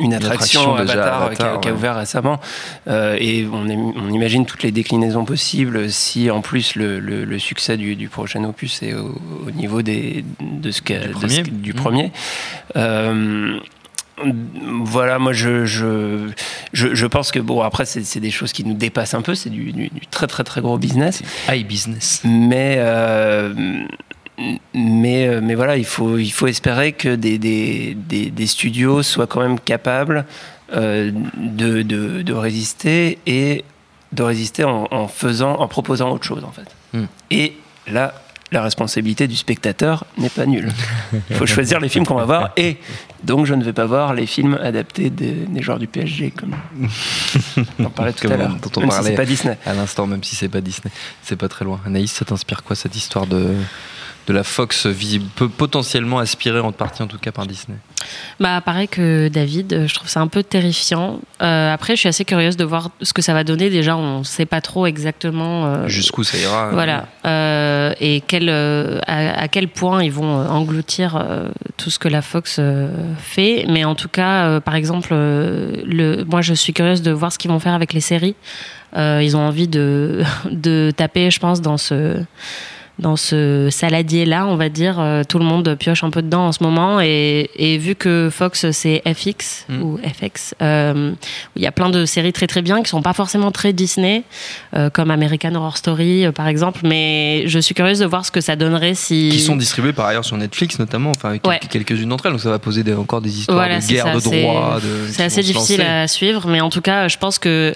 une 0.00 0.14
attraction, 0.14 0.74
attraction 0.74 0.76
déjà, 0.84 0.92
Avatar, 0.94 1.22
euh, 1.22 1.26
Avatar, 1.26 1.36
qui, 1.36 1.56
a, 1.56 1.58
qui 1.60 1.68
a 1.68 1.70
ouais. 1.72 1.76
ouvert 1.76 1.96
récemment 1.96 2.40
Euh, 2.88 3.16
et 3.18 3.46
on, 3.52 3.68
im- 3.68 3.92
on 3.96 4.10
imagine 4.12 4.46
toutes 4.46 4.62
les 4.62 4.72
déclinaisons 4.72 5.24
possibles 5.24 5.90
si 5.90 6.30
en 6.30 6.40
plus 6.40 6.74
le, 6.74 6.98
le- 7.00 7.24
le 7.24 7.38
succès 7.38 7.76
du, 7.76 7.94
du 7.96 8.08
prochain 8.08 8.42
opus 8.44 8.82
est 8.82 8.94
au, 8.94 9.20
au 9.46 9.50
niveau 9.50 9.82
des, 9.82 10.24
de 10.40 10.70
ce 10.70 10.80
qu'a- 10.82 10.98
Du 11.00 11.08
de 11.08 11.12
ce 11.12 11.18
premier. 11.18 11.42
que- 11.42 11.50
du 11.50 11.72
Mmh. 11.72 11.76
premier. 11.76 12.12
Euh, 12.76 13.58
voilà, 14.84 15.18
moi 15.18 15.32
je, 15.32 15.64
je, 15.64 16.30
je, 16.72 16.94
je 16.94 17.06
pense 17.06 17.32
que 17.32 17.40
bon 17.40 17.62
après 17.62 17.84
c'est 17.84 18.04
c'est 18.04 18.20
des 18.20 18.30
choses 18.30 18.52
qui 18.52 18.64
nous 18.64 18.74
dépassent 18.74 19.14
un 19.14 19.22
peu, 19.22 19.34
c'est 19.34 19.50
du, 19.50 19.72
du- 19.72 19.88
du 19.88 20.06
très 20.08 20.28
très 20.28 20.44
très 20.44 20.60
gros 20.60 20.78
business. 20.78 21.22
High 21.50 21.66
business. 21.66 22.20
Mais, 22.24 22.76
euh, 22.78 23.52
mais, 24.74 25.28
euh, 25.28 25.40
mais 25.42 25.54
voilà, 25.54 25.76
il 25.76 25.84
faut, 25.84 26.18
il 26.18 26.30
faut 26.30 26.46
espérer 26.46 26.92
que 26.92 27.14
des, 27.14 27.38
des, 27.38 27.94
des, 27.94 28.30
des 28.30 28.46
studios 28.46 29.02
soient 29.02 29.26
quand 29.26 29.40
même 29.40 29.60
capables 29.60 30.26
euh, 30.72 31.12
de, 31.36 31.82
de, 31.82 32.22
de 32.22 32.32
résister 32.32 33.18
et 33.26 33.64
de 34.12 34.22
résister 34.22 34.64
en, 34.64 34.88
en 34.90 35.08
faisant, 35.08 35.54
en 35.56 35.68
proposant 35.68 36.10
autre 36.10 36.24
chose 36.24 36.44
en 36.44 36.52
fait. 36.52 36.66
Hmm. 36.92 37.06
Et 37.30 37.56
là, 37.86 38.14
la 38.50 38.62
responsabilité 38.62 39.26
du 39.26 39.36
spectateur 39.36 40.04
n'est 40.18 40.30
pas 40.30 40.46
nulle. 40.46 40.72
Il 41.30 41.36
faut 41.36 41.46
choisir 41.46 41.80
les 41.80 41.88
films 41.88 42.06
qu'on 42.06 42.14
va 42.14 42.24
voir 42.24 42.50
et 42.56 42.76
donc 43.22 43.46
je 43.46 43.54
ne 43.54 43.64
vais 43.64 43.72
pas 43.72 43.86
voir 43.86 44.14
les 44.14 44.26
films 44.26 44.58
adaptés 44.62 45.10
des, 45.10 45.32
des 45.32 45.62
joueurs 45.62 45.78
du 45.78 45.86
PSG 45.86 46.30
comme 46.32 46.54
on 47.78 47.84
en 47.84 47.90
parlait 47.90 48.12
tout 48.12 48.28
à 48.28 48.36
l'heure. 48.36 48.56
dont 48.62 48.70
on 48.76 48.80
Même 48.80 48.90
si 48.90 49.02
c'est 49.02 49.14
pas 49.14 49.24
Disney. 49.24 49.58
À 49.66 49.74
l'instant, 49.74 50.06
même 50.06 50.22
si 50.24 50.36
c'est 50.36 50.48
pas 50.48 50.60
Disney, 50.60 50.92
c'est 51.22 51.36
pas 51.36 51.48
très 51.48 51.64
loin. 51.64 51.80
Anaïs, 51.86 52.12
ça 52.12 52.24
t'inspire 52.24 52.62
quoi 52.62 52.76
cette 52.76 52.96
histoire 52.96 53.26
de, 53.26 53.54
de 54.26 54.32
la 54.32 54.42
Fox 54.42 54.86
visible, 54.86 55.26
peut 55.36 55.48
potentiellement 55.48 56.18
aspirée 56.18 56.60
en 56.60 56.72
partie 56.72 57.02
en 57.02 57.06
tout 57.06 57.18
cas 57.18 57.30
par 57.32 57.46
Disney 57.46 57.76
Bah, 58.40 58.60
pareil 58.60 58.88
que 58.88 59.28
David, 59.28 59.72
euh, 59.72 59.86
je 59.86 59.94
trouve 59.94 60.08
ça 60.08 60.20
un 60.20 60.28
peu 60.28 60.42
terrifiant. 60.42 61.20
Euh, 61.42 61.72
après, 61.72 61.94
je 61.94 62.00
suis 62.00 62.08
assez 62.08 62.24
curieuse 62.24 62.56
de 62.56 62.64
voir 62.64 62.90
ce 63.02 63.12
que 63.12 63.20
ça 63.22 63.34
va 63.34 63.44
donner. 63.44 63.68
Déjà, 63.70 63.96
on 63.96 64.20
ne 64.20 64.24
sait 64.24 64.46
pas 64.46 64.60
trop 64.60 64.86
exactement. 64.86 65.66
euh, 65.66 65.88
Jusqu'où 65.88 66.24
ça 66.24 66.38
ira 66.38 66.70
Voilà. 66.70 67.06
Euh, 67.26 67.92
et 68.00 68.22
quel, 68.26 68.48
à, 68.48 69.40
à 69.40 69.48
quel 69.48 69.68
point 69.68 70.02
ils 70.02 70.12
vont 70.12 70.46
engloutir 70.48 71.22
tout 71.76 71.90
ce 71.90 71.98
que 71.98 72.08
la 72.08 72.22
Fox 72.22 72.60
fait. 73.18 73.66
Mais 73.68 73.84
en 73.84 73.94
tout 73.94 74.08
cas, 74.08 74.60
par 74.60 74.74
exemple, 74.74 75.10
le, 75.12 76.24
moi, 76.24 76.40
je 76.40 76.54
suis 76.54 76.72
curieuse 76.72 77.02
de 77.02 77.10
voir 77.10 77.32
ce 77.32 77.38
qu'ils 77.38 77.50
vont 77.50 77.60
faire 77.60 77.74
avec 77.74 77.92
les 77.92 78.00
séries. 78.00 78.36
Ils 78.96 79.36
ont 79.36 79.40
envie 79.40 79.68
de, 79.68 80.22
de 80.50 80.92
taper, 80.96 81.30
je 81.30 81.40
pense, 81.40 81.60
dans 81.60 81.76
ce 81.76 82.16
dans 83.00 83.16
ce 83.16 83.68
saladier 83.70 84.24
là 84.24 84.46
on 84.46 84.54
va 84.56 84.68
dire 84.68 85.00
Euh, 85.00 85.22
tout 85.28 85.38
le 85.40 85.44
monde 85.44 85.74
pioche 85.74 86.04
un 86.04 86.10
peu 86.10 86.22
dedans 86.22 86.46
en 86.46 86.52
ce 86.52 86.62
moment 86.62 87.00
et, 87.00 87.50
et 87.56 87.76
vu 87.78 87.94
que 87.96 88.28
Fox 88.32 88.70
c'est 88.70 89.02
FX 89.04 89.66
Mm. 89.68 89.82
ou 89.82 89.98
FX 89.98 90.54
euh, 90.62 91.12
il 91.56 91.62
y 91.62 91.66
a 91.66 91.72
plein 91.72 91.90
de 91.90 92.04
séries 92.04 92.32
très 92.32 92.46
très 92.46 92.62
bien 92.62 92.82
qui 92.82 92.90
sont 92.90 93.02
pas 93.02 93.12
forcément 93.12 93.50
très 93.50 93.72
Disney 93.72 94.22
euh, 94.76 94.90
comme 94.90 95.10
American 95.10 95.54
Horror 95.56 95.76
Story 95.76 96.24
euh, 96.26 96.32
par 96.32 96.46
exemple 96.46 96.80
mais 96.84 97.44
je 97.46 97.58
suis 97.58 97.74
curieuse 97.74 97.98
de 97.98 98.06
voir 98.06 98.24
ce 98.24 98.30
que 98.30 98.40
ça 98.40 98.54
donnerait 98.54 98.94
si 98.94 99.28
Qui 99.32 99.40
sont 99.40 99.56
distribués 99.56 99.92
par 99.92 100.06
ailleurs 100.06 100.24
sur 100.24 100.36
Netflix 100.36 100.78
notamment, 100.78 101.10
enfin 101.10 101.36
Ouais. 101.44 101.58
quelques-unes 101.70 102.08
d'entre 102.08 102.26
elles, 102.26 102.32
donc 102.32 102.40
ça 102.40 102.50
va 102.50 102.58
poser 102.60 102.82
des- 102.84 102.94
encore 102.94 103.20
des 103.20 103.38
histoires 103.40 103.58
Voilà, 103.58 103.80
de 103.80 103.86
guerre, 103.86 104.04
ça, 104.06 104.14
de 104.14 104.20
droit. 104.20 104.78
C'est 105.10 105.24
assez 105.24 105.42
difficile 105.42 105.78
lancer. 105.80 105.90
à 105.90 106.06
suivre, 106.08 106.46
mais 106.48 106.60
en 106.60 106.70
tout 106.70 106.80
cas, 106.80 107.08
je 107.08 107.16
pense 107.18 107.38
que 107.38 107.74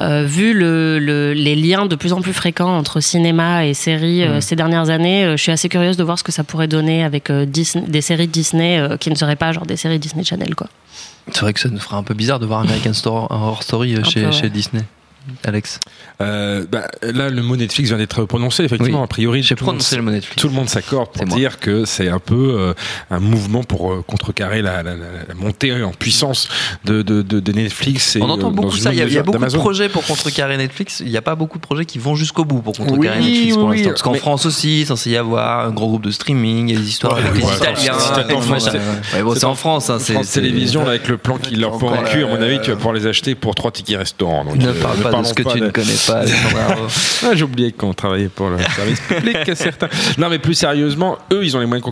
vu 0.00 0.52
le, 0.52 0.98
le- 0.98 1.32
les 1.32 1.54
liens 1.56 1.86
de 1.86 1.94
plus 1.96 2.12
en 2.12 2.20
plus 2.22 2.32
fréquents 2.32 2.76
entre 2.76 3.00
cinéma 3.00 3.66
et 3.66 3.74
séries 3.74 4.22
euh, 4.24 4.38
Mm. 4.38 4.40
Ces 4.52 4.56
dernières 4.56 4.90
années, 4.90 5.24
euh, 5.24 5.36
je 5.38 5.42
suis 5.42 5.50
assez 5.50 5.70
curieuse 5.70 5.96
de 5.96 6.04
voir 6.04 6.18
ce 6.18 6.22
que 6.22 6.30
ça 6.30 6.44
pourrait 6.44 6.68
donner 6.68 7.04
avec 7.04 7.30
euh, 7.30 7.46
Disney- 7.46 7.86
des 7.88 8.02
séries 8.02 8.28
Disney 8.28 8.78
euh, 8.78 8.98
qui 8.98 9.08
ne 9.08 9.14
seraient 9.14 9.34
pas 9.34 9.50
genre 9.52 9.64
des 9.64 9.78
séries 9.78 9.98
Disney 9.98 10.24
Channel, 10.24 10.54
quoi. 10.54 10.68
C'est 11.30 11.40
vrai 11.40 11.54
que 11.54 11.60
ça 11.60 11.70
nous 11.70 11.78
ferait 11.78 11.96
un 11.96 12.02
peu 12.02 12.12
bizarre 12.12 12.38
de 12.38 12.44
voir 12.44 12.60
American 12.60 12.92
Horror 13.06 13.62
Story 13.62 13.94
Un 13.96 14.04
chez, 14.04 14.20
peu, 14.20 14.26
ouais. 14.26 14.32
chez 14.32 14.50
Disney. 14.50 14.82
Alex, 15.44 15.80
Euh, 16.22 16.64
bah, 16.70 16.88
là, 17.02 17.28
le 17.28 17.42
mot 17.42 17.56
Netflix 17.56 17.88
vient 17.88 17.98
d'être 17.98 18.24
prononcé. 18.24 18.64
Effectivement, 18.64 18.98
Oui. 18.98 19.04
a 19.04 19.08
priori, 19.08 19.42
j'ai 19.42 19.54
prononcé 19.54 19.96
le 19.96 20.02
mot 20.02 20.10
Netflix. 20.10 20.40
Tout 20.40 20.48
le 20.48 20.54
monde 20.54 20.68
s'accorde 20.68 21.10
pour 21.12 21.26
moi. 21.26 21.36
dire 21.36 21.58
que 21.58 21.84
c'est 21.84 22.08
un 22.08 22.18
peu 22.18 22.56
euh, 22.58 22.74
un 23.10 23.20
mouvement 23.20 23.62
pour 23.62 23.92
euh, 23.92 24.02
contrecarrer 24.06 24.62
la, 24.62 24.82
la- 24.82 24.94
la- 24.94 25.24
la 25.28 25.34
montée 25.34 25.72
en 25.82 25.90
puissance 25.92 26.48
de, 26.84 27.02
de, 27.02 27.22
de- 27.22 27.40
de 27.40 27.52
Netflix. 27.52 28.16
Et, 28.16 28.22
On 28.22 28.30
entend 28.30 28.50
beaucoup 28.50 28.76
ça. 28.76 28.92
Il 28.92 28.98
y 28.98 29.02
a, 29.02 29.06
y 29.06 29.22
beaucoup 29.22 29.38
de 29.44 29.56
projets 29.56 29.88
pour 29.88 30.04
contrecarrer 30.06 30.56
Netflix. 30.56 31.00
Il 31.04 31.10
n'y 31.10 31.16
a 31.16 31.22
pas 31.22 31.34
beaucoup 31.34 31.58
de 31.58 31.62
projets 31.62 31.84
qui 31.84 31.98
vont 31.98 32.14
jusqu'au 32.14 32.44
bout 32.44 32.60
pour 32.62 32.76
contrecarrer 32.76 33.18
Oui, 33.20 33.26
Netflix 33.30 33.54
pour 33.56 33.64
oui, 33.66 33.76
l'instant. 33.78 33.90
Parce 33.90 34.02
qu'en 34.02 34.14
France 34.14 34.46
aussi, 34.46 34.80
il 34.82 34.86
censé 34.86 35.10
y 35.10 35.16
avoir 35.16 35.66
un 35.66 35.70
gros 35.70 35.88
groupe 35.88 36.04
de 36.04 36.10
streaming, 36.10 36.68
il 36.68 36.74
y 36.74 36.76
a 36.76 36.80
des 36.80 36.88
histoires 36.88 37.14
Ouais, 37.14 37.20
avec 37.22 37.34
les 37.40 37.46
ouais, 37.46 37.56
Italiens. 37.56 37.92
c'est- 37.98 38.32
en 38.32 38.40
France, 38.40 39.90
hein, 39.90 39.98
France 39.98 40.36
là, 40.36 40.82
avec 40.88 41.08
le 41.08 41.16
plan 41.18 41.38
qu'il 41.38 41.60
leur 41.60 41.78
cul, 42.10 42.24
à 42.24 42.26
mon 42.26 42.40
avis, 42.40 42.60
tu 42.60 42.70
vas 42.70 42.76
pouvoir 42.76 42.94
les 42.94 43.06
acheter 43.06 43.34
pour 43.34 43.54
trois 43.54 43.70
tickets 43.70 43.98
restaurants. 43.98 44.44
Ne 44.44 44.72
parle 44.72 44.98
pas 44.98 45.22
de 45.22 45.26
ce 45.26 45.34
que 45.34 45.42
tu 45.42 45.60
ne 45.60 45.70
connais 45.70 45.92
pas, 46.06 46.11
Ah, 47.24 47.34
J'ai 47.34 47.44
oublié 47.44 47.72
qu'on 47.72 47.94
travaillait 47.94 48.28
pour 48.28 48.48
le 48.48 48.58
service 48.76 49.00
public, 49.00 49.36
certains. 49.54 49.88
Non, 50.18 50.28
mais 50.28 50.38
plus 50.38 50.54
sérieusement, 50.54 51.18
eux, 51.32 51.44
ils 51.44 51.56
ont 51.56 51.60
les 51.60 51.66
moyens 51.66 51.84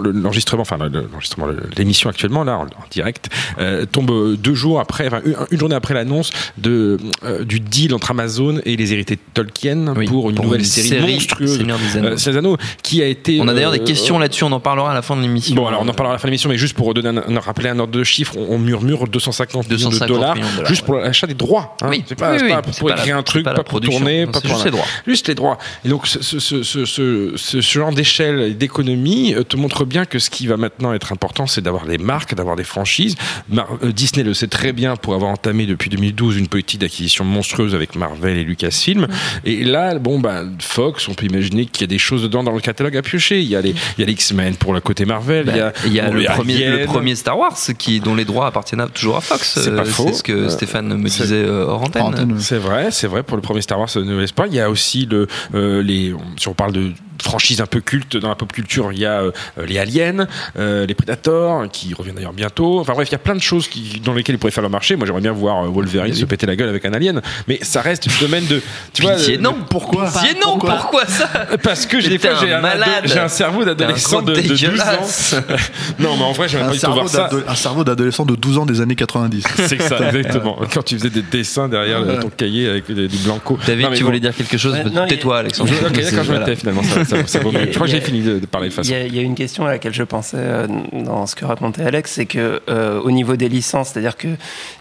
le- 0.00 0.10
l'enregistrement, 0.12 0.62
enfin, 0.62 0.76
le- 0.78 1.06
l'enregistrement, 1.10 1.46
le- 1.46 1.62
l'émission 1.76 2.10
actuellement, 2.10 2.44
là, 2.44 2.56
en, 2.58 2.62
en 2.64 2.68
direct, 2.90 3.28
euh, 3.58 3.86
tombe 3.86 4.10
euh, 4.10 4.36
deux 4.36 4.54
jours 4.54 4.80
après, 4.80 5.06
enfin, 5.06 5.20
une, 5.24 5.36
une 5.50 5.58
journée 5.58 5.74
après 5.76 5.94
l'annonce 5.94 6.30
de, 6.58 6.98
euh, 7.24 7.44
du 7.44 7.60
deal 7.60 7.94
entre 7.94 8.10
Amazon 8.10 8.60
et 8.64 8.76
les 8.76 8.92
héritiers 8.92 9.16
de 9.16 9.20
Tolkien 9.34 9.94
Oui, 9.96 10.06
pour 10.06 10.30
une 10.30 10.36
pour 10.36 10.44
nouvelle 10.46 10.60
une 10.60 10.66
série, 10.66 10.88
série 10.88 11.12
monstrueuse. 11.14 11.56
Seigneur 11.58 11.78
des 11.78 12.36
Anneaux. 12.36 12.54
euh, 12.54 12.56
qui 12.82 13.02
a 13.02 13.06
été. 13.06 13.38
On 13.40 13.48
a 13.48 13.54
d'ailleurs 13.54 13.72
des 13.72 13.80
questions 13.80 14.18
là-dessus, 14.18 14.44
on 14.44 14.52
en 14.52 14.60
parlera 14.60 14.90
à 14.90 14.94
la 14.94 15.02
fin 15.02 15.16
de 15.16 15.22
l'émission. 15.22 15.54
Bon, 15.54 15.66
alors 15.66 15.82
on 15.82 15.88
en 15.88 15.94
parlera 15.94 16.14
à 16.14 16.16
la 16.16 16.18
fin 16.18 16.26
de 16.28 16.30
l'émission, 16.30 16.48
mais 16.50 16.58
juste 16.58 16.74
pour 16.74 16.92
un, 16.96 17.40
rappeler 17.40 17.68
un 17.68 17.78
ordre 17.78 17.92
de 17.92 18.04
chiffre, 18.04 18.34
on, 18.36 18.54
on 18.54 18.58
murmure 18.58 19.06
250, 19.06 19.68
millions 19.70 19.88
250 19.90 20.08
de 20.08 20.14
dollars, 20.14 20.34
millions 20.34 20.48
de 20.50 20.56
dollars, 20.56 20.68
juste 20.68 20.82
ouais. 20.82 20.86
pour 20.86 20.94
l'achat 20.96 21.26
des 21.26 21.34
droits. 21.34 21.76
hein. 21.82 21.86
Oui, 21.90 22.02
c'est 22.06 22.14
pas, 22.18 22.32
oui, 22.34 22.48
pas 22.48 22.62
pour 22.62 22.90
écrire 22.90 23.13
un 23.14 23.22
truc, 23.22 23.44
pas 23.44 23.54
pas, 23.54 23.62
pour 23.64 23.80
tourner, 23.80 24.26
non, 24.26 24.32
pas 24.32 24.40
pour 24.40 24.50
juste 24.50 24.64
les 24.64 24.70
droits. 24.70 24.84
Juste 25.06 25.28
les 25.28 25.34
droits. 25.34 25.58
Et 25.84 25.88
donc 25.88 26.06
ce, 26.06 26.22
ce, 26.22 26.38
ce, 26.38 26.62
ce, 26.62 26.84
ce- 26.84 27.32
ce- 27.36 27.60
ce 27.60 27.78
genre 27.78 27.92
d'échelle 27.92 28.40
et 28.40 28.54
d'économie 28.54 29.34
euh, 29.34 29.42
te 29.44 29.56
montre 29.56 29.84
bien 29.84 30.04
que 30.04 30.18
ce 30.18 30.30
qui 30.30 30.46
va 30.46 30.56
maintenant 30.56 30.92
être 30.92 31.12
important, 31.12 31.46
c'est 31.46 31.60
d'avoir 31.60 31.86
des 31.86 31.98
marques, 31.98 32.34
d'avoir 32.34 32.56
des 32.56 32.64
franchises. 32.64 33.14
Mar- 33.48 33.68
euh, 33.82 33.92
Disney 33.92 34.24
le 34.24 34.34
sait 34.34 34.48
très 34.48 34.72
bien 34.72 34.96
pour 34.96 35.14
avoir 35.14 35.30
entamé 35.30 35.66
depuis 35.66 35.90
2012 35.90 36.36
une 36.36 36.48
politique 36.48 36.80
d'acquisition 36.80 37.24
monstrueuse 37.24 37.74
avec 37.74 37.94
Marvel 37.96 38.36
et 38.36 38.44
Lucasfilm. 38.44 39.06
Et 39.44 39.64
là, 39.64 39.98
bon, 39.98 40.18
bah, 40.18 40.42
Fox, 40.60 41.08
on 41.08 41.14
peut 41.14 41.26
imaginer 41.26 41.66
qu'il 41.66 41.82
y 41.82 41.84
a 41.84 41.88
des 41.88 41.98
choses 41.98 42.22
dedans 42.22 42.42
dans 42.42 42.52
le 42.52 42.60
catalogue 42.60 42.96
à 42.96 43.02
piocher. 43.02 43.40
Il 43.40 43.48
y 43.48 43.56
a 43.56 43.60
les, 43.60 43.70
il 43.70 44.00
y 44.00 44.02
a 44.02 44.06
les 44.06 44.12
X-Men 44.12 44.56
pour 44.56 44.72
le 44.74 44.80
côté 44.80 45.04
Marvel. 45.04 45.46
il 45.48 45.56
y 45.56 45.60
a, 45.60 45.72
Il 45.86 45.92
y 45.92 46.00
a, 46.00 46.06
bon, 46.10 46.14
le, 46.14 46.24
premier, 46.24 46.68
le 46.70 46.84
premier 46.86 47.14
Star 47.14 47.38
Wars 47.38 47.56
qui, 47.78 48.00
dont 48.00 48.14
les 48.14 48.24
droits 48.24 48.46
appartiennent 48.46 48.80
à- 48.80 48.88
toujours 48.88 49.16
à 49.16 49.20
Fox. 49.20 49.58
C'est 49.62 49.74
pas 49.74 49.82
Euh, 49.82 49.84
faux. 49.84 50.04
C'est 50.08 50.14
ce 50.14 50.22
que 50.22 50.32
Euh, 50.32 50.48
Stéphane 50.48 50.96
me 50.96 51.08
disait 51.08 51.34
euh. 51.44 51.64
Hors 51.66 51.82
antenne, 51.82 52.36
C'est 52.40 52.58
vrai, 52.58 52.90
c'est 52.94 53.06
vrai 53.06 53.22
pour 53.22 53.36
le 53.36 53.42
premier 53.42 53.60
Star 53.60 53.78
Wars 53.78 53.88
euh, 53.96 54.04
Nouvel 54.04 54.24
Espoir. 54.24 54.46
Il 54.48 54.54
y 54.54 54.60
a 54.60 54.70
aussi 54.70 55.06
le, 55.06 55.26
euh, 55.54 55.82
les, 55.82 56.14
si 56.36 56.48
on 56.48 56.54
parle 56.54 56.72
de 56.72 56.92
franchises 57.22 57.60
un 57.60 57.66
peu 57.66 57.80
cultes 57.80 58.16
dans 58.16 58.28
la 58.28 58.34
pop 58.34 58.52
culture, 58.52 58.92
il 58.92 58.98
y 58.98 59.06
a 59.06 59.20
euh, 59.22 59.30
les 59.66 59.78
Aliens, 59.78 60.26
euh, 60.58 60.86
les 60.86 60.94
Predators, 60.94 61.68
qui 61.70 61.94
reviennent 61.94 62.16
d'ailleurs 62.16 62.32
bientôt. 62.32 62.80
Enfin 62.80 62.92
bref, 62.94 63.08
il 63.08 63.12
y 63.12 63.16
a 63.16 63.18
plein 63.18 63.34
de 63.34 63.40
choses 63.42 63.68
qui, 63.68 64.00
dans 64.04 64.12
lesquelles 64.14 64.34
ils 64.36 64.38
pourraient 64.38 64.50
faire 64.52 64.62
leur 64.62 64.70
marché. 64.70 64.96
Moi, 64.96 65.06
j'aimerais 65.06 65.22
bien 65.22 65.32
voir 65.32 65.64
euh, 65.64 65.68
Wolverine 65.68 66.14
se 66.14 66.24
péter 66.24 66.46
la 66.46 66.56
gueule 66.56 66.68
avec 66.68 66.84
un 66.84 66.92
alien, 66.92 67.20
mais 67.48 67.58
ça 67.62 67.80
reste 67.82 68.06
une 68.06 68.12
domaine 68.20 68.46
de, 68.46 68.60
tu 68.92 69.02
vois, 69.02 69.12
Pitié, 69.14 69.36
euh, 69.38 69.40
non. 69.40 69.56
Pourquoi 69.70 70.06
Pitié, 70.10 70.34
non, 70.34 70.52
Pourquoi 70.58 70.74
pourquoi 70.76 71.06
ça 71.06 71.28
parce 71.62 71.86
que 71.86 72.00
j'ai 72.00 72.08
des 72.10 72.18
T'es 72.18 72.28
fois 72.28 72.38
j'ai 72.44 72.52
un 72.52 72.58
un, 72.58 72.60
malade. 72.60 72.88
ado- 72.98 73.08
j'ai 73.12 73.18
un 73.20 73.28
cerveau 73.28 73.64
d'adolescent 73.64 74.22
de, 74.22 74.34
de 74.34 74.40
gros 74.40 74.48
12 74.48 74.80
ans. 74.80 75.44
non, 75.98 76.16
mais 76.16 76.22
en 76.24 76.32
vrai, 76.32 76.48
j'aimerais 76.48 76.66
un 76.66 76.68
pas 76.68 76.72
du 76.74 76.78
tout 76.78 76.80
cerveau, 76.80 77.06
voir 77.06 77.08
ça. 77.08 77.30
un 77.48 77.54
cerveau 77.54 77.84
d'adolescent 77.84 78.24
de 78.24 78.34
12 78.34 78.58
ans 78.58 78.66
des 78.66 78.80
années 78.80 78.94
90. 78.96 79.44
C'est 79.66 79.80
ça, 79.82 79.98
exactement. 80.12 80.58
Quand 80.72 80.82
tu 80.82 80.96
faisais 80.98 81.10
des 81.10 81.22
dessins 81.22 81.68
derrière 81.68 81.98
euh, 82.00 82.20
ton 82.20 82.30
cahier 82.30 82.68
avec 82.68 82.86
des, 82.92 83.08
du 83.08 83.16
blanco. 83.18 83.58
David, 83.66 83.88
tu 83.94 84.00
bon. 84.00 84.06
voulais 84.06 84.20
dire 84.20 84.34
quelque 84.34 84.58
chose 84.58 84.76
Tais-toi, 85.08 85.38
Alexandre. 85.38 85.70
Ok, 85.86 85.92
d'accord, 86.00 86.24
je 86.24 86.32
me 86.32 86.44
tais 86.44 86.56
finalement, 86.56 86.82
ça, 86.82 87.03
ça, 87.08 87.26
ça 87.26 87.38
vaut 87.40 87.52
mieux. 87.52 87.66
Je 87.70 87.74
crois 87.74 87.86
que 87.86 87.92
Il 87.92 87.96
y 87.96 87.98
j'ai 87.98 88.02
a- 88.02 88.06
fini 88.06 88.22
de, 88.22 88.38
de 88.38 88.46
parler 88.46 88.68
de 88.68 88.72
façon. 88.74 88.90
il 88.92 89.14
y 89.14 89.18
a 89.18 89.22
une 89.22 89.34
question 89.34 89.64
à 89.66 89.70
laquelle 89.72 89.94
je 89.94 90.02
pensais 90.02 90.36
euh, 90.38 90.66
dans 90.92 91.26
ce 91.26 91.34
que 91.34 91.44
racontait 91.44 91.82
Alex, 91.82 92.12
c'est 92.12 92.26
que 92.26 92.62
euh, 92.68 93.00
au 93.00 93.10
niveau 93.10 93.36
des 93.36 93.48
licences, 93.48 93.90
c'est-à-dire 93.90 94.16
que 94.16 94.28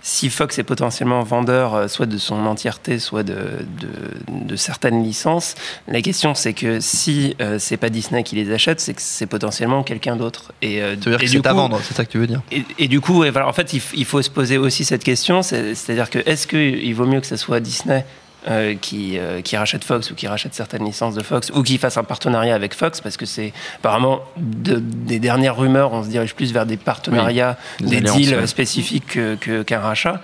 si 0.02 0.30
Fox 0.30 0.58
est 0.60 0.64
potentiellement 0.64 1.22
vendeur 1.24 1.74
euh, 1.76 1.88
soit 1.88 2.06
de 2.06 2.18
son 2.18 2.46
entièreté, 2.46 3.00
soit 3.00 3.24
de, 3.24 3.34
de, 3.34 4.46
de 4.46 4.56
certaines 4.56 5.04
licences, 5.04 5.56
la 5.88 6.02
question 6.02 6.34
c'est 6.36 6.54
que 6.54 6.80
si 6.80 7.36
euh, 7.42 7.58
c'est 7.60 7.78
pas 7.78 7.90
Disney 7.90 8.24
qui 8.24 8.36
les 8.36 8.52
achète, 8.52 8.80
c'est 8.80 8.94
que 8.94 9.02
c'est 9.02 9.26
potentiellement 9.28 9.84
quelqu'un 9.84 10.16
d'autre. 10.16 10.52
Et, 10.62 10.82
euh, 10.82 10.96
Ça 11.02 11.10
veut 11.10 11.18
dire 11.18 11.22
et 11.22 11.26
que 11.26 11.32
c'est 11.32 11.46
à 11.48 11.52
coup- 11.52 11.56
vendre, 11.58 11.80
c'est 11.84 11.94
ça 11.94 12.06
que 12.06 12.12
tu 12.12 12.18
veux 12.18 12.28
dire 12.28 12.42
et, 12.52 12.64
et 12.80 12.88
du 12.88 13.02
coup, 13.02 13.24
et 13.24 13.30
voilà, 13.32 13.48
en 13.48 13.54
fait, 13.54 13.74
il, 13.74 14.06
faut 14.06 14.22
se 14.22 14.30
poser 14.30 14.58
aussi 14.58 14.86
cette 14.86 15.04
question, 15.04 15.42
c'est- 15.42 15.76
c'est-à-dire 15.76 16.10
que 16.10 16.20
est-ce 16.26 16.48
qu'il 16.48 16.94
vaut 16.96 17.06
mieux 17.06 17.22
que 17.22 17.28
ce 17.28 17.36
soit 17.36 17.60
Disney 17.60 18.06
euh, 18.48 18.76
qui, 18.76 19.18
euh, 19.18 19.42
qui 19.42 19.56
rachète 19.58 19.84
Fox 19.84 20.12
ou 20.12 20.16
qui 20.16 20.28
rachète 20.28 20.54
certaines 20.54 20.84
licences 20.86 21.16
de 21.16 21.24
Fox 21.24 21.52
ou 21.56 21.64
qui 21.64 21.78
fasse 21.78 21.98
un 21.98 22.04
partenariat 22.04 22.56
avec 22.56 22.74
Fox 22.74 23.02
parce 23.02 23.18
que 23.18 23.26
c'est 23.26 23.54
apparemment 23.78 24.22
de- 24.38 24.80
des 24.80 25.20
dernières 25.20 25.56
rumeurs, 25.58 25.94
on 25.94 26.04
se 26.04 26.10
dirige 26.10 26.36
plus 26.36 26.52
vers 26.54 26.66
des 26.66 26.78
partenariats, 26.78 27.58
des 27.80 28.02
deals 28.02 28.36
ouais. 28.36 28.48
spécifiques 28.48 29.08
que- 29.08 29.36
que- 29.36 29.64
qu'un 29.64 29.80
rachat. 29.80 30.22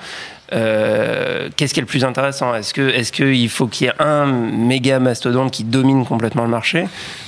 Euh, 0.53 1.49
Qu'est-ce 1.55 1.73
qui 1.73 1.79
est 1.79 1.81
le 1.81 1.87
plus 1.87 2.03
intéressant? 2.03 2.53
Est-ce 2.55 2.73
que 2.73 2.81
est-ce 2.89 3.11
qu'il 3.11 3.49
faut 3.49 3.67
qu'il 3.67 3.87
y 3.87 3.89
ait 3.89 3.93
un 4.01 4.25
méga 4.25 4.99
mastodonte 4.99 5.51
qui 5.51 5.63
domine 5.63 6.05
complètement 6.05 6.43
le 6.43 6.49
marché 6.49 6.85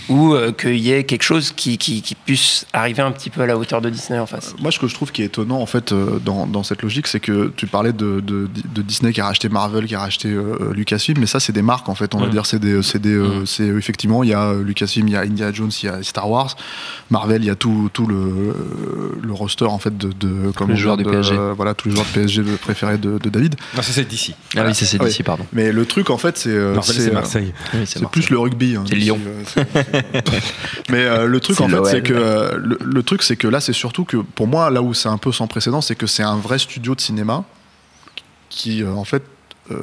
ou 0.10 0.34
euh, 0.34 0.52
qu'il 0.52 0.76
y 0.78 0.92
ait 0.92 1.04
quelque 1.04 1.24
chose 1.24 1.52
qui, 1.56 1.78
qui, 1.78 2.02
qui 2.02 2.16
puisse 2.16 2.66
arriver 2.74 3.02
un 3.02 3.12
petit 3.12 3.30
peu 3.30 3.42
à 3.42 3.46
la 3.46 3.58
hauteur 3.58 3.82
de 3.82 3.90
Disney 3.90 4.20
en 4.20 4.26
face? 4.26 4.56
Moi, 4.60 4.72
ce 4.72 4.80
que 4.80 4.88
je 4.88 4.94
trouve 4.96 5.12
qui 5.12 5.22
est 5.22 5.26
étonnant, 5.26 5.60
en 5.62 5.66
fait, 5.66 5.92
euh, 5.92 6.20
dans, 6.20 6.46
dans 6.48 6.64
cette 6.64 6.82
logique, 6.82 7.08
c'est 7.08 7.20
que 7.20 7.52
tu 7.56 7.68
parlais 7.68 7.94
de, 7.94 8.20
de, 8.20 8.50
de 8.74 8.82
Disney 8.82 9.14
qui 9.14 9.22
a 9.22 9.26
racheté 9.26 9.48
Marvel, 9.50 9.86
qui 9.86 9.96
a 9.96 10.00
racheté 10.00 10.30
euh, 10.30 10.72
Lucasfilm, 10.74 11.20
mais 11.20 11.28
ça, 11.28 11.40
c'est 11.40 11.54
des 11.54 11.62
marques, 11.62 11.88
en 11.90 11.96
fait. 11.96 12.14
On 12.16 12.20
va 12.20 12.28
dire, 12.28 12.46
c'est 12.46 12.60
des, 12.60 12.82
c'est 12.84 13.64
effectivement, 13.68 14.24
il 14.24 14.30
y 14.30 14.34
a 14.34 14.54
Lucasfilm, 14.54 15.08
il 15.08 15.14
y 15.14 15.18
a 15.18 15.22
Indiana 15.22 15.52
Jones, 15.54 15.72
il 15.82 15.86
y 15.86 15.90
a 15.90 16.04
Star 16.04 16.30
Wars, 16.30 16.56
Marvel, 17.10 17.42
il 17.44 17.48
y 17.48 17.52
a 17.52 17.56
tout, 17.56 17.90
tout 17.94 18.06
le, 18.08 18.54
le 19.22 19.34
roster, 19.34 19.66
en 19.66 19.80
fait, 19.80 19.98
de, 19.98 20.10
de 20.12 20.52
comment 20.56 20.74
les 20.74 20.78
joueurs 20.80 20.98
de- 20.98 21.04
PSG. 21.04 21.34
euh, 21.38 21.54
voilà, 21.56 21.74
tous 21.74 21.88
les 21.90 21.96
joueurs 21.96 22.08
de 22.08 22.12
PSG 22.20 22.42
préférés 22.62 22.98
de, 22.98 23.11
de 23.20 23.30
David. 23.30 23.56
Non, 23.76 23.82
ça 23.82 23.92
c'est 23.92 24.08
d'ici. 24.08 24.36
Ah 24.56 24.64
oui, 24.66 24.76
c'est 24.76 24.86
c'est 24.86 24.98
Ah 25.02 25.06
d'ici, 25.06 25.24
pardon. 25.24 25.46
Mais 25.54 25.72
le 25.72 25.86
truc, 25.86 26.10
en 26.10 26.18
fait, 26.18 26.38
c'est, 26.38 26.50
euh, 26.50 26.74
Marseille, 26.76 26.96
c'est 26.98 27.10
euh, 27.10 27.14
Marseille. 27.14 27.54
Oui, 27.74 27.82
c'est 27.86 28.06
plus 28.10 28.30
le 28.30 28.38
rugby. 28.40 28.76
hein, 28.76 28.84
C'est 28.88 28.96
Lyon. 28.96 29.20
euh, 29.26 29.64
Mais 30.90 31.04
euh, 31.06 31.26
le 31.26 31.40
truc 31.40 31.58
C'est 31.58 31.64
en 31.64 31.70
fait, 31.70 31.86
c'est 31.90 32.02
que 32.02 32.14
euh, 32.14 32.58
le, 32.58 32.78
le 32.84 33.04
truc, 33.04 33.24
c'est 33.24 33.36
que 33.36 33.48
là, 33.48 33.60
c'est 33.62 33.74
surtout 33.74 34.06
que 34.06 34.18
pour 34.18 34.48
moi, 34.48 34.70
là 34.70 34.82
où 34.82 34.94
c'est 34.94 35.10
un 35.10 35.18
peu 35.18 35.32
sans 35.32 35.48
précédent, 35.48 35.82
c'est 35.82 35.96
que 35.96 36.08
c'est 36.08 36.24
un 36.24 36.38
vrai 36.38 36.60
studio 36.60 36.96
de 36.96 37.02
cinéma 37.02 37.44
qui, 38.50 38.84
euh, 38.84 38.92
en 38.92 39.04
fait, 39.06 39.24
euh, 39.72 39.76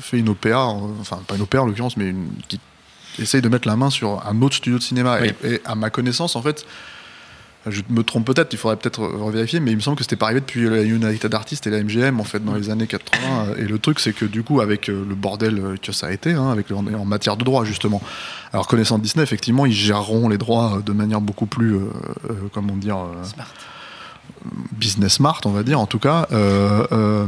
fait 0.00 0.18
une 0.18 0.28
OPA, 0.30 0.48
euh, 0.48 0.72
enfin 1.00 1.20
pas 1.26 1.36
une 1.36 1.42
OPA 1.42 1.62
en 1.62 1.66
l'occurrence, 1.66 1.96
mais 1.96 2.08
une, 2.08 2.28
qui 2.48 2.58
essaye 3.18 3.42
de 3.42 3.48
mettre 3.48 3.68
la 3.68 3.76
main 3.76 3.90
sur 3.90 4.26
un 4.26 4.40
autre 4.42 4.56
studio 4.56 4.78
de 4.78 4.82
cinéma. 4.82 5.18
Oui. 5.20 5.30
Et, 5.44 5.54
et 5.54 5.60
à 5.64 5.74
ma 5.74 5.90
connaissance, 5.90 6.34
en 6.36 6.42
fait. 6.42 6.64
Je 7.66 7.82
me 7.90 8.02
trompe 8.02 8.26
peut-être, 8.26 8.52
il 8.52 8.58
faudrait 8.58 8.76
peut-être 8.76 9.02
revérifier, 9.02 9.60
mais 9.60 9.70
il 9.70 9.76
me 9.76 9.80
semble 9.80 9.96
que 9.96 10.02
c'était 10.02 10.16
pas 10.16 10.26
arrivé 10.26 10.40
depuis 10.40 10.68
la 10.68 10.82
United 10.82 11.32
Artists 11.32 11.66
et 11.66 11.70
la 11.70 11.82
MGM 11.82 12.18
en 12.18 12.24
fait 12.24 12.44
dans 12.44 12.54
les 12.54 12.70
années 12.70 12.88
80. 12.88 13.54
Et 13.58 13.62
le 13.62 13.78
truc, 13.78 14.00
c'est 14.00 14.12
que 14.12 14.24
du 14.24 14.42
coup, 14.42 14.60
avec 14.60 14.88
euh, 14.88 15.04
le 15.08 15.14
bordel 15.14 15.58
euh, 15.58 15.76
que 15.80 15.92
ça 15.92 16.08
a 16.08 16.12
été, 16.12 16.32
hein, 16.32 16.50
avec 16.50 16.72
en, 16.72 17.04
matière 17.04 17.36
de 17.36 17.44
droit 17.44 17.64
justement. 17.64 18.02
Alors 18.52 18.66
connaissant 18.66 18.98
Disney, 18.98 19.22
effectivement, 19.22 19.64
ils 19.64 19.72
géreront 19.72 20.28
les 20.28 20.38
droits 20.38 20.78
euh, 20.78 20.80
de 20.82 20.92
manière 20.92 21.20
beaucoup 21.20 21.46
plus, 21.46 21.78
comment 22.52 22.76
dire, 22.76 22.98
Smart. 23.22 23.46
Business 24.72 25.14
smart, 25.14 25.40
on 25.44 25.50
va 25.50 25.62
dire 25.62 25.78
en 25.80 25.86
tout 25.86 25.98
cas. 25.98 26.26
Euh, 26.32 26.86
euh, 26.92 27.26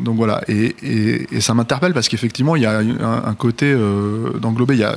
donc 0.00 0.16
voilà, 0.16 0.42
et, 0.48 0.74
et- 0.82 1.26
et 1.36 1.40
ça 1.40 1.54
m'interpelle 1.54 1.92
parce 1.94 2.08
qu'effectivement, 2.08 2.56
il 2.56 2.62
y 2.62 2.66
a 2.66 2.78
un, 2.78 3.24
un 3.24 3.34
côté 3.34 3.72
euh, 3.72 4.30
d'englober. 4.40 4.74
Il 4.74 4.80
y 4.80 4.84
a, 4.84 4.94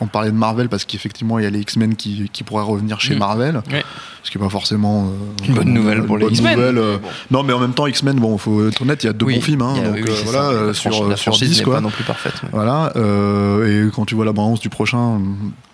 on 0.00 0.06
parlait 0.06 0.30
de 0.30 0.36
Marvel 0.36 0.68
parce 0.68 0.84
qu'effectivement, 0.84 1.38
il 1.38 1.42
y 1.44 1.46
a 1.46 1.50
les 1.50 1.60
X-Men 1.60 1.96
qui, 1.96 2.28
qui 2.32 2.42
pourraient 2.44 2.64
revenir 2.64 3.00
chez 3.00 3.14
Mm. 3.14 3.18
Marvel, 3.18 3.62
Ouais. 3.70 3.84
Ce 4.22 4.30
qui 4.30 4.38
n'est 4.38 4.44
pas 4.44 4.50
forcément 4.50 5.10
Une 5.44 5.52
euh, 5.52 5.54
bonne 5.54 5.64
comment 5.64 5.70
nouvelle 5.74 6.04
pour 6.04 6.16
une 6.16 6.20
les 6.20 6.24
bonne 6.26 6.34
X-Men. 6.34 6.56
nouvelle, 6.56 6.78
euh, 6.78 6.98
Bon. 6.98 7.08
Non, 7.30 7.42
mais 7.42 7.52
en 7.52 7.58
même 7.58 7.72
temps, 7.74 7.86
X-Men, 7.86 8.16
bon, 8.20 8.38
faut 8.38 8.68
être 8.68 8.80
honnête, 8.82 9.02
il 9.02 9.06
y 9.06 9.10
a 9.10 9.12
deux 9.12 9.26
Oui, 9.26 9.34
bons 9.36 9.40
films, 9.42 9.62
hein, 9.62 9.74
a- 9.76 9.80
donc 9.88 9.94
oui, 9.96 10.02
euh, 10.08 10.14
voilà, 10.24 10.38
ça. 10.50 10.52
La 10.66 10.74
sur, 10.74 11.08
la 11.08 11.16
sur 11.16 11.32
franchise 11.32 11.50
10 11.50 11.58
n'est 11.58 11.64
quoi. 11.64 11.74
pas 11.74 11.80
non 11.80 11.90
plus 11.90 12.04
parfaite. 12.04 12.34
Voilà, 12.52 12.92
euh, 12.96 13.86
et 13.88 13.90
quand 13.90 14.04
tu 14.04 14.14
vois 14.14 14.24
la 14.24 14.32
bande 14.32 14.58
du 14.60 14.68
prochain, 14.68 15.20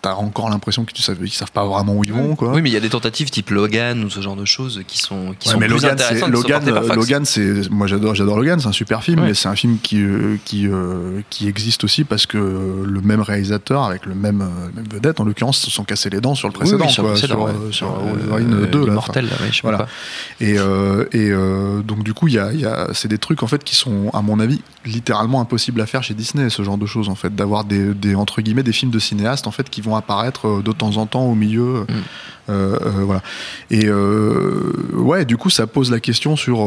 t'as 0.00 0.14
encore 0.14 0.48
l'impression 0.48 0.84
qu'ils 0.84 1.02
savent, 1.04 1.18
qu'ils 1.18 1.30
savent 1.32 1.50
pas 1.52 1.66
vraiment 1.66 1.94
où 1.96 2.04
ils 2.04 2.12
vont, 2.12 2.36
quoi. 2.36 2.52
Oui, 2.52 2.62
mais 2.62 2.70
il 2.70 2.72
y 2.72 2.76
a 2.76 2.80
des 2.80 2.88
tentatives 2.90 3.30
type 3.30 3.50
Logan 3.50 4.04
ou 4.04 4.10
ce 4.10 4.20
genre 4.20 4.36
de 4.36 4.44
choses 4.44 4.82
qui 4.86 4.98
sont, 4.98 5.34
qui 5.38 5.48
Ouais, 5.48 5.54
sont 5.54 5.60
mais 5.60 5.66
plus 5.66 5.74
Logan, 5.74 5.96
c'est 5.98 6.04
intéressantes. 6.04 6.30
Logan. 6.30 6.94
Logan, 6.94 7.24
c'est 7.24 7.70
moi 7.70 7.86
j'adore, 7.86 8.14
j'adore 8.14 8.36
Logan, 8.38 8.60
c'est 8.60 8.68
un 8.68 8.72
super 8.72 9.02
film, 9.02 9.20
Ouais. 9.20 9.28
mais 9.28 9.34
c'est 9.34 9.48
un 9.48 9.56
film 9.56 9.78
qui 9.82 10.02
qui 10.44 10.66
euh, 10.68 11.20
qui 11.30 11.48
existe 11.48 11.84
aussi 11.84 12.04
parce 12.04 12.26
que 12.26 12.38
le 12.38 13.00
même 13.02 13.20
réalisateur 13.20 13.82
avec 13.84 14.06
le 14.06 14.14
même, 14.14 14.38
même 14.74 14.86
vedette, 14.90 15.20
en 15.20 15.24
l'occurrence, 15.24 15.58
se 15.58 15.70
sont 15.70 15.84
cassés 15.84 16.10
les 16.10 16.20
dents 16.20 16.34
sur 16.34 16.48
le 16.48 16.54
précédent, 16.54 16.84
oui, 16.86 16.92
sur 16.92 17.02
le 17.02 17.08
quoi, 17.10 17.18
précédent, 17.18 17.48
sur, 17.48 17.56
ouais. 17.66 17.72
sur 17.72 18.37
Wolverine 18.38 18.64
euh, 18.64 18.70
2 18.70 18.86
là. 18.86 18.92
Immortel, 18.92 19.24
là, 19.26 19.30
ouais, 19.40 19.48
je 19.50 19.54
sais 19.56 19.60
Voilà. 19.62 19.78
pas. 19.78 19.88
Et, 20.40 20.58
euh, 20.58 21.04
et 21.12 21.30
euh, 21.30 21.80
donc 21.82 22.04
du 22.04 22.14
coup, 22.14 22.28
il 22.28 22.34
y 22.34 22.38
a, 22.38 22.52
y 22.52 22.64
a, 22.64 22.88
c'est 22.92 23.08
des 23.08 23.18
trucs 23.18 23.42
en 23.42 23.46
fait 23.46 23.64
qui 23.64 23.74
sont, 23.74 24.10
à 24.12 24.22
mon 24.22 24.40
avis, 24.40 24.60
littéralement 24.84 25.40
impossibles 25.40 25.80
à 25.80 25.86
faire 25.86 26.02
chez 26.02 26.14
Disney, 26.14 26.50
ce 26.50 26.62
genre 26.62 26.78
de 26.78 26.86
choses 26.86 27.08
en 27.08 27.14
fait, 27.14 27.34
d'avoir 27.34 27.64
des, 27.64 27.94
des 27.94 28.14
entre 28.14 28.40
guillemets 28.40 28.62
des 28.62 28.72
films 28.72 28.90
de 28.90 28.98
cinéastes 28.98 29.46
en 29.46 29.50
fait 29.50 29.68
qui 29.70 29.80
vont 29.80 29.96
apparaître 29.96 30.62
de 30.62 30.72
temps 30.72 30.96
en 30.96 31.06
temps 31.06 31.24
au 31.24 31.34
milieu. 31.34 31.86
Mm. 31.88 31.94
Euh, 32.50 32.78
euh, 32.80 32.90
voilà. 33.04 33.22
Et 33.70 33.86
euh, 33.86 34.72
ouais, 34.94 35.24
du 35.24 35.36
coup, 35.36 35.50
ça 35.50 35.66
pose 35.66 35.90
la 35.90 36.00
question 36.00 36.36
sur. 36.36 36.58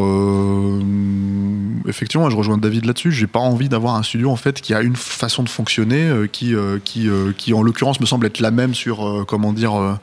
effectivement, 1.88 2.30
je 2.30 2.36
rejoins 2.36 2.58
David 2.58 2.86
là-dessus. 2.86 3.12
J'ai 3.12 3.28
pas 3.28 3.40
envie 3.40 3.70
d'avoir 3.70 3.96
un 3.96 4.04
studio 4.04 4.30
en 4.30 4.36
fait 4.36 4.62
qui 4.62 4.74
a 4.74 4.82
une 4.82 4.96
façon 4.96 5.44
de 5.44 5.50
fonctionner 5.50 6.28
qui, 6.32 6.54
qui, 6.84 7.10
qui, 7.38 7.54
en 7.54 7.64
l'occurrence, 7.64 8.00
me 8.00 8.06
semble 8.06 8.26
être 8.28 8.40
la 8.40 8.52
même 8.52 8.76
sur 8.76 9.26
comment 9.28 9.54
dire. 9.54 9.98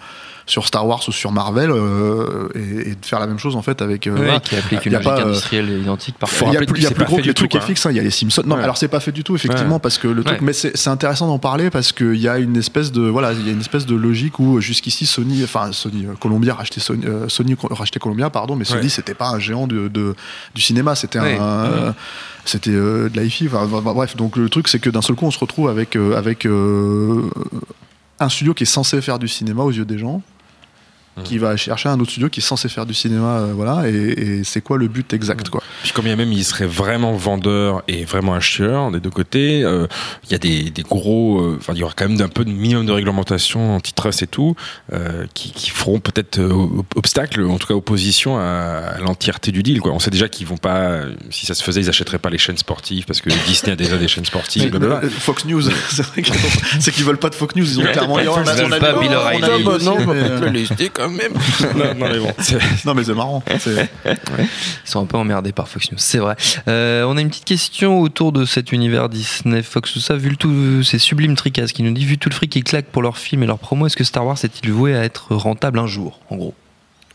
Euh, 0.49 0.51
sur 0.51 0.67
Star 0.67 0.87
Wars 0.87 1.01
ou 1.07 1.13
sur 1.13 1.31
Marvel 1.31 1.71
euh, 1.71 2.49
et, 2.55 2.91
et 2.91 2.95
de 2.95 3.05
faire 3.05 3.21
la 3.21 3.27
même 3.27 3.39
chose 3.39 3.55
en 3.57 3.63
fait 3.63 3.83
avec. 3.83 4.07
euh, 4.07 4.13
Ouais, 4.15 4.25
voilà. 4.25 4.41
qui 4.41 4.57
applique 4.57 4.81
Il 4.85 4.89
une 4.89 4.99
logique 4.99 5.09
pas, 5.11 5.21
euh, 5.21 5.25
industrielle 5.27 5.69
identique 5.83 6.15
il 6.17 6.21
parfois. 6.21 6.49
y 6.53 6.57
a 6.57 6.61
plus, 6.61 6.79
il 6.79 6.83
y 6.85 6.87
a 6.87 6.91
plus 6.91 7.05
gros 7.05 7.17
que 7.19 7.23
les 7.23 7.35
trucs 7.35 7.51
quoi. 7.53 7.61
FX, 7.61 7.87
hein, 7.87 7.91
il 7.91 7.97
y 7.97 8.01
a 8.01 8.03
les 8.03 8.11
Simpsons. 8.11 8.43
Non, 8.47 8.57
Ouais. 8.57 8.63
alors 8.63 8.77
c'est 8.77 8.89
pas 8.89 9.01
fait 9.01 9.13
du 9.13 9.25
tout, 9.25 9.35
effectivement, 9.37 9.75
Ouais. 9.75 9.81
parce 9.81 9.99
que 9.99 10.09
le 10.09 10.25
truc, 10.25 10.41
Ouais. 10.41 10.47
mais 10.47 10.53
c'est 10.53 10.89
intéressant 10.89 11.27
d'en 11.27 11.39
parler 11.39 11.71
parce 11.71 11.93
qu'il 11.93 12.17
y 12.17 12.29
a 12.29 12.39
une 12.39 12.57
espèce 12.57 12.93
de, 12.93 13.03
voilà, 13.03 13.33
il 13.33 13.47
y 13.47 13.51
a 13.51 13.53
une 13.53 13.61
espèce 13.61 13.87
de 13.87 13.95
logique 13.95 14.39
où 14.39 14.61
jusqu'ici 14.61 15.07
Sony, 15.07 15.45
enfin 15.45 15.73
Sony, 15.73 16.07
euh, 16.07 16.15
Columbia 16.19 16.55
rachetait 16.55 16.81
Sony, 16.81 17.05
euh, 17.07 17.29
Sony 17.29 17.57
rachetait 17.71 17.99
Columbia, 18.01 18.31
pardon, 18.31 18.57
mais 18.57 18.65
Sony 18.65 18.83
Ouais. 18.83 18.89
c'était 18.89 19.15
pas 19.15 19.29
un 19.29 19.39
géant 19.39 19.67
de, 19.67 19.89
de- 19.89 20.15
du 20.55 20.63
cinéma, 20.63 20.95
c'était 20.95 21.21
Ouais. 21.21 21.39
un, 21.39 21.43
euh, 21.45 21.93
c'était 22.45 22.71
euh, 22.71 23.09
de 23.09 23.17
la 23.17 23.25
hi-fi. 23.25 23.47
enfin, 23.49 23.69
enfin, 23.71 23.93
bref, 23.93 24.17
donc 24.17 24.37
le 24.37 24.49
truc 24.49 24.69
c'est 24.69 24.79
que 24.79 24.89
d'un 24.91 25.03
seul 25.03 25.17
coup 25.17 25.27
on 25.27 25.31
se 25.31 25.39
retrouve 25.39 25.69
avec 25.69 25.97
euh, 25.97 26.17
avec 26.17 26.47
euh, 26.47 27.23
un 28.21 28.29
studio 28.29 28.55
qui 28.55 28.63
est 28.65 28.67
censé 28.67 29.01
faire 29.01 29.19
du 29.19 29.29
cinéma 29.29 29.63
aux 29.63 29.71
yeux 29.71 29.85
des 29.85 29.99
gens 29.99 30.23
qui 31.25 31.39
va 31.39 31.57
chercher 31.57 31.89
un 31.89 31.99
autre 32.01 32.11
studio 32.11 32.29
qui 32.29 32.41
est 32.41 32.43
censé 32.43 32.69
faire 32.69 32.87
du 32.87 32.95
cinéma 32.95 33.39
euh, 33.39 33.53
voilà 33.55 33.89
et, 33.89 33.93
et 33.95 34.45
c'est 34.45 34.61
quoi 34.61 34.79
le 34.79 34.89
but 34.89 35.13
exact 35.13 35.49
quoi 35.49 35.63
Puis 35.83 35.93
quand 35.93 36.03
bien 36.03 36.17
même 36.17 36.33
il 36.33 36.45
serait 36.45 36.67
vraiment 36.67 37.13
vendeur 37.15 37.83
et 37.89 38.05
vraiment 38.05 38.35
acheteur 38.35 38.91
des 38.91 39.01
deux 39.01 39.11
côtés, 39.11 39.63
euh, 39.65 39.87
il 40.25 40.33
y 40.33 40.35
a 40.35 40.39
des, 40.39 40.71
des 40.71 40.83
gros, 40.83 41.41
euh, 41.41 41.57
enfin 41.59 41.73
il 41.75 41.81
y 41.81 41.83
aura 41.83 41.93
quand 41.97 42.09
même 42.09 42.21
un 42.21 42.29
peu 42.29 42.45
de 42.45 42.51
minimum 42.51 42.87
de 42.87 42.93
réglementation 42.93 43.75
antitrust 43.77 44.23
et 44.23 44.27
tout, 44.27 44.55
euh, 44.93 45.25
qui, 45.35 45.53
qui 45.53 45.71
feront 45.71 46.01
peut-être 46.01 46.39
euh, 46.39 46.51
ob- 46.53 46.85
obstacle, 46.97 47.43
en 47.45 47.59
tout 47.59 47.67
cas 47.67 47.75
opposition 47.75 48.39
à, 48.39 48.43
à 48.43 48.99
l'entièreté 48.99 49.53
du 49.53 49.63
deal. 49.63 49.81
Quoi. 49.81 49.93
On 49.93 49.99
sait 49.99 50.11
déjà 50.11 50.29
qu'ils 50.29 50.47
vont 50.47 50.57
pas, 50.57 51.01
si 51.31 51.47
ça 51.47 51.55
se 51.55 51.63
faisait, 51.63 51.81
ils 51.81 51.89
achèteraient 51.89 52.19
pas 52.19 52.31
les 52.31 52.39
chaînes 52.39 52.57
sportives 52.59 53.05
parce 53.07 53.21
que 53.21 53.31
Disney 53.47 53.73
a 53.73 53.77
déjà 53.77 53.97
des 53.99 54.09
chaînes 54.09 54.25
sportives. 54.25 54.71
Blablabla. 54.71 55.07
euh, 55.07 55.11
Fox 55.11 55.45
News, 55.45 55.62
c'est 55.91 56.03
vrai 56.07 56.23
qu'ils 56.23 56.35
ont- 56.35 56.79
c'est 56.81 56.93
qu'ils 56.93 57.05
veulent 57.05 57.19
pas 57.19 57.31
de 57.31 57.35
Fox 57.35 57.55
News, 57.57 57.64
ils 57.66 57.81
ont 57.81 57.83
clairement 57.85 58.16
dit 58.19 58.23
Ils 58.25 58.29
oh, 58.29 58.35
on 58.37 58.47
a- 58.47 58.64
on 58.64 58.73
a 58.73 58.79
pas 58.79 58.93
dit, 58.95 58.99
Bill 59.01 59.11
oh, 59.12 59.21
O'Reilly. 59.21 59.64
on 59.66 59.71
a 59.73 61.08
quand 61.09 61.17
même. 61.17 61.33
non, 61.77 61.95
non, 62.07 62.09
mais 62.13 62.19
bon. 62.19 62.33
c'est- 62.39 62.85
non 62.85 62.95
mais 62.95 63.05
c'est 63.05 63.15
marrant. 63.15 63.43
Ils 64.07 64.17
sont 64.85 65.01
un 65.01 65.07
peu 65.07 65.17
emmerdés 65.17 65.53
par 65.53 65.69
Fox 65.69 65.91
News, 65.93 65.99
c'est 65.99 66.19
vrai. 66.19 66.37
Euh, 66.69 67.05
on 67.05 67.17
a 67.17 67.21
une 67.21 67.29
petite 67.29 67.45
question 67.45 68.01
autour 68.01 68.33
de 68.33 68.45
cet 68.45 68.73
univers 68.73 69.09
Disney, 69.09 69.63
Fox, 69.63 69.93
tout 69.93 70.01
ça. 70.01 70.17
Vu 70.17 70.31
le 70.31 70.37
tout, 70.37 70.83
c'est 70.83 70.99
Sublime 70.99 71.35
Tricas 71.37 71.67
qui 71.73 71.83
nous 71.83 71.93
dit 71.93 72.05
vu 72.05 72.19
tout 72.19 72.29
le 72.29 72.35
fric 72.35 72.51
qu'ils 72.51 72.65
claquent 72.65 72.87
pour 72.91 73.03
leurs 73.03 73.19
films 73.19 73.43
et 73.43 73.47
leurs 73.47 73.59
promos, 73.59 73.87
est-ce 73.87 73.97
que 73.97 74.05
Star 74.05 74.25
Wars 74.27 74.39
est-il 74.43 74.71
voué 74.73 74.95
à 74.97 75.05
être 75.05 75.35
rentable 75.35 75.79
un 75.79 75.87
jour, 75.87 76.21
en 76.31 76.37
gros? 76.37 76.55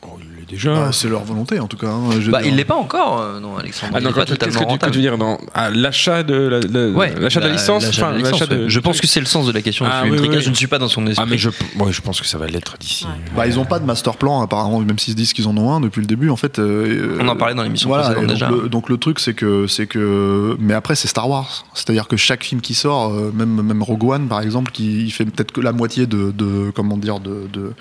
Oh, 0.02 0.20
déjà. 0.54 0.88
Ah, 0.88 0.92
c'est 0.92 1.08
leur 1.10 1.24
volonté 1.24 1.60
en 1.60 1.68
tout 1.68 1.78
cas. 1.78 1.88
hein, 1.88 2.10
je 2.20 2.32
Bah, 2.32 2.42
il 2.44 2.56
l'est 2.56 2.66
pas 2.66 2.76
encore, 2.76 3.20
euh, 3.22 3.40
non, 3.40 3.58
Alexandre. 3.58 3.94
Ah 3.96 4.02
non, 4.02 4.10
quand 4.10 4.16
pas 4.22 4.26
tu- 4.26 4.34
qu'est-ce 4.34 4.40
totalement 4.40 4.54
que 4.54 4.60
tu, 4.60 4.66
que 4.66 4.70
rentable. 4.72 4.92
tu 4.92 4.98
veux 4.98 5.02
dire 5.02 5.18
dans 5.18 5.38
l'achat 5.74 6.24
de 6.24 6.34
la, 6.36 6.60
la- 6.60 6.90
Ouais, 6.92 7.14
l'achat 7.20 7.40
de 7.40 7.46
la 7.48 7.52
licence, 7.54 7.84
l'achat 7.86 8.02
enfin, 8.04 8.12
de 8.12 8.18
la 8.18 8.24
licence, 8.24 8.40
l'achat 8.42 8.54
de- 8.56 8.64
ouais. 8.64 8.70
Je 8.70 8.80
pense 8.80 9.02
que 9.02 9.08
c'est 9.08 9.20
le 9.20 9.26
sens 9.26 9.46
de 9.48 9.52
la 9.52 9.62
question 9.62 9.86
de 9.86 9.90
Ah, 9.94 10.04
oui, 10.06 10.18
oui. 10.20 10.38
Je 10.42 10.50
ne 10.50 10.56
suis 10.56 10.68
pas 10.68 10.80
dans 10.80 10.88
son 10.88 11.06
esprit. 11.08 11.24
Ah 11.26 11.30
mais 11.30 11.38
je, 11.38 11.50
ouais, 11.80 11.92
je 11.92 12.02
pense 12.02 12.20
que 12.22 12.28
ça 12.28 12.38
va 12.38 12.48
l'être 12.48 12.78
d'ici. 12.80 13.06
Bah, 13.36 13.48
ils 13.48 13.60
ont 13.60 13.66
pas 13.66 13.80
de 13.80 13.86
master 13.86 14.16
plan 14.18 14.42
apparemment, 14.42 14.80
même 14.80 15.00
s'ils 15.00 15.14
se 15.14 15.18
disent 15.18 15.34
qu'ils 15.34 15.48
en 15.48 15.56
ont 15.58 15.72
un 15.74 15.80
depuis 15.82 16.02
le 16.02 16.08
début. 16.08 16.30
En 16.30 16.36
fait, 16.38 16.60
euh, 16.60 17.18
On 17.20 17.28
en 17.28 17.36
parlait 17.36 17.56
dans 17.56 17.64
l'émission 17.64 17.90
voilà, 17.90 18.04
précédente 18.12 18.24
et 18.24 18.28
donc 18.28 18.36
déjà. 18.36 18.50
Le, 18.64 18.70
donc 18.70 18.90
le 18.90 18.98
truc 18.98 19.20
c'est 19.20 19.34
que 19.34 19.68
c'est 19.68 19.88
que, 19.88 20.56
mais 20.60 20.74
après 20.74 20.96
c'est 20.96 21.08
Star 21.08 21.30
Wars. 21.30 21.66
C'est-à-dire 21.74 22.08
que 22.08 22.18
chaque 22.18 22.44
film 22.44 22.62
qui 22.62 22.74
sort, 22.74 23.12
euh, 23.14 23.32
même 23.34 23.62
même 23.62 23.82
Rogue 23.84 24.04
One 24.04 24.28
par 24.28 24.42
exemple, 24.42 24.72
qui 24.72 25.04
il 25.06 25.12
fait 25.12 25.26
peut-être 25.26 25.52
que 25.52 25.62
la 25.62 25.72
moitié 25.72 26.06
de, 26.08 26.32
de 26.32 26.72
comment 26.76 26.98
dire 26.98 27.20
de, 27.20 27.48
de 27.52 27.74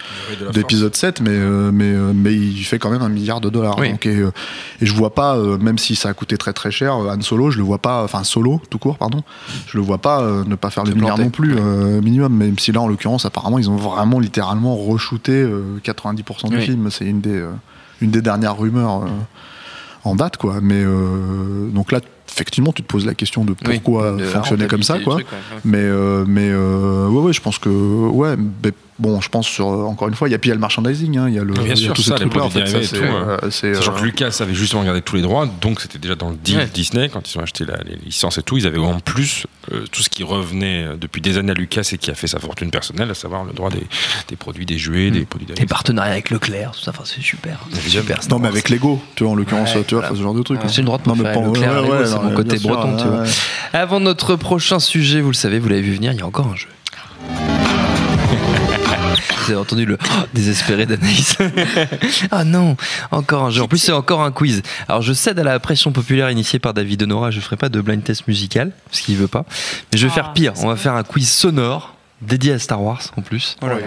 d'épisode 0.52 0.94
7 0.96 1.20
mais 1.20 1.30
euh, 1.32 1.70
mais 1.72 1.92
mais 2.14 2.32
il 2.62 2.64
fait 2.64 2.78
quand 2.78 2.90
même 2.90 3.02
un 3.02 3.08
milliard 3.08 3.40
de 3.40 3.50
dollars 3.50 3.76
Oui. 3.78 3.90
donc 3.90 4.06
et, 4.06 4.16
euh, 4.16 4.30
et 4.80 4.86
je 4.86 4.94
vois 4.94 5.12
pas 5.14 5.36
euh, 5.36 5.58
même 5.58 5.78
si 5.78 5.96
ça 5.96 6.08
a 6.10 6.14
coûté 6.14 6.36
très 6.38 6.52
très 6.52 6.70
cher 6.70 6.94
euh, 6.94 7.12
Han 7.14 7.20
Solo 7.20 7.50
je 7.50 7.58
le 7.58 7.64
vois 7.64 7.78
pas 7.78 8.04
enfin 8.04 8.22
Solo 8.22 8.60
tout 8.70 8.78
court 8.78 8.96
pardon 8.98 9.22
je 9.66 9.76
le 9.76 9.82
vois 9.82 9.98
pas 9.98 10.22
ne 10.46 10.54
pas 10.54 10.70
faire 10.70 10.84
le 10.84 10.94
milliard 10.94 11.18
non 11.18 11.30
plus 11.30 11.54
minimum 12.00 12.32
même 12.36 12.58
si 12.58 12.70
là 12.72 12.80
en 12.80 12.86
l'occurrence 12.88 13.26
apparemment 13.26 13.58
ils 13.58 13.68
ont 13.68 13.76
vraiment 13.76 14.20
littéralement 14.20 14.76
re-shooté 14.76 15.32
euh, 15.32 15.78
90% 15.84 16.48
du 16.50 16.56
Oui. 16.56 16.62
film 16.62 16.88
c'est 16.90 17.04
une 17.06 17.20
des 17.20 17.44
une 18.00 18.10
des 18.12 18.22
dernières 18.22 18.56
rumeurs 18.56 19.02
en 20.04 20.14
date 20.14 20.36
quoi 20.36 20.60
mais 20.62 20.84
donc 21.72 21.90
là 21.92 22.00
effectivement 22.28 22.72
tu 22.72 22.82
te 22.82 22.88
poses 22.88 23.04
la 23.06 23.14
question 23.14 23.44
de 23.44 23.54
Oui, 23.66 23.80
pourquoi 23.82 24.12
de 24.12 24.24
fonctionner 24.24 24.66
comme 24.66 24.82
ça 24.82 24.98
quoi 25.00 25.16
ouais. 25.16 25.24
mais 25.64 25.78
euh, 25.78 26.24
mais 26.26 26.48
euh, 26.50 27.06
ouais 27.08 27.20
ouais 27.22 27.32
je 27.32 27.40
pense 27.42 27.58
que 27.58 27.68
ouais 27.68 28.36
mais 28.64 28.72
bon 29.02 29.20
je 29.20 29.28
pense 29.28 29.46
sur 29.46 29.66
encore 29.66 30.08
une 30.08 30.14
fois 30.14 30.28
il 30.28 30.32
y 30.32 30.34
a 30.34 30.38
puis 30.38 30.48
il 30.48 30.50
y 30.50 30.52
a 30.52 30.54
le 30.54 30.60
mercmerchandising 30.60 31.18
hein, 31.18 31.28
il 31.28 31.34
y 31.34 31.38
a 31.38 31.44
le 31.44 31.52
Bien 31.52 31.62
il 31.64 31.68
y 31.68 31.72
a 31.72 31.76
sûr, 31.76 31.92
tous 31.94 32.02
ces 32.02 32.08
ça, 32.10 32.14
les 32.14 32.20
trucs 32.20 32.36
là 32.36 32.44
en 32.44 32.50
fait 32.50 32.66
ça, 32.66 32.82
c'est 32.82 32.96
tout, 32.96 33.02
euh, 33.04 33.36
c'est, 33.50 33.74
Sachant 33.74 33.94
euh, 33.94 33.98
que 33.98 34.04
Lucas 34.04 34.36
avait 34.40 34.54
justement 34.54 34.84
gardé 34.84 35.02
tous 35.02 35.16
les 35.16 35.22
droits, 35.22 35.46
donc 35.60 35.80
c'était 35.80 35.98
déjà 35.98 36.14
dans 36.14 36.30
le 36.30 36.36
deal 36.36 36.56
Ouais. 36.58 36.68
Disney 36.72 37.08
quand 37.08 37.30
ils 37.32 37.38
ont 37.38 37.42
acheté 37.42 37.64
la- 37.64 37.78
les 37.84 37.96
licences 37.96 38.38
et 38.38 38.42
tout. 38.42 38.56
Ils 38.56 38.66
avaient 38.66 38.78
en 38.78 39.00
plus 39.00 39.46
euh, 39.72 39.84
tout 39.90 40.02
ce 40.02 40.08
qui 40.08 40.22
revenait 40.22 40.84
euh, 40.84 40.96
depuis 40.96 41.20
des 41.20 41.36
années 41.38 41.50
à 41.50 41.54
Lucas 41.54 41.88
et 41.92 41.98
qui 41.98 42.10
a 42.10 42.14
fait 42.14 42.26
sa 42.28 42.38
fortune 42.38 42.70
personnelle, 42.70 43.10
à 43.10 43.14
savoir 43.14 43.44
le 43.44 43.52
droit 43.52 43.70
des, 43.70 43.86
des 44.28 44.36
produits, 44.36 44.66
des 44.66 44.78
jouets, 44.78 45.10
des 45.10 45.24
produits 45.24 45.46
Des 45.54 45.66
partenariats 45.66 46.12
avec 46.12 46.30
Leclerc, 46.30 46.72
tout 46.72 46.80
ça, 46.80 46.90
enfin, 46.92 47.02
c'est 47.04 47.20
super. 47.22 47.58
Super. 47.88 48.20
Non 48.30 48.38
mais 48.38 48.48
avec 48.48 48.68
Lego 48.68 49.00
tu 49.16 49.24
vois 49.24 49.32
en 49.32 49.36
l'occurrence 49.36 49.74
Ouais, 49.74 49.84
tu 49.84 49.94
vois 49.94 50.02
voilà. 50.02 50.16
ce 50.16 50.22
genre 50.22 50.34
de 50.34 50.42
truc 50.42 50.60
C'est 50.68 50.78
une 50.78 50.84
droite 50.86 51.06
non 51.06 51.14
mais 51.16 51.24
pas- 51.24 51.34
Leclerc, 51.40 52.06
c'est 52.06 52.18
mon 52.22 52.34
côté 52.34 52.58
breton. 52.58 53.24
Avant 53.72 54.00
notre 54.00 54.36
prochain 54.36 54.78
sujet, 54.78 55.20
vous 55.20 55.30
le 55.30 55.34
savez, 55.34 55.58
vous 55.58 55.68
l'avez 55.68 55.82
vu 55.82 55.94
venir, 55.94 56.12
il 56.12 56.18
y 56.18 56.22
a 56.22 56.26
encore 56.26 56.46
un 56.48 56.56
jeu. 56.56 56.68
Vous 59.14 59.50
avez 59.50 59.60
entendu 59.60 59.84
le 59.84 59.98
oh, 60.02 60.22
désespéré 60.34 60.86
d'Anaïs. 60.86 61.36
ah 62.30 62.44
non, 62.44 62.76
encore 63.10 63.44
un 63.44 63.50
jeu. 63.50 63.62
En 63.62 63.68
plus, 63.68 63.78
c'est 63.78 63.92
encore 63.92 64.22
un 64.22 64.32
quiz. 64.32 64.62
Alors, 64.88 65.02
je 65.02 65.12
cède 65.12 65.38
à 65.38 65.44
la 65.44 65.58
pression 65.60 65.92
populaire 65.92 66.30
initiée 66.30 66.58
par 66.58 66.74
David 66.74 67.02
Honora. 67.02 67.30
Je 67.30 67.40
ferai 67.40 67.56
pas 67.56 67.68
de 67.68 67.80
blind 67.80 68.02
test 68.02 68.26
musical, 68.28 68.72
parce 68.86 69.00
qu'il 69.00 69.16
veut 69.16 69.28
pas. 69.28 69.44
Mais 69.92 69.98
je 69.98 70.06
vais 70.06 70.12
Ah, 70.12 70.14
faire 70.16 70.32
pire. 70.32 70.52
On 70.58 70.68
va 70.68 70.76
faire 70.76 70.94
un 70.94 71.02
quiz 71.02 71.28
sonore 71.28 71.94
dédié 72.22 72.52
à 72.52 72.58
Star 72.58 72.80
Wars 72.82 73.02
en 73.16 73.20
plus. 73.22 73.56
Oh 73.62 73.66
là 73.66 73.74
là. 73.74 73.80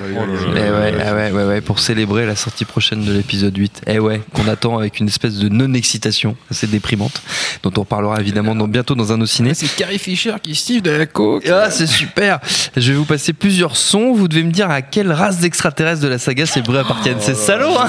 Ouais, 0.54 1.12
ouais, 1.12 1.32
ouais, 1.32 1.44
ouais, 1.46 1.62
pour 1.62 1.80
célébrer 1.80 2.26
la 2.26 2.36
sortie 2.36 2.66
prochaine 2.66 3.04
de 3.04 3.12
l'épisode 3.14 3.56
8. 3.58 3.82
Eh 3.88 4.00
ouais, 4.00 4.22
qu'on 4.34 4.48
attend 4.48 4.78
avec 4.78 5.00
une 5.00 5.08
espèce 5.08 5.36
de 5.36 5.50
non-excitation 5.50 6.36
assez 6.52 6.68
déprimante, 6.68 7.22
dont 7.64 7.72
on 7.78 7.86
parlera 7.86 8.20
évidemment 8.20 8.56
dans- 8.56 8.68
bientôt 8.68 8.96
dans 8.96 9.12
un 9.14 9.26
ciné. 9.26 9.54
C'est 9.54 9.74
Carrie 9.76 10.00
Fisher 10.00 10.34
qui 10.44 10.54
stive 10.56 10.82
de 10.82 10.92
la 10.92 11.06
coke. 11.06 11.48
Ah, 11.48 11.70
c'est 11.72 11.88
super 11.88 12.40
Je 12.76 12.92
vais 12.92 12.98
vous 12.98 13.06
passer 13.06 13.34
plusieurs 13.34 13.76
sons. 13.78 14.14
Vous 14.14 14.28
devez 14.28 14.44
me 14.44 14.52
dire 14.52 14.70
à 14.70 14.82
quelle 14.82 15.12
race 15.12 15.40
d'extraterrestres 15.40 16.02
de 16.02 16.08
la 16.08 16.18
saga 16.20 16.46
ces 16.46 16.62
bruits 16.62 16.78
appartiennent. 16.78 17.18
c'est 17.22 17.36
salaud, 17.36 17.76
hein 17.80 17.88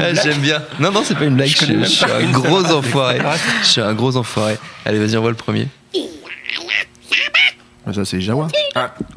Ah, 0.00 0.14
J'aime 0.14 0.38
bien. 0.40 0.62
Non, 0.80 0.90
non, 0.92 1.02
c'est 1.04 1.14
pas 1.16 1.24
une 1.24 1.34
blague. 1.36 1.48
Je, 1.48 1.66
je 1.66 1.84
suis 1.84 2.04
un 2.04 2.30
gros 2.30 2.64
enfoiré. 2.72 3.18
Je 3.62 3.66
suis 3.68 3.80
un 3.80 3.92
gros 3.94 4.16
enfoiré. 4.16 4.56
Allez, 4.84 4.98
vas-y, 4.98 5.16
on 5.16 5.20
voit 5.20 5.30
le 5.30 5.36
premier. 5.36 5.68
Ça 7.92 8.04
c'est 8.04 8.20
Jawa 8.20 8.48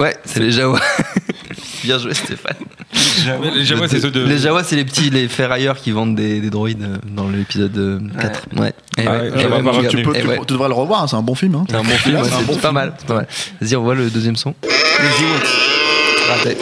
Ouais, 0.00 0.16
c'est 0.24 0.40
les 0.40 0.52
Jawa. 0.52 0.80
Bien 1.84 1.98
joué, 1.98 2.14
Stéphane. 2.14 2.56
Les 3.54 3.64
Jawa, 3.64 3.88
c'est 3.88 4.00
ceux 4.00 4.10
de. 4.10 4.24
Les 4.24 4.38
Jawa, 4.38 4.62
c'est 4.62 4.76
les 4.76 4.84
petits, 4.84 5.10
les 5.10 5.28
ferrailleurs 5.28 5.76
qui 5.76 5.90
vendent 5.90 6.14
des, 6.14 6.40
des 6.40 6.50
droïdes 6.50 6.82
euh, 6.82 6.96
dans 7.04 7.28
l'épisode 7.28 7.76
euh, 7.76 7.98
4. 8.20 8.46
Ouais. 8.56 8.72
Eh 8.98 9.06
Ah 9.06 9.22
ouais, 9.22 9.62
mon 9.62 9.82
tu, 9.88 10.02
peux, 10.02 10.12
tu, 10.12 10.52
devrais 10.52 10.68
le 10.68 10.74
revoir 10.74 11.02
hein, 11.02 11.06
c'est 11.08 11.16
un 11.16 11.22
bon 11.22 11.34
film 11.34 11.56
hein. 11.56 11.64
C'est 11.68 11.76
un 11.76 11.82
bon 11.82 11.90
film, 11.90 12.16
ouais, 12.16 12.22
C'est 12.24 12.34
un 12.34 12.38
c'est 12.38 12.46
bon 12.46 12.52
c'est 12.54 12.60
pas 12.60 12.72
mal, 12.72 12.94
c'est 12.98 13.06
pas 13.06 13.14
mal. 13.14 13.26
Vas-y, 13.60 13.76
on 13.76 13.82
voit 13.82 13.94
le 13.94 14.10
deuxième 14.10 14.36
son. 14.36 14.54
Raté. 16.28 16.56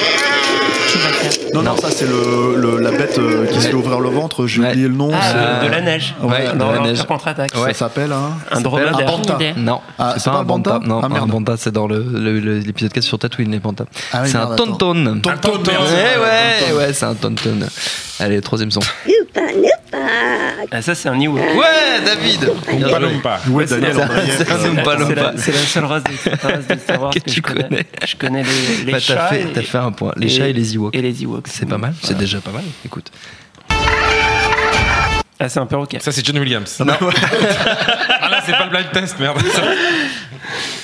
Non 1.55 1.63
non 1.63 1.77
ça 1.77 1.89
c'est 1.91 2.07
le, 2.07 2.57
le- 2.57 2.79
la 2.79 2.91
bête 2.91 3.19
euh, 3.19 3.47
qui 3.47 3.61
se 3.61 3.69
fait 3.69 3.75
ouvrir 3.75 4.01
le 4.01 4.09
ventre 4.09 4.47
j'ai 4.47 4.61
Ouais. 4.61 4.69
oublié 4.71 4.89
le 4.89 4.95
nom 4.95 5.11
Ah, 5.13 5.19
c'est- 5.23 5.37
Euh, 5.37 5.65
de 5.67 5.71
la 5.71 5.81
neige. 5.81 6.15
ouais, 6.23 6.53
de 6.53 6.59
la 6.59 6.81
neige. 6.81 7.03
contre-attaque. 7.05 7.51
Ouais. 7.57 7.73
ça 7.73 7.81
s'appelle 7.81 8.13
hein 8.13 8.33
Un 8.51 8.59
un 8.59 8.61
dromadaire. 8.61 9.07
Banta 9.07 9.35
idée. 9.35 9.53
Non, 9.57 9.81
Ah, 9.99 10.15
c'est 10.19 10.31
pas 10.31 10.37
un 10.39 10.45
Banta. 10.45 10.81
Non, 10.85 11.01
Ah, 11.03 11.07
un. 11.23 11.27
Banta, 11.27 11.57
c'est 11.57 11.73
dans 11.73 11.87
le- 11.87 12.05
le- 12.13 12.39
le- 12.41 12.59
l'épisode 12.59 12.93
4 12.93 13.03
sur 13.05 13.19
Tatooine, 13.19 13.51
les 13.51 13.59
Bantas. 13.59 13.85
Ah 14.13 14.21
oui, 14.23 14.29
c'est 14.31 14.37
un. 14.39 14.55
Tonton. 14.57 15.21
Tonton, 15.23 15.61
Eh 15.67 16.73
ouais, 16.73 16.77
ouais, 16.79 16.93
c'est 16.93 17.05
un 17.07 17.15
Tonton. 17.15 17.59
Allez, 18.19 18.41
troisième 18.41 18.71
son. 18.71 18.81
Ah, 20.71 20.83
ça, 20.83 20.95
c'est 20.95 21.09
un 21.09 21.19
Ewok. 21.21 21.39
Ouais, 21.41 22.01
David 22.05 22.51
pas. 23.23 23.41
ouais 23.51 23.67
c'est 23.67 23.81
Daniel 23.81 23.95
c'est 24.37 24.51
un 24.51 24.59
C'est 24.59 24.69
Oompa 24.69 24.83
la- 24.83 24.99
c'est 24.99 24.99
Loompa. 25.15 25.33
la, 25.33 25.37
c'est 25.37 25.53
la 25.53 25.59
seule 25.59 25.85
race 25.85 26.05
de 26.05 26.79
Star 26.79 27.03
Wars 27.03 27.13
Que 27.15 27.19
tu 27.19 27.43
connais. 27.43 27.87
Je 28.07 28.17
connais 28.17 28.43
les, 28.43 28.85
les 28.85 28.93
Bah, 28.93 28.99
chats. 29.01 29.15
t'as 29.15 29.27
fait, 29.29 29.43
et- 29.43 29.53
t'as 29.53 29.63
fait 29.63 29.79
un 29.79 29.93
point. 29.93 30.13
Les 30.17 30.29
chats 30.29 30.49
et 30.49 30.53
les 30.53 30.75
Ewoks. 30.75 30.95
Et 30.95 31.03
les 31.03 31.23
Ewoks. 31.25 31.47
C'est 31.49 31.69
pas 31.69 31.79
mal, 31.79 31.95
c'est 32.03 32.17
déjà 32.17 32.41
pas 32.41 32.53
mal. 32.53 32.63
Écoute. 32.85 33.11
Ah, 35.43 35.49
c'est 35.49 35.59
un 35.59 35.67
perroquet. 35.67 35.99
Ça, 36.01 36.13
c'est 36.13 36.25
John 36.25 36.39
Williams. 36.39 36.79
Non. 36.81 36.93
ah 37.01 38.29
là, 38.29 38.43
c'est 38.45 38.53
pas 38.53 38.65
le 38.65 38.71
blind 38.71 38.93
test, 38.93 39.19
merde. 39.19 39.39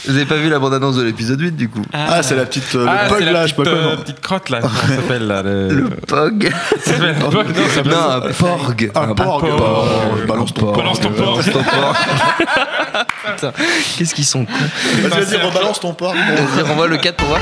Vous 0.07 0.15
avez 0.15 0.25
pas 0.25 0.37
vu 0.37 0.49
la 0.49 0.59
bande-annonce 0.59 0.97
de 0.97 1.03
l'épisode 1.03 1.41
8 1.41 1.57
du 1.57 1.69
coup? 1.69 1.83
Ah 1.93 2.23
c'est 2.23 2.37
la 2.37 2.45
petite 2.47 2.73
euh, 2.77 2.87
Ah, 2.89 3.09
le 3.19 3.25
la 3.25 3.33
là 3.33 3.47
je 3.47 3.55
sais 3.55 3.63
pas 3.63 3.69
euh, 3.69 3.97
petite 3.97 4.21
crotte 4.21 4.49
là. 4.51 4.61
Comment 4.61 4.73
ça 4.75 4.87
s'appelle 4.95 5.27
là 5.27 5.43
le... 5.43 5.69
Le 5.71 5.89
POG 5.91 6.47
un 6.87 7.15
POG, 7.31 7.35
non, 7.35 7.55
ça 7.69 7.75
s'appelle- 7.75 7.93
Non, 7.93 8.11
un 8.11 8.21
PORG 8.21 8.91
un 8.95 9.15
porg 9.15 9.49
porg. 9.57 10.27
balance 10.29 10.55
ton 10.55 10.61
porg 10.61 10.77
Balance 10.77 11.01
ton 11.01 11.11
porg. 11.11 11.43
Balance 11.43 11.51
ton 11.51 11.63
porg. 11.65 11.97
Putain, 13.35 13.53
qu'est-ce 13.99 14.15
qu'ils 14.15 14.25
sont 14.25 14.45
cons 14.45 14.53
vas-y 15.09 15.25
vas-y 15.25 15.37
rebalance 15.43 15.81
ton 15.81 15.93
porg 15.95 16.15
Vas-y, 16.17 16.63
renvoie 16.63 16.87
le 16.87 16.99
4 16.99 17.17
pour 17.17 17.27
voir. 17.27 17.41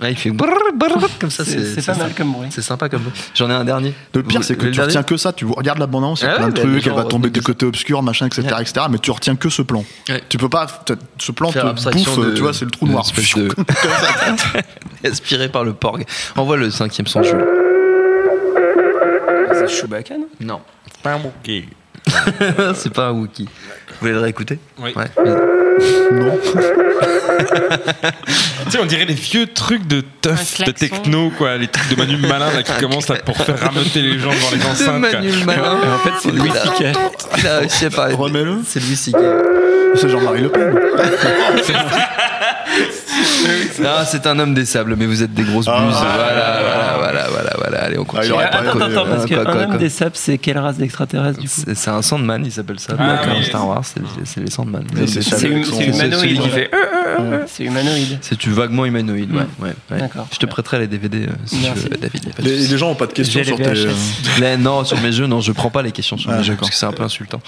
Ouais, 0.00 0.12
il 0.12 0.16
fait 0.16 0.30
brrr, 0.30 0.48
brrr, 0.74 1.08
comme 1.20 1.30
ça. 1.30 1.44
C'est 1.44 1.64
c'est 1.80 1.84
pas 1.86 1.94
mal 1.96 2.12
comme 2.14 2.32
bruit. 2.32 2.48
C'est 2.50 2.62
sympa 2.62 2.88
comme 2.88 3.02
bruit. 3.02 3.12
J'en 3.34 3.48
ai 3.50 3.52
un 3.52 3.64
dernier. 3.64 3.94
Le 4.14 4.22
pire, 4.22 4.42
c'est 4.42 4.56
que 4.56 4.64
le 4.66 4.70
tu 4.72 4.80
retiens 4.80 5.02
que 5.02 5.16
ça. 5.16 5.32
Tu 5.32 5.44
regardes 5.44 5.78
la 5.78 5.86
bande-annonce, 5.86 6.22
il 6.22 6.24
y 6.24 6.28
a 6.28 6.32
Ah 6.32 6.36
plein 6.36 6.44
ouais, 6.46 6.50
de 6.52 6.56
bah, 6.56 6.62
trucs, 6.62 6.86
elle 6.86 6.92
va 6.94 7.02
tomber 7.04 7.28
retenaient 7.28 7.30
du 7.30 7.40
que 7.40 7.44
côté 7.46 7.66
obscur, 7.66 8.02
machin, 8.02 8.26
etc., 8.26 8.42
Ouais. 8.56 8.62
etc. 8.62 8.86
Mais 8.90 8.98
tu 8.98 9.10
retiens 9.12 9.36
que 9.36 9.48
ce 9.48 9.62
plan. 9.62 9.84
Ouais. 10.08 10.22
Tu 10.28 10.38
peux 10.38 10.48
pas. 10.48 10.66
Ce 11.18 11.30
plan 11.32 11.52
Faire 11.52 11.74
te 11.74 11.90
bouffe, 11.90 12.18
de- 12.26 12.34
tu 12.34 12.40
vois, 12.42 12.52
c'est 12.54 12.64
le 12.64 12.70
trou 12.72 12.86
noir. 12.88 13.04
Aspiré 15.04 15.48
par 15.52 15.64
le 15.64 15.74
porg. 15.74 16.04
Envoie 16.36 16.56
le 16.56 16.70
cinquième 16.70 17.06
son, 17.06 17.22
Jules. 17.22 17.44
C'est 19.54 19.68
Chewbacca, 19.68 20.16
non? 20.16 20.26
Non. 20.40 20.60
Pas 21.02 21.14
un 21.14 21.18
bouquet. 21.20 21.66
c'est 22.74 22.92
pas 22.92 23.08
un 23.08 23.12
Wookie. 23.12 23.48
Vous 24.02 24.08
voulez 24.08 24.18
le 24.18 24.24
réécouter 24.24 24.58
Oui. 24.80 24.92
Ouais. 24.96 25.04
Non. 26.10 26.36
Tu 28.64 28.70
sais, 28.70 28.78
on 28.80 28.86
dirait 28.86 29.04
les 29.04 29.14
vieux 29.14 29.46
trucs 29.46 29.86
de 29.86 30.02
teuf, 30.20 30.60
de 30.60 30.72
techno, 30.72 31.30
quoi. 31.36 31.56
Les 31.56 31.68
trucs 31.68 31.88
de 31.90 31.94
Manu 31.96 32.16
Malin, 32.16 32.50
là, 32.52 32.62
qui 32.64 32.72
commencent 32.80 33.10
à, 33.10 33.14
pour 33.16 33.36
faire 33.36 33.58
rameuter 33.60 34.00
les 34.02 34.18
gens 34.18 34.30
devant 34.30 34.50
les 34.52 34.58
De 34.58 34.64
enceintes. 34.64 35.00
quoi. 35.10 35.20
Manuel 35.20 35.44
Malin. 35.44 35.78
En 35.94 35.98
fait, 35.98 36.10
c'est 36.20 36.32
Louis 36.32 36.50
C.K. 36.50 36.96
Il 37.38 37.46
a 37.46 37.58
réussi 37.58 37.84
à 37.86 37.90
parler. 37.90 38.14
Remets-le. 38.14 38.58
C'est 38.66 38.80
Louis 38.80 38.96
C.K. 38.96 39.16
C'est 39.94 40.08
Jean-Marie 40.08 40.42
Le 40.42 40.48
Pen. 40.48 40.74
Non, 43.80 43.90
c'est 44.06 44.26
un 44.26 44.38
homme 44.38 44.54
des 44.54 44.64
sables, 44.64 44.94
mais 44.96 45.06
vous 45.06 45.22
êtes 45.22 45.32
des 45.34 45.42
grosses 45.42 45.66
buses. 45.66 45.74
Ah. 45.76 46.14
voilà, 46.14 46.58
voilà, 46.58 46.98
voilà, 46.98 47.28
voilà, 47.30 47.50
voilà. 47.58 47.78
Allez, 47.84 47.98
on 47.98 48.02
Ah, 48.02 48.04
continue. 48.06 48.32
aurait 48.32 48.50
pas 48.50 48.58
Attends, 48.58 48.72
connu, 48.78 48.84
attends, 48.84 49.04
parce 49.06 49.26
quoi, 49.26 49.44
qu'un 49.44 49.52
homme 49.60 49.66
quoi 49.68 49.76
des 49.78 49.88
sables, 49.88 50.12
c'est 50.14 50.38
quelle 50.38 50.58
race 50.58 50.76
d'extraterrestre 50.76 51.40
du 51.40 51.48
coup? 51.48 51.62
C'est 51.74 51.88
un 51.90 52.02
Sandman, 52.02 52.44
il 52.44 52.52
s'appelle 52.52 52.78
ça. 52.80 52.94
Ah, 52.98 53.20
dans 53.26 53.36
oui. 53.38 53.44
Star 53.44 53.66
Wars, 53.66 53.82
c'est 53.84 54.40
les 54.40 54.50
Sandman. 54.50 54.84
C'est 55.06 55.34
hum- 55.46 55.62
humanoïde. 55.62 56.14
celui 56.14 56.38
qui 56.38 56.48
fait, 56.48 56.70
C'est 57.46 57.64
humanoïde. 57.64 58.18
C'est 58.20 58.36
tu 58.38 58.50
vaguement 58.50 58.84
humanoïde, 58.84 59.32
ouais. 59.32 59.42
ouais, 59.60 59.74
ouais. 59.90 59.98
D'accord. 59.98 60.26
Je 60.32 60.38
te 60.38 60.46
prêterai 60.46 60.80
les 60.80 60.86
DVD 60.86 61.26
euh, 61.26 61.32
si 61.44 61.56
tu 61.60 61.70
veux, 61.80 61.96
David. 61.96 62.32
Les, 62.38 62.78
gens 62.78 62.90
ont 62.90 62.94
pas 62.94 63.06
de 63.06 63.12
questions 63.12 63.42
sur 63.44 63.56
les 63.58 63.64
tes. 63.64 64.56
Non, 64.58 64.84
sur 64.84 65.00
mes 65.00 65.12
jeux, 65.12 65.26
non, 65.26 65.40
je 65.40 65.52
prends 65.52 65.70
pas 65.70 65.82
les 65.82 65.92
questions 65.92 66.16
sur 66.16 66.30
Ah, 66.30 66.38
mes 66.38 66.44
jeux 66.44 66.56
parce 66.56 66.70
que 66.70 66.76
c'est 66.76 66.86
un 66.86 66.92
peu 66.92 67.02
insultant. 67.02 67.40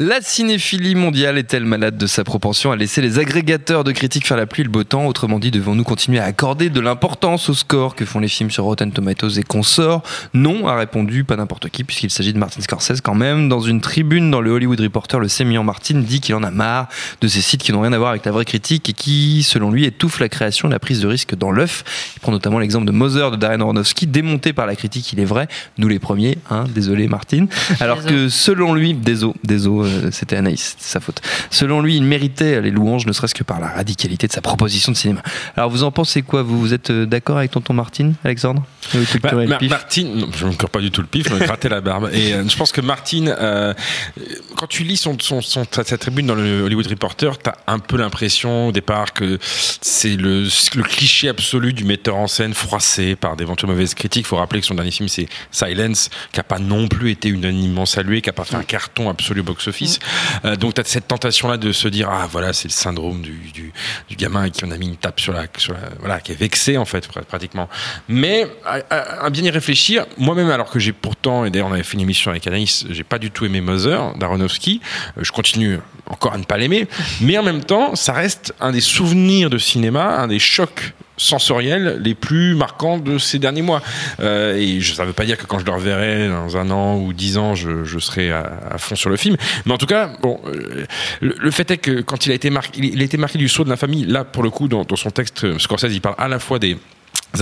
La 0.00 0.20
cinéphilie 0.20 0.96
mondiale 0.96 1.38
est-elle 1.38 1.64
malade 1.64 1.96
de 1.96 2.08
sa 2.08 2.24
propension 2.24 2.72
à 2.72 2.76
laisser 2.76 3.00
les 3.00 3.20
agrégateurs 3.20 3.84
de 3.84 3.92
critiques 3.92 4.26
faire 4.26 4.36
la 4.36 4.44
pluie 4.46 4.62
et 4.62 4.64
le 4.64 4.70
beau 4.70 4.82
temps? 4.82 5.06
Autrement 5.06 5.38
dit, 5.38 5.52
devons-nous 5.52 5.84
continuer 5.84 6.18
à 6.18 6.24
accorder 6.24 6.68
de 6.68 6.80
l'importance 6.80 7.48
au 7.48 7.54
score? 7.54 7.94
Que 7.94 8.04
font 8.04 8.18
les 8.18 8.26
films 8.26 8.50
sur 8.50 8.64
Rotten 8.64 8.90
Tomatoes 8.90 9.38
et 9.38 9.44
consorts? 9.44 10.02
Non, 10.32 10.66
a 10.66 10.74
répondu 10.74 11.22
pas 11.22 11.36
n'importe 11.36 11.68
qui, 11.68 11.84
puisqu'il 11.84 12.10
s'agit 12.10 12.32
de 12.32 12.38
Martin 12.38 12.60
Scorsese 12.60 13.00
quand 13.02 13.14
même. 13.14 13.48
Dans 13.48 13.60
une 13.60 13.80
tribune 13.80 14.32
dans 14.32 14.40
le 14.40 14.50
Hollywood 14.50 14.80
Reporter, 14.80 15.20
le 15.20 15.28
sémillant 15.28 15.62
Martin 15.62 16.00
dit 16.00 16.20
qu'il 16.20 16.34
en 16.34 16.42
a 16.42 16.50
marre 16.50 16.88
de 17.20 17.28
ces 17.28 17.40
sites 17.40 17.62
qui 17.62 17.70
n'ont 17.70 17.82
rien 17.82 17.92
à 17.92 17.98
voir 17.98 18.10
avec 18.10 18.24
la 18.24 18.32
vraie 18.32 18.44
critique 18.44 18.88
et 18.88 18.94
qui, 18.94 19.44
selon 19.44 19.70
lui, 19.70 19.84
étouffent 19.84 20.18
la 20.18 20.28
création 20.28 20.66
et 20.66 20.72
la 20.72 20.80
prise 20.80 21.02
de 21.02 21.06
risque 21.06 21.36
dans 21.36 21.52
l'œuf. 21.52 21.84
Il 22.16 22.20
prend 22.20 22.32
notamment 22.32 22.58
l'exemple 22.58 22.86
de 22.86 22.92
Mother 22.92 23.30
de 23.30 23.36
Darren 23.36 23.60
Aronofsky, 23.60 24.08
démonté 24.08 24.52
par 24.52 24.66
la 24.66 24.74
critique, 24.74 25.12
il 25.12 25.20
est 25.20 25.24
vrai, 25.24 25.46
nous 25.78 25.86
les 25.86 26.00
premiers, 26.00 26.38
hein, 26.50 26.64
désolé 26.74 27.06
Martin. 27.06 27.46
Alors 27.78 27.98
Désolé. 27.98 28.14
que 28.14 28.28
selon 28.28 28.74
lui, 28.74 28.94
désolé, 28.94 29.34
désolé, 29.44 29.83
c'était 30.10 30.36
Anaïs, 30.36 30.76
sa 30.78 31.00
faute. 31.00 31.20
Selon 31.50 31.80
lui, 31.80 31.96
il 31.96 32.02
méritait 32.04 32.60
les 32.60 32.70
louanges, 32.70 33.06
ne 33.06 33.12
serait-ce 33.12 33.34
que 33.34 33.44
par 33.44 33.60
la 33.60 33.68
radicalité 33.68 34.26
de 34.26 34.32
sa 34.32 34.40
proposition 34.40 34.92
de 34.92 34.96
cinéma. 34.96 35.22
Alors 35.56 35.70
vous 35.70 35.82
en 35.82 35.90
pensez 35.90 36.22
quoi 36.22 36.42
Vous, 36.42 36.58
vous 36.60 36.72
êtes 36.72 36.90
euh, 36.90 37.06
d'accord 37.06 37.38
avec 37.38 37.50
tonton 37.50 37.74
Martin, 37.74 38.12
Alexandre? 38.24 38.64
Le 38.94 39.04
Bah, 39.46 39.56
pif? 39.58 39.70
Martine, 39.70 40.14
non, 40.16 40.28
je 40.36 40.46
ne 40.46 40.50
me 40.50 40.56
pas 40.56 40.80
du 40.80 40.90
tout 40.90 41.00
le 41.00 41.06
pif, 41.06 41.28
je 41.28 41.34
me 41.34 41.38
grattais 41.40 41.68
la 41.68 41.80
barbe. 41.80 42.10
Et 42.12 42.32
euh, 42.34 42.48
je 42.48 42.56
pense 42.56 42.72
que 42.72 42.80
Martine, 42.80 43.34
euh, 43.38 43.74
quand 44.56 44.66
tu 44.66 44.84
lis 44.84 44.96
son, 44.96 45.16
son, 45.20 45.40
son- 45.40 45.64
sa, 45.70 45.84
tribune 45.98 46.26
dans 46.26 46.34
le 46.34 46.62
Hollywood 46.62 46.86
Reporter, 46.86 47.38
tu 47.38 47.50
as 47.50 47.56
un 47.66 47.78
peu 47.78 47.96
l'impression 47.96 48.68
au 48.68 48.72
départ 48.72 49.12
que 49.12 49.38
c'est 49.40 50.16
le, 50.16 50.44
le 50.44 50.82
cliché 50.82 51.28
absolu 51.28 51.72
du 51.72 51.84
metteur 51.84 52.16
en 52.16 52.26
scène 52.26 52.54
froissé 52.54 53.16
par 53.16 53.36
d'éventuelles 53.36 53.70
mauvaises 53.70 53.94
critiques. 53.94 54.24
Il 54.26 54.28
faut 54.28 54.36
rappeler 54.36 54.60
que 54.60 54.66
son 54.66 54.74
dernier 54.74 54.90
film, 54.90 55.08
c'est 55.08 55.28
Silence, 55.50 56.10
qui 56.32 56.38
n'a 56.38 56.44
pas 56.44 56.58
non 56.58 56.88
plus 56.88 57.10
été 57.10 57.28
unanimement 57.28 57.86
salué, 57.86 58.20
qui 58.20 58.28
n'a 58.28 58.32
pas 58.32 58.44
fait 58.44 58.56
un 58.56 58.62
carton 58.62 59.08
absolu 59.10 59.40
au 59.40 59.44
Euh, 60.44 60.56
donc 60.56 60.74
tu 60.74 60.80
as 60.80 60.84
cette 60.84 61.08
tentation-là 61.08 61.56
de 61.56 61.72
se 61.72 61.88
dire, 61.88 62.08
ah 62.10 62.26
voilà, 62.30 62.52
c'est 62.52 62.68
le 62.68 62.72
syndrome 62.72 63.20
du, 63.22 63.32
du, 63.52 63.72
gamin 64.16 64.48
qui 64.50 64.64
on 64.64 64.70
a 64.70 64.76
mis 64.78 64.86
une 64.86 64.96
tape 64.96 65.20
sur 65.20 65.32
la, 65.32 65.42
la- 65.42 65.48
Voilà, 65.98 66.20
qui 66.20 66.32
est 66.32 66.36
vexé 66.36 66.76
en 66.78 66.84
fait, 66.84 67.08
pr- 67.08 67.24
pratiquement. 67.24 67.68
Mais 68.08 68.46
à 68.64 69.30
bien 69.30 69.42
y 69.44 69.50
réfléchir, 69.50 70.06
moi-même, 70.18 70.50
alors 70.50 70.70
que 70.70 70.78
j'ai 70.78 70.92
pourtant, 70.92 71.44
et 71.44 71.50
d'ailleurs 71.50 71.68
on 71.68 71.72
avait 71.72 71.82
fait 71.82 71.94
une 71.94 72.00
émission 72.00 72.30
avec 72.30 72.46
Anaïs, 72.46 72.86
j'ai 72.90 73.04
pas 73.04 73.18
du 73.18 73.30
tout 73.30 73.44
aimé 73.44 73.60
Mother 73.60 74.14
d'Aronofsky, 74.16 74.80
euh, 75.18 75.22
je 75.24 75.32
continue 75.32 75.78
encore 76.06 76.34
à 76.34 76.38
ne 76.38 76.44
pas 76.44 76.58
l'aimer, 76.58 76.86
mais 77.20 77.38
en 77.38 77.42
même 77.42 77.64
temps, 77.64 77.94
ça 77.94 78.12
reste 78.12 78.54
un 78.60 78.72
des 78.72 78.80
souvenirs 78.80 79.50
de 79.50 79.58
cinéma, 79.58 80.18
un 80.18 80.28
des 80.28 80.38
chocs 80.38 80.92
sensoriels 81.16 82.00
les 82.02 82.14
plus 82.14 82.54
marquants 82.54 82.98
de 82.98 83.18
ces 83.18 83.38
derniers 83.38 83.62
mois. 83.62 83.82
Euh, 84.20 84.56
et 84.56 84.80
ça 84.80 85.04
veut 85.04 85.12
pas 85.12 85.24
dire 85.24 85.38
que 85.38 85.46
quand 85.46 85.58
je 85.58 85.64
le 85.64 85.72
reverrai 85.72 86.28
dans 86.28 86.56
un 86.56 86.70
an 86.70 86.98
ou 86.98 87.12
dix 87.12 87.38
ans, 87.38 87.54
je, 87.54 87.98
serai 87.98 88.32
à, 88.32 88.78
fond 88.78 88.96
sur 88.96 89.10
le 89.10 89.16
film. 89.16 89.36
Mais 89.64 89.72
en 89.72 89.78
tout 89.78 89.86
cas, 89.86 90.10
bon, 90.20 90.40
euh, 90.46 90.84
le, 91.20 91.50
fait 91.50 91.70
est 91.70 91.78
que 91.78 92.00
quand 92.00 92.26
il 92.26 92.32
a 92.32 92.34
été 92.34 92.50
marqué, 92.50 92.80
il, 92.82 93.00
a 93.00 93.04
été 93.04 93.16
marqué 93.16 93.38
du 93.38 93.48
saut 93.48 93.64
de 93.64 93.70
la 93.70 93.76
famille. 93.76 94.04
Là, 94.04 94.24
pour 94.24 94.42
le 94.42 94.50
coup, 94.50 94.68
dans, 94.68 94.84
dans 94.84 94.96
son 94.96 95.10
texte, 95.10 95.44
euh, 95.44 95.58
Scorsese, 95.58 95.92
il 95.92 96.00
parle 96.00 96.16
à 96.18 96.28
la 96.28 96.38
fois 96.38 96.58
des 96.58 96.76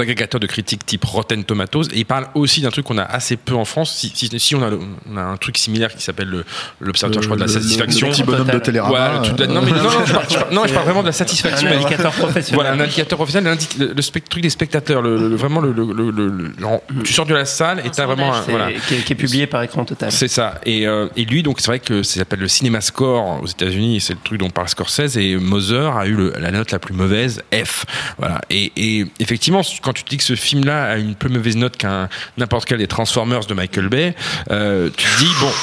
agrégateurs 0.01 0.41
de 0.41 0.47
critiques 0.47 0.85
type 0.87 1.05
Rotten 1.05 1.45
Tomatoes 1.45 1.85
et 1.93 1.99
il 1.99 2.07
parle 2.07 2.27
aussi 2.35 2.61
d'un 2.61 2.71
truc 2.71 2.87
qu'on 2.87 2.99
a 2.99 3.03
assez 3.05 3.37
peu 3.37 3.55
en 3.55 3.65
France 3.65 3.93
si, 3.95 4.13
si, 4.15 4.31
si 4.39 4.55
on, 4.55 4.63
a, 4.63 4.71
le- 4.71 4.81
on 5.11 5.17
a 5.17 5.23
un 5.23 5.37
truc 5.37 5.59
similaire 5.59 5.95
qui 5.95 6.03
s'appelle 6.03 6.29
le- 6.29 6.45
l'observateur 6.81 7.23
je 7.23 7.29
crois 7.29 7.37
de 7.37 7.43
la 7.43 7.47
Le- 7.47 7.55
le- 7.55 7.61
satisfaction 7.61 8.07
Le 8.09 8.13
petit 8.13 8.23
bonhomme 8.23 8.41
de 8.47 8.53
Total. 8.53 8.63
Télérama. 8.63 8.93
Ouais, 9.13 9.19
le 9.19 9.23
truc 9.25 9.37
de- 9.37 9.47
non, 9.47 9.63
mais 9.63 9.71
non, 9.73 9.83
non, 9.83 9.91
je 10.07 10.13
parle, 10.13 10.27
je 10.31 10.35
parle- 10.37 10.55
non, 10.55 10.63
je 10.67 10.73
parle 10.73 10.85
vraiment 10.87 11.03
de 11.03 11.07
la 11.07 11.13
satisfaction. 11.13 11.69
Un 11.69 11.73
indicateur 11.77 12.13
professionnel. 12.13 12.55
Voilà, 12.55 12.73
un 12.73 12.81
indicateur 12.81 13.17
professionnel, 13.19 13.59
le, 13.79 13.87
le 13.95 14.03
truc 14.29 14.43
des 14.43 14.51
spectateurs, 14.51 15.03
le, 15.03 15.17
le- 15.29 15.37
vraiment 15.37 15.61
le, 15.61 15.73
le- 15.73 15.93
le- 15.93 16.11
le- 16.11 16.53
genre, 16.59 16.81
tu 17.05 17.13
sors 17.13 17.27
de 17.27 17.35
la 17.35 17.45
salle 17.45 17.83
et 17.85 17.91
t'as 17.91 18.07
vraiment 18.07 18.33
un, 18.35 18.41
voilà. 18.43 18.73
qui, 18.73 18.95
est, 18.95 18.99
qui 19.05 19.13
est 19.13 19.17
publié 19.17 19.47
par 19.47 19.63
écran 19.63 19.85
total. 19.85 20.11
C'est 20.13 20.29
ça. 20.29 20.61
Et, 20.65 20.87
euh, 20.87 21.09
et 21.17 21.25
lui, 21.25 21.43
donc, 21.43 21.61
c'est 21.61 21.67
vrai 21.67 21.79
que 21.81 22.03
ça 22.03 22.19
s'appelle 22.21 22.41
le 22.41 22.49
Cinema 22.49 22.81
Score 22.81 23.43
aux 23.43 23.47
États-Unis. 23.47 24.01
C'est 24.01 24.15
le 24.15 24.19
truc 24.23 24.39
dont 24.39 24.51
parle 24.51 24.69
Scorsese. 24.69 25.17
Et 25.17 25.37
Mother 25.37 25.97
a 25.97 26.07
eu 26.07 26.15
le- 26.15 26.35
la 26.39 26.51
note 26.51 26.71
la 26.71 26.79
plus 26.79 26.95
mauvaise, 26.95 27.43
F. 27.55 27.85
Voilà. 28.19 28.41
Et, 28.51 28.73
et 28.77 29.07
effectivement, 29.21 29.63
quand 29.83 29.93
tu 29.93 30.05
te 30.05 30.11
dis 30.11 30.17
que 30.17 30.25
ce 30.25 30.35
film-là 30.37 30.85
a 30.93 30.97
une 30.97 31.15
plus 31.15 31.29
mauvaise 31.29 31.57
note 31.57 31.77
qu'un 31.77 32.09
n'importe 32.39 32.65
quel 32.67 32.79
des 32.79 32.87
Transformers 32.87 33.45
de 33.47 33.55
Michael 33.55 33.89
Bay, 33.89 34.15
euh, 34.51 34.89
tu 34.97 35.07
te 35.07 35.19
dis 35.19 35.31
bon. 35.41 35.51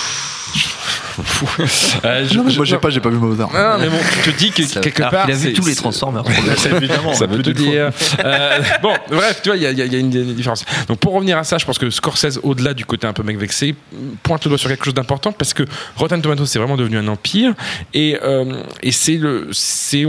Euh, 2.05 2.25
je- 2.27 2.37
Non, 2.37 2.43
mais 2.45 2.51
je- 2.51 2.55
moi 2.57 2.65
j'ai 2.65 2.77
pas, 2.77 2.89
j'ai 2.89 3.01
pas 3.01 3.09
vu 3.09 3.17
Mozart. 3.17 3.51
non, 3.51 3.77
mais 3.79 3.89
bon, 3.89 3.97
tu 4.23 4.31
te 4.31 4.37
dis 4.37 4.51
que 4.51 4.63
Ça- 4.63 4.79
quelque 4.79 5.01
part. 5.01 5.25
qu'il 5.25 5.33
a 5.33 5.37
vu 5.37 5.53
tous 5.53 5.65
les 5.67 5.75
Transformers. 5.75 6.23
évidemment. 6.77 7.13
ça 7.13 7.25
veut 7.25 7.39
d'une 7.43 7.53
dire. 7.53 7.91
Euh, 8.23 8.59
bon, 8.81 8.93
bref, 9.09 9.41
tu 9.43 9.49
vois, 9.49 9.57
il 9.57 9.63
y 9.63 9.65
a, 9.65 9.71
il 9.71 9.77
y 9.77 9.81
a- 9.81 9.85
il 9.85 9.93
y 9.93 9.95
a 9.97 9.99
une, 9.99 10.13
une 10.13 10.33
différence. 10.33 10.63
Donc, 10.87 10.99
pour 10.99 11.13
revenir 11.13 11.37
à 11.37 11.43
ça, 11.43 11.57
je 11.57 11.65
pense 11.65 11.77
que 11.77 11.89
Scorsese, 11.89 12.39
au-delà 12.43 12.73
du 12.73 12.85
côté 12.85 13.05
un 13.05 13.13
peu 13.13 13.21
mec 13.23 13.37
vexé, 13.37 13.75
pointe 14.23 14.43
le 14.45 14.49
doigt 14.49 14.57
sur 14.57 14.69
quelque 14.69 14.85
chose 14.85 14.93
d'important 14.93 15.31
parce 15.33 15.53
que 15.53 15.63
Rotten 15.97 16.21
Tomatoes, 16.21 16.45
c'est 16.45 16.59
vraiment 16.59 16.77
devenu 16.77 16.97
un 16.97 17.07
empire 17.09 17.53
et, 17.93 18.17
euh, 18.23 18.63
et 18.81 18.91
c'est 18.93 19.17
le, 19.17 19.49
c'est, 19.51 20.05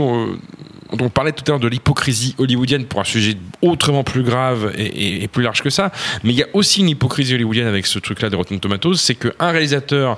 on 0.99 1.09
parlait 1.09 1.31
tout 1.31 1.43
à 1.47 1.51
l'heure 1.51 1.59
de 1.59 1.67
l'hypocrisie 1.67 2.35
hollywoodienne 2.37 2.85
pour 2.85 2.99
un 2.99 3.03
sujet 3.05 3.35
autrement 3.61 4.03
plus 4.03 4.23
grave 4.23 4.71
et, 4.77 4.85
et- 4.85 5.23
et 5.23 5.27
plus 5.27 5.43
large 5.43 5.61
que 5.61 5.69
ça, 5.69 5.91
mais 6.23 6.31
il 6.33 6.35
y 6.37 6.43
a 6.43 6.47
aussi 6.53 6.81
une 6.81 6.89
hypocrisie 6.89 7.33
hollywoodienne 7.33 7.67
avec 7.67 7.85
ce 7.85 7.99
truc-là 7.99 8.29
de 8.29 8.35
Rotten 8.35 8.59
Tomatoes, 8.59 8.95
c'est 8.95 9.15
qu'un 9.15 9.51
réalisateur 9.51 10.17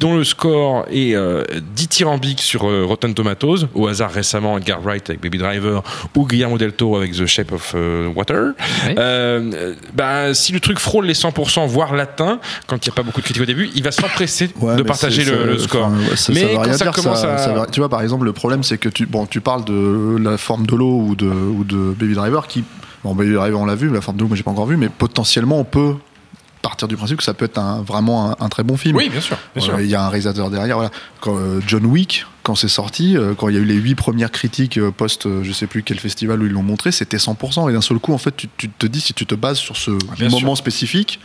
dont 0.00 0.16
le 0.16 0.24
score 0.24 0.86
est 0.90 1.14
euh, 1.14 1.42
dithyrambique 1.74 2.40
sur 2.40 2.68
euh, 2.68 2.84
Rotten 2.84 3.14
Tomatoes, 3.14 3.68
au 3.74 3.86
hasard 3.88 4.10
récemment 4.12 4.58
Edgar 4.58 4.80
Wright 4.82 5.08
avec 5.10 5.20
Baby 5.22 5.38
Driver 5.38 5.82
ou 6.16 6.26
Guillermo 6.26 6.56
del 6.58 6.72
Toro 6.72 6.96
avec 6.96 7.12
The 7.12 7.26
Shape 7.26 7.52
of 7.52 7.72
euh, 7.74 8.08
Water, 8.14 8.52
Oui. 8.86 8.94
euh, 8.98 9.74
bah, 9.94 10.32
si 10.34 10.52
le 10.52 10.60
truc 10.60 10.78
frôle 10.78 11.06
les 11.06 11.14
100%, 11.14 11.66
voire 11.66 11.94
l'atteint, 11.94 12.40
quand 12.66 12.84
il 12.84 12.88
n'y 12.88 12.92
a 12.92 12.96
pas 12.96 13.02
beaucoup 13.02 13.20
de 13.20 13.24
critiques 13.24 13.42
au 13.42 13.46
début, 13.46 13.70
il 13.74 13.82
va 13.82 13.90
s'empresser 13.92 14.50
Ouais, 14.60 14.76
de 14.76 14.82
mais 14.82 14.86
partager 14.88 15.24
le, 15.24 15.30
ça- 15.38 15.44
le 15.44 15.58
score. 15.58 15.86
enfin, 15.86 15.96
ouais, 16.10 16.16
ça- 16.16 16.32
Mais 16.32 16.40
ça 16.40 16.46
quand 16.54 16.72
ça 16.72 16.84
dire, 16.84 16.92
commence 16.92 17.20
ça- 17.20 17.34
à- 17.34 17.38
ça 17.38 17.66
tu 17.70 17.80
vois, 17.80 17.88
par 17.88 18.02
exemple, 18.02 18.24
le 18.24 18.32
problème, 18.32 18.62
c'est 18.62 18.78
que 18.78 18.88
tu, 18.88 19.06
bon, 19.06 19.26
tu 19.26 19.40
parles 19.40 19.64
de 19.64 20.13
la 20.16 20.38
forme 20.38 20.66
de 20.66 20.74
l'eau 20.74 21.00
ou 21.00 21.14
de, 21.14 21.26
ou 21.26 21.64
de 21.64 21.94
Baby 21.98 22.14
Driver 22.14 22.46
qui, 22.46 22.64
bon, 23.02 23.14
Baby 23.14 23.34
Driver, 23.34 23.60
on 23.60 23.66
l'a 23.66 23.74
vu, 23.74 23.90
la 23.90 24.00
forme 24.00 24.16
de 24.16 24.22
l'eau, 24.22 24.28
moi, 24.28 24.36
j'ai 24.36 24.42
pas 24.42 24.50
encore 24.50 24.66
vu, 24.66 24.76
mais 24.76 24.88
potentiellement, 24.88 25.58
on 25.58 25.64
peut 25.64 25.94
partir 26.64 26.88
du 26.88 26.96
principe 26.96 27.18
que 27.18 27.24
ça 27.24 27.34
peut 27.34 27.44
être 27.44 27.58
un, 27.58 27.82
vraiment 27.82 28.30
un, 28.30 28.36
un 28.40 28.48
très 28.48 28.62
bon 28.62 28.78
film. 28.78 28.96
Oui, 28.96 29.10
bien 29.10 29.20
sûr. 29.20 29.36
Euh, 29.56 29.82
Il 29.82 29.86
y 29.86 29.94
a 29.94 30.02
un 30.02 30.08
réalisateur 30.08 30.50
derrière. 30.50 30.76
Voilà. 30.76 30.90
Quand, 31.20 31.36
euh, 31.36 31.60
John 31.66 31.84
Wick, 31.84 32.24
quand 32.42 32.54
c'est 32.54 32.68
sorti, 32.68 33.18
euh, 33.18 33.34
quand 33.34 33.50
il 33.50 33.54
y 33.54 33.58
a 33.58 33.60
eu 33.60 33.66
les 33.66 33.74
huit 33.74 33.94
premières 33.94 34.30
critiques 34.30 34.78
euh, 34.78 34.90
post, 34.90 35.28
je 35.42 35.52
sais 35.52 35.66
plus 35.66 35.82
quel 35.82 36.00
festival 36.00 36.42
où 36.42 36.46
ils 36.46 36.52
l'ont 36.52 36.62
montré, 36.62 36.90
c'était 36.90 37.18
100%. 37.18 37.68
Et 37.68 37.74
d'un 37.74 37.82
seul 37.82 37.98
coup, 37.98 38.14
en 38.14 38.18
fait, 38.18 38.34
tu, 38.34 38.48
tu 38.56 38.70
te 38.70 38.86
dis 38.86 39.02
si 39.02 39.12
tu 39.12 39.26
te 39.26 39.34
bases 39.34 39.58
sur 39.58 39.76
ce 39.76 39.90
bien 40.16 40.30
moment 40.30 40.54
spécifique. 40.54 41.20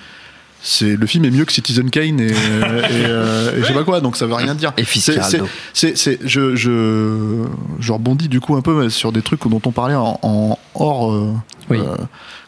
C'est 0.62 0.96
le 0.98 1.06
film 1.08 1.24
est 1.26 1.32
mieux 1.32 1.46
que 1.46 1.54
Citizen 1.54 1.90
Kane 1.90 2.20
et, 2.20 2.28
et, 2.28 2.34
euh, 2.34 3.56
et 3.58 3.62
je 3.62 3.68
sais 3.68 3.74
pas 3.74 3.84
quoi, 3.86 4.02
donc 4.02 4.18
ça 4.18 4.26
veut 4.26 4.34
rien 4.34 4.56
dire. 4.56 4.74
Et 4.78 5.96
c'est- 6.06 6.20
je, 6.26 6.56
je, 6.56 7.46
je 7.80 7.92
rebondis 7.94 8.28
du 8.28 8.42
coup 8.42 8.56
un 8.58 8.62
peu 8.62 8.90
sur 8.90 9.12
des 9.14 9.22
trucs 9.22 9.48
dont 9.48 9.62
on 9.66 9.72
parlait 9.72 9.96
en, 9.96 10.20
en 10.22 10.60
hors, 10.76 11.14
euh, 11.14 11.34
Oui. 11.70 11.78
euh, 11.80 11.96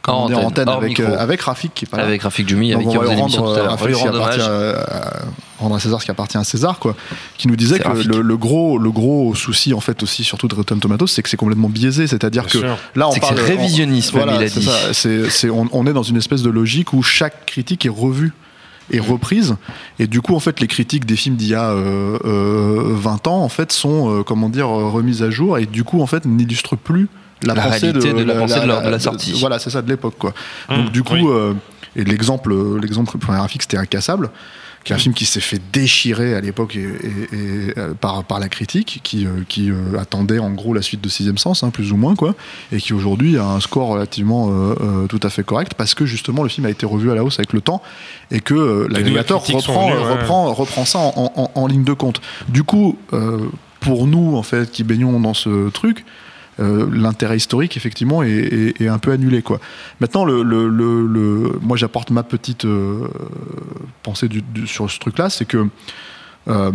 comment 0.01 0.23
En 0.23 0.27
dire, 0.27 0.37
en 0.39 0.43
antenne, 0.45 0.67
antenne 0.69 0.83
avec, 0.83 0.99
euh, 0.99 1.15
avec 1.19 1.41
Rafik 1.41 1.73
qui 1.73 1.85
est 1.85 1.87
pas 1.87 1.97
là. 1.97 2.03
Avec 2.05 2.21
Rafik 2.23 2.47
Donc 2.49 2.57
avec 2.73 2.87
on 2.87 2.91
qui 2.91 2.97
on 2.97 3.01
va 3.01 3.05
faisait 3.05 3.13
lui 3.15 3.19
l'émission 3.21 3.43
rendre, 3.43 3.53
tout 3.53 3.59
à 3.59 3.63
l'heure. 3.63 3.71
Rafik 3.71 3.81
On 3.81 3.85
va 3.85 3.89
lui 3.89 3.95
qui 3.97 4.03
rendre 4.07 4.21
appartient, 4.21 4.41
hommage. 4.41 4.49
euh, 4.51 4.83
rendre 5.59 5.75
à 5.75 5.79
César 5.79 5.99
ce 6.01 6.05
qui 6.05 6.11
appartient 6.11 6.37
à 6.37 6.43
César, 6.43 6.79
quoi. 6.79 6.95
Qui 7.37 7.47
nous 7.47 7.55
disait 7.55 7.79
que 7.79 7.87
le, 8.07 8.21
le 8.21 8.37
gros, 8.37 8.77
le 8.79 8.91
gros 8.91 9.35
souci, 9.35 9.73
en 9.73 9.79
fait, 9.79 10.01
aussi, 10.03 10.23
surtout 10.23 10.47
de 10.47 10.55
Rotten 10.55 10.79
Tomatoes, 10.79 11.07
c'est 11.07 11.21
que 11.21 11.29
c'est 11.29 11.37
complètement 11.37 11.69
biaisé. 11.69 12.07
C'est-à-dire 12.07 12.45
que 12.45 12.59
sûr. 12.59 12.77
là, 12.95 13.09
on 13.09 13.13
parle. 13.15 13.35
c'est 13.37 13.43
on- 13.43 13.45
révisionnisme, 13.47 14.17
voilà, 14.17 14.35
il 14.37 14.43
a 14.43 14.49
dit. 14.49 14.63
ça. 14.63 14.93
C'est- 14.93 15.29
c'est- 15.29 15.49
on, 15.49 15.67
on 15.71 15.85
est 15.87 15.93
dans 15.93 16.03
une 16.03 16.17
espèce 16.17 16.41
de 16.41 16.49
logique 16.49 16.93
où 16.93 17.03
chaque 17.03 17.45
critique 17.45 17.85
est 17.85 17.89
revue 17.89 18.33
et 18.93 18.99
reprise 18.99 19.55
et 19.99 20.07
du 20.07 20.19
coup 20.21 20.35
en 20.35 20.41
fait 20.41 20.59
les 20.59 20.67
critiques 20.67 21.05
des 21.05 21.15
films 21.15 21.35
d'il 21.37 21.47
y 21.47 21.55
a 21.55 21.69
euh, 21.69 22.17
euh, 22.25 22.81
20 22.95 23.25
ans 23.27 23.41
en 23.41 23.47
fait 23.47 23.71
sont 23.71 24.11
euh, 24.19 24.23
comment 24.23 24.49
dire 24.49 24.67
euh, 24.67 24.89
remises 24.89 25.23
à 25.23 25.29
jour 25.29 25.57
et 25.57 25.65
du 25.65 25.85
coup 25.85 26.01
en 26.01 26.07
fait 26.07 26.25
n'illustrent 26.25 26.75
plus 26.75 27.07
la, 27.43 27.53
La 27.53 27.61
pensée 27.63 27.79
réalité 27.91 28.13
de 28.13 28.23
la 28.23 28.35
pensée 28.35 28.59
de 28.61 28.65
la- 28.67 28.81
de 28.81 28.89
la 28.89 28.99
sortie. 28.99 29.33
voilà 29.39 29.59
c'est 29.59 29.69
ça 29.69 29.81
de 29.81 29.89
l'époque 29.89 30.15
quoi 30.17 30.33
Mmh, 30.69 30.75
donc 30.75 30.91
du 30.91 31.03
coup 31.03 31.13
oui. 31.15 31.25
euh, 31.27 31.53
et 31.95 32.03
l'exemple 32.03 32.53
l'exemple 32.79 33.17
graphique 33.17 33.63
c'était 33.63 33.77
incassable 33.77 34.29
qui 34.83 34.93
est 34.93 34.95
un 34.95 34.99
film 34.99 35.13
qui 35.13 35.25
s'est 35.25 35.41
fait 35.41 35.61
déchirer 35.71 36.33
à 36.33 36.41
l'époque 36.41 36.75
et, 36.75 36.79
et- 36.79 37.35
et, 37.35 37.73
euh, 37.77 37.93
par, 37.93 38.23
par 38.23 38.39
la 38.39 38.49
critique, 38.49 38.99
qui, 39.03 39.27
euh, 39.27 39.43
qui 39.47 39.69
euh, 39.69 39.99
attendait 39.99 40.39
en 40.39 40.49
gros 40.49 40.73
la 40.73 40.81
suite 40.81 41.01
de 41.01 41.07
Sixième 41.07 41.37
Sens, 41.37 41.61
hein, 41.61 41.69
plus 41.69 41.91
ou 41.91 41.97
moins, 41.97 42.15
quoi, 42.15 42.33
et 42.71 42.77
qui 42.77 42.91
aujourd'hui 42.93 43.37
a 43.37 43.45
un 43.45 43.59
score 43.59 43.89
relativement 43.89 44.49
euh, 44.49 44.73
euh, 44.81 45.05
tout 45.07 45.19
à 45.21 45.29
fait 45.29 45.43
correct, 45.43 45.73
parce 45.77 45.93
que 45.93 46.07
justement 46.07 46.41
le 46.41 46.49
film 46.49 46.65
a 46.65 46.71
été 46.71 46.87
revu 46.87 47.11
à 47.11 47.13
la 47.13 47.23
hausse 47.23 47.37
avec 47.37 47.53
le 47.53 47.61
temps, 47.61 47.83
et 48.31 48.39
que 48.39 48.55
euh, 48.55 48.87
l'agrégateur 48.89 49.45
reprend, 49.45 49.85
ouais. 49.91 50.13
reprend, 50.13 50.51
reprend 50.51 50.85
ça 50.85 50.97
en, 50.97 51.31
en- 51.35 51.51
en 51.53 51.67
ligne 51.67 51.83
de 51.83 51.93
compte. 51.93 52.19
Du 52.49 52.63
coup, 52.63 52.97
euh, 53.13 53.37
pour 53.81 54.07
nous, 54.07 54.35
en 54.35 54.41
fait, 54.41 54.71
qui 54.71 54.83
baignons 54.83 55.19
dans 55.19 55.35
ce 55.35 55.69
truc, 55.69 56.05
euh, 56.59 56.87
l'intérêt 56.91 57.37
historique 57.37 57.77
effectivement 57.77 58.23
est, 58.23 58.29
est- 58.29 58.81
est 58.81 58.87
un 58.89 58.99
peu 58.99 59.11
annulé 59.11 59.41
quoi. 59.41 59.59
Maintenant 60.01 60.25
le, 60.25 60.43
le- 60.43 60.67
le- 60.67 61.07
le- 61.07 61.59
moi 61.61 61.77
j'apporte 61.77 62.11
ma 62.11 62.23
petite 62.23 62.65
euh, 62.65 63.07
pensée 64.03 64.27
du- 64.27 64.41
du- 64.41 64.67
sur 64.67 64.89
ce 64.91 64.99
truc 64.99 65.17
là 65.17 65.29
c'est 65.29 65.45
que 65.45 65.67
euh, 66.47 66.71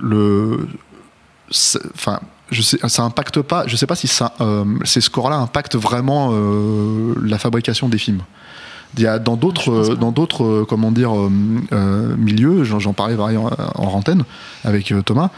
le 0.00 0.66
c'est- 1.50 1.80
enfin 1.94 2.20
je 2.50 2.60
sais 2.62 2.78
ça 2.88 3.02
impacte 3.02 3.40
pas 3.40 3.66
je 3.66 3.76
sais 3.76 3.86
pas 3.86 3.94
si 3.96 4.08
ça 4.08 4.34
ces 4.84 5.00
scores 5.00 5.30
là 5.30 5.36
impactent 5.36 5.76
vraiment 5.76 6.32
la 7.22 7.38
fabrication 7.38 7.88
des 7.88 7.98
films 7.98 8.20
il 8.98 9.02
y 9.02 9.06
a 9.06 9.18
dans 9.18 9.36
d'autres 9.36 9.94
dans 9.94 10.12
d'autres 10.12 10.64
comment 10.68 10.92
dire 10.92 11.12
milieux 12.18 12.64
j'en 12.64 12.92
parlais 12.92 13.16
pareil 13.16 13.38
en, 13.38 13.46
en 13.46 13.86
antenne 13.86 14.24
avec 14.64 14.92
Thomas 15.06 15.30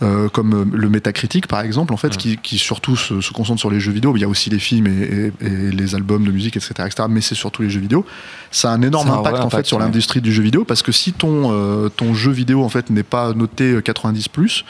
euh, 0.00 0.28
comme 0.28 0.54
euh, 0.54 0.64
le 0.72 0.88
métacritique 0.88 1.46
par 1.46 1.60
exemple 1.60 1.92
en 1.92 1.96
fait 1.96 2.16
qui, 2.16 2.36
qui 2.38 2.58
surtout 2.58 2.96
se, 2.96 3.20
se 3.20 3.32
concentre 3.32 3.60
sur 3.60 3.70
les 3.70 3.78
jeux 3.80 3.92
vidéo 3.92 4.16
il 4.16 4.20
y 4.20 4.24
a 4.24 4.28
aussi 4.28 4.48
les 4.50 4.58
films 4.58 4.86
et, 4.88 5.32
et- 5.40 5.46
et 5.46 5.70
les 5.70 5.94
albums 5.94 6.24
de 6.24 6.30
musique 6.32 6.56
etc, 6.56 6.72
etc 6.86 7.04
mais 7.08 7.20
c'est 7.20 7.34
surtout 7.34 7.62
les 7.62 7.70
jeux 7.70 7.80
vidéo 7.80 8.04
ça 8.50 8.70
a 8.70 8.74
un 8.74 8.82
énorme 8.82 9.10
un 9.10 9.18
impact 9.18 9.38
en 9.40 9.50
fait 9.50 9.66
sur 9.66 9.78
l'industrie 9.78 10.20
du 10.20 10.32
jeu 10.32 10.42
vidéo 10.42 10.64
parce 10.64 10.82
que 10.82 10.92
si 10.92 11.12
ton 11.12 11.50
euh, 11.52 11.88
ton 11.88 12.14
jeu 12.14 12.32
vidéo 12.32 12.64
en 12.64 12.68
fait 12.68 12.90
n'est 12.90 13.02
pas 13.04 13.32
noté 13.34 13.76
90 13.84 14.28
plus 14.28 14.64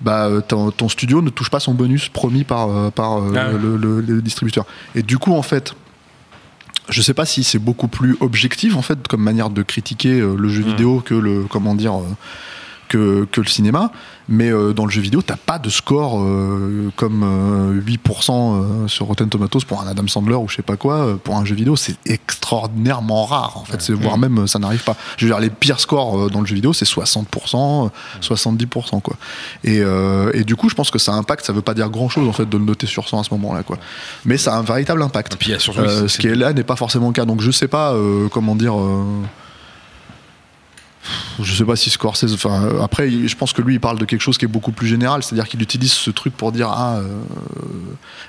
bah, 0.00 0.30
ton, 0.46 0.70
ton 0.70 0.88
studio 0.88 1.22
ne 1.22 1.30
touche 1.30 1.50
pas 1.50 1.58
son 1.58 1.74
bonus 1.74 2.08
promis 2.08 2.44
par, 2.44 2.92
par 2.92 3.14
Ah 3.16 3.20
ouais. 3.20 3.58
le, 3.60 3.76
le- 3.76 4.00
le 4.00 4.22
distributeur. 4.22 4.64
Et 4.94 5.02
du 5.02 5.18
coup, 5.18 5.34
en 5.34 5.42
fait, 5.42 5.74
je 6.88 7.02
sais 7.02 7.14
pas 7.14 7.26
si 7.26 7.42
c'est 7.42 7.58
beaucoup 7.58 7.88
plus 7.88 8.16
objectif 8.20 8.76
en 8.76 8.82
fait 8.82 9.08
comme 9.08 9.22
manière 9.24 9.50
de 9.50 9.62
critiquer 9.62 10.20
euh, 10.20 10.36
le 10.38 10.48
jeu 10.48 10.62
Mm. 10.62 10.66
vidéo 10.68 11.02
que 11.04 11.14
le 11.14 11.46
comment 11.50 11.74
dire 11.74 11.96
euh, 11.98 12.02
que, 12.88 13.26
que 13.30 13.40
le 13.40 13.46
cinéma, 13.46 13.90
mais 14.28 14.50
euh, 14.50 14.72
dans 14.72 14.84
le 14.84 14.90
jeu 14.90 15.00
vidéo, 15.00 15.22
t'as 15.22 15.36
pas 15.36 15.58
de 15.58 15.68
score 15.70 16.18
euh, 16.20 16.90
comme 16.96 17.22
euh, 17.22 17.80
8% 17.80 18.30
euh, 18.84 18.88
sur 18.88 19.06
Rotten 19.06 19.28
Tomatoes 19.28 19.60
pour 19.66 19.80
un 19.82 19.86
Adam 19.86 20.06
Sandler 20.08 20.34
ou 20.34 20.48
je 20.48 20.56
sais 20.56 20.62
pas 20.62 20.76
quoi. 20.76 21.18
pour 21.22 21.36
un 21.36 21.44
jeu 21.44 21.54
vidéo, 21.54 21.76
c'est 21.76 21.96
extraordinairement 22.06 23.24
rare 23.26 23.56
en 23.56 23.64
fait. 23.64 23.80
C'est 23.82 23.92
voire 23.92 24.18
même 24.18 24.46
ça 24.46 24.58
n'arrive 24.58 24.82
pas. 24.84 24.96
Je 25.16 25.26
veux 25.26 25.30
dire, 25.30 25.40
les 25.40 25.50
pires 25.50 25.80
scores 25.80 26.30
dans 26.30 26.40
le 26.40 26.46
jeu 26.46 26.54
vidéo, 26.54 26.72
c'est 26.72 26.86
60%, 26.86 27.86
euh, 27.86 27.88
70% 28.22 29.00
quoi. 29.02 29.16
Et, 29.64 29.82
et 30.34 30.44
du 30.44 30.56
coup, 30.56 30.68
je 30.68 30.74
pense 30.74 30.90
que 30.90 30.98
ça 30.98 31.12
impacte. 31.12 31.44
Ça 31.46 31.52
veut 31.52 31.62
pas 31.62 31.74
dire 31.74 31.88
grand 31.90 32.08
chose 32.08 32.28
en 32.28 32.32
fait 32.32 32.48
de 32.48 32.56
le 32.56 32.64
noter 32.64 32.86
sur 32.86 33.08
100 33.08 33.20
à 33.20 33.24
ce 33.24 33.30
moment-là 33.34 33.62
quoi. 33.62 33.78
Mais 34.24 34.36
ça 34.38 34.54
a 34.54 34.58
un 34.58 34.62
véritable 34.62 35.02
impact. 35.02 35.34
Et 35.34 35.36
puis 35.36 35.48
il 35.48 35.52
y 35.52 35.54
a 35.54 35.58
surtout. 35.58 35.80
C'est- 35.88 36.08
ce 36.08 36.18
qui 36.18 36.26
est 36.26 36.34
là 36.34 36.52
n'est 36.52 36.64
pas 36.64 36.76
forcément 36.76 37.08
le 37.08 37.12
cas. 37.12 37.24
Donc 37.24 37.40
je 37.42 37.50
sais 37.50 37.68
pas 37.68 37.94
comment 38.30 38.54
dire. 38.56 38.74
Je 41.40 41.54
sais 41.54 41.64
pas 41.64 41.76
si 41.76 41.90
Scorsese. 41.90 42.32
Enfin, 42.34 42.64
euh, 42.64 42.82
après, 42.82 43.10
je 43.10 43.36
pense 43.36 43.52
que 43.52 43.62
lui, 43.62 43.74
il 43.74 43.80
parle 43.80 43.98
de 43.98 44.04
quelque 44.04 44.20
chose 44.22 44.38
qui 44.38 44.44
est 44.44 44.48
beaucoup 44.48 44.72
plus 44.72 44.86
général, 44.86 45.22
c'est-à-dire 45.22 45.48
qu'il 45.48 45.62
utilise 45.62 45.92
ce 45.92 46.10
truc 46.10 46.36
pour 46.36 46.52
dire 46.52 46.68
ah. 46.70 46.98
euh, 46.98 47.08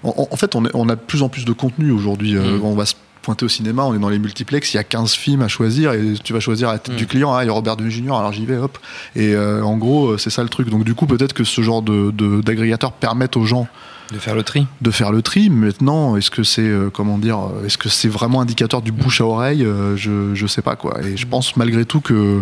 en, 0.03 0.27
en 0.31 0.35
fait, 0.35 0.55
on, 0.55 0.65
est- 0.65 0.71
on 0.73 0.89
a 0.89 0.95
de 0.95 1.01
plus 1.01 1.21
en 1.23 1.29
plus 1.29 1.45
de 1.45 1.53
contenu 1.53 1.91
aujourd'hui. 1.91 2.35
Euh, 2.35 2.57
Mm. 2.59 2.63
On 2.65 2.73
va 2.75 2.85
se 2.85 2.95
pointer 3.21 3.45
au 3.45 3.49
cinéma, 3.49 3.83
on 3.83 3.93
est 3.93 3.99
dans 3.99 4.09
les 4.09 4.17
multiplex, 4.17 4.73
il 4.73 4.77
y 4.77 4.79
a 4.79 4.83
15 4.83 5.11
films 5.13 5.41
à 5.41 5.47
choisir 5.49 5.91
et 5.91 6.13
tu 6.23 6.31
vas 6.33 6.39
choisir 6.39 6.69
à 6.69 6.73
la 6.73 6.79
tête 6.79 6.93
Mm. 6.95 6.97
du 6.97 7.05
client. 7.05 7.33
Ah, 7.33 7.43
il 7.43 7.47
y 7.47 7.49
a 7.49 7.53
Robert 7.53 7.75
Downey 7.77 7.91
Jr. 7.91 8.13
Alors 8.13 8.31
j'y 8.31 8.45
vais, 8.45 8.57
hop. 8.57 8.77
Et 9.15 9.33
euh, 9.35 9.61
en 9.61 9.77
gros, 9.77 10.17
c'est 10.17 10.29
ça 10.29 10.41
le 10.41 10.49
truc. 10.49 10.69
Donc 10.69 10.83
du 10.85 10.95
coup, 10.95 11.05
peut-être 11.05 11.33
que 11.33 11.43
ce 11.43 11.61
genre 11.61 11.81
de 11.81 12.11
de- 12.11 12.41
d'agrégateurs 12.41 12.91
permettent 12.93 13.35
aux 13.37 13.45
gens 13.45 13.67
De 14.11 14.17
faire 14.19 14.35
le 14.35 14.43
tri. 14.43 14.65
de 14.81 14.91
faire 14.91 15.11
le 15.11 15.21
tri. 15.21 15.49
Maintenant, 15.49 16.15
est-ce 16.15 16.31
que 16.31 16.43
c'est 16.43 16.61
euh, 16.67 16.89
comment 16.89 17.17
dire, 17.17 17.39
euh, 17.39 17.65
est-ce 17.65 17.77
que 17.77 17.89
c'est 17.89 18.07
vraiment 18.09 18.41
indicateur 18.41 18.81
du 18.81 18.91
bouche 18.91 19.21
à 19.21 19.25
oreille 19.25 19.63
Euh, 19.63 19.95
Je 19.95 20.33
je 20.35 20.47
sais 20.47 20.61
pas 20.61 20.75
quoi. 20.75 21.01
Et 21.03 21.15
je 21.17 21.27
pense 21.27 21.55
malgré 21.57 21.85
tout 21.85 22.01
que 22.01 22.41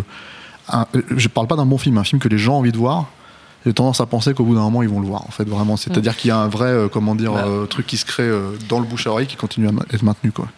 un- 0.70 0.86
euh, 0.94 1.02
je 1.16 1.28
parle 1.28 1.46
pas 1.46 1.56
d'un 1.56 1.66
bon 1.66 1.78
film, 1.78 1.98
un 1.98 2.04
film 2.04 2.20
que 2.20 2.28
les 2.28 2.38
gens 2.38 2.54
ont 2.54 2.58
envie 2.58 2.72
de 2.72 2.78
voir. 2.78 3.06
J'ai 3.66 3.72
tendance 3.74 4.00
à 4.00 4.06
penser 4.06 4.32
qu'au 4.34 4.44
bout 4.44 4.54
d'un 4.54 4.60
moment 4.62 4.82
ils 4.82 4.88
vont 4.88 5.00
le 5.00 5.06
voir. 5.06 5.22
En 5.26 5.30
fait, 5.30 5.46
vraiment, 5.48 5.76
c'est-à-dire 5.76 6.16
qu'il 6.16 6.28
y 6.28 6.30
a 6.30 6.38
un 6.38 6.48
vrai 6.48 6.68
euh, 6.68 6.88
comment 6.88 7.14
dire 7.14 7.32
Bah. 7.32 7.44
euh, 7.46 7.66
truc 7.66 7.86
qui 7.86 7.96
se 7.98 8.04
crée 8.06 8.22
euh, 8.22 8.52
dans 8.68 8.78
le 8.80 8.86
bouche 8.86 9.06
à 9.06 9.10
oreille 9.10 9.26
qui 9.26 9.36
continue 9.36 9.68
à 9.68 9.72
ma- 9.72 9.82
être 9.92 10.02
maintenu 10.02 10.30
quoi. 10.32 10.48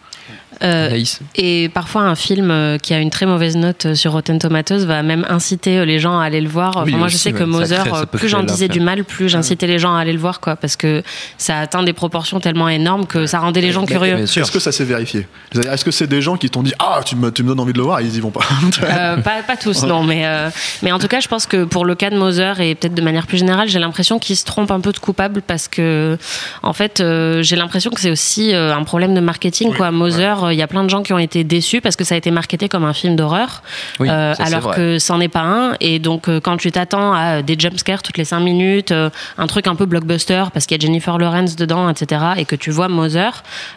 Euh, 0.63 0.87
Anaïs. 0.87 1.19
Et 1.35 1.69
parfois, 1.69 2.01
un 2.03 2.15
film 2.15 2.51
euh, 2.51 2.77
qui 2.77 2.93
a 2.93 2.99
une 2.99 3.09
très 3.09 3.25
mauvaise 3.25 3.55
note 3.55 3.87
euh, 3.87 3.95
sur 3.95 4.11
Rotten 4.11 4.39
Tomatoes 4.39 4.85
va 4.85 5.03
même 5.03 5.25
inciter 5.29 5.85
les 5.85 5.99
gens 5.99 6.19
à 6.19 6.25
aller 6.25 6.41
le 6.41 6.49
voir. 6.49 6.77
Enfin, 6.77 6.83
Oui, 6.85 6.95
moi, 6.95 7.07
je 7.07 7.17
sais 7.17 7.31
que 7.31 7.43
ouais, 7.43 8.05
peut 8.11 8.17
plus 8.17 8.29
j'en 8.29 8.43
disais 8.43 8.67
du 8.67 8.79
mal, 8.79 9.03
plus 9.03 9.29
j'incitais 9.29 9.67
les 9.67 9.79
gens 9.79 9.95
à 9.95 10.01
aller 10.01 10.13
le 10.13 10.19
voir, 10.19 10.39
quoi, 10.39 10.55
parce 10.55 10.75
que 10.75 11.03
ça 11.37 11.59
atteint 11.59 11.83
des 11.83 11.93
proportions 11.93 12.39
tellement 12.39 12.69
énormes 12.69 13.05
que 13.05 13.25
ça 13.25 13.39
rendait 13.39 13.61
les 13.61 13.71
gens 13.71 13.85
curieux. 13.85 14.19
Est-ce 14.19 14.51
que 14.51 14.59
ça 14.59 14.71
s'est 14.71 14.85
vérifié? 14.85 15.27
Est-ce 15.53 15.85
que 15.85 15.91
c'est 15.91 16.07
des 16.07 16.21
gens 16.21 16.37
qui 16.37 16.49
t'ont 16.49 16.63
dit 16.63 16.73
ah 16.79 17.01
tu 17.05 17.15
me, 17.15 17.31
tu 17.31 17.43
me 17.43 17.49
donnes 17.49 17.59
envie 17.59 17.73
de 17.73 17.77
le 17.77 17.83
voir 17.83 17.99
et 17.99 18.03
ils 18.03 18.15
y 18.15 18.19
vont 18.19 18.31
pas 18.31 18.41
Euh, 18.83 19.17
pas, 19.17 19.43
pas 19.45 19.57
tous, 19.57 19.83
non, 19.87 20.03
mais, 20.03 20.25
euh, 20.25 20.49
mais 20.81 20.91
en 20.91 20.99
tout 20.99 21.07
cas, 21.07 21.19
je 21.19 21.27
pense 21.27 21.45
que 21.45 21.63
pour 21.63 21.85
le 21.85 21.95
cas 21.95 22.09
de 22.09 22.17
Moser 22.17 22.53
et 22.59 22.75
peut-être 22.75 22.93
de 22.93 23.01
manière 23.01 23.27
plus 23.27 23.37
générale, 23.37 23.67
j'ai 23.69 23.79
l'impression 23.79 24.19
qu'il 24.19 24.35
se 24.35 24.45
trompe 24.45 24.71
un 24.71 24.79
peu 24.79 24.91
de 24.91 24.97
coupable 24.97 25.41
parce 25.41 25.67
que, 25.67 26.17
en 26.63 26.73
fait, 26.73 26.99
euh, 26.99 27.41
j'ai 27.43 27.55
l'impression 27.55 27.91
que 27.91 27.99
c'est 27.99 28.11
aussi 28.11 28.53
euh, 28.53 28.75
un 28.75 28.83
problème 28.83 29.13
de 29.13 29.19
marketing. 29.19 29.73
quoi. 29.73 29.91
Moser, 29.91 30.50
il 30.51 30.57
y 30.57 30.61
a 30.61 30.67
plein 30.67 30.83
de 30.83 30.89
gens 30.89 31.03
qui 31.03 31.13
ont 31.13 31.19
été 31.19 31.43
déçus 31.43 31.81
parce 31.81 31.95
que 31.95 32.03
ça 32.03 32.15
a 32.15 32.17
été 32.17 32.31
marketé 32.31 32.69
comme 32.69 32.85
un 32.85 32.93
film 32.93 33.15
d'horreur, 33.15 33.63
Oui, 33.99 34.07
euh, 34.09 34.33
alors 34.39 34.75
que 34.75 34.99
c'en 34.99 35.19
est 35.19 35.27
pas 35.27 35.41
un. 35.41 35.73
Et 35.79 35.99
donc, 35.99 36.27
euh, 36.27 36.39
quand 36.39 36.57
tu 36.57 36.71
t'attends 36.71 37.13
à 37.13 37.39
euh, 37.39 37.41
des 37.41 37.55
jumpscares 37.57 38.03
toutes 38.03 38.17
les 38.17 38.25
5 38.25 38.39
minutes, 38.39 38.93
un 39.37 39.47
truc 39.47 39.67
un 39.67 39.75
peu 39.75 39.85
blockbuster 39.85 40.45
parce 40.53 40.65
qu'il 40.65 40.77
y 40.77 40.79
a 40.79 40.85
Jennifer 40.85 41.17
Lawrence 41.17 41.55
dedans, 41.55 41.89
etc., 41.89 42.21
et 42.37 42.45
que 42.45 42.55
tu 42.55 42.71
vois 42.71 42.87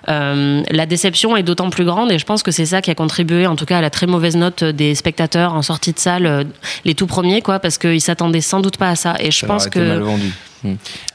euh, 0.09 0.63
la 0.71 0.87
déception 0.87 1.37
est 1.37 1.43
d'autant 1.43 1.71
plus 1.71 1.85
grande. 1.85 2.11
Et 2.13 2.19
je 2.19 2.25
pense 2.25 2.43
que 2.43 2.51
c'est 2.51 2.67
ça 2.67 2.83
qui 2.83 2.91
a 2.91 2.95
contribué, 2.95 3.47
en 3.47 3.57
tout 3.57 3.65
cas, 3.65 3.79
à 3.79 3.81
la 3.81 3.91
très 3.91 4.07
mauvaise 4.07 4.37
note 4.37 4.65
des 4.65 4.95
spectateurs 4.95 5.55
en 5.55 5.63
sortie 5.63 5.93
de 5.93 5.99
salle, 5.99 6.47
les 6.85 6.95
tout 6.95 7.07
premiers, 7.07 7.43
quoi, 7.43 7.59
parce 7.59 7.79
qu'ils 7.79 8.01
s'attendaient 8.01 8.41
sans 8.41 8.61
doute 8.61 8.77
pas 8.77 8.91
à 8.91 8.97
ça. 8.97 9.15
Et 9.21 9.31
je 9.31 9.39
Ça 9.39 9.47
pense 9.47 9.67
été 9.67 9.81
mal 9.81 9.99
que 9.99 10.05
vendu. 10.05 10.33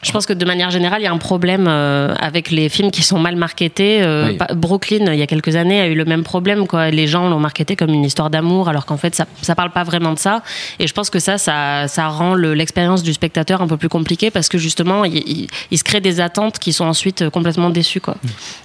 Je 0.01 0.11
pense 0.11 0.25
que 0.25 0.33
de 0.33 0.45
manière 0.45 0.69
générale, 0.71 1.01
il 1.01 1.05
y 1.05 1.07
a 1.07 1.11
un 1.11 1.17
problème 1.17 1.65
euh, 1.67 2.13
avec 2.19 2.51
les 2.51 2.69
films 2.69 2.91
qui 2.91 3.03
sont 3.03 3.19
mal 3.19 3.35
marketés. 3.35 4.01
Euh, 4.01 4.29
Oui. 4.29 4.37
Brooklyn, 4.55 5.11
il 5.13 5.19
y 5.19 5.21
a 5.21 5.27
quelques 5.27 5.55
années, 5.55 5.79
a 5.81 5.87
eu 5.87 5.95
le 5.95 6.05
même 6.05 6.23
problème. 6.23 6.67
Quoi. 6.67 6.89
Les 6.91 7.07
gens 7.07 7.29
l'ont 7.29 7.39
marketé 7.39 7.75
comme 7.75 7.89
une 7.91 8.03
histoire 8.03 8.29
d'amour, 8.29 8.69
alors 8.69 8.85
qu'en 8.85 8.97
fait, 8.97 9.15
ça, 9.15 9.25
ça 9.41 9.55
parle 9.55 9.71
pas 9.71 9.83
vraiment 9.83 10.13
de 10.13 10.19
ça. 10.19 10.43
Et 10.79 10.87
je 10.87 10.93
pense 10.93 11.09
que 11.09 11.19
ça, 11.19 11.37
ça, 11.37 11.87
ça 11.87 12.07
rend 12.09 12.33
le- 12.35 12.53
l'expérience 12.53 13.03
du 13.03 13.13
spectateur 13.13 13.61
un 13.61 13.67
peu 13.67 13.77
plus 13.77 13.89
compliquée 13.89 14.29
parce 14.31 14.49
que 14.49 14.57
justement, 14.57 15.05
il, 15.05 15.17
il- 15.17 15.47
il 15.71 15.77
se 15.77 15.83
crée 15.83 16.01
des 16.01 16.19
attentes 16.21 16.59
qui 16.59 16.73
sont 16.73 16.85
ensuite 16.85 17.21
euh, 17.23 17.29
complètement 17.29 17.69
déçues. 17.69 18.01
Quoi. 18.01 18.15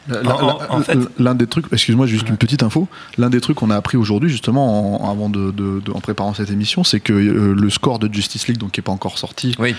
L'un- 0.08 0.22
En- 0.22 0.48
en- 0.48 0.78
en 0.78 0.80
fait- 0.82 0.98
l'un 1.18 1.34
des 1.34 1.46
trucs, 1.46 1.66
excuse-moi, 1.72 2.06
juste 2.06 2.28
une 2.28 2.36
petite 2.36 2.62
info. 2.62 2.88
L'un 3.18 3.30
des 3.30 3.40
trucs 3.40 3.56
qu'on 3.56 3.70
a 3.70 3.76
appris 3.76 3.96
aujourd'hui, 3.96 4.28
justement, 4.30 5.02
en, 5.04 5.10
avant 5.10 5.28
de, 5.28 5.50
de- 5.50 5.80
de- 5.84 5.92
en 5.92 6.00
préparant 6.00 6.34
cette 6.34 6.50
émission, 6.50 6.84
c'est 6.84 7.00
que 7.00 7.12
euh, 7.12 7.54
le 7.56 7.70
score 7.70 7.98
de 7.98 8.12
Justice 8.12 8.46
League, 8.48 8.58
donc 8.58 8.72
qui 8.72 8.80
est 8.80 8.82
pas 8.82 8.92
encore 8.92 9.18
sorti, 9.18 9.54
Oui. 9.58 9.74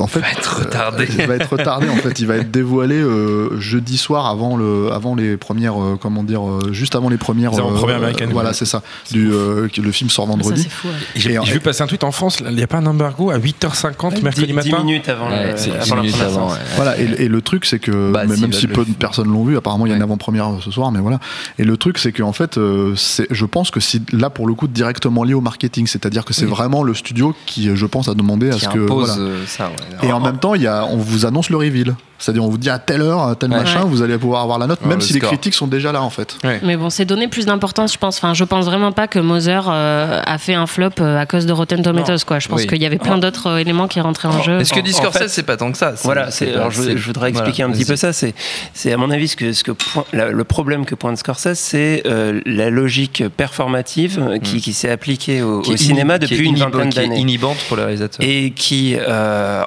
En 0.00 0.06
fait, 0.06 0.20
Va 0.20 0.30
être 0.32 0.58
retardé. 0.60 1.04
euh, 1.04 1.16
il 1.18 1.26
va 1.26 1.34
être 1.36 1.50
retardé. 1.50 1.88
En 1.88 1.96
fait, 1.96 2.18
il 2.20 2.26
va 2.26 2.36
être 2.36 2.50
dévoilé 2.50 2.96
euh, 2.96 3.58
jeudi 3.60 3.96
soir 3.96 4.26
avant 4.26 4.56
le, 4.56 4.90
avant 4.92 5.14
les 5.14 5.36
premières, 5.36 5.80
euh, 5.80 5.96
comment 6.00 6.22
dire, 6.24 6.46
euh, 6.48 6.72
juste 6.72 6.94
avant 6.96 7.08
les 7.08 7.16
premières. 7.18 7.50
Les 7.52 7.58
avant-premières 7.58 7.96
américaines. 7.96 8.30
Voilà, 8.32 8.52
c'est 8.52 8.64
ça. 8.64 8.82
Du, 9.10 9.30
euh, 9.32 9.68
que 9.68 9.80
le 9.80 9.92
film 9.92 10.10
sort 10.10 10.26
Ça, 10.26 10.30
vendredi. 10.32 10.62
c'est 10.62 10.70
fou. 10.70 10.88
ouais. 10.88 10.94
J'ai 11.16 11.38
en- 11.38 11.44
vu 11.44 11.60
passer 11.60 11.82
un 11.82 11.86
tweet 11.86 12.04
en 12.04 12.12
France, 12.12 12.38
il 12.46 12.54
n'y 12.54 12.62
a 12.62 12.66
pas 12.66 12.78
un 12.78 12.86
embargo 12.86 13.30
à 13.30 13.38
8h50 13.38 14.22
mercredi 14.22 14.46
10, 14.48 14.52
matin 14.52 14.84
minutes 14.84 15.08
avant, 15.08 15.28
Ouais, 15.30 15.52
le, 15.52 15.72
avant 15.74 15.82
10 15.84 15.92
minutes 15.94 16.10
première 16.12 16.26
avant. 16.26 16.50
ouais. 16.50 16.58
Voilà, 16.76 16.98
et, 17.00 17.04
et 17.24 17.28
le 17.28 17.42
truc, 17.42 17.64
c'est 17.66 17.78
que, 17.78 18.10
Bah, 18.12 18.24
même, 18.24 18.34
si, 18.36 18.40
même 18.42 18.50
bah, 18.50 18.56
si 18.58 18.66
le- 18.66 18.72
peu 18.72 18.84
de 18.84 18.92
personnes 18.92 19.28
l'ont 19.32 19.44
vu, 19.44 19.56
apparemment 19.56 19.86
il 19.86 19.90
y 19.90 19.92
a 19.92 19.96
une 19.96 20.02
Ouais. 20.02 20.04
avant-première 20.08 20.50
ce 20.64 20.70
soir, 20.70 20.90
mais 20.92 21.00
voilà. 21.00 21.20
Et 21.58 21.64
le 21.64 21.76
truc, 21.76 21.98
c'est 21.98 22.12
qu'en 22.12 22.32
fait, 22.32 22.56
euh, 22.58 22.94
c'est- 22.96 23.26
je 23.30 23.44
pense 23.44 23.70
que 23.70 23.80
c'est 23.80 24.00
là 24.12 24.30
pour 24.30 24.46
le 24.46 24.54
coup 24.54 24.66
directement 24.68 25.24
lié 25.24 25.34
au 25.34 25.40
marketing, 25.40 25.86
c'est-à-dire 25.86 26.24
que 26.24 26.32
c'est 26.32 26.44
Oui. 26.46 26.50
vraiment 26.50 26.82
le 26.82 26.94
studio 26.94 27.34
qui, 27.46 27.74
je 27.74 27.86
pense, 27.86 28.08
a 28.08 28.14
demandé 28.14 28.48
à 28.50 28.52
ce 28.58 28.68
que. 28.68 28.78
impose 28.84 29.16
voilà. 29.18 29.46
ça, 29.46 29.66
ouais. 29.68 29.89
Et 30.02 30.12
en 30.12 30.20
même 30.20 30.38
temps, 30.38 30.54
il 30.54 30.62
y 30.62 30.66
a, 30.66 30.84
on 30.84 30.96
vous 30.96 31.26
annonce 31.26 31.50
le 31.50 31.56
reveal. 31.56 31.94
C'est-à-dire, 32.18 32.44
on 32.44 32.50
vous 32.50 32.58
dit 32.58 32.68
à 32.68 32.78
telle 32.78 33.00
heure, 33.00 33.22
à 33.22 33.34
tel 33.34 33.50
Ouais. 33.50 33.56
machin, 33.56 33.80
vous 33.86 34.02
allez 34.02 34.18
pouvoir 34.18 34.42
avoir 34.42 34.58
la 34.58 34.66
note, 34.66 34.80
Ouais, 34.82 34.88
même 34.88 34.98
le 34.98 35.02
si 35.04 35.14
les 35.14 35.20
critiques 35.20 35.54
sont 35.54 35.66
déjà 35.66 35.90
là, 35.90 36.02
en 36.02 36.10
fait. 36.10 36.36
Mais 36.62 36.76
bon, 36.76 36.90
c'est 36.90 37.06
donner 37.06 37.28
plus 37.28 37.46
d'importance, 37.46 37.94
je 37.94 37.98
pense. 37.98 38.18
Enfin, 38.18 38.34
je 38.34 38.44
pense 38.44 38.66
vraiment 38.66 38.92
pas 38.92 39.08
que 39.08 39.18
Mother 39.18 39.68
euh, 39.70 40.20
a 40.26 40.36
fait 40.36 40.52
un 40.52 40.66
flop 40.66 40.90
euh, 41.00 41.18
à 41.18 41.24
cause 41.24 41.46
de 41.46 41.52
Rotten 41.54 41.80
Tomatoes, 41.82 42.18
quoi. 42.26 42.38
Je 42.38 42.48
pense 42.48 42.60
Oui. 42.60 42.66
qu'il 42.66 42.82
y 42.82 42.84
avait 42.84 42.98
plein 42.98 43.16
d'autres 43.16 43.46
euh, 43.46 43.56
éléments 43.56 43.88
qui 43.88 44.00
rentraient 44.02 44.28
en 44.28 44.42
jeu. 44.42 44.60
Est-ce 44.60 44.74
que 44.74 44.80
dit 44.80 44.92
en 44.92 44.98
Scorsese, 44.98 45.18
fait- 45.22 45.28
c'est 45.28 45.42
pas 45.44 45.56
tant 45.56 45.72
que 45.72 45.78
ça? 45.78 45.94
Voilà, 46.02 46.30
c'est, 46.30 46.52
alors 46.52 46.70
je, 46.70 46.82
c'est- 46.82 46.98
je 46.98 47.06
voudrais 47.06 47.30
voilà, 47.32 47.46
expliquer 47.46 47.62
un 47.62 47.70
petit 47.72 47.86
peu 47.86 47.96
ça. 47.96 48.12
C'est, 48.12 48.34
c'est 48.74 48.92
à 48.92 48.98
mon 48.98 49.10
avis 49.10 49.28
ce 49.28 49.36
que, 49.36 49.54
ce 49.54 49.64
que 49.64 49.70
point- 49.72 50.04
la- 50.12 50.28
le 50.30 50.44
problème 50.44 50.84
que 50.84 50.94
pointe 50.94 51.16
Scorsese, 51.16 51.54
c'est 51.58 52.02
euh, 52.04 52.42
la 52.44 52.68
logique 52.68 53.24
performative 53.34 54.18
euh, 54.20 54.38
qui, 54.38 54.60
qui 54.60 54.74
s'est 54.74 54.90
appliquée 54.90 55.40
au, 55.40 55.60
Hmm. 55.60 55.62
Qui 55.62 55.70
au 55.70 55.74
est 55.74 55.78
cinéma 55.78 56.18
depuis 56.18 56.46
une 56.46 56.56
vingtaine 56.56 56.90
qui 56.90 56.98
est 56.98 57.02
d'années. 57.08 57.18
inhibante 57.20 57.56
pour 57.68 57.76
le 57.78 57.84
réalisateur. 57.84 58.18
Et 58.26 58.50
qui, 58.50 58.96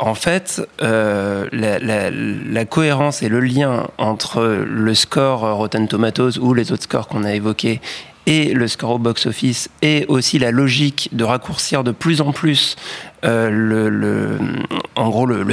en 0.06 0.16
fait, 0.16 0.62
euh, 0.82 1.48
la, 1.54 2.66
cohérence 2.66 3.24
et 3.24 3.30
le 3.30 3.40
lien 3.40 3.88
entre 3.98 4.44
le 4.44 4.94
score 4.94 5.56
Rotten 5.56 5.88
Tomatoes 5.88 6.40
ou 6.42 6.54
les 6.54 6.74
autres 6.74 6.84
scores 6.84 7.08
qu'on 7.08 7.24
a 7.24 7.34
évoqués 7.34 7.80
et 8.26 8.54
le 8.54 8.68
score 8.68 8.92
au 8.92 9.00
box-office 9.00 9.70
et 9.82 10.06
aussi 10.10 10.40
la 10.40 10.52
logique 10.52 11.08
de 11.14 11.24
raccourcir 11.24 11.86
de 11.86 11.92
plus 11.92 12.20
en 12.20 12.34
plus 12.34 12.76
euh, 13.24 13.50
le 13.50 14.40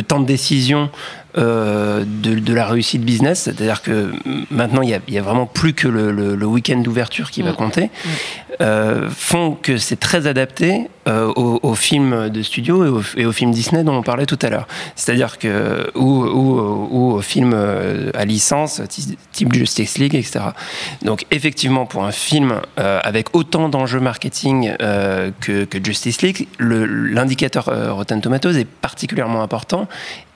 temps 0.02 0.20
de 0.20 0.26
décision 0.26 0.90
euh, 1.38 2.04
de, 2.04 2.38
de 2.38 2.54
la 2.54 2.66
réussite 2.66 3.02
business, 3.04 3.42
c'est-à-dire 3.42 3.82
que 3.82 4.10
maintenant 4.50 4.82
il 4.82 4.90
y 5.08 5.18
a, 5.18 5.22
vraiment 5.22 5.46
plus 5.46 5.74
que 5.74 5.86
le, 5.88 6.10
le- 6.12 6.34
le 6.34 6.46
week-end 6.46 6.78
d'ouverture 6.78 7.30
qui 7.30 7.42
va 7.42 7.52
Mm. 7.52 7.56
compter, 7.56 7.90
euh, 8.60 9.08
font 9.10 9.52
que 9.60 9.76
c'est 9.78 9.98
très 9.98 10.26
adapté 10.26 10.88
euh, 11.08 11.32
aux, 11.36 11.60
aux 11.62 11.74
films 11.74 12.28
de 12.28 12.42
studio 12.42 12.84
et 12.84 12.88
aux, 12.88 13.02
et 13.16 13.26
aux 13.26 13.32
films 13.32 13.52
Disney 13.52 13.84
dont 13.84 13.94
on 13.94 14.02
parlait 14.02 14.26
tout 14.26 14.38
à 14.42 14.50
l'heure. 14.50 14.66
C'est-à-dire 14.96 15.38
que 15.38 15.90
ou, 15.94 16.24
ou, 16.24 16.88
ou 16.90 17.12
aux 17.12 17.22
films 17.22 17.54
à 18.14 18.24
licence 18.24 18.82
ty- 18.88 19.16
type 19.32 19.52
Justice 19.52 19.98
League, 19.98 20.14
etc. 20.14 20.40
Donc 21.02 21.24
effectivement 21.30 21.86
pour 21.86 22.04
un 22.04 22.12
film 22.12 22.54
avec 22.76 23.34
autant 23.34 23.68
d'enjeux 23.68 24.00
marketing 24.00 24.72
que, 25.40 25.64
que 25.64 25.78
Justice 25.84 26.22
League, 26.22 26.48
le- 26.58 26.84
l'indicateur 26.86 27.64
Rotten 27.94 28.20
Tomatoes 28.20 28.56
est 28.56 28.66
particulièrement 28.66 29.42
important 29.42 29.88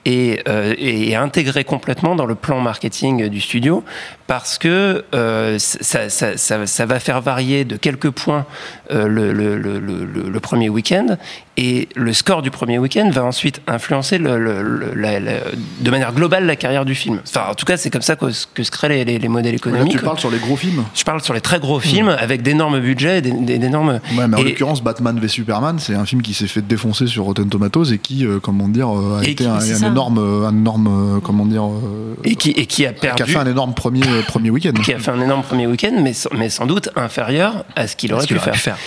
et, 0.05 0.39
euh, 0.47 0.73
intégré 1.15 1.63
complètement 1.63 2.15
dans 2.15 2.25
le 2.25 2.35
plan 2.35 2.59
marketing 2.61 3.27
du 3.27 3.41
studio 3.41 3.83
parce 4.27 4.57
que 4.57 5.03
euh, 5.13 5.57
ça, 5.59 6.85
va 6.85 6.99
faire 6.99 7.21
varier 7.21 7.65
de 7.65 7.77
quelques 7.77 8.11
points 8.11 8.45
euh, 8.91 9.07
le, 9.07 9.33
le 9.33 10.39
premier 10.39 10.69
week-end 10.69 11.17
et 11.57 11.87
le 11.95 12.11
score 12.13 12.41
du 12.41 12.51
premier 12.51 12.77
week-end 12.79 13.09
va 13.11 13.23
ensuite 13.23 13.61
influencer 13.67 14.17
le, 14.17 14.37
le, 14.37 14.61
le- 14.61 14.93
la- 14.95 15.19
la- 15.19 15.39
de 15.79 15.89
manière 15.91 16.13
globale 16.13 16.45
la 16.45 16.55
carrière 16.55 16.83
du 16.85 16.95
film. 16.95 17.21
Enfin, 17.27 17.45
en 17.51 17.55
tout 17.55 17.65
cas, 17.65 17.77
c'est 17.77 17.89
comme 17.89 18.01
ça 18.01 18.15
que, 18.15 18.25
que 18.53 18.63
se 18.63 18.71
créent 18.71 18.89
les, 18.89 19.05
les, 19.05 19.19
les 19.19 19.27
modèles 19.27 19.53
Là, 19.53 19.57
économiques. 19.57 19.91
tu 19.93 19.99
parles 19.99 20.19
sur 20.19 20.29
les 20.31 20.37
gros 20.39 20.55
films. 20.57 20.83
Je 20.93 21.03
parle 21.03 21.21
sur 21.21 21.33
les 21.33 21.41
très 21.41 21.59
gros 21.59 21.79
films 21.79 22.09
avec 22.09 22.41
d'énormes 22.41 22.79
budgets, 22.79 23.21
d'énormes. 23.21 23.99
Ouais, 24.17 24.27
mais 24.27 24.35
en 24.35 24.39
Et- 24.39 24.43
l'occurrence, 24.43 24.83
Batman 24.83 25.19
v 25.19 25.27
Superman, 25.27 25.77
c'est 25.79 25.95
un 25.95 26.05
film 26.05 26.21
qui 26.21 26.33
s'est 26.33 26.47
fait 26.47 26.61
défoncer 26.61 27.07
sur 27.07 27.23
Rotten 27.23 27.47
Tomatoes 27.49 27.91
et 27.93 27.97
qui, 27.99 28.25
euh, 28.25 28.39
comment 28.41 28.67
dire, 28.67 28.89
euh, 28.89 29.19
a 29.19 29.23
Et 29.23 29.31
été 29.31 29.43
qui- 29.45 29.49
un, 29.49 29.59
énorme, 29.87 30.17
euh, 30.19 30.47
un 30.47 30.55
énorme, 30.55 30.87
euh, 31.17 31.19
comment 31.21 31.45
dire, 31.45 31.63
euh, 31.65 32.15
et 32.23 32.35
qui, 32.35 32.51
et 32.51 32.65
qui 32.65 32.85
a 32.85 32.93
qui 32.93 33.07
a 33.07 33.13
perdu. 33.13 33.31
fait 33.31 33.39
un 33.39 33.47
énorme 33.47 33.73
premier, 33.73 34.01
euh, 34.07 34.21
premier 34.23 34.49
week-end. 34.49 34.73
qui 34.83 34.93
a 34.93 34.99
fait 34.99 35.11
un 35.11 35.21
énorme 35.21 35.43
premier 35.43 35.67
week-end, 35.67 35.93
mais, 36.01 36.13
sans- 36.13 36.29
mais 36.37 36.49
sans 36.49 36.65
doute 36.65 36.89
inférieur 36.95 37.65
à 37.75 37.87
ce 37.87 37.95
qu'il 37.95 38.13
aurait, 38.13 38.25
pu, 38.27 38.35
faire. 38.39 38.77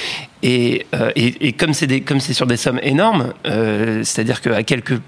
Et, 0.43 0.87
euh, 0.95 1.11
et, 1.17 1.49
et 1.49 1.53
comme 1.53 1.75
c'est 1.75 1.87
des- 1.89 2.01
comme 2.03 2.21
c'est 2.21 2.33
sur 2.33 2.47
des 2.47 2.57
sommes 2.59 2.81
énormes, 2.83 3.33
euh, 3.47 4.03
c'est-à-dire 4.05 4.41
qu'à 4.41 4.63
quelques 4.63 5.01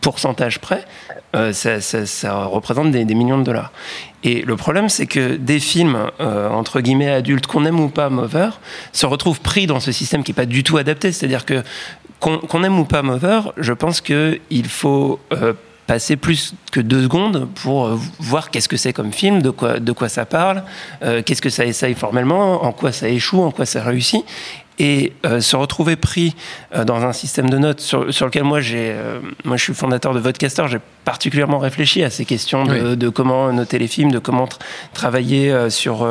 pourcentages 0.00 0.58
près, 0.58 0.84
euh, 1.34 1.52
ça, 1.52 2.44
représente 2.44 2.92
des, 2.92 3.04
millions 3.06 3.38
de 3.38 3.44
dollars. 3.44 3.72
Et 4.22 4.42
le 4.42 4.56
problème, 4.56 4.88
c'est 4.88 5.06
que 5.06 5.34
des 5.36 5.58
films 5.58 5.98
euh, 6.20 6.48
entre 6.48 6.80
guillemets 6.80 7.10
adultes, 7.10 7.46
qu'on 7.46 7.64
aime 7.64 7.80
ou 7.80 7.88
pas 7.88 8.08
Mover, 8.08 8.50
se 8.92 9.04
retrouvent 9.06 9.40
pris 9.40 9.66
dans 9.66 9.80
ce 9.80 9.90
système 9.90 10.22
qui 10.22 10.30
est 10.30 10.34
pas 10.34 10.46
du 10.46 10.62
tout 10.62 10.76
adapté. 10.76 11.12
C'est-à-dire 11.12 11.44
que 11.44 11.62
qu'on 12.20 12.64
aime 12.64 12.78
ou 12.78 12.84
pas 12.84 13.02
Mover, 13.02 13.40
je 13.58 13.72
pense 13.72 14.00
que 14.00 14.38
il 14.48 14.66
faut 14.66 15.18
euh, 15.32 15.52
passer 15.86 16.16
plus 16.16 16.54
que 16.72 16.80
deux 16.80 17.02
secondes 17.02 17.48
pour 17.54 17.88
voir 18.18 18.50
qu'est-ce 18.50 18.68
que 18.68 18.78
c'est 18.78 18.94
comme 18.94 19.12
film, 19.12 19.42
de 19.42 19.50
quoi, 19.50 19.78
de 19.78 19.92
quoi 19.92 20.08
ça 20.08 20.24
parle, 20.24 20.62
qu'est-ce 21.26 21.42
que 21.42 21.50
ça 21.50 21.66
essaye 21.66 21.92
formellement, 21.92 22.64
en 22.64 22.72
quoi 22.72 22.92
ça 22.92 23.10
échoue, 23.10 23.42
en 23.42 23.50
quoi 23.50 23.66
ça 23.66 23.82
réussit. 23.82 24.24
Et 24.80 25.12
euh, 25.24 25.40
se 25.40 25.54
retrouver 25.54 25.94
pris 25.94 26.34
euh, 26.74 26.84
dans 26.84 27.04
un 27.04 27.12
système 27.12 27.48
de 27.48 27.58
notes 27.58 27.80
sur, 27.80 28.12
sur 28.12 28.26
lequel 28.26 28.42
moi 28.42 28.60
j'ai, 28.60 28.90
euh, 28.90 29.20
moi 29.44 29.56
je 29.56 29.62
suis 29.62 29.74
fondateur 29.74 30.14
de 30.14 30.18
Vodcaster, 30.18 30.64
j'ai 30.68 30.78
particulièrement 31.04 31.58
réfléchi 31.58 32.02
à 32.02 32.10
ces 32.10 32.24
questions 32.24 32.64
de, 32.64 32.94
de 32.96 33.08
comment 33.08 33.52
noter 33.52 33.78
les 33.78 33.86
films, 33.86 34.10
de 34.10 34.18
comment 34.18 34.46
tra- 34.46 34.58
travailler 34.92 35.54
sur 35.70 36.08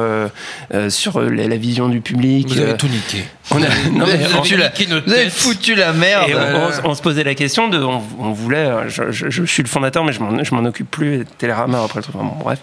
sur 0.90 1.20
la, 1.22 1.48
la 1.48 1.58
vision 1.58 1.90
du 1.90 2.00
public. 2.02 2.48
Vous 2.48 2.60
avez 2.60 2.78
tout 2.78 2.88
niqué. 2.88 3.24
on 3.52 3.58
a- 3.62 3.68
non, 3.92 4.06
mais 4.06 4.24
en- 4.26 4.30
foutu 4.30 4.56
la, 4.56 4.72
vous 5.06 5.14
avez 5.14 5.30
foutu 5.30 5.76
la 5.76 5.92
merde. 5.94 6.30
et 6.30 6.36
on, 6.36 6.40
on- 6.88 6.92
on 6.92 6.96
se 6.96 7.02
posait 7.02 7.24
la 7.24 7.36
question 7.36 7.68
de, 7.68 7.80
on, 7.84 8.02
on 8.20 8.32
voulait, 8.32 8.70
je, 8.88 9.12
je- 9.12 9.30
je 9.30 9.44
suis 9.46 9.64
le 9.64 9.68
fondateur, 9.70 10.04
mais 10.06 10.14
je 10.14 10.20
m'en, 10.22 10.42
je 10.44 10.56
m'en 10.56 10.64
occupe 10.64 10.90
plus. 10.90 11.26
Télérama 11.38 11.84
après 11.84 12.00
le 12.00 12.04
truc. 12.04 12.16
Bon, 12.16 12.32
bref, 12.40 12.60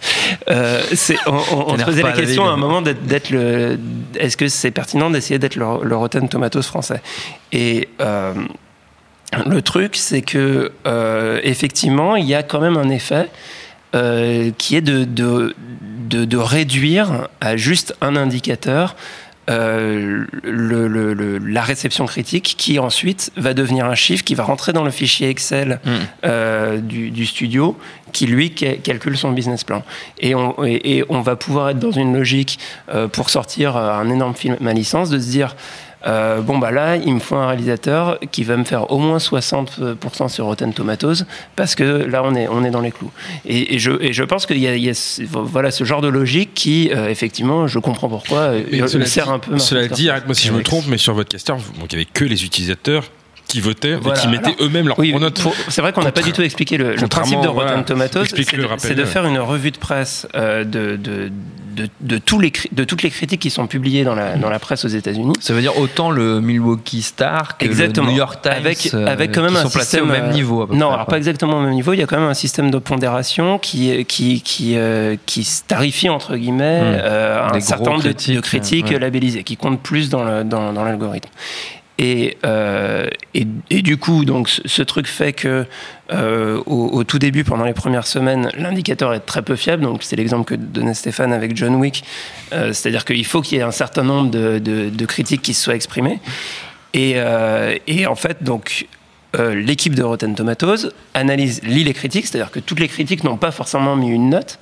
on, 1.26 1.32
on- 1.32 1.74
on 1.74 1.78
se 1.78 1.84
posait 1.84 2.02
la 2.02 2.12
question 2.12 2.48
à 2.48 2.52
un 2.52 2.56
moment 2.56 2.80
d'être, 2.80 3.04
d'être 3.04 3.30
le, 3.30 3.78
est-ce 4.18 4.36
que 4.36 4.48
c'est 4.48 4.70
pertinent 4.70 5.10
d'essayer 5.10 5.38
d'être 5.38 5.56
le, 5.56 5.66
le 5.90 5.96
Rotten 5.96 6.28
Tomatoes 6.28 6.62
français 6.62 7.02
Et 7.52 7.88
euh, 8.00 8.32
le 9.46 9.60
truc, 9.60 9.96
c'est 9.96 10.22
que 10.22 10.72
euh, 10.86 11.40
effectivement, 11.42 12.16
il 12.16 12.24
y 12.24 12.34
a 12.34 12.42
quand 12.42 12.60
même 12.60 12.78
un 12.78 12.88
effet. 12.88 13.28
euh, 13.96 14.52
qui 14.56 14.76
est 14.76 14.82
de, 14.82 16.36
réduire 16.36 17.26
à 17.40 17.56
juste 17.56 17.96
un 18.00 18.14
indicateur 18.14 18.94
euh, 19.50 20.24
le- 20.44 20.86
le- 20.88 21.12
le- 21.12 21.38
la 21.38 21.62
réception 21.62 22.06
critique 22.06 22.54
qui 22.56 22.78
ensuite 22.78 23.32
va 23.36 23.52
devenir 23.52 23.84
un 23.86 23.94
chiffre 23.94 24.24
qui 24.24 24.34
va 24.34 24.44
rentrer 24.44 24.72
dans 24.72 24.84
le 24.84 24.90
fichier 24.90 25.28
Excel 25.28 25.80
Mm. 25.84 25.90
euh, 26.24 26.78
du, 26.78 27.10
du 27.10 27.26
studio 27.26 27.76
qui 28.12 28.26
lui 28.26 28.52
ca- 28.56 28.76
calcule 28.76 29.16
son 29.18 29.32
business 29.32 29.64
plan. 29.64 29.82
Et 30.20 30.34
on, 30.34 30.64
et, 30.64 30.98
et 30.98 31.04
on 31.08 31.20
va 31.20 31.36
pouvoir 31.36 31.70
être 31.70 31.78
dans 31.78 31.90
une 31.92 32.16
logique 32.16 32.58
euh, 32.94 33.08
pour 33.08 33.30
sortir 33.30 33.76
un 33.76 34.08
énorme 34.10 34.34
film 34.34 34.56
à 34.66 34.72
licence 34.72 35.10
de 35.10 35.18
se 35.18 35.28
dire 35.28 35.56
euh, 36.06 36.40
bon 36.40 36.58
bah 36.58 36.70
là 36.70 36.96
il 36.96 37.14
me 37.14 37.20
faut 37.20 37.36
un 37.36 37.46
réalisateur 37.46 38.18
qui 38.32 38.42
va 38.44 38.56
me 38.56 38.64
faire 38.64 38.90
au 38.90 38.98
moins 38.98 39.18
60% 39.18 40.28
sur 40.28 40.46
Rotten 40.46 40.72
Tomatoes 40.72 41.24
parce 41.56 41.74
que 41.74 41.82
là 41.84 42.22
on 42.24 42.34
est, 42.34 42.48
on 42.48 42.64
est 42.64 42.70
dans 42.70 42.80
les 42.80 42.90
clous. 42.90 43.10
Et, 43.44 43.74
et 43.74 43.78
je, 43.78 43.92
et 44.00 44.12
je 44.12 44.22
pense 44.24 44.46
qu'il 44.46 44.58
y 44.58 44.66
a, 44.66 44.74
il 44.76 44.84
y 44.84 44.88
a 44.90 44.94
ce, 44.94 45.22
voilà, 45.24 45.70
ce 45.70 45.84
genre 45.84 46.00
de 46.00 46.08
logique 46.08 46.54
qui 46.54 46.90
euh, 46.94 47.08
effectivement 47.08 47.66
je 47.66 47.78
comprends 47.78 48.08
pourquoi 48.08 48.38
euh, 48.38 48.62
il 48.72 48.88
sert 49.06 49.24
dit- 49.26 49.30
un 49.30 49.38
peu. 49.38 49.58
Cela 49.58 49.88
dit, 49.88 50.08
arrête-moi 50.10 50.34
si 50.34 50.46
je 50.48 50.52
me 50.52 50.62
trompe, 50.62 50.84
mais 50.88 50.98
sur 50.98 51.14
votre 51.14 51.28
caster, 51.28 51.52
donc 51.52 51.92
il 51.92 51.96
n'y 51.96 52.02
avait 52.02 52.10
que 52.12 52.24
les 52.24 52.44
utilisateurs 52.44 53.04
qui 53.50 53.60
votaient 53.60 53.94
Voilà, 53.96 54.18
et 54.18 54.22
qui 54.22 54.28
mettaient 54.28 54.44
alors- 54.56 54.62
eux-mêmes 54.66 54.86
leurs 54.88 54.98
Oui, 54.98 55.12
notes. 55.14 55.42
c'est 55.68 55.80
vrai 55.82 55.92
qu'on 55.92 56.02
n'a 56.02 56.12
pas 56.12 56.22
du 56.22 56.32
tout 56.32 56.42
expliqué 56.42 56.76
le, 56.76 56.94
le 56.94 57.08
principe 57.08 57.40
de 57.40 57.48
Rotten 57.48 57.68
voilà, 57.68 57.82
Tomatoes. 57.82 58.24
c'est 58.26 58.36
de- 58.56 58.62
rappelle-le. 58.64 58.78
C'est 58.78 58.94
de 58.94 59.04
faire 59.04 59.26
une 59.26 59.38
revue 59.38 59.70
de 59.70 59.78
presse 59.78 60.26
euh, 60.34 60.64
de, 60.64 60.96
de, 60.96 61.30
de, 61.76 61.88
de 62.00 62.18
tous 62.18 62.38
les, 62.40 62.52
de 62.72 62.84
toutes 62.84 63.02
les 63.02 63.10
critiques 63.10 63.40
qui 63.40 63.50
sont 63.50 63.66
publiées 63.66 64.04
dans 64.04 64.14
la, 64.14 64.36
dans 64.36 64.50
la 64.50 64.58
presse 64.58 64.84
aux 64.84 64.88
États-Unis. 64.88 65.32
Ça 65.40 65.54
veut 65.54 65.60
dire 65.60 65.78
autant 65.78 66.10
le 66.10 66.40
Milwaukee 66.40 67.00
Star 67.02 67.56
que 67.58 67.64
Exactement. 67.64 68.06
le 68.06 68.12
New 68.12 68.18
York 68.18 68.40
Times 68.42 68.52
avec, 68.52 68.90
euh, 68.92 69.06
avec 69.06 69.32
quand 69.32 69.42
même 69.42 69.52
qui 69.52 69.58
un 69.58 69.62
sont 69.62 69.70
placés 69.70 69.86
système 69.98 70.10
au 70.10 70.12
même 70.12 70.24
euh, 70.30 70.32
niveau. 70.32 70.62
à 70.62 70.68
peu 70.68 70.74
non, 70.74 70.86
près, 70.86 70.94
alors 70.94 71.06
pas 71.06 71.16
exactement 71.16 71.58
au 71.58 71.62
même 71.62 71.72
niveau. 71.72 71.92
Il 71.92 72.00
y 72.00 72.02
a 72.02 72.06
quand 72.06 72.18
même 72.18 72.28
un 72.28 72.34
système 72.34 72.70
de 72.70 72.78
pondération 72.78 73.58
qui 73.58 74.04
qui 74.04 74.42
qui 74.42 74.74
euh, 74.76 75.16
qui 75.26 75.48
tarifie 75.66 76.08
entre 76.08 76.36
guillemets 76.36 76.80
Hmm. 76.80 76.98
euh, 77.02 77.48
un 77.54 77.60
certain 77.60 77.90
nombre 77.92 78.02
de- 78.02 78.10
de 78.34 78.40
critiques, 78.40 78.86
ouais. 78.90 78.98
labellisées 78.98 79.44
qui 79.44 79.56
comptent 79.56 79.80
plus 79.80 80.08
dans 80.10 80.24
le 80.24 80.44
dans, 80.44 80.72
dans 80.72 80.84
l'algorithme. 80.84 81.30
Et, 82.02 82.38
euh, 82.46 83.06
et, 83.34 83.44
du 83.82 83.98
coup, 83.98 84.24
donc, 84.24 84.48
ce, 84.48 84.82
truc 84.82 85.06
fait 85.06 85.34
que 85.34 85.66
euh, 86.10 86.62
au, 86.64 87.04
tout 87.04 87.18
début, 87.18 87.44
pendant 87.44 87.66
les 87.66 87.74
premières 87.74 88.06
semaines, 88.06 88.50
l'indicateur 88.56 89.12
est 89.12 89.20
très 89.20 89.42
peu 89.42 89.54
fiable. 89.54 89.82
Donc, 89.82 90.02
c'est 90.02 90.16
l'exemple 90.16 90.46
que 90.46 90.54
donnait 90.54 90.94
Stéphane 90.94 91.34
avec 91.34 91.54
John 91.54 91.74
Wick. 91.74 92.02
Euh, 92.54 92.72
C'est-à-dire 92.72 93.04
qu'il 93.04 93.26
faut 93.26 93.42
qu'il 93.42 93.58
y 93.58 93.60
ait 93.60 93.64
un 93.64 93.70
certain 93.70 94.02
nombre 94.02 94.30
de, 94.30 95.04
critiques 95.04 95.42
qui 95.42 95.52
se 95.52 95.62
soient 95.62 95.74
exprimées. 95.74 96.20
Et, 96.94 97.16
en 97.20 98.14
fait, 98.14 98.42
donc, 98.42 98.86
l'équipe 99.38 99.94
de 99.94 100.02
Rotten 100.02 100.34
Tomatoes 100.34 100.92
analyse, 101.12 101.60
lit 101.64 101.84
les 101.84 101.92
critiques, 101.92 102.26
c'est-à-dire 102.26 102.50
que 102.50 102.60
toutes 102.60 102.80
les 102.80 102.88
critiques 102.88 103.24
n'ont 103.24 103.36
pas 103.36 103.50
forcément 103.50 103.94
mis 103.94 104.08
une 104.08 104.30
note, 104.30 104.58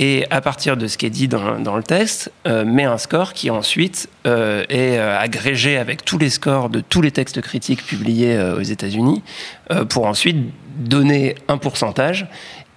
et 0.00 0.26
à 0.30 0.40
partir 0.40 0.76
de 0.76 0.88
ce 0.88 0.98
qui 0.98 1.06
est 1.06 1.10
dit 1.10 1.28
dans, 1.28 1.76
le 1.76 1.82
texte, 1.82 2.32
euh, 2.46 2.64
met 2.64 2.84
un 2.84 2.98
score 2.98 3.32
qui 3.32 3.50
ensuite 3.50 4.08
euh, 4.26 4.64
est 4.68 4.98
euh, 4.98 5.18
agrégé 5.18 5.76
avec 5.76 6.04
tous 6.04 6.18
les 6.18 6.30
scores 6.30 6.68
de 6.68 6.80
tous 6.80 7.00
les 7.00 7.12
textes 7.12 7.40
critiques 7.40 7.84
publiés 7.84 8.38
aux 8.58 8.62
États-Unis, 8.62 9.22
pour 9.88 10.06
ensuite 10.06 10.36
donner 10.76 11.36
un 11.48 11.58
pourcentage. 11.58 12.26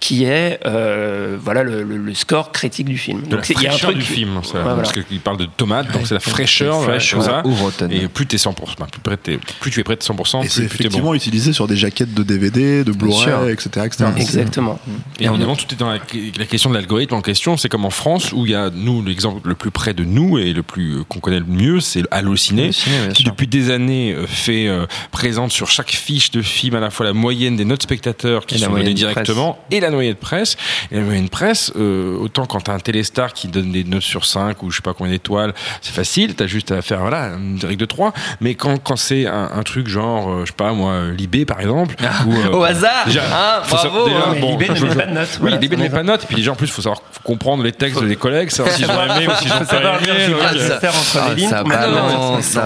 Qui 0.00 0.24
est 0.24 0.60
euh, 0.64 1.36
voilà 1.40 1.62
le, 1.64 1.82
le- 1.82 1.96
le 1.96 2.14
score 2.14 2.52
critique 2.52 2.86
du 2.86 2.96
film. 2.98 3.22
De 3.22 3.38
c'est- 3.42 3.54
il 3.54 3.62
y 3.62 3.66
a 3.66 3.70
un 3.70 3.72
fraîcheur 3.72 3.90
truc 3.90 3.98
du 4.00 4.04
film, 4.06 4.30
ça, 4.44 4.54
Ouais, 4.58 4.62
voilà. 4.62 4.76
parce 4.82 4.92
qu'il 4.92 5.20
parle 5.20 5.38
de 5.38 5.46
tomates, 5.46 5.90
donc 5.92 6.06
c'est 6.06 6.14
la 6.14 6.20
fraîcheur, 6.20 6.82
Fresh, 6.84 7.12
comme 7.14 7.22
ça. 7.22 7.42
ou 7.44 7.52
Rotten. 7.54 7.90
Et 7.90 8.06
plus 8.08 8.26
t'es 8.26 8.36
100%, 8.38 8.76
bah, 8.78 8.86
plus, 9.02 9.16
t'es- 9.18 9.38
plus 9.60 9.70
tu 9.72 9.80
es 9.80 9.84
près 9.84 9.96
de 9.96 10.02
100%, 10.02 10.38
Et 10.38 10.42
plus, 10.42 10.50
c'est 10.50 10.62
effectivement 10.62 11.08
bon. 11.08 11.14
utilisé 11.14 11.52
sur 11.52 11.66
des 11.66 11.76
jaquettes 11.76 12.14
de 12.14 12.22
DVD, 12.22 12.84
de. 12.84 12.92
Blu-ray, 12.92 13.52
etc. 13.52 13.86
etc. 13.86 14.04
C'est- 14.16 14.20
Exactement. 14.22 14.78
Et 15.20 15.24
évidemment, 15.26 15.56
tout 15.56 15.66
est 15.72 15.76
dans 15.78 15.90
la, 15.90 15.98
la 16.38 16.46
question 16.46 16.70
de 16.70 16.74
l'algorithme 16.76 17.14
en 17.14 17.20
question. 17.22 17.56
C'est 17.56 17.68
comme 17.68 17.84
en 17.84 17.90
France 17.90 18.32
où 18.32 18.46
il 18.46 18.52
y 18.52 18.54
a, 18.54 18.70
nous, 18.70 19.02
l'exemple 19.04 19.48
le 19.48 19.54
plus 19.54 19.70
près 19.70 19.94
de 19.94 20.04
nous 20.04 20.38
et 20.38 20.52
le 20.52 20.62
plus 20.62 20.98
euh, 20.98 21.04
qu'on 21.08 21.18
connaît 21.20 21.40
le 21.40 21.44
mieux, 21.46 21.80
c'est 21.80 22.02
Allociné, 22.12 22.70
qui 22.70 23.22
sûr. 23.22 23.24
depuis 23.32 23.46
des 23.48 23.70
années 23.70 24.12
euh, 24.14 24.26
fait 24.26 24.68
euh, 24.68 24.86
présente 25.10 25.50
sur 25.52 25.68
chaque 25.68 25.90
fiche 25.90 26.30
de 26.30 26.40
film 26.42 26.74
à 26.76 26.80
la 26.80 26.90
fois 26.90 27.04
la 27.06 27.12
moyenne 27.12 27.56
des 27.56 27.64
notes 27.64 27.82
spectateurs 27.82 28.46
qui 28.46 28.54
Et 28.56 28.58
sont 28.58 28.72
données 28.72 28.94
directement 28.94 29.58
et 29.70 29.80
la 29.80 29.87
moyenne 29.96 30.14
de 30.14 30.18
presse. 30.18 30.56
Et 30.90 30.96
la 30.96 31.02
moyenne 31.02 31.24
de 31.24 31.30
presse, 31.30 31.72
euh, 31.76 32.16
autant 32.18 32.46
quand 32.46 32.60
t'as 32.60 32.74
un 32.74 32.78
téléstar 32.78 33.32
qui 33.32 33.48
donne 33.48 33.72
des 33.72 33.84
notes 33.84 34.02
sur 34.02 34.24
5 34.24 34.62
ou 34.62 34.70
je 34.70 34.76
sais 34.76 34.82
pas 34.82 34.94
combien 34.94 35.12
d'étoiles, 35.12 35.54
c'est 35.82 35.94
facile, 35.94 36.34
t'as 36.34 36.46
juste 36.46 36.72
à 36.72 36.82
faire 36.82 37.00
voilà, 37.00 37.32
une 37.36 37.58
règle 37.62 37.80
de 37.80 37.86
3. 37.86 38.12
Mais 38.40 38.54
quand, 38.54 38.78
quand 38.78 38.96
c'est 38.96 39.26
un, 39.26 39.50
un 39.54 39.62
truc 39.62 39.88
genre, 39.88 40.30
euh, 40.30 40.40
je 40.42 40.46
sais 40.50 40.56
pas 40.56 40.72
moi, 40.72 40.92
euh, 40.92 41.14
Libé 41.14 41.44
par 41.44 41.60
exemple, 41.60 41.94
euh, 42.02 42.52
Au 42.52 42.62
hasard 42.62 43.04
Déjà, 43.06 43.22
hein, 43.24 43.62
Bravo 43.68 44.08
déjà, 44.08 44.18
hein. 44.18 44.34
Bon, 44.40 44.50
Libé 44.52 44.68
ne 44.68 44.80
met 44.80 44.94
pas 44.94 45.06
de 45.06 45.12
notes. 45.12 45.28
Oui, 45.32 45.38
voilà, 45.40 45.56
les 45.56 45.60
débits 45.60 45.76
c'est 45.76 45.82
n'est 45.82 45.90
pas 45.90 46.02
de 46.02 46.06
notes. 46.08 46.24
Et 46.24 46.26
puis 46.26 46.36
déjà, 46.36 46.52
en 46.52 46.56
plus, 46.56 46.66
il 46.66 46.72
faut 46.72 46.82
savoir 46.82 47.02
comprendre 47.24 47.62
les 47.62 47.72
textes 47.72 48.02
des 48.02 48.16
collègues, 48.16 48.50
savoir 48.50 48.74
s'ils 48.74 48.86
ont 48.90 49.02
aimé 49.16 49.28
ou 49.28 49.42
s'ils 49.42 49.52
ont 49.52 49.64
pas 49.64 49.76
aimé. 50.02 50.08
Euh, 50.08 50.34
Ah, 50.42 50.52
ça 51.50 51.62
balance, 51.62 52.56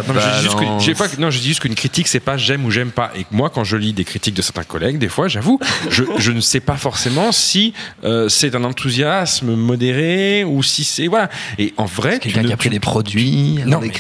non, 1.19 1.31
je 1.31 1.39
dis 1.39 1.49
juste 1.49 1.61
qu'une 1.61 1.75
critique, 1.75 2.09
c'est 2.09 2.21
pas 2.21 2.37
j'aime 2.37 2.65
ou 2.65 2.71
j'aime 2.71 2.91
pas. 2.91 3.11
Et 3.17 3.27
moi, 3.31 3.51
quand 3.51 3.65
je 3.65 3.77
lis 3.77 3.93
des 3.93 4.05
critiques 4.05 4.35
de 4.35 4.43
certains 4.43 4.65
collègues, 4.65 4.99
des 4.99 5.09
fois, 5.09 5.29
j'avoue, 5.29 5.59
je 5.91 6.33
ne 6.33 6.41
sais 6.41 6.61
pas 6.61 6.77
forcément 6.77 7.12
si 7.33 7.73
euh, 8.05 8.29
c'est 8.29 8.55
un 8.55 8.65
enthousiasme 8.65 9.55
modéré 9.55 10.45
ou 10.45 10.63
si 10.63 10.85
c'est 10.85 11.07
voilà. 11.07 11.29
Et 11.59 11.75
en 11.77 11.85
vrai, 11.85 12.19
Quelqu'un 12.19 12.43
qui 12.45 12.53
a 12.53 12.57
pris 12.57 12.71
des 12.71 12.81
produits 12.81 13.59
Non, 13.67 13.81
mais- 13.81 13.91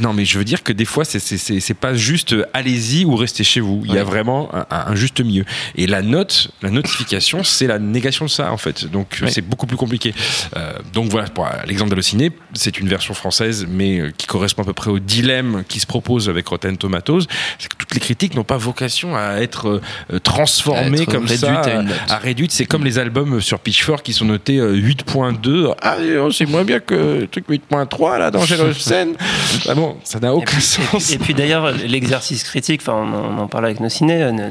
non, 0.00 0.12
mais 0.12 0.24
je 0.24 0.38
veux 0.38 0.44
dire 0.44 0.62
que 0.62 0.72
des 0.72 0.84
fois, 0.84 1.04
c'est 1.04 1.18
c'est 1.20 1.74
pas 1.74 1.94
juste 1.94 2.32
euh, 2.32 2.44
allez-y 2.52 3.04
ou 3.04 3.16
restez 3.16 3.44
chez 3.44 3.60
vous. 3.60 3.82
Il 3.84 3.94
y 3.94 3.98
a 3.98 4.04
vraiment 4.04 4.50
un, 4.54 4.66
un 4.70 4.94
juste 4.94 5.20
milieu. 5.20 5.44
Et 5.76 5.86
la 5.86 6.02
note, 6.02 6.50
la 6.62 6.70
notification, 6.70 7.44
c'est 7.44 7.66
la 7.66 7.78
négation 7.78 8.24
de 8.24 8.30
ça 8.30 8.52
en 8.52 8.56
fait. 8.56 8.86
Donc 8.86 9.18
euh, 9.22 9.26
c'est 9.28 9.42
beaucoup 9.42 9.66
plus 9.66 9.76
compliqué. 9.76 10.14
Euh, 10.56 10.72
donc 10.92 11.10
voilà, 11.10 11.28
pour 11.28 11.46
l'exemple 11.66 11.90
d'Allociné, 11.90 12.30
c'est 12.54 12.78
une 12.78 12.88
version 12.88 13.14
française, 13.14 13.66
mais 13.68 14.02
qui 14.18 14.26
correspond 14.26 14.62
à 14.62 14.66
peu 14.66 14.72
près 14.72 14.90
au 14.90 14.98
dilemme 14.98 15.64
qui 15.68 15.80
se 15.80 15.86
propose 15.86 16.28
avec 16.28 16.46
Rotten 16.48 16.76
Tomatoes. 16.76 17.22
C'est 17.58 17.68
que 17.68 17.76
toutes 17.76 17.94
les 17.94 18.00
critiques 18.00 18.34
n'ont 18.34 18.44
pas 18.44 18.56
vocation 18.56 19.14
à 19.16 19.36
être 19.40 19.80
transformées 20.22 21.00
À 21.00 21.02
être 21.02 21.10
comme 21.12 21.28
ça, 21.28 21.60
à 22.08 22.14
à 22.14 22.18
réduite. 22.24 22.50
C'est 22.52 22.64
comme 22.66 22.84
les 22.84 22.98
albums 22.98 23.40
sur 23.40 23.58
Pitchfork 23.60 24.02
qui 24.04 24.12
sont 24.12 24.24
notés 24.24 24.58
euh, 24.58 24.74
8.2. 24.76 25.74
Ah, 25.82 25.96
euh, 26.00 26.30
c'est 26.30 26.46
moins 26.46 26.64
bien 26.64 26.80
que 26.80 27.20
le 27.20 27.26
truc 27.28 27.44
8.3 27.48 28.18
là 28.18 28.30
dans 28.30 28.40
Scène. 28.74 29.14
ah 29.68 29.74
bon, 29.74 29.96
ça 30.04 30.18
n'a 30.20 30.28
Et 30.28 30.30
aucun 30.30 30.44
puis, 30.46 30.56
et 30.56 30.60
sens. 30.60 31.04
puis- 31.04 31.14
et 31.14 31.18
puis 31.18 31.34
d'ailleurs, 31.34 31.70
l'exercice 31.72 32.42
critique, 32.42 32.80
enfin, 32.82 32.94
on, 32.94 33.14
en- 33.14 33.38
on 33.38 33.42
en 33.42 33.46
parlait 33.46 33.68
avec 33.68 33.80
nos 33.80 33.88
ciné, 33.88 34.22
euh, 34.22 34.32
ne, 34.32 34.48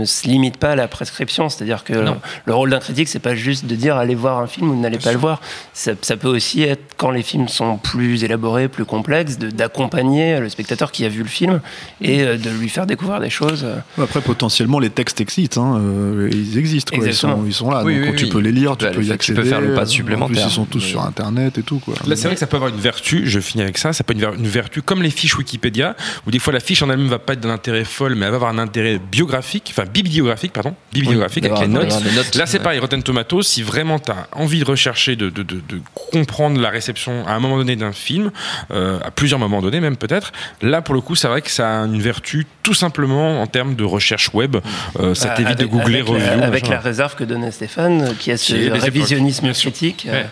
ne 0.00 0.04
se 0.04 0.28
limite 0.28 0.56
pas 0.58 0.70
à 0.72 0.76
la 0.76 0.86
prescription. 0.88 1.48
C'est-à-dire 1.48 1.82
que 1.84 1.94
le, 1.94 2.02
Non. 2.02 2.16
le 2.44 2.54
rôle 2.54 2.70
d'un 2.70 2.78
critique, 2.78 3.08
c'est 3.08 3.18
pas 3.18 3.34
juste 3.34 3.66
de 3.66 3.74
dire 3.74 3.96
allez 3.96 4.14
voir 4.14 4.38
un 4.38 4.46
film 4.46 4.70
ou 4.70 4.80
n'allez 4.80 4.98
pas 4.98 5.12
le 5.12 5.18
voir. 5.18 5.40
Ça, 5.72 5.92
ça 6.02 6.16
peut 6.16 6.28
aussi 6.28 6.62
être, 6.62 6.82
quand 6.96 7.10
les 7.10 7.22
films 7.22 7.48
sont 7.48 7.78
plus 7.78 8.22
élaborés, 8.24 8.68
plus 8.68 8.84
complexes, 8.84 9.38
de- 9.38 9.50
d'accompagner 9.50 10.38
le 10.40 10.48
spectateur 10.48 10.92
qui 10.92 11.04
a 11.04 11.08
vu 11.08 11.22
le 11.22 11.28
film 11.28 11.60
et 12.00 12.22
euh, 12.22 12.36
de 12.36 12.50
lui 12.50 12.68
faire 12.68 12.86
découvrir 12.86 13.20
des 13.20 13.30
choses. 13.30 13.66
Après, 14.00 14.20
potentiellement, 14.20 14.78
les 14.78 14.90
textes 14.90 15.20
existent. 15.20 15.62
hein, 15.74 16.28
ils 16.30 16.58
existent. 16.58 16.94
Quoi. 16.96 17.06
Ils, 17.14 17.18
sont, 17.18 17.44
ils 17.46 17.54
sont 17.54 17.70
là. 17.70 17.82
Oui, 17.84 17.96
donc 18.00 18.10
oui, 18.10 18.16
tu 18.16 18.24
oui. 18.24 18.30
peux 18.30 18.38
les 18.40 18.52
lire, 18.52 18.76
tu 18.76 18.84
Bah, 18.84 18.90
peux 18.92 19.00
y 19.00 19.04
que 19.04 19.08
tu 19.08 19.12
accéder. 19.12 19.40
peux 19.42 19.48
faire 19.48 19.60
le 19.60 19.74
pas 19.74 19.82
En 19.82 19.84
plus, 19.84 19.90
supplémentaire. 19.92 20.44
ils 20.48 20.50
sont 20.52 20.64
tous 20.64 20.78
Mais- 20.82 20.88
sur 20.90 21.02
Internet 21.02 21.58
et 21.58 21.62
tout. 21.62 21.78
Quoi. 21.78 21.94
Là, 22.06 22.16
c'est 22.16 22.24
vrai 22.26 22.34
que 22.34 22.40
ça 22.40 22.46
peut 22.46 22.56
avoir 22.56 22.70
une 22.72 22.80
vertu, 22.80 23.22
je 23.26 23.40
finis 23.40 23.62
avec 23.62 23.78
ça, 23.78 23.92
ça 23.92 24.04
peut 24.04 24.14
avoir 24.14 24.34
une 24.34 24.46
vertu 24.46 24.82
comme 24.82 25.02
les 25.02 25.10
fiches 25.10 25.36
Wikipédia, 25.36 25.96
où 26.26 26.30
des 26.30 26.38
fois 26.38 26.52
la 26.52 26.60
fiche 26.60 26.82
en 26.82 26.90
elle-même 26.90 27.08
va 27.08 27.18
pas 27.18 27.34
être 27.34 27.40
d'un 27.40 27.50
intérêt 27.50 27.84
folle, 27.84 28.14
mais 28.14 28.24
elle 28.26 28.30
va 28.30 28.36
avoir 28.36 28.50
un 28.50 28.58
intérêt 28.58 28.98
biographique, 28.98 29.68
enfin 29.76 29.84
bibliographique, 29.92 30.52
pardon, 30.52 30.74
bibliographique 30.92 31.44
avec 31.46 31.60
les 31.60 31.68
notes. 31.68 31.90
Là, 32.34 32.46
c'est 32.46 32.58
ouais. 32.58 32.62
pareil, 32.62 32.78
Rotten 32.80 33.02
Tomatoes, 33.02 33.42
si 33.42 33.62
vraiment 33.62 33.98
tu 33.98 34.10
as 34.10 34.26
envie 34.32 34.60
de 34.60 34.64
rechercher, 34.64 35.16
de, 35.16 35.30
de, 35.30 35.42
de, 35.42 35.56
de 35.56 35.80
comprendre 36.10 36.60
la 36.60 36.70
réception 36.70 37.26
à 37.26 37.32
un 37.34 37.40
moment 37.40 37.56
donné 37.56 37.76
d'un 37.76 37.92
film, 37.92 38.30
euh, 38.72 38.98
à 39.04 39.10
plusieurs 39.10 39.38
moments 39.38 39.62
donnés 39.62 39.80
même 39.80 39.96
peut-être, 39.96 40.32
là, 40.62 40.82
pour 40.82 40.94
le 40.94 41.00
coup, 41.00 41.14
c'est 41.14 41.28
vrai 41.28 41.42
que 41.42 41.50
ça 41.50 41.82
a 41.82 41.84
une 41.84 42.00
vertu 42.00 42.46
tout 42.62 42.74
simplement 42.74 43.42
en 43.42 43.46
termes 43.46 43.74
de 43.74 43.84
recherche 43.84 44.30
web. 44.32 44.56
Euh, 45.00 45.14
ça 45.14 45.32
euh, 45.32 45.36
t'évite 45.36 45.58
de 45.58 45.66
googler 45.66 46.00
review. 46.00 46.42
avec 46.42 46.68
la 46.68 46.80
réserve 46.80 47.03
que 47.16 47.24
donnait 47.24 47.50
Stéphane, 47.50 48.14
qui 48.18 48.30
a 48.32 48.36
ce 48.36 48.54
révisionnisme 48.80 49.52
critique. 49.52 50.06
euh, 50.08 50.22
Ouais. 50.22 50.26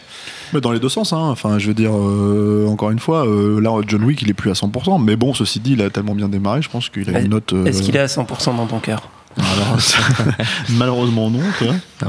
Mais 0.55 0.61
dans 0.61 0.71
les 0.73 0.81
deux 0.81 0.91
sens, 0.91 1.13
hein. 1.15 1.29
enfin, 1.31 1.59
je 1.59 1.67
veux 1.69 1.75
dire, 1.75 1.93
euh, 1.95 2.67
encore 2.69 2.91
une 2.91 2.99
fois, 2.99 3.27
euh, 3.27 3.59
là, 3.61 3.71
John 3.87 4.05
Wick, 4.05 4.21
il 4.21 4.29
est 4.29 4.35
plus 4.35 4.51
à 4.51 4.55
100%, 4.55 5.03
mais 5.03 5.17
bon, 5.17 5.33
ceci 5.33 5.61
dit, 5.61 5.73
il 5.73 5.81
a 5.83 5.89
tellement 5.89 6.15
bien 6.15 6.29
démarré, 6.29 6.61
je 6.61 6.69
pense 6.69 6.91
qu'il 6.91 7.09
a 7.15 7.21
une 7.21 7.29
note. 7.29 7.53
euh, 7.55 7.65
Est-ce 7.65 7.81
qu'il 7.83 7.97
est 7.97 8.01
à 8.01 8.07
100% 8.07 8.57
dans 8.57 8.67
ton 8.67 8.79
cœur? 8.79 9.09
Alors, 9.39 9.79
Malheureusement, 10.71 11.31
non, 11.31 11.43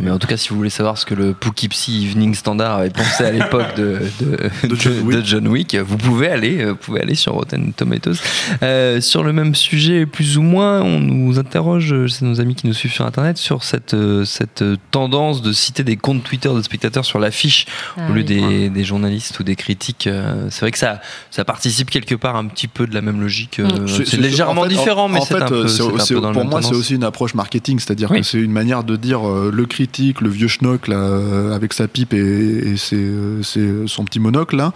mais 0.02 0.12
en 0.12 0.20
tout 0.20 0.28
cas, 0.28 0.38
si 0.38 0.50
vous 0.50 0.56
voulez 0.58 0.70
savoir 0.70 0.98
ce 0.98 1.06
que 1.06 1.14
le 1.14 1.34
Poughkeepsie 1.34 2.06
Evening 2.06 2.34
Standard 2.36 2.78
avait 2.80 2.90
pensé 2.90 3.24
à 3.24 3.32
l'époque 3.32 3.76
de, 3.76 4.02
de, 4.20 4.68
De 4.68 4.76
John 4.76 5.00
Wick. 5.04 5.18
de 5.18 5.26
John 5.26 5.48
Wick, 5.48 5.76
vous 5.76 5.98
pouvez 5.98 6.30
aller, 6.30 6.62
euh, 6.62 6.70
vous 6.72 6.76
pouvez 6.76 7.02
aller 7.02 7.16
sur 7.16 7.34
Rotten 7.34 7.74
Tomatoes. 7.74 8.16
Euh, 8.62 9.02
sur 9.02 9.24
le 9.24 9.34
même 9.34 9.56
sujet, 9.56 10.06
plus 10.06 10.38
ou 10.38 10.42
moins, 10.42 10.82
on 10.82 11.00
nous 11.00 11.40
interroge, 11.40 11.94
euh, 11.94 12.08
c'est 12.08 12.26
nos 12.26 12.42
amis 12.42 12.56
qui 12.56 12.68
nous 12.68 12.74
suivent 12.74 12.94
sur 12.94 13.06
Internet, 13.06 13.38
sur 13.38 13.64
cette, 13.64 13.96
cette 14.26 14.64
tendance 14.92 15.42
de 15.42 15.52
citer 15.52 15.84
des 15.84 15.98
comptes 15.98 16.24
Twitter 16.24 16.50
de 16.54 16.62
spectateurs 16.62 17.06
sur 17.06 17.20
l'affiche 17.20 17.66
Ah 17.98 18.10
au 18.10 18.14
lieu 18.14 18.22
oui. 18.22 18.24
des, 18.26 18.70
des 18.70 18.84
journalistes 18.84 19.40
ou 19.40 19.44
des 19.44 19.56
critiques. 19.56 20.10
C'est 20.50 20.62
vrai 20.62 20.72
que 20.72 20.78
ça, 20.80 21.02
ça 21.32 21.46
participe 21.46 21.90
quelque 21.90 22.16
part 22.16 22.36
un 22.36 22.46
petit 22.46 22.68
peu 22.68 22.88
de 22.88 22.94
la 22.94 23.02
même 23.02 23.22
logique. 23.22 23.60
Mm. 23.60 23.88
C'est- 23.88 24.18
légèrement 24.18 24.62
en 24.62 24.64
fait, 24.66 24.70
différent, 24.70 25.06
en- 25.06 25.10
mais 25.10 25.22
c'est 25.22 25.36
un 25.36 25.46
peu, 25.48 25.66
un 25.66 26.22
dans 26.22 26.32
pour 26.34 26.46
moi, 26.46 26.62
c'est 26.62 26.76
aussi 26.76 26.96
une 26.96 27.04
approche 27.14 27.36
marketing, 27.36 27.78
c'est-à-dire 27.80 28.10
Oui. 28.12 28.22
que 28.22 28.26
c'est 28.26 28.40
une 28.42 28.52
manière 28.52 28.84
de 28.84 28.96
dire 28.96 29.22
euh, 29.30 29.52
le 29.54 29.66
critique, 29.66 30.20
le 30.22 30.30
vieux 30.30 30.48
schnock 30.48 30.88
là, 30.88 30.96
euh, 30.98 31.56
avec 31.56 31.72
sa 31.74 31.88
pipe 31.88 32.14
et, 32.14 32.72
et 32.72 32.78
ses, 32.78 32.96
euh, 32.98 33.44
ses- 33.44 33.86
son 33.88 34.04
petit 34.04 34.20
monocle 34.20 34.56
là, 34.56 34.74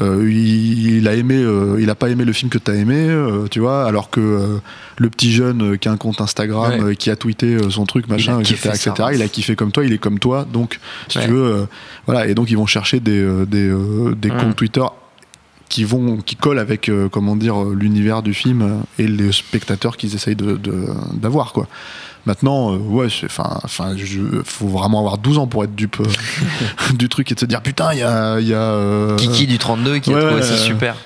euh, 0.00 0.28
il, 0.30 0.96
il 0.98 1.08
a 1.08 1.14
aimé, 1.14 1.36
euh, 1.36 1.78
il 1.80 1.88
a 1.88 1.94
pas 1.94 2.10
aimé 2.10 2.24
le 2.24 2.32
film 2.34 2.50
que 2.50 2.58
tu 2.58 2.70
as 2.70 2.74
aimé, 2.74 2.98
tu 3.50 3.60
vois, 3.60 3.86
alors 3.86 4.10
que 4.10 4.58
le 4.98 5.08
petit 5.10 5.32
jeune 5.32 5.78
qui 5.78 5.88
a 5.88 5.92
un 5.92 5.96
compte 5.96 6.20
Instagram, 6.20 6.84
Ouais. 6.84 6.96
qui 6.96 7.08
a 7.10 7.16
tweeté 7.16 7.56
son 7.70 7.86
truc, 7.86 8.08
machin, 8.08 8.40
etc., 8.40 8.70
etc., 8.74 8.92
il 9.14 9.22
a 9.22 9.28
kiffé 9.28 9.56
comme 9.56 9.72
toi, 9.72 9.84
il 9.84 9.92
est 9.92 9.98
comme 9.98 10.18
toi, 10.18 10.46
donc 10.52 10.78
si 11.08 11.18
Ouais. 11.18 11.24
tu 11.24 11.30
veux, 11.30 11.66
voilà, 12.06 12.26
et 12.28 12.34
donc 12.34 12.50
ils 12.50 12.56
vont 12.56 12.66
chercher 12.66 13.00
des, 13.00 13.26
des, 13.46 13.72
des 14.16 14.30
Mm. 14.30 14.36
comptes 14.38 14.56
Twitter 14.56 14.84
qui 15.68 15.84
vont 15.84 16.16
qui 16.18 16.36
collent 16.36 16.58
avec 16.58 16.88
euh, 16.88 17.08
comment 17.08 17.36
dire 17.36 17.62
euh, 17.62 17.74
l'univers 17.74 18.22
du 18.22 18.32
film 18.34 18.62
euh, 18.62 19.02
et 19.02 19.06
les 19.06 19.32
spectateurs 19.32 19.96
qu'ils 19.96 20.14
essayent 20.14 20.36
de 20.36 20.56
de- 20.56 20.86
d'avoir 21.14 21.52
quoi 21.52 21.66
maintenant 22.26 22.72
euh, 22.74 22.78
ouais 22.78 23.06
enfin 23.24 23.58
enfin 23.64 23.94
faut 24.44 24.68
vraiment 24.68 25.00
avoir 25.00 25.18
12 25.18 25.38
ans 25.38 25.46
pour 25.46 25.64
être 25.64 25.74
dupe 25.74 26.00
euh, 26.00 26.94
du 26.94 27.08
truc 27.08 27.30
et 27.30 27.34
de 27.34 27.40
se 27.40 27.46
dire 27.46 27.60
putain 27.62 27.92
il 27.92 27.98
y 27.98 28.02
a 28.02 28.40
il 28.40 28.48
y 28.48 28.54
a 28.54 28.58
euh, 28.62 29.16
Kiki 29.16 29.46
du 29.46 29.58
32 29.58 29.98
qui 29.98 30.10
ouais, 30.14 30.22
a 30.22 30.26
trouvé 30.26 30.42
ça 30.42 30.56
super. 30.56 30.96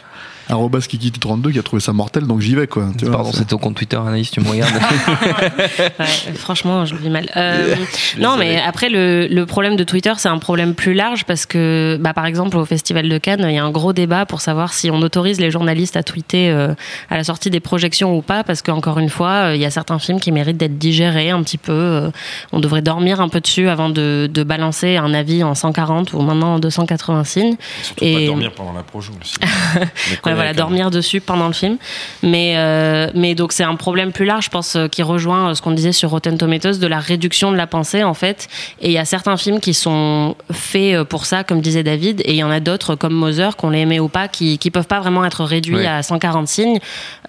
Arrobas 0.53 0.81
Kiki 0.89 1.11
32 1.11 1.51
qui 1.53 1.59
a 1.59 1.63
trouvé 1.63 1.81
ça 1.81 1.93
mortel 1.93 2.27
donc 2.27 2.41
j'y 2.41 2.55
vais 2.55 2.67
quoi 2.67 2.89
tu 2.97 3.05
vois, 3.07 3.15
Pardon, 3.17 3.33
c'est- 3.33 3.45
ton 3.47 3.59
compte 3.59 3.75
Twitter, 3.77 3.97
Anaïs, 3.97 4.31
tu 4.31 4.41
me 4.41 4.49
regardes. 4.49 4.73
Ouais, 5.99 6.35
franchement, 6.35 6.85
je 6.85 6.95
le 6.95 7.01
vis 7.01 7.11
mal. 7.11 7.29
Euh, 7.37 7.75
non, 8.19 8.37
mais 8.37 8.61
après, 8.61 8.89
le, 8.89 9.27
le 9.29 9.47
problème 9.47 9.77
de 9.77 9.85
Twitter, 9.85 10.13
c'est 10.17 10.29
un 10.29 10.39
problème 10.39 10.75
plus 10.75 10.95
large 10.95 11.25
parce 11.25 11.47
que, 11.47 11.97
bah, 12.01 12.13
par 12.15 12.27
exemple, 12.27 12.57
au 12.57 12.65
Festival 12.65 13.09
de 13.09 13.19
Cannes, 13.19 13.45
il 13.49 13.55
y 13.55 13.59
a 13.59 13.65
un 13.65 13.71
gros 13.71 13.93
débat 13.93 14.27
pour 14.27 14.41
savoir 14.41 14.73
si 14.73 14.91
on 14.91 15.01
autorise 15.03 15.41
les 15.41 15.51
journalistes 15.51 15.97
à 15.97 16.03
tweeter 16.03 16.51
euh, 16.51 16.75
à 17.11 17.17
la 17.17 17.25
sortie 17.25 17.51
des 17.51 17.61
projections 17.61 18.17
ou 18.17 18.23
pas, 18.23 18.45
parce 18.45 18.63
qu'encore 18.63 18.99
une 18.99 19.09
fois, 19.11 19.31
euh, 19.51 19.55
il 19.57 19.61
y 19.61 19.65
a 19.65 19.71
certains 19.71 19.99
films 19.99 20.21
qui 20.21 20.33
méritent 20.33 20.57
d'être 20.57 20.79
digérés 20.79 21.31
un 21.31 21.43
petit 21.43 21.59
peu. 21.59 21.73
euh, 21.73 22.11
on 22.53 22.61
devrait 22.61 22.83
dormir 22.83 23.21
un 23.21 23.29
peu 23.29 23.41
dessus 23.41 23.69
avant 23.69 23.89
de, 23.89 24.29
de 24.33 24.43
balancer 24.43 24.97
un 24.97 25.15
avis 25.15 25.43
en 25.45 25.55
140 25.55 26.13
ou 26.15 26.21
maintenant 26.21 26.55
en 26.55 26.59
280 26.59 27.25
signes. 27.25 27.57
Surtout 27.83 28.05
Et- 28.05 28.15
pas 28.15 28.27
dormir 28.27 28.53
pendant 28.53 28.73
la 28.73 28.83
projo 28.83 29.13
aussi. 29.21 29.35
Voilà, 30.43 30.55
dormir 30.55 30.91
dessus 30.91 31.21
pendant 31.21 31.47
le 31.47 31.53
film. 31.53 31.77
Mais, 32.23 32.55
euh, 32.57 33.09
mais 33.15 33.35
donc 33.35 33.53
c'est 33.53 33.65
un 33.65 33.75
problème 33.77 34.13
plus 34.13 34.25
large, 34.25 34.45
je 34.47 34.51
pense, 34.51 34.77
euh, 34.77 34.89
qui 34.89 35.03
rejoint 35.03 35.51
euh, 35.51 35.55
ce 35.55 35.63
qu'on 35.63 35.71
disait 35.73 35.93
sur 35.93 36.11
Rotten 36.11 36.39
Tomatoes, 36.39 36.79
de 36.79 36.87
la 36.87 36.99
réduction 37.01 37.53
de 37.53 37.57
la 37.57 37.67
pensée, 37.67 38.03
en 38.05 38.15
fait. 38.15 38.49
Et 38.81 38.89
il 38.89 38.93
y 38.93 38.99
a 38.99 39.05
certains 39.05 39.37
films 39.37 39.61
qui 39.61 39.75
sont 39.75 40.37
faits 40.51 41.03
pour 41.05 41.27
ça, 41.27 41.45
comme 41.45 41.61
disait 41.61 41.83
David, 41.83 42.21
et 42.25 42.31
il 42.33 42.37
y 42.37 42.45
en 42.45 42.51
a 42.51 42.61
d'autres, 42.61 42.95
comme 42.95 43.15
Mother, 43.15 43.57
qu'on 43.57 43.71
les 43.71 43.81
aimait 43.81 44.01
ou 44.01 44.09
pas, 44.09 44.29
qui 44.29 44.59
qui 44.59 44.71
peuvent 44.71 44.87
pas 44.87 45.01
vraiment 45.01 45.25
être 45.25 45.45
réduits 45.45 45.77
Ouais. 45.77 45.87
à 45.87 46.03
140 46.03 46.49
signes. 46.49 46.79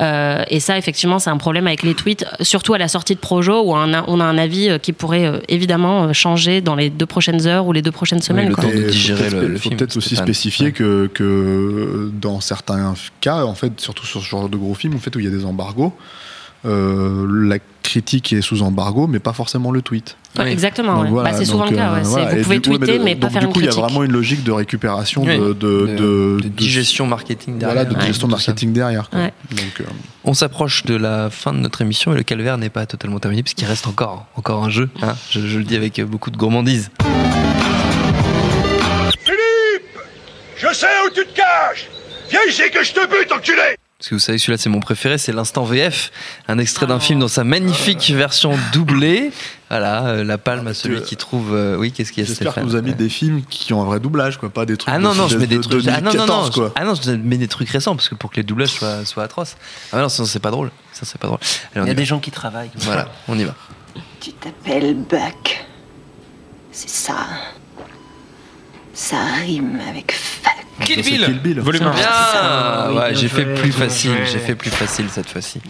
Euh, 0.02 0.44
et 0.50 0.60
ça, 0.60 0.78
effectivement, 0.78 1.20
c'est 1.20 1.30
un 1.30 1.38
problème 1.38 1.68
avec 1.68 1.84
les 1.84 1.94
tweets, 1.94 2.26
surtout 2.42 2.74
à 2.74 2.78
la 2.78 2.88
sortie 2.88 3.16
de 3.16 3.20
Projo, 3.20 3.62
où 3.64 3.74
on 3.76 3.94
a, 3.94 4.04
on 4.08 4.20
a 4.20 4.24
un 4.26 4.38
avis 4.38 4.70
qui 4.82 4.92
pourrait 4.94 5.42
évidemment 5.50 6.12
changer 6.14 6.62
dans 6.62 6.76
les 6.76 6.90
deux 6.90 7.06
prochaines 7.06 7.48
heures 7.48 7.66
ou 7.68 7.72
les 7.74 7.82
deux 7.82 7.92
prochaines 7.92 8.22
semaines. 8.22 8.50
le 8.50 8.56
quoi. 8.56 8.64
temps 8.66 8.70
de 8.70 8.76
faut 8.84 8.90
digérer 8.90 9.20
peut-être- 9.30 9.42
le- 9.42 9.48
le 9.48 9.56
faut 9.58 9.62
film, 9.64 9.78
peut-être 9.78 9.98
aussi 9.98 10.16
spécifier 10.16 10.72
que, 10.72 11.10
que 11.14 12.12
dans 12.14 12.40
certains 12.42 12.93
cas, 13.22 13.44
en 13.46 13.56
fait, 13.56 13.80
surtout 13.80 14.06
sur 14.06 14.22
ce 14.22 14.28
genre 14.28 14.50
de 14.50 14.58
gros 14.58 14.74
films, 14.74 14.96
en 14.96 15.00
fait, 15.00 15.16
où 15.16 15.20
il 15.20 15.26
y 15.26 15.28
a 15.28 15.32
des 15.32 15.46
embargos, 15.46 15.94
euh, 16.66 17.28
la 17.48 17.58
critique 17.84 18.32
est 18.32 18.42
sous 18.42 18.62
embargo, 18.62 19.06
mais 19.08 19.20
pas 19.20 19.34
forcément 19.34 19.70
le 19.72 19.82
tweet. 19.82 20.16
Ouais, 20.40 20.52
Exactement, 20.52 20.96
Donc 20.96 21.04
ouais. 21.04 21.10
voilà, 21.12 21.32
bah, 21.32 21.38
c'est 21.38 21.46
souvent 21.46 21.66
le 21.70 21.76
cas. 21.76 21.92
euh, 21.92 21.96
ouais. 21.96 22.04
C'est- 22.06 22.10
voilà. 22.10 22.32
Vous 22.32 22.38
Et 22.38 22.42
pouvez 22.44 22.56
du 22.56 22.62
tweeter, 22.62 22.98
de- 23.00 23.04
mais 23.04 23.16
pas 23.16 23.28
donc, 23.28 23.32
faire 23.34 23.42
du 23.42 23.48
une 23.48 23.54
coup, 23.54 23.60
il 23.60 23.66
y 23.66 23.70
a 23.70 23.72
vraiment 23.72 24.02
une 24.04 24.14
logique 24.14 24.44
de 24.44 24.52
récupération 24.54 25.24
Oui, 25.24 25.38
de, 25.38 25.48
de, 25.48 25.54
de- 25.54 25.86
de 25.88 26.40
de- 26.42 26.48
digestion 26.48 27.06
marketing 27.06 27.58
derrière. 27.60 27.76
voilà, 27.76 27.90
de 27.90 27.94
Ouais, 27.96 28.00
digestion 28.02 28.28
marketing 28.30 28.72
derrière. 28.74 29.10
quoi. 29.10 29.20
Ouais. 29.20 29.34
Donc, 29.52 29.82
euh, 29.82 29.84
On 30.24 30.34
s'approche 30.34 30.86
de 30.86 30.96
la 30.96 31.30
fin 31.30 31.52
de 31.54 31.60
notre 31.60 31.82
émission 31.82 32.14
et 32.14 32.18
le 32.18 32.24
calvaire 32.24 32.58
n'est 32.58 32.70
pas 32.70 32.86
totalement 32.86 33.20
terminé 33.20 33.44
puisqu'il 33.44 33.66
reste 33.66 33.86
encore, 33.86 34.26
encore 34.38 34.64
un 34.64 34.70
jeu. 34.70 34.90
hein. 35.02 35.16
je, 35.30 35.42
je 35.42 35.58
le 35.60 35.66
dis 35.66 35.76
avec 35.76 36.00
beaucoup 36.02 36.32
de 36.32 36.38
gourmandise. 36.38 36.90
Je 40.56 40.74
sais 40.74 40.88
où 41.06 41.10
tu 41.14 41.26
te 41.26 41.36
caches 41.36 41.90
Viens 42.34 42.42
ici 42.50 42.64
que 42.74 42.84
je 42.84 42.94
te 42.94 43.06
bute, 43.08 43.32
enculé 43.32 43.78
Parce 44.00 44.10
que 44.10 44.16
vous 44.16 44.20
savez, 44.20 44.38
celui-là, 44.40 44.58
c'est 44.58 44.70
mon 44.70 44.80
préféré, 44.80 45.18
c'est 45.20 45.32
l'instant 45.32 45.64
VF, 45.64 46.12
un 46.48 46.58
extrait 46.58 46.88
d'un 46.88 47.00
film 47.00 47.20
dans 47.20 47.28
sa 47.28 47.44
magnifique 47.44 48.10
version 48.10 48.58
doublée. 48.74 49.32
Voilà, 49.70 50.06
euh, 50.08 50.24
la 50.24 50.38
palme 50.40 50.68
à 50.68 50.74
celui 50.74 51.02
qui 51.04 51.16
trouve. 51.16 51.54
euh, 51.56 51.76
oui, 51.78 51.92
qu'est-ce 51.92 52.12
qu'il 52.12 52.24
y 52.24 52.26
a 52.26 52.28
J'espère 52.28 52.48
que 52.48 52.52
Stéphane 52.54 52.70
vous 52.70 52.76
avez 52.76 52.90
mis 52.90 52.96
des 52.96 53.08
films 53.10 53.44
qui 53.48 53.72
ont 53.74 53.82
un 53.82 53.86
vrai 53.86 54.00
doublage, 54.00 54.38
quoi, 54.40 54.50
pas 54.50 54.66
des 54.66 54.78
trucs. 54.78 54.92
Ah 54.94 54.98
non, 55.00 55.12
de- 55.14 55.18
non, 55.18 55.28
je 55.28 55.38
mets 55.38 55.46
des 55.48 55.58
de 55.58 55.62
trucs. 55.62 55.86
Ah 55.88 56.02
non, 56.02 56.12
non, 56.14 56.26
non, 56.26 56.48
2014, 56.48 56.50
quoi. 56.52 56.72
ah 56.76 56.84
non, 56.86 56.96
je 56.96 57.12
mets 57.12 57.38
des 57.38 57.48
trucs 57.48 57.70
récents 57.70 57.96
parce 57.96 58.10
que 58.10 58.16
pour 58.16 58.32
que 58.32 58.38
les 58.38 58.44
doublages 58.44 58.70
soient, 58.72 59.06
soient 59.06 59.24
atroces. 59.24 59.56
Ah 59.92 60.00
non, 60.02 60.10
sinon 60.10 60.26
c'est 60.28 60.40
pas 60.40 60.52
drôle. 60.52 60.72
Ça, 60.92 61.02
c'est 61.06 61.20
pas 61.20 61.28
drôle. 61.28 61.40
Allez, 61.74 61.82
on 61.82 61.86
Il 61.86 61.88
y 61.88 61.92
a 61.92 61.94
va. 61.94 62.00
des 62.00 62.06
gens 62.06 62.20
qui 62.20 62.32
travaillent. 62.32 62.72
Voilà, 62.78 63.12
on 63.28 63.38
y 63.38 63.44
va. 63.44 63.54
Tu 64.20 64.32
t'appelles 64.34 64.96
Buck. 64.96 65.66
C'est 66.72 66.90
ça. 66.90 67.16
Ça 68.94 69.18
rime 69.44 69.80
avec. 69.90 70.14
Kill 70.82 71.02
Bill, 71.04 71.24
Kill 71.26 71.40
Bill. 71.40 71.60
volume 71.62 71.84
1. 71.84 71.92
Bien, 71.92 72.02
oui, 72.90 72.96
ouais, 72.98 73.10
bien 73.12 73.20
j'ai 73.20 73.28
fait 73.28 73.46
plus 73.46 73.72
facile, 73.72 74.12
j'ai 74.32 74.40
fait 74.40 74.56
plus 74.56 74.72
facile 74.72 75.06
cette 75.12 75.30
fois-ci. 75.30 75.62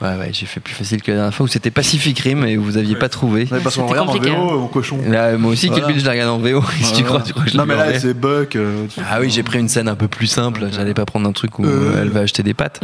Ouais, 0.00 0.08
ouais, 0.08 0.30
j'ai 0.32 0.46
fait 0.46 0.60
plus 0.60 0.72
facile 0.74 1.02
que 1.02 1.10
la 1.10 1.16
dernière 1.18 1.34
fois 1.34 1.44
où 1.44 1.48
c'était 1.48 1.70
Pacific 1.72 2.18
Rim 2.20 2.44
et 2.46 2.56
où 2.56 2.62
vous 2.62 2.76
aviez 2.76 2.94
pas 2.96 3.08
trouvé. 3.08 3.48
Ouais, 3.50 3.58
parce 3.62 3.76
qu'on 3.76 3.86
regarde 3.86 4.08
en 4.08 4.12
VO, 4.14 4.58
mon 4.60 4.66
cochon. 4.68 4.98
Là, 5.06 5.36
moi 5.36 5.52
aussi, 5.52 5.66
Voilà. 5.66 5.84
Kill 5.84 5.92
Bill, 5.94 6.00
je 6.00 6.04
l'ai 6.04 6.10
regardé 6.12 6.30
en 6.32 6.38
VO. 6.60 6.64
Si 6.82 6.92
tu 6.92 7.02
crois, 7.04 7.20
tu 7.22 7.32
crois 7.32 7.44
que 7.44 7.50
je 7.50 7.56
Non, 7.56 7.66
mais 7.66 7.74
en 7.74 7.78
là, 7.78 7.98
c'est 7.98 8.14
Buck. 8.14 8.54
euh, 8.56 8.86
Ah 9.10 9.18
oui, 9.20 9.30
j'ai 9.30 9.42
pris 9.42 9.58
une 9.58 9.68
scène 9.68 9.88
un 9.88 9.96
peu 9.96 10.08
plus 10.08 10.26
simple. 10.28 10.66
J'allais 10.72 10.94
pas 10.94 11.04
prendre 11.06 11.28
un 11.28 11.32
truc 11.32 11.58
où 11.58 11.64
Euh. 11.64 11.98
elle 12.00 12.08
va 12.10 12.20
acheter 12.20 12.42
des 12.42 12.54
pâtes. 12.54 12.80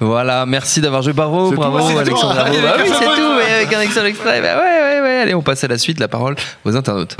Voilà, 0.00 0.44
merci 0.46 0.80
d'avoir 0.80 1.02
joué. 1.02 1.12
Bravo, 1.14 1.50
C'est 1.50 1.56
bravo, 1.56 1.98
Alexandre. 1.98 2.38
Allez, 2.38 2.60
Bah 2.60 2.74
oui, 2.78 2.84
c'est 2.88 3.04
tout, 3.04 3.32
mais 3.38 3.54
avec 3.64 3.72
un 3.72 3.90
seul 3.90 4.06
extrait. 4.06 4.40
Bah 4.42 4.56
ouais, 4.58 4.60
ouais, 4.62 5.00
ouais. 5.00 5.18
Allez, 5.22 5.34
on 5.34 5.42
passe 5.42 5.64
à 5.64 5.68
la 5.68 5.78
suite. 5.78 5.98
La 6.00 6.08
parole 6.08 6.36
aux 6.64 6.76
internautes. 6.76 7.16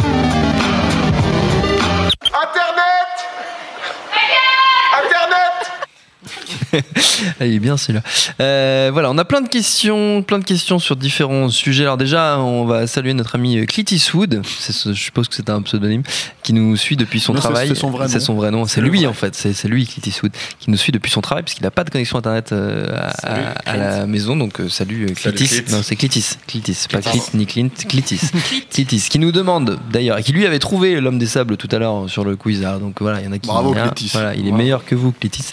il 7.41 7.55
est 7.55 7.59
bien 7.59 7.77
celui-là. 7.77 8.03
Euh, 8.41 8.91
voilà, 8.93 9.11
on 9.11 9.19
a 9.19 9.25
plein 9.25 9.41
de 9.41 9.49
questions, 9.49 10.23
plein 10.23 10.39
de 10.39 10.45
questions 10.45 10.79
sur 10.79 10.97
différents 10.97 11.49
sujets. 11.49 11.83
Alors 11.85 11.97
déjà, 11.97 12.39
on 12.39 12.65
va 12.65 12.87
saluer 12.87 13.15
notre 13.15 13.35
ami 13.35 13.59
euh, 13.59 13.67
Clint 13.67 13.85
Eastwood. 13.91 14.43
C'est 14.59 14.73
ce- 14.73 14.93
je 14.93 15.01
suppose 15.03 15.29
que 15.29 15.35
c'est 15.35 15.51
un 15.51 15.63
pseudomime 15.63 16.03
qui 16.43 16.53
nous 16.53 16.77
suit 16.77 16.97
depuis 16.97 17.21
son 17.21 17.33
Non, 17.35 17.41
c'est- 17.41 17.49
travail. 17.49 17.69
c'est 17.69 17.75
son 17.75 17.91
vrai 17.91 18.09
C'est 18.09 18.19
nom. 18.19 18.25
son 18.25 18.35
vrai 18.35 18.51
nom. 18.51 18.67
C'est 18.67 18.81
lui 18.81 18.99
vrai. 19.01 19.07
en 19.07 19.13
fait. 19.13 19.35
C'est 19.35 19.53
c'est 19.53 19.69
lui 19.69 19.87
Clint 19.87 20.03
Eastwood 20.07 20.33
qui 20.61 20.71
nous 20.71 20.77
suit 20.77 20.93
depuis 20.93 21.11
son 21.11 21.21
travail 21.21 21.43
puisqu'il 21.45 21.63
n'a 21.65 21.71
pas 21.71 21.85
de 21.85 21.91
connexion 21.91 22.19
internet 22.19 22.53
euh, 22.53 22.87
à, 22.97 23.13
Salut, 23.13 23.43
à- 23.67 23.71
à 23.71 23.77
la 23.77 24.07
maison. 24.07 24.37
Donc 24.37 24.61
euh, 24.61 24.69
salut, 24.69 25.05
euh, 25.11 25.15
Salut, 25.19 25.37
Clitis. 25.37 25.63
Clint. 25.63 25.77
Non, 25.77 25.83
c'est 25.83 25.97
Clitis. 25.97 26.37
Clitis, 26.47 26.87
pas 26.91 27.01
Clint 27.01 27.23
ni 27.35 27.47
Clint. 27.47 27.69
Clitis. 27.89 28.21
Clitis 28.71 29.09
qui 29.11 29.19
nous 29.19 29.33
demande 29.33 29.79
d'ailleurs 29.91 30.19
et 30.19 30.23
qui 30.23 30.33
lui 30.33 30.47
avait 30.47 30.59
trouvé 30.59 31.01
l'homme 31.01 31.19
des 31.19 31.27
sables 31.27 31.57
tout 31.57 31.69
à 31.73 31.79
l'heure 31.79 32.09
sur 32.09 32.25
le 32.25 32.37
quiz. 32.37 32.65
Alors, 32.65 32.81
donc 32.81 33.01
voilà, 33.01 33.21
il 33.21 33.25
y 33.27 33.29
en 33.29 33.33
a 33.33 33.39
qui. 33.39 33.49
Bravo, 33.49 33.73
Clitis. 33.75 34.11
Voilà, 34.13 34.35
il 34.35 34.41
est 34.41 34.43
Bravo. 34.51 34.57
meilleur 34.57 34.85
que 34.85 34.95
vous, 34.95 35.13
Clitis. 35.13 35.53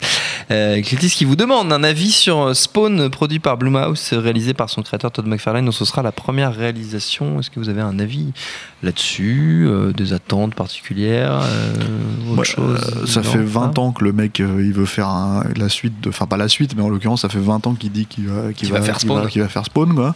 Euh, 0.52 0.82
Clitis 1.10 1.18
qui 1.18 1.26
vous 1.26 1.36
demande 1.36 1.74
un 1.74 1.84
avis 1.84 2.12
sur 2.12 2.40
euh, 2.40 2.54
Spawn, 2.54 3.10
produit 3.10 3.40
par 3.40 3.58
Blumhouse, 3.58 4.14
réalisé 4.14 4.54
par 4.54 4.70
son 4.70 4.82
créateur 4.84 5.12
Todd 5.12 5.26
McFarlane. 5.26 5.66
Donc 5.66 5.74
ce 5.74 5.84
sera 5.86 6.02
la 6.04 6.12
première 6.12 6.54
réalisation. 6.56 7.40
Est-ce 7.40 7.50
que 7.50 7.60
vous 7.60 7.70
avez 7.70 7.82
un 7.82 7.98
avis 8.00 8.28
là-dessus 8.84 9.66
euh, 9.68 9.92
Des 9.92 10.14
attentes 10.14 10.54
particulières 10.56 11.42
euh, 11.44 11.74
Autre 12.32 12.40
Ouais, 12.40 12.46
chose? 12.46 12.94
euh, 13.04 13.06
ça 13.08 13.24
fait 13.24 13.40
20 13.40 13.70
pas 13.70 13.82
ans 13.82 13.92
que 13.92 14.04
le 14.04 14.14
mec 14.14 14.40
euh, 14.40 14.64
il 14.64 14.74
veut 14.74 14.86
faire 14.86 15.08
un- 15.08 15.44
la 15.56 15.68
suite 15.70 15.94
enfin 16.08 16.26
pas 16.28 16.38
la 16.38 16.48
suite 16.48 16.74
mais 16.76 16.84
en 16.84 16.90
l'occurrence 16.90 17.22
ça 17.24 17.30
fait 17.30 17.40
20 17.40 17.66
ans 17.68 17.74
qu'il 17.74 17.92
dit 17.92 18.06
qu'il 18.06 18.28
va 18.28 18.82
faire 18.82 19.00
Spawn. 19.00 19.28
qu'il 19.28 19.42
va 19.42 19.48
faire 19.50 19.66
Spawn 19.66 19.94
quoi 19.96 20.16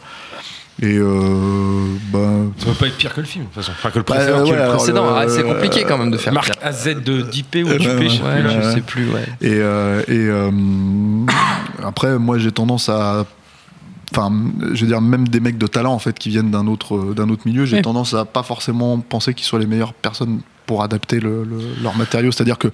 et 0.82 0.98
euh, 0.98 1.86
bah 2.12 2.20
Ça 2.58 2.66
peut 2.66 2.72
pas 2.74 2.88
être 2.88 2.98
pire 2.98 3.14
que 3.14 3.22
le 3.22 3.28
film, 3.28 3.44
de 3.46 3.50
toute 3.50 3.64
façon. 3.64 3.72
Enfin, 3.78 3.92
que 3.92 4.00
le 4.00 4.04
Bah, 4.06 4.16
précédent. 4.16 4.38
ouais, 4.40 4.44
qui 4.46 4.50
est 4.52 4.56
le 4.56 4.62
alors, 4.62 4.76
précédent. 4.78 5.06
le- 5.06 5.16
Ah, 5.18 5.26
c'est 5.30 5.44
compliqué 5.44 5.84
quand 5.88 5.98
même 6.00 6.12
de 6.12 6.18
faire. 6.18 6.34
Marque 6.34 6.48
pire. 6.58 6.68
AZ 6.68 6.86
de 7.04 7.22
d'IP 7.22 7.56
ou 7.64 7.70
Euh, 7.70 7.78
d'UP, 7.78 7.88
ouais, 8.00 8.10
je 8.10 8.16
sais 8.18 8.24
Ouais, 8.24 8.62
je 8.64 8.72
sais 8.72 8.82
plus. 8.82 9.10
Ouais. 9.10 9.22
et, 9.42 9.54
euh, 9.54 10.02
et 10.08 10.12
euh, 10.18 10.50
après 11.84 12.18
moi 12.20 12.38
j'ai 12.38 12.52
tendance 12.52 12.90
à 12.90 13.26
enfin 14.12 14.32
je 14.74 14.82
veux 14.82 14.88
dire 14.88 15.02
même 15.02 15.28
des 15.28 15.40
mecs 15.40 15.58
de 15.58 15.68
talent 15.68 15.94
en 15.94 16.00
fait 16.00 16.18
qui 16.18 16.30
viennent 16.30 16.52
d'un 16.52 16.68
autre 16.68 17.14
d'un 17.16 17.30
autre 17.30 17.44
milieu 17.46 17.66
j'ai 17.66 17.78
Oui. 17.78 17.82
tendance 17.82 18.14
à 18.14 18.26
pas 18.26 18.44
forcément 18.44 19.00
penser 19.00 19.34
qu'ils 19.34 19.46
soient 19.46 19.60
les 19.60 19.66
meilleures 19.68 19.94
personnes 19.94 20.42
pour 20.66 20.84
adapter 20.84 21.20
le, 21.20 21.44
le- 21.44 21.60
leur 21.82 21.96
matériau 21.98 22.32
c'est 22.32 22.42
à 22.42 22.46
dire 22.46 22.58
que 22.58 22.68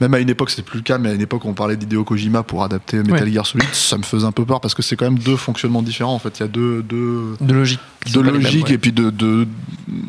même 0.00 0.14
à 0.14 0.18
une 0.18 0.30
époque 0.30 0.50
c'était 0.50 0.62
plus 0.62 0.78
le 0.78 0.82
cas 0.82 0.98
mais 0.98 1.10
à 1.10 1.14
une 1.14 1.20
époque 1.20 1.44
on 1.44 1.52
parlait 1.54 1.76
d'Hideo 1.76 2.04
Kojima 2.04 2.42
pour 2.42 2.62
adapter 2.64 2.98
Metal 2.98 3.24
Ouais. 3.24 3.30
Gear 3.32 3.46
Solid 3.46 3.68
ça 3.72 3.98
me 3.98 4.02
faisait 4.02 4.26
un 4.26 4.32
peu 4.32 4.44
peur 4.44 4.60
parce 4.60 4.74
que 4.74 4.82
c'est 4.82 4.96
quand 4.96 5.04
même 5.04 5.18
deux 5.18 5.36
fonctionnements 5.36 5.82
différents 5.82 6.14
en 6.14 6.18
fait 6.18 6.38
il 6.38 6.42
y 6.42 6.44
a 6.44 6.48
deux, 6.48 6.82
deux 6.82 7.36
De 7.40 7.54
logique. 7.54 7.80
De 8.12 8.20
logique 8.20 8.66
ouais. 8.68 8.74
et 8.74 8.78
puis 8.78 8.92
de, 8.92 9.10
de 9.10 9.46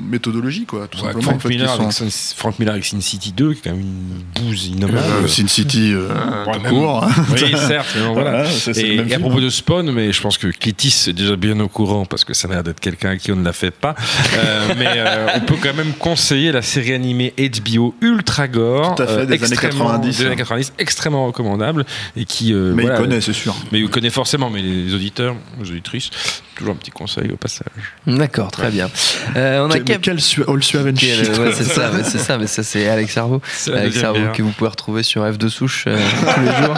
méthodologie 0.09 0.65
quoi 0.65 0.87
tout 0.87 0.97
Ouais, 0.99 1.05
simplement 1.05 1.21
Frank, 1.23 1.35
en 1.35 1.39
fait, 1.39 1.49
qui 1.49 1.55
Miller 1.55 1.75
sont- 1.75 1.81
avec 1.81 1.93
Sin- 1.93 2.35
Frank 2.37 2.59
Miller 2.59 2.73
avec 2.73 2.85
Sin 2.85 3.01
City 3.01 3.31
2, 3.31 3.53
qui 3.53 3.59
est 3.59 3.61
quand 3.63 3.75
même 3.75 3.81
une 3.81 4.43
bouse 4.45 4.67
innommable. 4.67 4.97
Euh, 5.23 5.27
Sin 5.27 5.47
City 5.47 5.91
euh, 5.93 6.07
Ouais, 6.45 6.53
tout 6.53 6.59
même- 6.61 6.71
court 6.71 7.05
Oui, 7.31 7.53
certes, 7.67 7.87
mais 7.95 8.03
bon, 8.05 8.13
voilà. 8.13 8.45
Et, 8.77 8.95
et 8.95 9.13
à 9.15 9.19
propos 9.19 9.41
de 9.41 9.49
Spawn, 9.49 9.91
mais 9.91 10.11
je 10.13 10.21
pense 10.21 10.37
que 10.37 10.47
Clitis 10.47 11.05
est 11.09 11.13
déjà 11.13 11.35
bien 11.35 11.59
au 11.59 11.67
courant 11.67 12.05
parce 12.05 12.23
que 12.23 12.33
ça 12.33 12.47
a 12.47 12.51
l'air 12.51 12.63
d'être 12.63 12.79
quelqu'un 12.79 13.11
à 13.11 13.17
qui 13.17 13.31
on 13.31 13.35
ne 13.35 13.43
la 13.45 13.53
fait 13.53 13.71
pas. 13.71 13.95
Euh, 14.35 14.73
mais 14.77 14.87
euh, 14.95 15.27
on 15.35 15.39
peut 15.41 15.55
quand 15.61 15.73
même 15.73 15.93
conseiller 15.93 16.51
la 16.51 16.61
série 16.61 16.93
animée 16.93 17.33
HBO 17.37 17.95
Ultra 18.01 18.47
Gore, 18.47 18.95
Tout 18.95 19.03
à 19.03 19.07
fait, 19.07 19.25
des 19.25 19.33
années 19.35 19.53
extrêmement- 19.53 19.85
90, 19.85 20.17
des 20.17 20.25
années 20.25 20.33
hein. 20.33 20.37
90, 20.37 20.73
extrêmement 20.79 21.25
recommandable 21.27 21.85
et 22.15 22.25
qui. 22.25 22.53
euh, 22.53 22.73
mais 22.75 22.83
voilà, 22.83 22.97
il 22.97 23.01
connaît 23.01 23.21
c'est 23.21 23.33
sûr 23.33 23.55
Mais 23.71 23.79
il 23.79 23.89
connaît 23.89 24.09
forcément, 24.09 24.49
mais 24.49 24.61
les 24.61 24.93
auditeurs, 24.93 25.35
les 25.61 25.69
auditrices, 25.71 26.09
toujours 26.55 26.73
un 26.73 26.77
petit 26.77 26.91
conseil 26.91 27.31
au 27.31 27.37
passage. 27.37 27.65
D'accord, 28.07 28.51
très 28.51 28.69
bien. 28.71 28.89
Euh, 29.35 29.65
on 29.65 29.69
a 29.69 29.79
Quel, 29.79 29.99
quel 29.99 30.19
su- 30.21 30.43
All 30.47 30.63
Suave 30.63 30.87
and 30.87 30.93
Quel- 30.97 31.25
shit. 31.25 31.37
ouais, 31.37 31.51
c'est 31.53 31.63
ça, 31.63 31.91
mais 31.95 32.03
c'est 32.03 32.17
ça, 32.17 32.37
mais 32.37 32.47
ça 32.47 32.63
c'est 32.63 32.87
Alex 32.87 33.13
Servo. 33.13 33.41
Alex 33.73 33.99
Servo 33.99 34.19
que 34.33 34.41
vous 34.41 34.51
pouvez 34.51 34.69
retrouver 34.69 35.03
sur 35.03 35.23
F 35.31 35.37
de 35.37 35.47
souche 35.47 35.85
euh, 35.87 35.97
tous 36.35 36.41
les 36.41 36.65
jours 36.65 36.75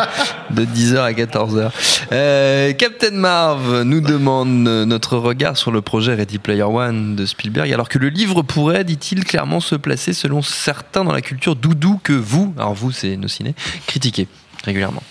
de 0.49 0.65
10h 0.65 0.97
à 0.99 1.11
14h. 1.13 1.69
Euh, 2.11 2.73
Captain 2.73 3.11
Marv 3.11 3.83
nous 3.83 4.01
demande 4.01 4.63
notre 4.63 5.17
regard 5.17 5.55
sur 5.57 5.71
le 5.71 5.81
projet 5.81 6.13
Ready 6.13 6.39
Player 6.39 6.63
One 6.63 7.15
de 7.15 7.25
Spielberg, 7.25 7.71
alors 7.71 7.87
que 7.89 7.97
le 7.99 8.09
livre 8.09 8.41
pourrait, 8.41 8.83
dit-il, 8.83 9.23
clairement 9.23 9.59
se 9.61 9.75
placer 9.75 10.13
selon 10.13 10.41
certains 10.41 11.03
dans 11.03 11.13
la 11.13 11.21
culture 11.21 11.55
doudou 11.55 11.99
que 12.03 12.13
vous, 12.13 12.53
alors 12.57 12.73
vous 12.73 12.91
c'est 12.91 13.15
nos 13.17 13.27
ciné, 13.29 13.55
critiquez 13.87 14.27
régulièrement. 14.65 15.03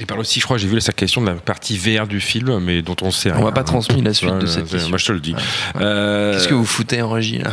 Il 0.00 0.06
parle 0.06 0.20
aussi, 0.20 0.40
je 0.40 0.44
crois, 0.46 0.56
j'ai 0.58 0.66
vu 0.66 0.80
sa 0.80 0.92
question 0.92 1.20
de 1.20 1.26
la 1.26 1.34
partie 1.34 1.76
VR 1.78 2.06
du 2.08 2.20
film, 2.20 2.58
mais 2.58 2.82
dont 2.82 2.96
on 3.02 3.10
sait 3.10 3.30
On 3.30 3.36
rien. 3.36 3.44
m'a 3.44 3.52
pas 3.52 3.62
transmis 3.64 4.02
la 4.02 4.14
suite 4.14 4.30
Ouais, 4.30 4.38
de 4.40 4.46
cette 4.46 4.66
question. 4.68 4.88
Moi, 4.88 4.98
je 4.98 5.04
te 5.06 5.12
le 5.12 5.20
dis. 5.20 5.34
Euh, 5.80 6.32
Qu'est-ce 6.32 6.48
que 6.48 6.54
vous 6.54 6.64
foutez 6.64 7.02
en 7.02 7.10
régie 7.10 7.38
là 7.38 7.50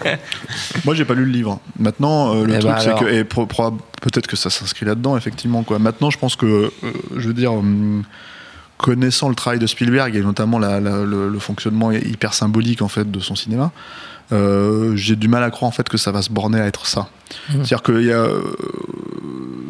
Moi, 0.84 0.94
j'ai 0.94 1.04
pas 1.04 1.14
lu 1.14 1.24
le 1.24 1.30
livre. 1.30 1.60
Maintenant, 1.78 2.34
euh, 2.34 2.44
le 2.44 2.54
Eh 2.54 2.58
truc, 2.58 2.72
ben 2.72 2.78
c'est 2.80 2.94
que 2.98 3.10
et 3.12 3.24
pro- 3.24 3.46
pro- 3.46 3.70
peut-être 4.02 4.26
que 4.26 4.36
ça 4.36 4.50
s'inscrit 4.50 4.84
là-dedans, 4.86 5.16
effectivement. 5.16 5.62
Quoi. 5.62 5.78
Maintenant, 5.78 6.10
je 6.10 6.18
pense 6.18 6.36
que, 6.36 6.46
euh, 6.46 6.70
je 7.16 7.28
veux 7.28 7.34
dire, 7.34 7.52
hum, 7.52 8.02
connaissant 8.76 9.28
le 9.28 9.34
travail 9.34 9.58
de 9.58 9.66
Spielberg 9.66 10.16
et 10.16 10.20
notamment 10.20 10.58
la- 10.58 10.80
la- 10.80 11.04
le, 11.04 11.28
le 11.28 11.38
fonctionnement 11.38 11.92
hyper 11.92 12.32
symbolique 12.34 12.80
en 12.82 12.88
fait 12.88 13.10
de 13.10 13.20
son 13.20 13.34
cinéma, 13.36 13.72
euh, 14.32 14.94
j'ai 14.96 15.16
du 15.16 15.28
mal 15.28 15.42
à 15.42 15.50
croire 15.50 15.68
en 15.68 15.72
fait 15.72 15.88
que 15.88 15.96
ça 15.98 16.12
va 16.12 16.22
se 16.22 16.30
borner 16.30 16.60
à 16.60 16.66
être 16.66 16.86
ça. 16.86 17.08
Mhm. 17.48 17.56
C'est-à-dire 17.64 17.82
qu'il 17.82 18.02
y 18.06 18.12
a, 18.12 18.26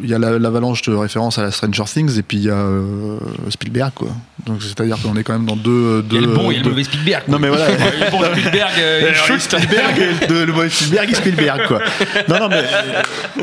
il 0.03 0.09
y 0.09 0.13
a 0.15 0.17
l'avalanche 0.19 0.81
de 0.81 0.93
références 0.95 1.37
à 1.37 1.43
la 1.43 1.51
Stranger 1.51 1.83
Things 1.85 2.17
et 2.17 2.23
puis 2.23 2.37
il 2.37 2.43
y 2.45 2.49
a 2.49 2.55
euh, 2.55 3.17
Spielberg, 3.49 3.91
quoi. 3.93 4.07
Donc 4.47 4.63
c'est-à-dire 4.63 4.97
qu'on 4.99 5.15
est 5.15 5.23
quand 5.23 5.33
même 5.33 5.45
dans 5.45 5.55
deux. 5.55 6.03
Il 6.09 6.15
y 6.15 6.17
a 6.17 6.21
deux- 6.21 6.27
le 6.27 6.33
bon, 6.33 6.49
il 6.49 6.55
y 6.55 6.55
a 6.55 6.59
le 6.59 6.63
deux- 6.63 6.69
mauvais 6.71 6.83
Spielberg. 6.83 7.23
Non 7.27 7.37
mais 7.37 7.49
voilà. 7.49 7.67
le 7.69 8.09
bon 8.11 8.23
Spielberg, 8.23 8.71
euh, 8.79 9.09
il 9.09 9.15
shoot. 9.15 9.39
Spielberg, 9.39 9.99
et 10.23 10.27
de, 10.27 10.43
le 10.43 10.53
mauvais 10.53 10.69
Spielberg 10.69 11.11
et 11.11 11.15
Spielberg 11.15 11.67
quoi. 11.67 11.79
Non 12.27 12.39
non 12.39 12.49
mais 12.49 12.63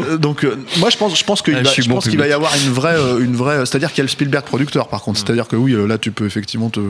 euh, 0.01 0.17
donc 0.19 0.45
euh, 0.45 0.57
moi 0.79 0.91
je 0.91 0.97
pense 0.97 1.17
je 1.17 1.25
pense 1.25 1.41
qu'il 1.43 1.55
Ah, 1.55 1.59
va, 1.59 1.65
je 1.65 1.71
suis 1.75 1.83
je 1.85 1.89
bon 1.89 1.97
pense 1.97 2.09
qu'il 2.09 2.19
va 2.19 2.27
y 2.27 2.33
avoir 2.33 2.53
une 2.57 2.73
vraie 2.73 2.97
euh, 2.97 3.21
une 3.21 3.37
vraie 3.37 3.59
c'est-à-dire 3.67 3.91
qu'il 3.91 3.99
y 3.99 4.01
a 4.01 4.05
le 4.05 4.09
Spielberg 4.09 4.45
producteur 4.45 4.89
par 4.89 5.03
contre 5.03 5.21
c'est-à-dire 5.21 5.47
que 5.47 5.55
oui 5.55 5.77
là 5.87 5.99
tu 5.99 6.11
peux 6.11 6.27
effectivement 6.27 6.71
te 6.71 6.81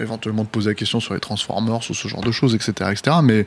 éventuellement 0.00 0.44
te 0.44 0.50
poser 0.50 0.70
la 0.70 0.74
question 0.74 1.00
sur 1.00 1.14
les 1.14 1.20
Transformers 1.20 1.80
ou 1.90 1.94
ce 1.94 2.08
genre 2.08 2.22
de 2.22 2.30
choses 2.32 2.54
etc 2.54 2.90
etc 2.92 3.16
mais 3.22 3.46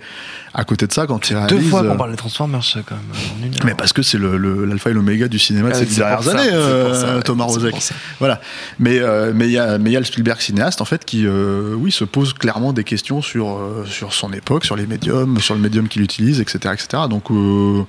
à 0.53 0.63
côté 0.63 0.87
de 0.87 0.93
ça 0.93 1.05
quand 1.07 1.29
il 1.29 1.33
Deux 1.33 1.39
réalise 1.39 1.69
fois 1.69 1.83
euh, 1.83 1.89
qu'on 1.91 1.97
parle 1.97 2.11
des 2.11 2.17
Transformers 2.17 2.61
quand 2.87 2.95
même 2.95 3.03
en 3.41 3.45
une 3.45 3.53
heure. 3.53 3.61
mais 3.65 3.73
parce 3.75 3.93
que 3.93 4.01
c'est 4.01 4.17
le- 4.17 4.37
le- 4.37 4.65
l'alpha 4.65 4.89
et 4.89 4.93
l'oméga 4.93 5.27
du 5.27 5.39
cinéma 5.39 5.69
de 5.69 5.75
Ah, 5.75 5.79
ces 5.79 5.85
dernières 5.85 6.23
ça, 6.23 6.31
années, 6.31 6.49
euh, 6.51 7.17
ça, 7.17 7.23
Thomas 7.23 7.45
Rozek. 7.45 7.75
Voilà. 8.19 8.39
Mais 8.79 8.99
euh, 8.99 9.31
mais 9.35 9.45
il 9.47 9.51
y 9.51 9.57
a 9.57 9.77
mais 9.77 9.89
il 9.89 9.93
y 9.93 9.97
a 9.97 9.99
le 9.99 10.05
Spielberg 10.05 10.39
cinéaste 10.39 10.81
en 10.81 10.85
fait 10.85 11.05
qui 11.05 11.25
euh, 11.27 11.73
oui 11.75 11.91
se 11.91 12.03
pose 12.03 12.33
clairement 12.33 12.73
des 12.73 12.83
questions 12.83 13.21
sur 13.21 13.49
euh, 13.57 13.85
sur 13.85 14.13
son 14.13 14.31
époque, 14.33 14.65
sur 14.65 14.75
les 14.75 14.87
médiums, 14.87 15.39
sur 15.39 15.53
le 15.55 15.61
médium 15.61 15.87
qu'il 15.87 16.01
utilise, 16.01 16.39
etc., 16.39 16.73
etc. 16.73 17.03
Donc 17.09 17.29
euh, 17.31 17.83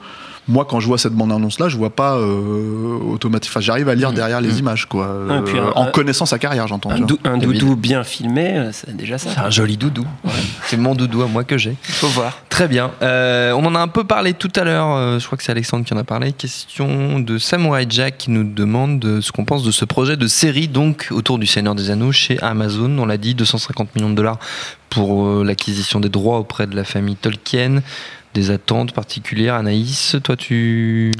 moi, 0.48 0.64
quand 0.64 0.80
je 0.80 0.86
vois 0.86 0.98
cette 0.98 1.12
bande-annonce-là, 1.12 1.68
je 1.68 1.76
vois 1.76 1.90
pas 1.90 2.16
euh, 2.16 2.98
automatique. 3.10 3.50
Enfin, 3.50 3.60
j'arrive 3.60 3.88
à 3.88 3.94
lire 3.94 4.10
Mm. 4.12 4.14
derrière 4.14 4.40
les 4.40 4.52
Mm. 4.54 4.58
images, 4.58 4.86
quoi. 4.86 5.08
Ah, 5.30 5.40
puis 5.44 5.58
Euh, 5.58 5.62
un- 5.68 5.72
en 5.80 5.84
un- 5.86 5.90
connaissant 5.90 6.26
sa 6.26 6.38
carrière, 6.38 6.66
j'entends. 6.66 6.90
Un, 6.90 7.00
dou- 7.00 7.18
un 7.24 7.36
doudou 7.38 7.76
bien 7.76 8.02
filmé, 8.04 8.56
euh, 8.56 8.70
c'est 8.72 8.96
déjà 8.96 9.18
ça. 9.18 9.30
C'est 9.34 9.40
un 9.40 9.50
joli 9.50 9.76
doudou. 9.76 10.06
C'est 10.66 10.76
mon 10.76 10.94
doudou 10.94 11.22
à 11.22 11.26
moi 11.26 11.44
que 11.44 11.58
j'ai. 11.58 11.76
Il 11.88 11.94
faut 11.94 12.08
voir. 12.08 12.38
Très 12.48 12.66
bien. 12.68 12.90
Euh, 13.02 13.52
on 13.52 13.64
en 13.66 13.74
a 13.74 13.78
un 13.80 13.88
peu 13.88 14.04
parlé 14.04 14.32
tout 14.34 14.50
à 14.56 14.64
l'heure. 14.64 14.88
euh, 14.96 15.18
je 15.18 15.26
crois 15.26 15.36
que 15.38 15.44
c'est 15.44 15.52
Alexandre 15.52 15.84
qui 15.84 15.94
en 15.94 15.98
a 15.98 16.04
parlé. 16.04 16.32
Question 16.32 17.20
de 17.20 17.38
Samurai 17.38 17.86
Jack 17.88 18.18
qui 18.18 18.30
nous 18.30 18.44
demande 18.44 18.98
de 18.98 19.20
ce 19.20 19.32
qu'on 19.32 19.44
pense 19.44 19.62
de 19.62 19.70
ce 19.70 19.84
projet 19.84 20.16
de 20.16 20.26
série 20.26 20.66
donc 20.68 21.08
autour 21.10 21.38
du 21.38 21.46
Seigneur 21.46 21.74
des 21.74 21.90
Anneaux 21.90 22.12
chez 22.12 22.38
Amazon. 22.42 22.96
On 22.98 23.06
l'a 23.06 23.16
dit, 23.18 23.34
250 23.34 23.94
millions 23.94 24.10
de 24.10 24.14
dollars 24.14 24.38
pour 24.90 25.26
euh, 25.26 25.44
l'acquisition 25.44 26.00
des 26.00 26.08
droits 26.08 26.38
auprès 26.38 26.66
de 26.66 26.74
la 26.74 26.84
famille 26.84 27.16
Tolkien. 27.16 27.82
Des 28.34 28.50
attentes 28.50 28.92
particulières. 28.92 29.54
Anaïs, 29.54 30.16
toi 30.22 30.36
tu 30.36 31.12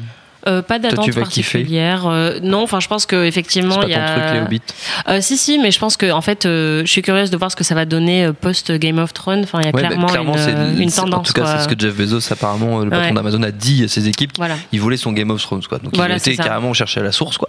Euh, 0.46 0.62
pas 0.62 0.78
d'attente 0.78 1.12
particulière. 1.14 2.06
euh, 2.06 2.38
non, 2.42 2.62
enfin, 2.62 2.78
je 2.80 2.86
pense 2.88 3.06
que 3.06 3.24
effectivement, 3.24 3.82
il 3.82 3.90
y 3.90 3.94
ton 3.94 4.00
a. 4.00 4.06
truc, 4.12 4.22
les 4.34 4.40
Hobbits 4.40 4.60
Euh, 5.08 5.18
si, 5.20 5.36
si, 5.36 5.58
mais 5.58 5.70
je 5.72 5.78
pense 5.80 5.96
que 5.96 6.10
en 6.12 6.20
fait, 6.20 6.46
euh, 6.46 6.82
je 6.84 6.90
suis 6.90 7.02
curieuse 7.02 7.30
de 7.30 7.36
voir 7.36 7.50
ce 7.50 7.56
que 7.56 7.64
ça 7.64 7.74
va 7.74 7.84
donner 7.84 8.30
post 8.40 8.70
Game 8.72 8.98
of 8.98 9.12
Thrones. 9.12 9.40
Enfin, 9.42 9.58
il 9.60 9.66
y 9.66 9.68
a 9.68 9.72
Ouais, 9.74 9.82
bah, 9.82 9.88
clairement, 10.06 10.36
une, 10.78 10.90
tendance. 10.92 11.14
En 11.20 11.22
tout 11.22 11.32
cas, 11.32 11.58
c'est 11.58 11.64
ce 11.64 11.68
que 11.68 11.78
Jeff 11.78 11.94
Bezos, 11.96 12.32
apparemment, 12.32 12.78
le 12.80 12.90
patron 12.90 13.08
Ouais. 13.08 13.12
d'Amazon, 13.12 13.42
a 13.42 13.50
dit 13.50 13.82
à 13.84 13.88
ses 13.88 14.06
équipes. 14.08 14.30
Voilà. 14.38 14.56
Il 14.72 14.80
voulait 14.80 14.96
son 14.96 15.12
Game 15.12 15.30
of 15.30 15.42
Thrones, 15.42 15.62
quoi. 15.68 15.78
Donc 15.78 15.94
Voilà, 15.96 16.16
il 16.24 16.36
ça. 16.36 16.42
carrément 16.44 16.72
chercher 16.72 17.00
à 17.00 17.02
la 17.04 17.12
source, 17.12 17.36
quoi. 17.36 17.48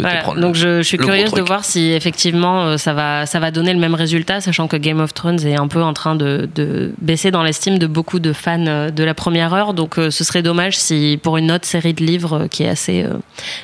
Voilà, 0.00 0.22
donc 0.40 0.54
je, 0.54 0.78
je 0.78 0.82
suis 0.82 0.96
curieuse 0.98 1.32
de 1.32 1.40
voir 1.42 1.64
si 1.64 1.92
effectivement 1.92 2.76
ça 2.78 2.94
va, 2.94 3.26
ça 3.26 3.38
va 3.40 3.50
donner 3.50 3.72
le 3.72 3.78
même 3.80 3.94
résultat, 3.94 4.40
sachant 4.40 4.66
que 4.68 4.76
Game 4.76 5.00
of 5.00 5.12
Thrones 5.12 5.44
est 5.46 5.56
un 5.56 5.68
peu 5.68 5.82
en 5.82 5.92
train 5.92 6.14
de, 6.14 6.48
de 6.54 6.92
baisser 7.00 7.30
dans 7.30 7.42
l'estime 7.42 7.78
de 7.78 7.86
beaucoup 7.86 8.18
de 8.20 8.32
fans 8.32 8.58
de 8.90 9.04
la 9.04 9.14
première 9.14 9.52
heure. 9.54 9.74
Donc 9.74 9.94
ce 9.96 10.10
serait 10.24 10.42
dommage 10.42 10.78
si 10.78 11.18
pour 11.22 11.36
une 11.36 11.50
autre 11.50 11.66
série 11.66 11.92
de 11.98 12.04
livres 12.04 12.32
euh, 12.42 12.46
qui 12.48 12.62
est 12.64 12.68
assez 12.68 13.02
euh, 13.04 13.14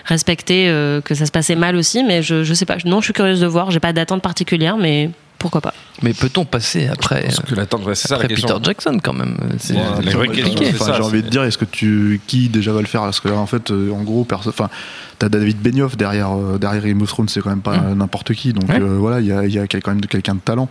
respectée, 0.05 0.69
euh, 0.69 1.01
que 1.01 1.15
ça 1.15 1.27
se 1.27 1.33
passait 1.33 1.57
mal 1.57 1.77
aussi. 1.77 2.05
Mais 2.05 2.23
je, 2.23 2.45
je 2.45 2.55
sais 2.55 2.67
pas. 2.67 2.77
Non, 2.85 3.01
je 3.01 3.05
suis 3.07 3.13
curieuse 3.13 3.41
de 3.41 3.47
voir. 3.47 3.71
J'ai 3.71 3.81
pas 3.81 3.93
d'attente 3.93 4.23
particulière, 4.23 4.77
mais 4.77 5.11
pourquoi 5.39 5.61
pas. 5.61 5.75
Mais 6.03 6.13
peut-on 6.15 6.45
passer 6.45 6.89
après, 6.89 7.23
Parce 7.25 7.41
que 7.41 7.55
l'attente, 7.55 7.83
c'est 7.95 8.09
ça 8.09 8.15
la 8.15 8.23
après 8.23 8.29
Peter 8.29 8.41
question. 8.43 8.61
Jackson 8.63 8.99
quand 9.03 9.13
même? 9.13 9.37
C'est 9.59 9.75
Ouais, 9.75 10.27
compliqué. 10.27 10.71
Enfin, 10.75 10.95
j'ai 10.97 11.03
envie 11.03 11.23
de 11.23 11.29
dire, 11.29 11.45
est-ce 11.45 11.59
que 11.59 11.65
tu 11.67 12.21
qui 12.27 12.49
déjà 12.49 12.73
va 12.73 12.81
le 12.81 12.87
faire? 12.87 13.03
Parce 13.03 13.21
que 13.21 13.29
là, 13.29 13.37
en 13.37 13.47
fait, 13.47 13.71
en 13.71 14.03
gros, 14.03 14.25
perso... 14.25 14.49
enfin, 14.51 14.71
t'as 15.19 15.29
David 15.29 15.59
Benioff 15.61 15.97
derrière 15.97 16.31
euh, 16.33 16.59
derrière 16.59 16.83
Game 16.85 17.03
of 17.03 17.09
Thrones, 17.09 17.29
c'est 17.29 17.41
quand 17.41 17.51
même 17.51 17.61
pas 17.61 17.77
Mm. 17.77 17.95
n'importe 17.99 18.33
qui. 18.35 18.53
Donc 18.53 18.69
Ouais. 18.71 18.81
euh, 18.81 18.97
voilà, 18.99 19.21
il 19.21 19.27
y 19.27 19.33
a, 19.33 19.45
il 19.45 19.53
y 19.53 19.59
a 19.59 19.67
quand 19.67 19.89
même 19.89 20.01
quelqu'un 20.07 20.35
de 20.35 20.41
talent. 20.41 20.69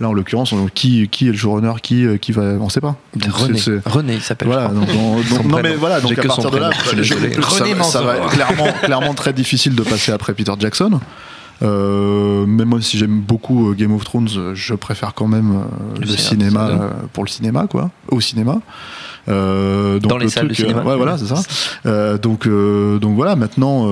Là, 0.00 0.08
en 0.08 0.12
l'occurrence, 0.12 0.52
on- 0.52 0.66
qui 0.66 1.08
qui 1.08 1.28
est 1.28 1.30
le 1.30 1.36
showrunner, 1.36 1.74
qui 1.82 2.04
euh, 2.04 2.16
qui 2.16 2.32
va, 2.32 2.42
on 2.42 2.68
sait 2.68 2.80
pas. 2.80 2.96
Donc, 3.14 3.32
René. 3.32 3.58
c'est- 3.58 3.80
c'est- 3.80 3.88
René, 3.88 4.14
il 4.14 4.20
s'appelle. 4.20 4.48
Voilà, 4.48 4.66
donc, 4.68 4.86
donc- 4.88 5.44
non 5.46 5.60
mais 5.62 5.76
voilà, 5.76 6.00
donc 6.00 6.12
J'ai 6.14 6.18
à 6.20 6.24
partir 6.24 6.50
de 6.50 6.58
là, 6.58 6.70
je 6.92 7.02
ça, 7.04 7.14
René 7.14 7.74
ça 7.84 8.00
va 8.02 8.14
Manzor. 8.14 8.14
être 8.14 8.26
clairement, 8.30 8.72
clairement 8.82 9.14
très 9.14 9.32
difficile 9.32 9.74
de 9.76 9.82
passer 9.82 10.10
après 10.10 10.34
Peter 10.34 10.52
Jackson. 10.58 10.98
Euh, 11.62 12.44
même 12.46 12.68
moi, 12.68 12.80
si 12.82 12.98
j'aime 12.98 13.20
beaucoup 13.20 13.70
euh, 13.70 13.74
Game 13.74 13.92
of 13.94 14.04
Thrones, 14.04 14.28
je 14.54 14.74
préfère 14.74 15.14
quand 15.14 15.28
même 15.28 15.52
euh, 15.52 16.00
Le 16.00 16.06
cinéma 16.08 16.66
euh, 16.68 16.88
pour 17.12 17.22
le 17.22 17.28
cinéma, 17.30 17.66
quoi, 17.68 17.90
au 18.08 18.20
cinéma. 18.20 18.54
Donc 19.28 20.02
Dans 20.02 20.18
les 20.18 20.24
le 20.24 20.30
salles 20.30 20.48
de 20.48 20.54
truc, 20.54 20.66
euh, 20.66 20.70
cinéma. 20.70 20.90
ouais, 20.90 20.96
voilà, 20.96 21.16
c'est 21.16 21.26
ça. 21.32 22.18
Donc, 22.18 22.48
donc 22.48 23.14
voilà, 23.14 23.36
maintenant, 23.36 23.86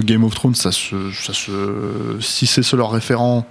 Game 0.00 0.24
of 0.24 0.34
Thrones, 0.34 0.54
ça 0.54 0.72
se, 0.72 0.96
ça 1.12 1.34
se, 1.34 1.50
si 2.20 2.46
c'est 2.46 2.62
ce 2.62 2.74
leur 2.76 2.90
référent, 2.90 3.46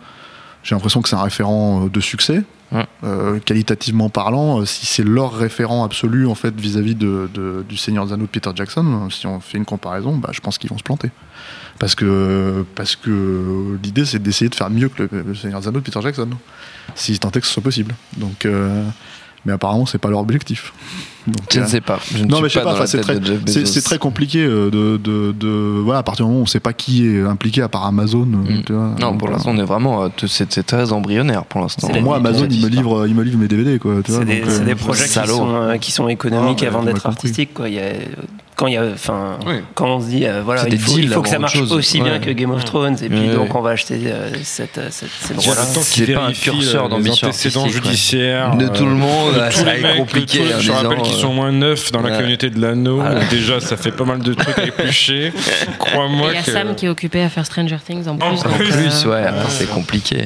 j'ai 0.63 0.75
l'impression 0.75 1.01
que 1.01 1.09
c'est 1.09 1.15
un 1.15 1.21
référent 1.23 1.85
euh, 1.85 1.89
de 1.89 1.99
succès. 1.99 2.43
Ouais. 2.71 2.85
Euh, 3.03 3.39
qualitativement 3.39 4.09
parlant, 4.09 4.61
euh, 4.61 4.65
si 4.65 4.85
c'est 4.85 5.03
leur 5.03 5.33
référent 5.33 5.83
absolu 5.83 6.27
en 6.27 6.35
fait 6.35 6.53
vis-à-vis 6.59 6.93
de, 6.93 7.27
de- 7.33 7.65
du 7.67 7.77
Seigneur 7.77 8.05
des 8.05 8.13
Anneaux 8.13 8.25
de 8.25 8.29
Peter 8.29 8.51
Jackson, 8.53 9.09
si 9.09 9.25
on 9.25 9.39
fait 9.39 9.57
une 9.57 9.65
comparaison, 9.65 10.15
bah, 10.17 10.29
je 10.31 10.39
pense 10.39 10.57
qu'ils 10.59 10.69
vont 10.69 10.77
se 10.77 10.83
planter. 10.83 11.09
Parce 11.79 11.95
que, 11.95 12.63
parce 12.75 12.95
que 12.95 13.79
l'idée 13.81 14.05
c'est 14.05 14.19
d'essayer 14.21 14.49
de 14.49 14.55
faire 14.55 14.69
mieux 14.69 14.89
que 14.89 15.03
le, 15.11 15.23
le 15.23 15.33
Seigneur 15.33 15.61
des 15.61 15.67
Anneaux 15.67 15.79
de 15.79 15.85
Peter 15.85 15.99
Jackson, 16.01 16.29
si 16.93 17.17
tant 17.17 17.31
est 17.31 17.39
que 17.41 17.47
ce 17.47 17.53
soit 17.53 17.63
possible. 17.63 17.95
Donc, 18.17 18.45
euh, 18.45 18.83
mais 19.45 19.53
apparemment 19.53 19.85
c'est 19.87 19.97
pas 19.97 20.09
leur 20.09 20.19
objectif. 20.19 20.71
Donc, 21.29 21.45
Je 21.51 21.59
ne 21.59 21.65
euh, 21.65 21.67
sais 21.67 21.81
pas. 21.81 21.99
Je 22.11 22.17
ne 22.23 22.27
non, 22.27 22.35
suis 22.37 22.43
mais 22.43 22.49
je 22.49 22.53
sais 22.53 22.61
pas 22.63 22.87
c'est 22.87 23.01
très, 23.01 23.15
c'est- 23.45 23.97
compliqué 23.97 24.39
euh, 24.43 24.69
de, 24.69 24.97
de, 24.97 25.31
de- 25.31 25.79
Voilà, 25.83 25.99
à 25.99 26.03
partir 26.03 26.25
du 26.25 26.29
moment 26.29 26.41
où 26.41 26.43
on 26.43 26.47
sait 26.47 26.59
pas 26.59 26.73
qui 26.73 27.05
est 27.07 27.21
impliqué 27.21 27.61
à 27.61 27.67
part 27.69 27.85
Amazon. 27.85 28.27
euh, 28.33 28.59
Mm. 28.59 28.63
tu 28.65 28.73
vois, 28.73 28.95
Non, 28.99 29.17
pour 29.17 29.29
l'instant, 29.29 29.51
on 29.53 29.57
est 29.57 29.63
vraiment. 29.63 30.09
C'est 30.27 30.65
très 30.65 30.91
embryonnaire 30.91 31.45
pour 31.45 31.61
l'instant. 31.61 31.87
Pour 31.87 32.01
moi, 32.01 32.17
Amazon, 32.17 32.47
il 32.49 32.61
me, 32.63 32.67
livre, 32.69 33.07
il 33.07 33.15
me 33.15 33.23
livre 33.23 33.37
mes 33.39 33.47
DVD, 33.47 33.79
quoi. 33.79 33.95
C'est 34.07 34.25
des, 34.25 34.41
euh, 34.41 34.75
projets 34.75 35.05
qui 35.05 35.27
sont, 35.27 35.55
euh, 35.55 35.77
qui 35.77 35.91
sont 35.91 36.07
économiques 36.07 36.63
Ah, 36.63 36.67
avant 36.67 36.83
d'être 36.83 37.05
artistiques. 37.05 37.53
Quoi. 37.53 37.69
Il 37.69 37.75
y 37.75 37.79
a, 37.79 37.83
quand, 38.59 38.67
il 38.67 38.73
y 38.73 38.77
a, 38.77 38.83
enfin, 38.83 39.39
Oui. 39.47 39.53
quand 39.73 39.87
on 39.87 40.01
se 40.01 40.07
dit, 40.07 40.25
euh, 40.25 40.41
voilà, 40.43 40.65
il 40.67 40.77
faut, 40.77 40.95
deals 40.95 41.05
il 41.05 41.09
faut 41.11 41.21
que 41.21 41.29
ça 41.29 41.39
marche 41.39 41.57
chose. 41.57 41.71
aussi 41.71 42.01
bien 42.01 42.19
que 42.19 42.29
Game 42.31 42.51
of 42.51 42.65
Thrones, 42.65 42.97
et 43.01 43.07
puis 43.07 43.29
Ouais, 43.29 43.33
donc 43.33 43.55
on 43.55 43.61
va 43.61 43.69
acheter 43.71 43.97
euh, 44.07 44.29
cette, 44.43 44.77
euh, 44.77 44.87
cette, 44.91 45.37
droits-là. 45.37 45.61
le 45.61 45.73
temps 45.75 45.81
C'est 45.81 46.05
qui 46.05 46.11
pas 46.11 46.25
un 46.25 46.33
curseur 46.33 46.83
les 46.83 46.89
d'ambition 46.89 47.27
antécédents 47.29 47.69
judiciaires 47.69 48.57
De 48.57 48.65
euh, 48.65 48.69
tout 48.69 48.85
le 48.85 48.95
monde, 48.95 49.33
de 49.33 49.39
ça 49.39 49.49
tous 49.49 49.65
les 49.65 49.71
être 49.71 49.81
mecs, 49.83 49.97
compliqué, 49.97 50.41
Je 50.59 50.71
rappelle 50.73 51.01
qu'ils 51.03 51.13
euh, 51.13 51.21
sont 51.21 51.33
moins 51.33 51.53
neufs 51.53 51.93
dans 51.93 52.01
la 52.01 52.17
communauté 52.17 52.49
de 52.49 52.59
l'anneau. 52.59 52.97
Voilà. 52.97 53.23
Déjà, 53.29 53.61
ça 53.61 53.77
fait 53.77 53.91
pas 53.91 54.03
mal 54.03 54.19
de 54.19 54.33
trucs 54.33 54.59
à 54.59 54.65
éplucher. 54.65 55.31
Crois-moi 55.79 56.31
il 56.31 56.35
y 56.35 56.37
a 56.39 56.41
que. 56.41 56.51
Sam 56.51 56.75
qui 56.75 56.85
est 56.87 56.89
occupé 56.89 57.21
à 57.21 57.29
faire 57.29 57.45
Stranger 57.45 57.77
Things 57.85 58.09
en 58.09 58.17
plus. 58.17 58.27
En 58.27 58.49
plus, 58.57 58.71
euh, 58.71 58.83
plus, 58.83 59.05
ouais, 59.05 59.23
c'est 59.47 59.69
compliqué. 59.69 60.25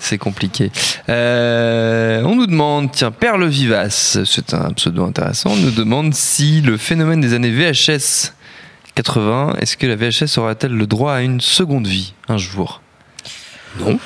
C'est 0.00 0.18
compliqué. 0.18 0.72
Euh, 1.08 2.22
on 2.24 2.34
nous 2.34 2.46
demande, 2.48 2.90
tiens, 2.90 3.12
Perle 3.12 3.46
Vivace, 3.46 4.18
c'est 4.24 4.54
un 4.54 4.72
pseudo 4.72 5.04
intéressant, 5.04 5.54
nous 5.54 5.70
demande 5.70 6.14
si 6.14 6.60
le 6.62 6.76
phénomène 6.76 7.20
des 7.20 7.34
années 7.34 7.50
VHS 7.60 8.32
80, 8.94 9.56
est-ce 9.60 9.76
que 9.76 9.86
la 9.86 9.94
VHS 9.94 10.38
aura-t-elle 10.38 10.72
le 10.72 10.86
droit 10.86 11.12
à 11.12 11.20
une 11.20 11.42
seconde 11.42 11.86
vie 11.86 12.14
un 12.26 12.38
jour? 12.38 12.80
Non. 13.78 13.98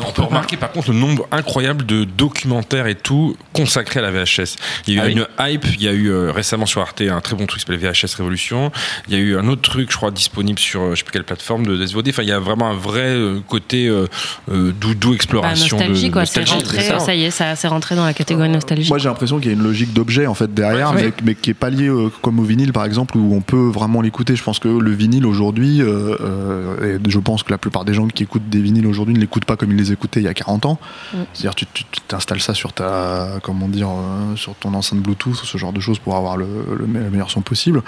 On 0.00 0.10
peut 0.12 0.22
remarquer 0.22 0.56
par 0.56 0.72
contre 0.72 0.90
le 0.90 0.98
nombre 0.98 1.26
incroyable 1.30 1.84
de 1.84 2.04
documentaires 2.04 2.86
et 2.86 2.94
tout 2.94 3.36
consacrés 3.52 4.00
à 4.00 4.02
la 4.02 4.10
VHS. 4.10 4.56
Il 4.86 4.94
y 4.94 5.00
a 5.00 5.00
eu 5.00 5.00
Ah 5.02 5.06
oui. 5.06 5.12
une 5.12 5.26
hype, 5.54 5.66
il 5.74 5.82
y 5.82 5.88
a 5.88 5.92
eu 5.92 6.08
euh, 6.10 6.32
récemment 6.32 6.66
sur 6.66 6.80
Arte 6.80 7.02
un 7.02 7.20
très 7.20 7.36
bon 7.36 7.46
truc 7.46 7.60
qui 7.62 7.66
s'appelle 7.66 7.90
VHS 7.92 8.14
Révolution. 8.16 8.72
Il 9.08 9.14
y 9.14 9.16
a 9.16 9.20
eu 9.20 9.36
un 9.36 9.46
autre 9.48 9.62
truc, 9.62 9.90
je 9.90 9.96
crois, 9.96 10.10
disponible 10.10 10.58
sur 10.58 10.80
euh, 10.82 10.90
je 10.92 10.96
sais 10.98 11.04
plus 11.04 11.12
quelle 11.12 11.24
plateforme 11.24 11.66
de 11.66 11.84
SVOD. 11.86 12.08
Enfin, 12.08 12.22
il 12.22 12.28
y 12.28 12.32
a 12.32 12.38
vraiment 12.38 12.68
un 12.70 12.76
vrai 12.76 13.00
euh, 13.00 13.40
côté 13.46 13.88
euh, 13.88 14.06
doudou 14.48 15.10
bah, 15.10 15.14
exploration 15.14 15.76
nostalgie, 15.76 16.08
de 16.08 16.12
quoi. 16.12 16.26
C'est 16.26 16.40
nostalgie, 16.40 16.64
rentré, 16.64 16.80
c'est 16.80 16.88
ça. 16.88 16.98
ça 16.98 17.14
y 17.14 17.24
est, 17.24 17.30
ça 17.30 17.56
c'est 17.56 17.68
rentré 17.68 17.94
dans 17.94 18.04
la 18.04 18.14
catégorie 18.14 18.48
nostalgie. 18.48 18.88
Moi, 18.88 18.98
j'ai 18.98 19.08
l'impression 19.08 19.38
qu'il 19.38 19.48
y 19.48 19.50
a 19.50 19.54
une 19.56 19.62
logique 19.62 19.92
d'objet 19.92 20.26
en 20.26 20.34
fait 20.34 20.52
derrière, 20.52 20.92
Ouais, 20.94 21.04
mais, 21.04 21.12
mais 21.24 21.34
qui 21.34 21.50
est 21.50 21.54
pas 21.54 21.70
liée 21.70 21.88
euh, 21.88 22.10
comme 22.22 22.38
au 22.40 22.44
vinyle 22.44 22.72
par 22.72 22.84
exemple, 22.84 23.16
où 23.16 23.34
on 23.34 23.40
peut 23.40 23.68
vraiment 23.68 24.00
l'écouter. 24.00 24.36
Je 24.36 24.42
pense 24.42 24.58
que 24.58 24.68
le 24.68 24.90
vinyle 24.90 25.26
aujourd'hui, 25.26 25.80
et 25.80 26.98
je 27.08 27.18
pense 27.18 27.42
que 27.42 27.50
la 27.50 27.58
plupart 27.58 27.84
des 27.84 27.94
gens 27.94 28.06
qui 28.08 28.22
écoutent 28.22 28.48
des 28.48 28.60
vinyles 28.60 28.86
aujourd'hui 28.86 29.14
ne 29.14 29.20
l'écoutent 29.20 29.44
pas 29.44 29.56
comme 29.56 29.70
ils 29.72 29.76
les 29.76 29.91
écoutaient 29.92 30.20
il 30.20 30.24
y 30.24 30.28
a 30.28 30.34
40 30.34 30.66
ans. 30.66 30.78
Mm. 31.14 31.16
C'est-à-dire, 31.32 31.54
tu 31.54 31.66
tu- 31.66 31.84
t'installes 32.08 32.40
ça 32.40 32.54
sur 32.54 32.72
ta, 32.72 33.38
comment 33.42 33.68
dire, 33.68 33.88
euh, 33.88 34.36
sur 34.36 34.54
ton 34.54 34.74
enceinte 34.74 35.00
Bluetooth, 35.00 35.34
ce 35.36 35.58
genre 35.58 35.72
de 35.72 35.80
choses 35.80 35.98
pour 35.98 36.16
avoir 36.16 36.36
le, 36.36 36.46
le 36.78 36.86
me- 36.86 37.00
le 37.00 37.10
meilleur 37.10 37.30
son 37.30 37.40
possible. 37.42 37.82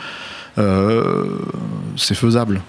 Euh, 0.59 1.39
c'est 1.97 2.15
faisable. 2.15 2.61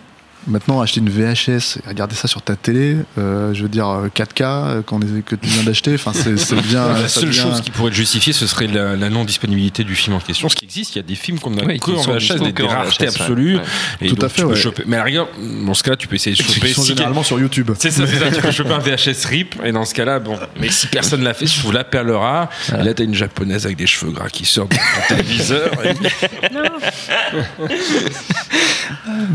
Maintenant, 0.48 0.80
acheter 0.82 1.00
une 1.00 1.10
VHS 1.10 1.78
et 1.84 1.88
regarder 1.90 2.14
ça 2.16 2.28
sur 2.28 2.42
ta 2.44 2.56
télé, 2.56 2.98
euh, 3.18 3.52
je 3.56 3.64
veux 3.64 3.68
dire 3.70 3.88
euh, 3.90 4.10
4K 4.10 4.42
euh, 4.44 4.82
qu'on 4.84 5.00
les- 5.00 5.24
que 5.24 5.36
tu 5.36 5.48
viens 5.48 5.64
d'acheter, 5.64 5.96
enfin 5.96 6.12
c'est 6.14 6.36
bien. 6.68 6.88
La 6.94 7.08
seule 7.08 7.26
devient- 7.26 7.40
chose 7.40 7.62
qui 7.62 7.72
pourrait 7.72 7.90
être 7.90 7.96
justifiée, 7.96 8.32
ce 8.32 8.46
serait 8.46 8.68
la, 8.68 8.96
la 8.96 9.10
non-disponibilité 9.10 9.84
du 9.84 9.96
film 9.96 10.16
en 10.16 10.20
question. 10.20 10.48
Ce 10.48 10.56
qui 10.56 10.66
existe, 10.66 10.96
il 10.96 11.00
y 11.00 11.00
a 11.00 11.04
des 11.08 11.16
films 11.16 11.40
qu'on 11.40 11.58
a 11.58 11.64
Oui, 11.66 11.80
que 11.80 11.90
en 11.92 12.02
sont 12.04 12.12
VHS, 12.14 12.40
des, 12.44 12.52
des 12.52 12.68
raretés 12.68 13.08
absolues. 13.08 13.56
Ouais. 13.58 13.62
Et 14.02 14.08
Tout 14.10 14.16
donc, 14.16 14.24
à 14.26 14.30
fait, 14.30 14.42
tu 14.42 14.48
peux 14.48 14.54
ouais. 14.54 14.56
choper. 14.56 14.84
Mais 14.86 14.98
à 14.98 15.00
la 15.00 15.06
rigueur, 15.06 15.28
dans 15.66 15.74
ce 15.74 15.82
cas-là, 15.82 15.98
tu 15.98 16.08
peux 16.08 16.16
essayer 16.16 16.36
de 16.36 16.42
choper. 16.44 16.74
sont 16.74 16.84
si- 16.84 16.90
généralement 16.90 17.24
sur 17.24 17.40
YouTube. 17.40 17.72
C'est 17.80 17.90
ça, 17.90 18.06
c'est 18.06 18.20
ça, 18.20 18.30
tu 18.30 18.40
peux 18.42 18.52
choper 18.52 18.74
un 18.74 18.80
VHS 18.80 19.26
RIP, 19.26 19.56
et 19.66 19.72
dans 19.72 19.84
ce 19.86 19.96
cas-là, 19.96 20.20
bon. 20.20 20.38
Mais 20.60 20.70
si 20.70 20.86
personne 20.88 21.24
l'a 21.24 21.34
fait, 21.34 21.48
je 21.48 21.58
trouve 21.60 21.74
la 21.74 21.84
perle 21.84 22.12
rare. 22.12 22.50
Et 22.80 22.84
là, 22.84 22.94
t'as 22.94 23.04
une 23.04 23.16
japonaise 23.16 23.66
avec 23.66 23.78
des 23.78 23.88
cheveux 23.88 24.12
gras 24.12 24.30
qui 24.30 24.46
sort 24.46 24.68
de 24.68 24.76
ton 24.76 25.16
téléviseur. 25.16 25.72
et- 25.84 25.94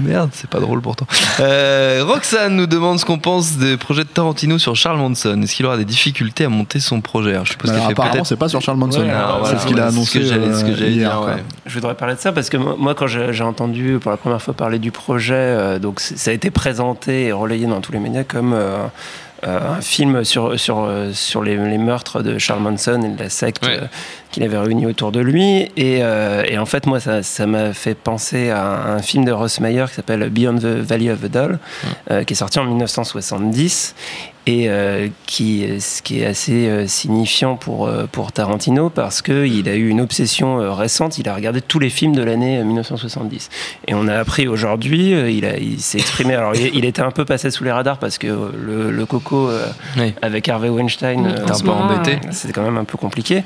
Merde, 0.04 0.30
c'est 0.34 0.48
pas 0.48 0.60
drôle 0.60 0.80
Euh, 1.40 2.04
Roxane 2.06 2.54
nous 2.56 2.66
demande 2.66 2.98
ce 2.98 3.04
qu'on 3.04 3.18
pense 3.18 3.52
des 3.52 3.76
projets 3.76 4.04
de 4.04 4.08
Tarantino 4.08 4.58
sur 4.58 4.76
Charles 4.76 4.98
Manson. 4.98 5.40
Est-ce 5.42 5.54
qu'il 5.54 5.66
aura 5.66 5.76
des 5.76 5.84
difficultés 5.84 6.44
à 6.44 6.48
monter 6.48 6.80
son 6.80 7.00
projet 7.00 7.32
Alors, 7.32 7.46
Je 7.46 7.52
suppose 7.52 7.70
qu'il 7.70 7.74
alors, 7.76 7.86
fait 7.86 7.92
apparemment, 7.92 8.12
peut-être. 8.14 8.26
c'est 8.26 8.36
pas 8.36 8.48
sur 8.48 8.60
Charles 8.60 8.78
Manson. 8.78 9.00
Ouais, 9.00 9.10
alors, 9.10 9.40
c'est 9.44 9.54
voilà, 9.54 9.58
ce 9.60 9.66
qu'il 9.66 9.80
a 9.80 9.86
annoncé 9.86 10.10
ce 10.12 10.18
que 10.18 10.24
j'allais- 10.24 10.54
ce 10.54 10.64
que 10.64 10.70
euh, 10.70 10.76
j'allais 10.76 10.92
hier. 10.92 11.10
dire, 11.10 11.18
quoi. 11.20 11.26
ouais. 11.34 11.42
Je 11.66 11.74
voudrais 11.74 11.94
parler 11.94 12.14
de 12.14 12.20
ça 12.20 12.32
parce 12.32 12.48
que 12.50 12.56
moi, 12.56 12.94
quand 12.94 13.06
j'ai 13.06 13.42
entendu 13.44 13.98
pour 14.00 14.10
la 14.10 14.16
première 14.16 14.40
fois 14.42 14.54
parler 14.54 14.78
du 14.78 14.90
projet, 14.90 15.34
euh, 15.34 15.78
donc 15.78 16.00
ça 16.00 16.30
a 16.30 16.34
été 16.34 16.50
présenté 16.50 17.24
et 17.26 17.32
relayé 17.32 17.66
dans 17.66 17.80
tous 17.80 17.92
les 17.92 17.98
médias 18.00 18.24
comme 18.24 18.54
un 19.42 19.80
film 19.80 20.24
sur, 20.24 20.58
sur, 20.60 20.84
euh, 20.84 21.12
sur 21.12 21.42
les, 21.42 21.56
les 21.56 21.78
meurtres 21.78 22.22
de 22.22 22.38
Charles 22.38 22.62
Manson 22.62 23.02
et 23.02 23.08
de 23.08 23.18
la 23.22 23.30
secte 23.30 23.64
Ouais. 23.64 23.78
euh, 23.82 23.86
qu'il 24.30 24.42
avait 24.44 24.58
réunie 24.58 24.86
autour 24.86 25.10
de 25.12 25.20
lui. 25.20 25.62
Et, 25.76 26.00
euh, 26.02 26.44
et 26.46 26.56
en 26.58 26.66
fait, 26.66 26.86
moi, 26.86 27.00
ça 27.00 27.22
ça 27.22 27.46
m'a 27.46 27.72
fait 27.72 27.94
penser 27.94 28.50
à 28.50 28.62
un, 28.64 28.96
un 28.96 29.02
film 29.02 29.24
de 29.24 29.32
Ross 29.32 29.58
Meyer 29.60 29.86
qui 29.88 29.94
s'appelle 29.94 30.28
Beyond 30.30 30.58
the 30.58 30.66
Valley 30.66 31.10
of 31.10 31.20
the 31.20 31.30
Doll, 31.30 31.58
euh, 32.10 32.22
qui 32.24 32.34
est 32.34 32.36
sorti 32.36 32.58
en 32.60 32.64
1970 32.64 33.94
et 34.46 34.68
euh, 34.70 35.08
qui, 35.26 35.66
ce 35.80 36.00
qui 36.02 36.20
est 36.22 36.26
assez 36.26 36.66
euh, 36.68 36.86
signifiant 36.86 37.56
pour, 37.56 37.86
euh, 37.86 38.06
pour 38.10 38.32
Tarantino 38.32 38.88
parce 38.88 39.20
qu'il 39.22 39.68
a 39.68 39.74
eu 39.74 39.88
une 39.88 40.00
obsession 40.00 40.74
récente, 40.74 41.18
il 41.18 41.28
a 41.28 41.34
regardé 41.34 41.60
tous 41.60 41.78
les 41.78 41.90
films 41.90 42.14
de 42.16 42.22
l'année 42.22 42.58
euh, 42.58 42.64
1970. 42.64 43.50
Et 43.86 43.94
on 43.94 44.08
a 44.08 44.14
appris 44.16 44.48
aujourd'hui, 44.48 45.10
il, 45.36 45.44
a- 45.44 45.58
il 45.58 45.80
s'est 45.80 45.98
exprimé, 45.98 46.34
alors 46.34 46.54
il, 46.54 46.74
il 46.74 46.84
était 46.84 47.02
un 47.02 47.10
peu 47.10 47.24
passé 47.24 47.50
sous 47.50 47.64
les 47.64 47.72
radars 47.72 47.98
parce 47.98 48.16
que 48.18 48.26
le, 48.26 48.90
le 48.90 49.06
Coco 49.06 49.48
euh, 49.50 49.66
Oui. 49.98 50.14
avec 50.22 50.48
Harvey 50.48 50.68
Weinstein, 50.70 51.26
Oui, 51.26 51.54
ce 51.56 51.62
moment, 51.64 51.82
embêté. 51.82 52.18
c'était 52.32 52.52
quand 52.54 52.62
même 52.64 52.78
un 52.78 52.84
peu 52.84 52.96
compliqué. 52.96 53.44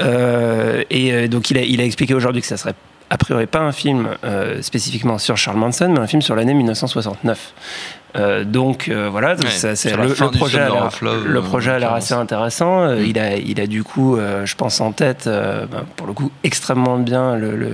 Euh, 0.00 0.84
et 0.90 1.28
donc 1.28 1.50
il 1.50 1.58
a, 1.58 1.62
il 1.62 1.80
a 1.80 1.84
expliqué 1.84 2.14
aujourd'hui 2.14 2.40
que 2.42 2.46
ça 2.48 2.56
serait 2.56 2.74
a 3.10 3.16
priori 3.16 3.46
pas 3.46 3.60
un 3.60 3.72
film 3.72 4.08
euh, 4.24 4.60
spécifiquement 4.60 5.16
sur 5.16 5.36
Charles 5.38 5.56
Manson, 5.56 5.88
mais 5.90 5.98
un 5.98 6.06
film 6.06 6.20
sur 6.20 6.36
l'année 6.36 6.52
1969. 6.54 7.54
Euh, 8.16 8.42
donc 8.44 8.88
euh, 8.88 9.08
voilà, 9.10 9.34
donc 9.34 9.44
Ouais, 9.44 9.50
ça, 9.50 9.76
c'est 9.76 9.90
sur 9.90 9.98
la 9.98 10.06
le, 10.06 10.14
projet 10.14 10.58
a 10.60 10.68
l'air- 10.70 10.90
le 11.02 11.38
euh, 11.38 11.42
projet 11.42 11.72
a 11.72 11.78
l'air 11.78 11.92
en 11.92 11.96
assez 11.96 12.14
intéressant. 12.14 12.80
Euh, 12.82 12.96
Mm. 13.00 13.04
Il 13.06 13.18
a 13.18 13.36
il 13.36 13.60
a 13.60 13.66
du 13.66 13.84
coup, 13.84 14.16
je 14.44 14.54
pense 14.54 14.80
en 14.80 14.92
tête, 14.92 15.24
ben, 15.26 15.84
pour 15.96 16.06
le 16.06 16.14
coup 16.14 16.30
extrêmement 16.42 16.96
bien 16.98 17.36
le 17.36 17.54
le, 17.56 17.70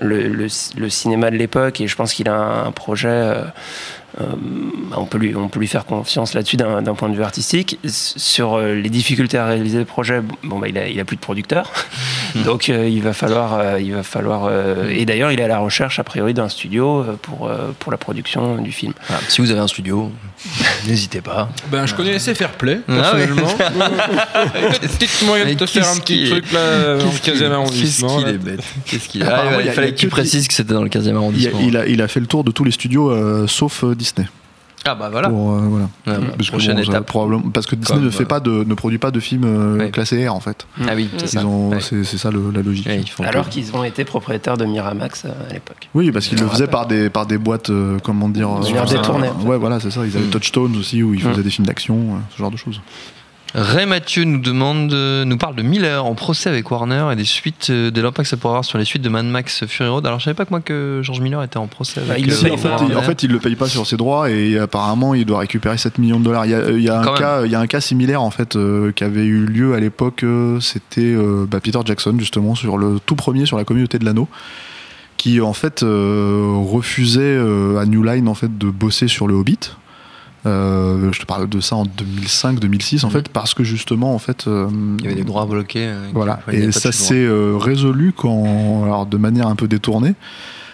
le, 0.00 0.28
le- 0.28 0.46
le 0.76 0.88
cinéma 0.88 1.30
de 1.30 1.36
l'époque 1.36 1.80
et 1.80 1.86
je 1.86 1.94
pense 1.96 2.12
qu'il 2.14 2.28
a 2.28 2.34
un, 2.34 2.66
un 2.66 2.72
projet. 2.72 3.32
Euh, 4.20 4.24
on, 4.96 5.04
peut 5.04 5.18
lui, 5.18 5.36
on 5.36 5.48
peut 5.48 5.60
lui 5.60 5.66
faire 5.68 5.84
confiance 5.84 6.34
là-dessus 6.34 6.56
d'un 6.56 6.82
d'un 6.82 6.94
point 6.94 7.08
de 7.08 7.14
vue 7.16 7.22
artistique. 7.22 7.78
Sur 7.86 8.54
euh, 8.54 8.74
les 8.74 8.88
difficultés 8.90 9.38
à 9.38 9.46
réaliser 9.46 9.78
le 9.78 9.84
projet, 9.84 10.20
bon, 10.42 10.58
bah, 10.58 10.68
il, 10.68 10.76
a, 10.78 10.88
il 10.88 10.98
a 10.98 11.04
plus 11.04 11.16
de 11.16 11.20
producteur. 11.20 11.70
Donc 12.44 12.68
euh, 12.68 12.88
il 12.88 13.02
va 13.02 13.12
falloir. 13.12 13.54
euh, 13.58 13.80
il 13.80 13.92
va 13.94 14.02
falloir 14.02 14.46
euh, 14.46 14.88
et 14.90 15.04
d'ailleurs, 15.04 15.30
il 15.32 15.40
est 15.40 15.44
à 15.44 15.48
la 15.48 15.58
recherche, 15.58 15.98
a 15.98 16.04
priori, 16.04 16.34
d'un 16.34 16.48
studio 16.48 17.04
pour, 17.22 17.48
euh, 17.48 17.72
pour 17.78 17.92
la 17.92 17.98
production 17.98 18.56
du 18.56 18.72
film. 18.72 18.92
Voilà, 19.08 19.22
si 19.28 19.40
vous 19.40 19.50
avez 19.50 19.60
un 19.60 19.68
studio, 19.68 20.10
n'hésitez 20.88 21.20
pas. 21.20 21.48
Ben, 21.70 21.86
je 21.86 21.94
connais 21.94 22.14
assez 22.14 22.34
Fair 22.34 22.50
Play, 22.52 22.80
Ah 22.88 22.92
personnellement. 22.94 23.54
Peut-être 24.80 25.24
moyen 25.26 25.46
de 25.46 25.54
te 25.54 25.66
faire 25.66 25.86
un 25.86 25.88
qu'est-ce 25.88 26.00
petit 26.00 26.14
qu'il 26.14 26.26
est- 26.26 26.30
truc 26.30 26.52
là 26.52 26.96
dans 26.96 27.04
le 27.04 27.10
Qu'est-ce 27.10 27.20
qu'il- 27.22 27.34
15e 27.34 27.52
arrondissement. 27.52 28.08
Qu'est-ce 28.08 28.18
qu'il 28.18 28.26
là. 28.26 28.30
est 28.32 28.38
bête 28.56 28.64
Qu'est-ce 28.86 29.08
qu'il 29.08 29.22
Apparemment, 29.22 29.56
Ah, 29.58 29.62
il 29.64 29.70
fallait 29.72 29.90
que 29.92 29.98
tu 29.98 30.08
précises 30.08 30.48
que 30.48 30.54
c'était 30.54 30.74
dans 30.74 30.82
le 30.82 30.88
15e 30.88 31.08
Il 31.08 31.14
a, 31.14 31.16
arrondissement. 31.16 31.60
il 31.62 31.76
a- 31.76 31.86
il 31.86 32.02
a 32.02 32.08
fait 32.08 32.20
le 32.20 32.26
tour 32.26 32.44
de 32.44 32.50
tous 32.50 32.64
les 32.64 32.70
studios 32.70 33.46
sauf 33.46 33.84
Disney. 34.00 34.26
Ah 34.86 34.94
bah 34.94 35.10
voilà. 35.12 35.28
Pour, 35.28 35.52
euh, 35.52 35.60
voilà. 35.68 35.88
Ah, 36.06 36.12
bah, 36.12 36.26
Parce 36.38 36.48
que 36.48 36.52
prochaine 36.56 36.76
bon, 36.78 36.84
ça, 36.84 36.90
étape. 36.90 37.04
probablement, 37.06 37.50
parce 37.50 37.66
que 37.66 37.76
Disney 37.76 37.98
Comme, 37.98 38.06
ne 38.06 38.10
fait 38.10 38.22
euh, 38.22 38.26
pas 38.26 38.40
de, 38.40 38.64
ne 38.64 38.72
produit 38.72 38.96
pas 38.96 39.10
de 39.10 39.20
films 39.20 39.44
euh, 39.44 39.76
Ouais. 39.76 39.90
classés 39.90 40.26
R 40.26 40.34
en 40.34 40.40
fait. 40.40 40.66
Ah 40.88 40.92
oui, 40.96 41.10
c'est 41.18 41.24
Ils 41.24 41.28
ça. 41.28 41.44
ont, 41.46 41.68
Ouais. 41.68 41.80
c'est, 41.82 42.02
c'est 42.02 42.16
ça 42.16 42.30
le- 42.30 42.50
la 42.50 42.62
logique. 42.62 42.86
Ouais, 42.86 42.98
ils 42.98 43.06
font 43.10 43.22
Alors 43.24 43.50
qu'ils 43.50 43.76
ont 43.76 43.84
été 43.84 44.06
propriétaires 44.06 44.56
de 44.56 44.64
Miramax 44.64 45.26
euh, 45.26 45.28
à 45.50 45.52
l'époque. 45.52 45.90
Oui, 45.94 46.10
parce 46.12 46.28
qu'ils 46.28 46.40
le 46.40 46.46
faisaient 46.48 46.66
par 46.66 46.86
des, 46.86 47.10
par 47.10 47.26
des 47.26 47.36
boîtes, 47.36 47.68
euh, 47.68 47.98
comment 48.02 48.30
dire. 48.30 48.48
De 48.48 48.62
manière 48.64 48.86
détournée, 48.86 49.28
en 49.28 49.38
fait. 49.38 49.46
Ouais, 49.46 49.58
voilà, 49.58 49.80
c'est 49.80 49.90
ça. 49.90 50.00
Ils 50.06 50.16
avaient 50.16 50.24
Mm. 50.26 50.30
Touchstones 50.30 50.74
aussi 50.78 51.02
où 51.02 51.12
ils 51.12 51.20
faisaient 51.20 51.40
Mm. 51.40 51.42
des 51.44 51.50
films 51.50 51.66
d'action, 51.66 51.96
euh, 51.96 52.18
ce 52.30 52.38
genre 52.38 52.50
de 52.50 52.56
choses. 52.56 52.80
Ray 53.52 53.84
Mathieu 53.84 54.22
nous 54.22 54.38
demande, 54.38 54.92
nous 54.92 55.36
parle 55.36 55.56
de 55.56 55.62
Miller 55.62 56.04
en 56.06 56.14
procès 56.14 56.48
avec 56.48 56.70
Warner 56.70 57.08
et 57.12 57.16
des 57.16 57.24
suites, 57.24 57.66
euh, 57.70 57.90
de 57.90 58.00
l'impact 58.00 58.26
que 58.26 58.28
ça 58.28 58.36
pourrait 58.36 58.52
avoir 58.52 58.64
sur 58.64 58.78
les 58.78 58.84
suites 58.84 59.02
de 59.02 59.08
Mad 59.08 59.26
Max 59.26 59.66
Fury 59.66 59.88
Road. 59.88 60.06
Alors 60.06 60.20
je 60.20 60.26
savais 60.26 60.36
pas 60.36 60.44
que 60.44 60.50
moi 60.50 60.60
que 60.60 61.00
George 61.02 61.20
Miller 61.20 61.42
était 61.42 61.56
en 61.56 61.66
procès 61.66 62.00
avec 62.00 62.10
Bah, 62.12 62.18
il 62.18 62.26
le 62.26 62.32
euh, 62.32 62.42
paye 62.42 62.52
en, 62.52 62.56
fait, 62.56 62.68
il, 62.88 62.96
en 62.96 63.02
fait, 63.02 63.22
il 63.24 63.32
le 63.32 63.38
paye 63.40 63.56
pas 63.56 63.66
sur 63.66 63.86
ses 63.86 63.96
droits 63.96 64.30
et 64.30 64.56
apparemment, 64.58 65.14
il 65.14 65.24
doit 65.26 65.40
récupérer 65.40 65.76
7 65.78 65.98
millions 65.98 66.20
de 66.20 66.24
dollars. 66.24 66.46
Il 66.46 66.52
y 66.52 66.54
a, 66.54 66.70
il 66.70 66.82
y 66.82 66.88
a 66.88 67.02
Quand 67.02 67.14
un, 67.14 67.18
cas, 67.18 67.44
il 67.44 67.50
y 67.50 67.56
a 67.56 67.60
un 67.60 67.66
cas 67.66 67.80
similaire 67.80 68.22
en 68.22 68.30
fait 68.30 68.54
euh, 68.54 68.92
qui 68.92 69.02
avait 69.02 69.24
eu 69.24 69.46
lieu 69.46 69.74
à 69.74 69.80
l'époque. 69.80 70.22
euh, 70.22 70.60
C'était 70.60 71.00
euh, 71.02 71.44
bah, 71.50 71.58
Peter 71.60 71.80
Jackson 71.84 72.14
justement 72.18 72.54
sur 72.54 72.78
le 72.78 73.00
tout 73.04 73.16
premier 73.16 73.46
sur 73.46 73.56
la 73.56 73.64
communauté 73.64 73.98
de 73.98 74.04
l'anneau, 74.04 74.28
qui 75.16 75.40
en 75.40 75.54
fait 75.54 75.80
refusait 75.82 77.36
à 77.36 77.84
New 77.84 78.04
Line 78.04 78.28
en 78.28 78.34
fait 78.34 78.56
de 78.58 78.70
bosser 78.70 79.08
sur 79.08 79.26
le 79.26 79.34
Hobbit. 79.34 79.58
Euh, 80.46 81.12
je 81.12 81.20
te 81.20 81.26
parle 81.26 81.48
de 81.48 81.60
ça 81.60 81.76
en 81.76 81.84
2005-2006 81.84 83.04
en 83.04 83.08
Mhm. 83.08 83.12
fait 83.12 83.28
parce 83.28 83.52
que 83.52 83.62
justement 83.62 84.14
en 84.14 84.18
fait 84.18 84.46
euh, 84.46 84.68
il 84.98 85.04
y 85.04 85.06
avait 85.08 85.16
des 85.16 85.24
droits 85.24 85.44
bloqués. 85.44 85.86
euh, 85.86 86.08
voilà. 86.14 86.40
Et 86.50 86.72
ça 86.72 86.92
s'est 86.92 87.28
résolu 87.58 88.12
quand, 88.16 88.84
alors 88.84 89.04
de 89.06 89.16
manière 89.18 89.48
un 89.48 89.56
peu 89.56 89.68
détournée, 89.68 90.14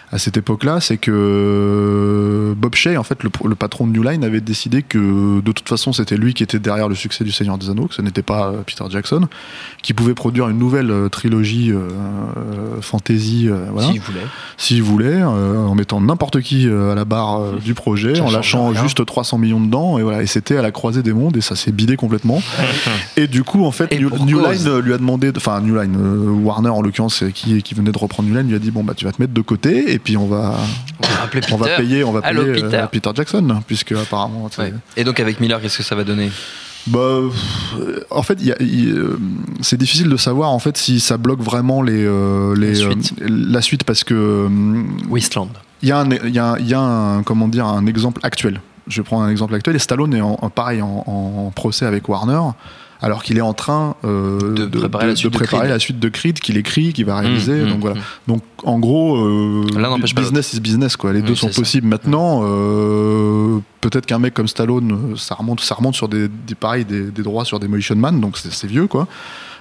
à 0.09 0.19
cette 0.19 0.37
époque-là, 0.37 0.79
c'est 0.79 0.95
que 0.95 2.53
Bob 2.57 2.75
Shea, 2.75 2.97
en 2.97 3.03
fait, 3.03 3.23
le, 3.23 3.29
le 3.45 3.55
patron 3.55 3.85
de 3.87 3.91
New 3.91 4.03
Line, 4.03 4.23
avait 4.23 4.39
décidé 4.39 4.81
que 4.81 5.41
de 5.41 5.51
toute 5.51 5.67
façon, 5.67 5.91
c'était 5.91 6.15
lui 6.15 6.33
qui 6.33 6.43
était 6.43 6.59
derrière 6.59 6.87
le 6.87 6.95
succès 6.95 7.25
du 7.25 7.33
Seigneur 7.33 7.57
des 7.57 7.69
Anneaux, 7.69 7.87
que 7.87 7.93
ce 7.95 8.01
n'était 8.01 8.21
pas 8.21 8.53
Peter 8.65 8.85
Jackson, 8.89 9.27
qui 9.81 9.93
pouvait 9.93 10.13
produire 10.13 10.47
une 10.47 10.59
nouvelle 10.59 10.93
trilogie 11.11 11.73
fantasy, 12.81 13.47
euh, 13.49 13.65
voilà, 13.71 13.89
S'il 13.89 13.99
voulait. 14.01 14.19
s'il 14.57 14.83
voulait, 14.83 15.21
euh, 15.21 15.65
en 15.65 15.75
mettant 15.75 15.99
n'importe 16.01 16.41
qui 16.41 16.67
euh, 16.67 16.91
à 16.91 16.95
la 16.95 17.05
barre 17.05 17.39
euh, 17.41 17.57
du 17.63 17.73
projet, 17.73 18.15
Ça 18.15 18.23
en 18.23 18.31
lâchant 18.31 18.73
juste 18.73 19.05
300 19.05 19.37
millions 19.37 19.59
dedans, 19.61 19.97
et 19.99 20.03
voilà, 20.03 20.21
et 20.23 20.27
c'était 20.27 20.57
à 20.57 20.61
la 20.61 20.71
croisée 20.71 21.03
des 21.03 21.13
mondes, 21.13 21.37
et 21.37 21.41
ça 21.41 21.55
s'est 21.55 21.71
bidé 21.71 21.95
complètement. 21.97 22.41
et 23.17 23.27
du 23.27 23.43
coup, 23.43 23.65
en 23.65 23.71
fait, 23.71 23.91
New. 23.99 24.09
Line 24.39 24.77
lui 24.79 24.93
a 24.93 24.97
demandé, 24.97 25.31
de- 25.31 25.37
enfin 25.37 25.61
New 25.61 25.79
Line, 25.79 25.95
Warner 26.43 26.69
en 26.69 26.81
l'occurrence, 26.81 27.23
qui, 27.33 27.61
qui 27.63 27.73
venait 27.73 27.91
de 27.91 27.97
reprendre 27.97 28.29
New 28.29 28.35
Line, 28.35 28.47
lui 28.47 28.55
a 28.55 28.59
dit 28.59 28.71
bon 28.71 28.83
bah 28.83 28.93
tu 28.95 29.05
vas 29.05 29.11
te 29.11 29.21
mettre 29.21 29.33
de 29.33 29.41
côté, 29.41 29.93
et 29.93 29.99
puis 29.99 30.17
on 30.17 30.27
va, 30.27 30.55
On 31.51 31.57
va 31.57 31.67
on 31.73 31.77
payer, 31.77 32.03
on 32.03 32.11
va 32.11 32.21
Allô, 32.23 32.43
payer 32.43 32.53
Peter. 32.63 32.85
Peter 32.91 33.09
Jackson, 33.15 33.61
puisque 33.67 33.91
apparemment. 33.93 34.49
Ouais. 34.57 34.73
Et 34.95 35.03
donc 35.03 35.19
avec 35.19 35.39
Miller, 35.39 35.61
qu'est-ce 35.61 35.77
que 35.77 35.83
ça 35.83 35.95
va 35.95 36.03
donner? 36.03 36.29
Bah, 36.87 37.19
en 38.11 38.21
fait, 38.23 38.41
y 38.41 38.51
a- 38.51 38.55
euh, 38.61 39.17
c'est 39.61 39.77
difficile 39.77 40.09
de 40.09 40.17
savoir 40.17 40.51
en 40.51 40.59
fait 40.59 40.77
si 40.77 40.99
ça 40.99 41.17
bloque 41.17 41.41
vraiment 41.41 41.81
les, 41.81 42.05
euh, 42.05 42.55
les 42.55 42.69
La 42.69 42.75
suite. 42.75 43.13
euh, 43.21 43.27
la 43.29 43.61
suite 43.61 43.83
parce 43.83 44.03
que 44.03 44.47
Wasteland. 45.09 45.49
il 45.81 45.89
y 45.89 45.91
a 45.91 45.99
un, 45.99 46.09
y 46.09 46.39
a, 46.39 46.57
y 46.59 46.73
a 46.73 46.79
un, 46.79 47.23
comment 47.23 47.47
dire, 47.47 47.65
un 47.65 47.85
exemple 47.87 48.21
actuel. 48.23 48.61
Je 48.87 49.01
prends 49.01 49.21
un 49.21 49.29
exemple 49.29 49.53
actuel. 49.53 49.75
Et 49.75 49.79
Stallone 49.79 50.13
est 50.13 50.21
en, 50.21 50.37
en- 50.41 50.49
pareil 50.49 50.81
en, 50.81 51.03
en 51.05 51.51
procès 51.53 51.85
avec 51.85 52.07
Warner, 52.07 52.39
alors 53.01 53.23
qu'il 53.23 53.37
est 53.37 53.41
en 53.41 53.53
train 53.53 53.95
euh, 54.05 54.53
De 54.53 54.65
préparer 54.79 55.07
la 55.07 55.15
suite 55.15 55.31
de 55.31 55.37
préparer 55.37 55.61
Creed. 55.63 55.71
la 55.71 55.79
suite 55.79 55.99
de 55.99 56.09
Creed 56.09 56.39
qu'il 56.39 56.57
écrit, 56.57 56.93
qu'il 56.93 57.05
va 57.05 57.17
réaliser. 57.19 57.63
Mmh, 57.63 57.67
donc 57.69 57.77
mmh, 57.77 57.81
voilà. 57.81 57.95
mmh. 57.95 58.01
Donc 58.27 58.43
en 58.63 58.79
gros, 58.79 59.17
euh, 59.17 59.65
business 60.15 60.53
is 60.53 60.59
business 60.59 60.97
quoi. 60.97 61.13
Les 61.13 61.21
Oui, 61.21 61.27
deux 61.27 61.35
sont 61.35 61.51
ça. 61.51 61.61
possibles. 61.61 61.87
Maintenant, 61.87 62.41
euh, 62.43 63.59
peut-être 63.81 64.05
qu'un 64.05 64.19
mec 64.19 64.33
comme 64.33 64.47
Stallone, 64.47 64.91
euh, 65.13 65.15
ça 65.15 65.35
remonte, 65.35 65.59
ça 65.61 65.75
remonte 65.75 65.95
sur 65.95 66.07
des, 66.07 66.27
des 66.27 66.55
pareil, 66.55 66.85
des, 66.85 67.03
des 67.11 67.21
droits 67.21 67.45
sur 67.45 67.59
Demolition 67.59 67.95
Man, 67.95 68.19
donc 68.19 68.37
c'est 68.37 68.51
c'est 68.51 68.67
vieux 68.67 68.87
quoi. 68.87 69.07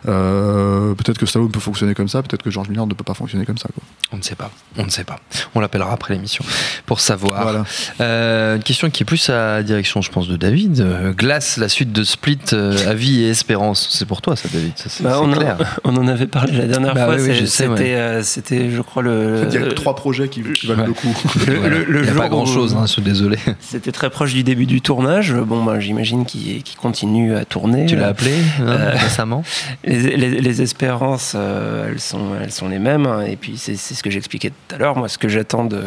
Euh, 0.08 0.94
peut-être 0.94 1.18
que 1.18 1.26
Stallone 1.26 1.50
peut 1.50 1.60
fonctionner 1.60 1.94
comme 1.94 2.08
ça, 2.08 2.22
peut-être 2.22 2.42
que 2.42 2.50
George 2.50 2.68
Miller 2.68 2.86
ne 2.86 2.94
peut 2.94 3.04
pas 3.04 3.14
fonctionner 3.14 3.44
comme 3.44 3.58
ça 3.58 3.68
quoi. 3.74 3.82
On 4.12 4.18
ne 4.18 4.22
sait 4.22 4.34
pas. 4.36 4.50
On 4.78 4.84
ne 4.84 4.90
sait 4.90 5.04
pas. 5.04 5.18
On 5.54 5.60
l'appellera 5.60 5.92
après 5.92 6.14
l'émission 6.14 6.44
pour 6.86 7.00
savoir. 7.00 7.42
Voilà. 7.42 7.64
Euh, 8.00 8.56
une 8.56 8.62
question 8.62 8.88
qui 8.90 9.02
est 9.02 9.06
plus 9.06 9.28
à 9.30 9.56
la 9.56 9.62
direction, 9.62 10.00
je 10.00 10.10
pense, 10.10 10.28
de 10.28 10.36
David. 10.36 10.80
Euh, 10.80 11.12
Glace, 11.12 11.56
la 11.56 11.68
suite 11.68 11.92
de 11.92 12.04
Split, 12.04 12.38
euh, 12.52 12.76
Avis 12.88 13.22
et 13.24 13.30
Espérance. 13.30 13.88
C'est 13.90 14.04
pour 14.06 14.22
toi, 14.22 14.36
ça, 14.36 14.48
David. 14.52 14.72
Ça, 14.76 14.84
c'est 14.88 15.02
Bah, 15.02 15.18
on, 15.20 15.32
en, 15.32 15.36
clair. 15.36 15.56
on 15.84 15.96
en 15.96 16.06
avait 16.06 16.26
parlé 16.28 16.52
la 16.52 16.66
dernière 16.66 16.94
Bah 16.94 17.06
fois. 17.06 17.14
oui, 17.16 17.22
oui, 17.22 17.26
c'est- 17.28 17.34
je 17.40 17.44
sais, 17.46 17.64
C'était, 17.64 17.72
ouais. 17.72 17.94
euh, 17.94 18.22
c'était, 18.22 18.70
je 18.70 18.80
crois, 18.82 19.02
le. 19.02 19.38
En 19.46 19.50
fait, 19.50 19.58
il 19.58 19.64
y 19.64 19.68
a 19.68 19.72
trois 19.72 19.96
projets 19.96 20.28
qui, 20.28 20.42
qui 20.52 20.66
valent 20.68 20.82
ouais. 20.82 20.86
le 20.86 20.92
coup. 20.92 21.14
le- 21.46 21.54
Voilà. 21.56 21.78
le- 21.78 21.84
le 21.84 21.98
Il 22.00 22.04
n'y 22.04 22.10
a 22.10 22.14
pas 22.20 22.28
grand 22.28 22.46
chose, 22.46 22.74
où- 22.74 22.78
hein, 22.78 22.86
je 22.86 22.92
suis 22.92 23.02
désolé. 23.02 23.38
C'était 23.60 23.92
très 23.92 24.10
proche 24.10 24.32
du 24.34 24.44
début 24.44 24.66
du 24.66 24.80
tournage. 24.80 25.34
Bon, 25.34 25.64
bah, 25.64 25.80
j'imagine 25.80 26.24
qu'il, 26.26 26.62
qu'il 26.62 26.76
continue 26.78 27.34
à 27.34 27.44
tourner. 27.44 27.86
Tu 27.86 27.96
l'as 27.96 28.08
appelé 28.08 28.34
hein, 28.60 28.66
Euh, 28.66 28.90
récemment? 28.94 29.42
Les, 29.86 30.16
les- 30.16 30.40
les 30.40 30.62
espérances, 30.62 31.34
euh, 31.36 31.88
elles, 31.88 32.00
sont, 32.00 32.30
elles 32.42 32.50
sont 32.50 32.68
les 32.68 32.80
mêmes. 32.80 33.06
hein. 33.06 33.22
Et 33.22 33.36
puis, 33.36 33.54
c'est, 33.56 33.76
c'est 33.76 33.94
ce 33.94 34.02
que 34.02 34.10
j'expliquais 34.10 34.50
tout 34.50 34.74
à 34.74 34.78
l'heure. 34.78 34.96
Moi, 34.96 35.08
ce 35.08 35.16
que 35.16 35.28
j'attends 35.28 35.64
de, 35.64 35.80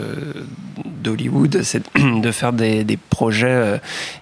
d'Hollywood, 1.03 1.61
c'est 1.63 1.84
de 1.97 2.31
faire 2.31 2.53
des, 2.53 2.84
des 2.85 2.95
projets 2.97 3.47
euh, 3.49 3.77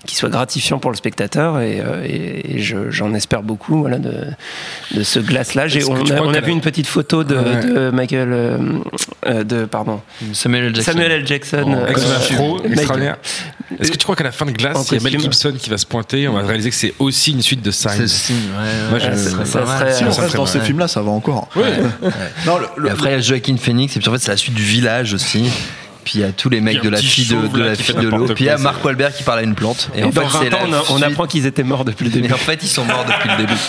qui 0.07 0.15
soient 0.15 0.29
gratifiants 0.29 0.79
pour 0.79 0.89
le 0.89 0.97
spectateur. 0.97 1.59
Et, 1.59 1.79
euh, 1.79 2.03
et- 2.05 2.55
et 2.55 2.59
je- 2.59 2.89
j'en 2.89 3.13
espère 3.13 3.43
beaucoup 3.43 3.77
voilà, 3.81 3.99
de, 3.99 4.13
de 4.95 5.03
ce 5.03 5.19
glace-là. 5.19 5.65
On 5.87 5.95
a, 5.95 6.21
on 6.21 6.31
vu 6.31 6.37
a- 6.37 6.47
une 6.49 6.61
petite 6.61 6.87
photo 6.87 7.23
de, 7.23 7.35
Ouais. 7.35 7.65
de 7.65 7.89
Michael. 7.91 8.29
de, 9.43 9.65
pardon. 9.65 10.01
Samuel 10.33 10.65
L. 10.65 10.75
Jackson. 10.75 10.91
Samuel 10.93 11.11
L. 11.11 11.27
Jackson. 11.27 11.63
Oh, 11.67 11.71
euh, 11.75 11.85
euh, 12.65 12.69
extraordinaire. 12.71 13.17
Est-ce 13.79 13.91
que 13.91 13.97
tu 13.97 14.03
crois 14.03 14.15
qu'à 14.15 14.23
la 14.23 14.31
fin 14.31 14.45
de 14.45 14.51
Glace, 14.51 14.87
il 14.91 14.95
y 14.97 14.99
a 14.99 15.03
Mel. 15.03 15.19
Gibson 15.19 15.53
qui 15.57 15.69
va 15.69 15.77
se 15.77 15.85
pointer? 15.85 16.27
On 16.27 16.33
va 16.33 16.41
réaliser 16.41 16.69
que 16.69 16.75
c'est 16.75 16.93
aussi 16.99 17.31
une 17.31 17.41
suite 17.41 17.61
de 17.61 17.69
C'est 17.71 17.89
Signs. 17.89 18.07
signe, 18.07 18.35
ouais, 18.37 18.89
Moi, 18.89 18.99
ouais, 18.99 19.11
je- 19.13 19.17
ça 19.29 19.45
ça 19.45 19.59
serait 19.67 19.93
Si 19.93 20.03
on 20.03 20.11
reste 20.11 20.35
dans 20.35 20.45
ces 20.45 20.59
films-là, 20.61 20.87
ça 20.87 21.01
va 21.01 21.11
encore. 21.11 21.47
Non, 22.45 22.57
le- 22.57 22.67
le- 22.77 22.87
Et 22.89 22.91
après, 22.91 23.09
il 23.09 23.13
y 23.13 23.15
a 23.15 23.21
Joaquin 23.21 23.57
Phoenix, 23.57 23.95
et 23.95 23.99
puis 23.99 24.09
en 24.09 24.13
fait, 24.13 24.19
c'est 24.19 24.31
la 24.31 24.37
suite 24.37 24.55
du 24.55 24.63
village 24.63 25.13
aussi. 25.13 25.49
Puis 26.03 26.19
il 26.19 26.21
y 26.21 26.23
a 26.23 26.31
tous 26.31 26.49
les 26.49 26.61
mecs 26.61 26.81
de 26.81 26.87
la 26.87 26.99
fille 26.99 27.25
de, 27.27 27.57
la 27.59 27.75
fille 27.75 27.93
de 27.95 28.07
l'eau. 28.07 28.27
Puis 28.33 28.45
il 28.45 28.47
y 28.47 28.49
a 28.49 28.57
c'est- 28.57 28.63
Wahlberg 28.83 29.13
qui 29.13 29.23
parle 29.23 29.39
à 29.39 29.43
une 29.43 29.55
plante. 29.55 29.89
Et, 29.93 29.99
Et 29.99 30.03
en 30.05 30.09
dans 30.09 30.21
fait, 30.21 30.37
20 30.37 30.39
c'est 30.41 30.53
ans, 30.55 30.67
la 30.71 30.81
on, 30.91 31.01
apprend 31.01 31.25
qu'ils 31.27 31.45
étaient 31.45 31.63
morts 31.65 31.83
depuis 31.83 32.05
le 32.05 32.11
début. 32.11 32.31
En 32.33 32.37
fait, 32.37 32.63
ils 32.63 32.67
sont 32.69 32.85
morts 32.85 33.03
depuis 33.05 33.29
le 33.29 33.35
début. 33.37 33.59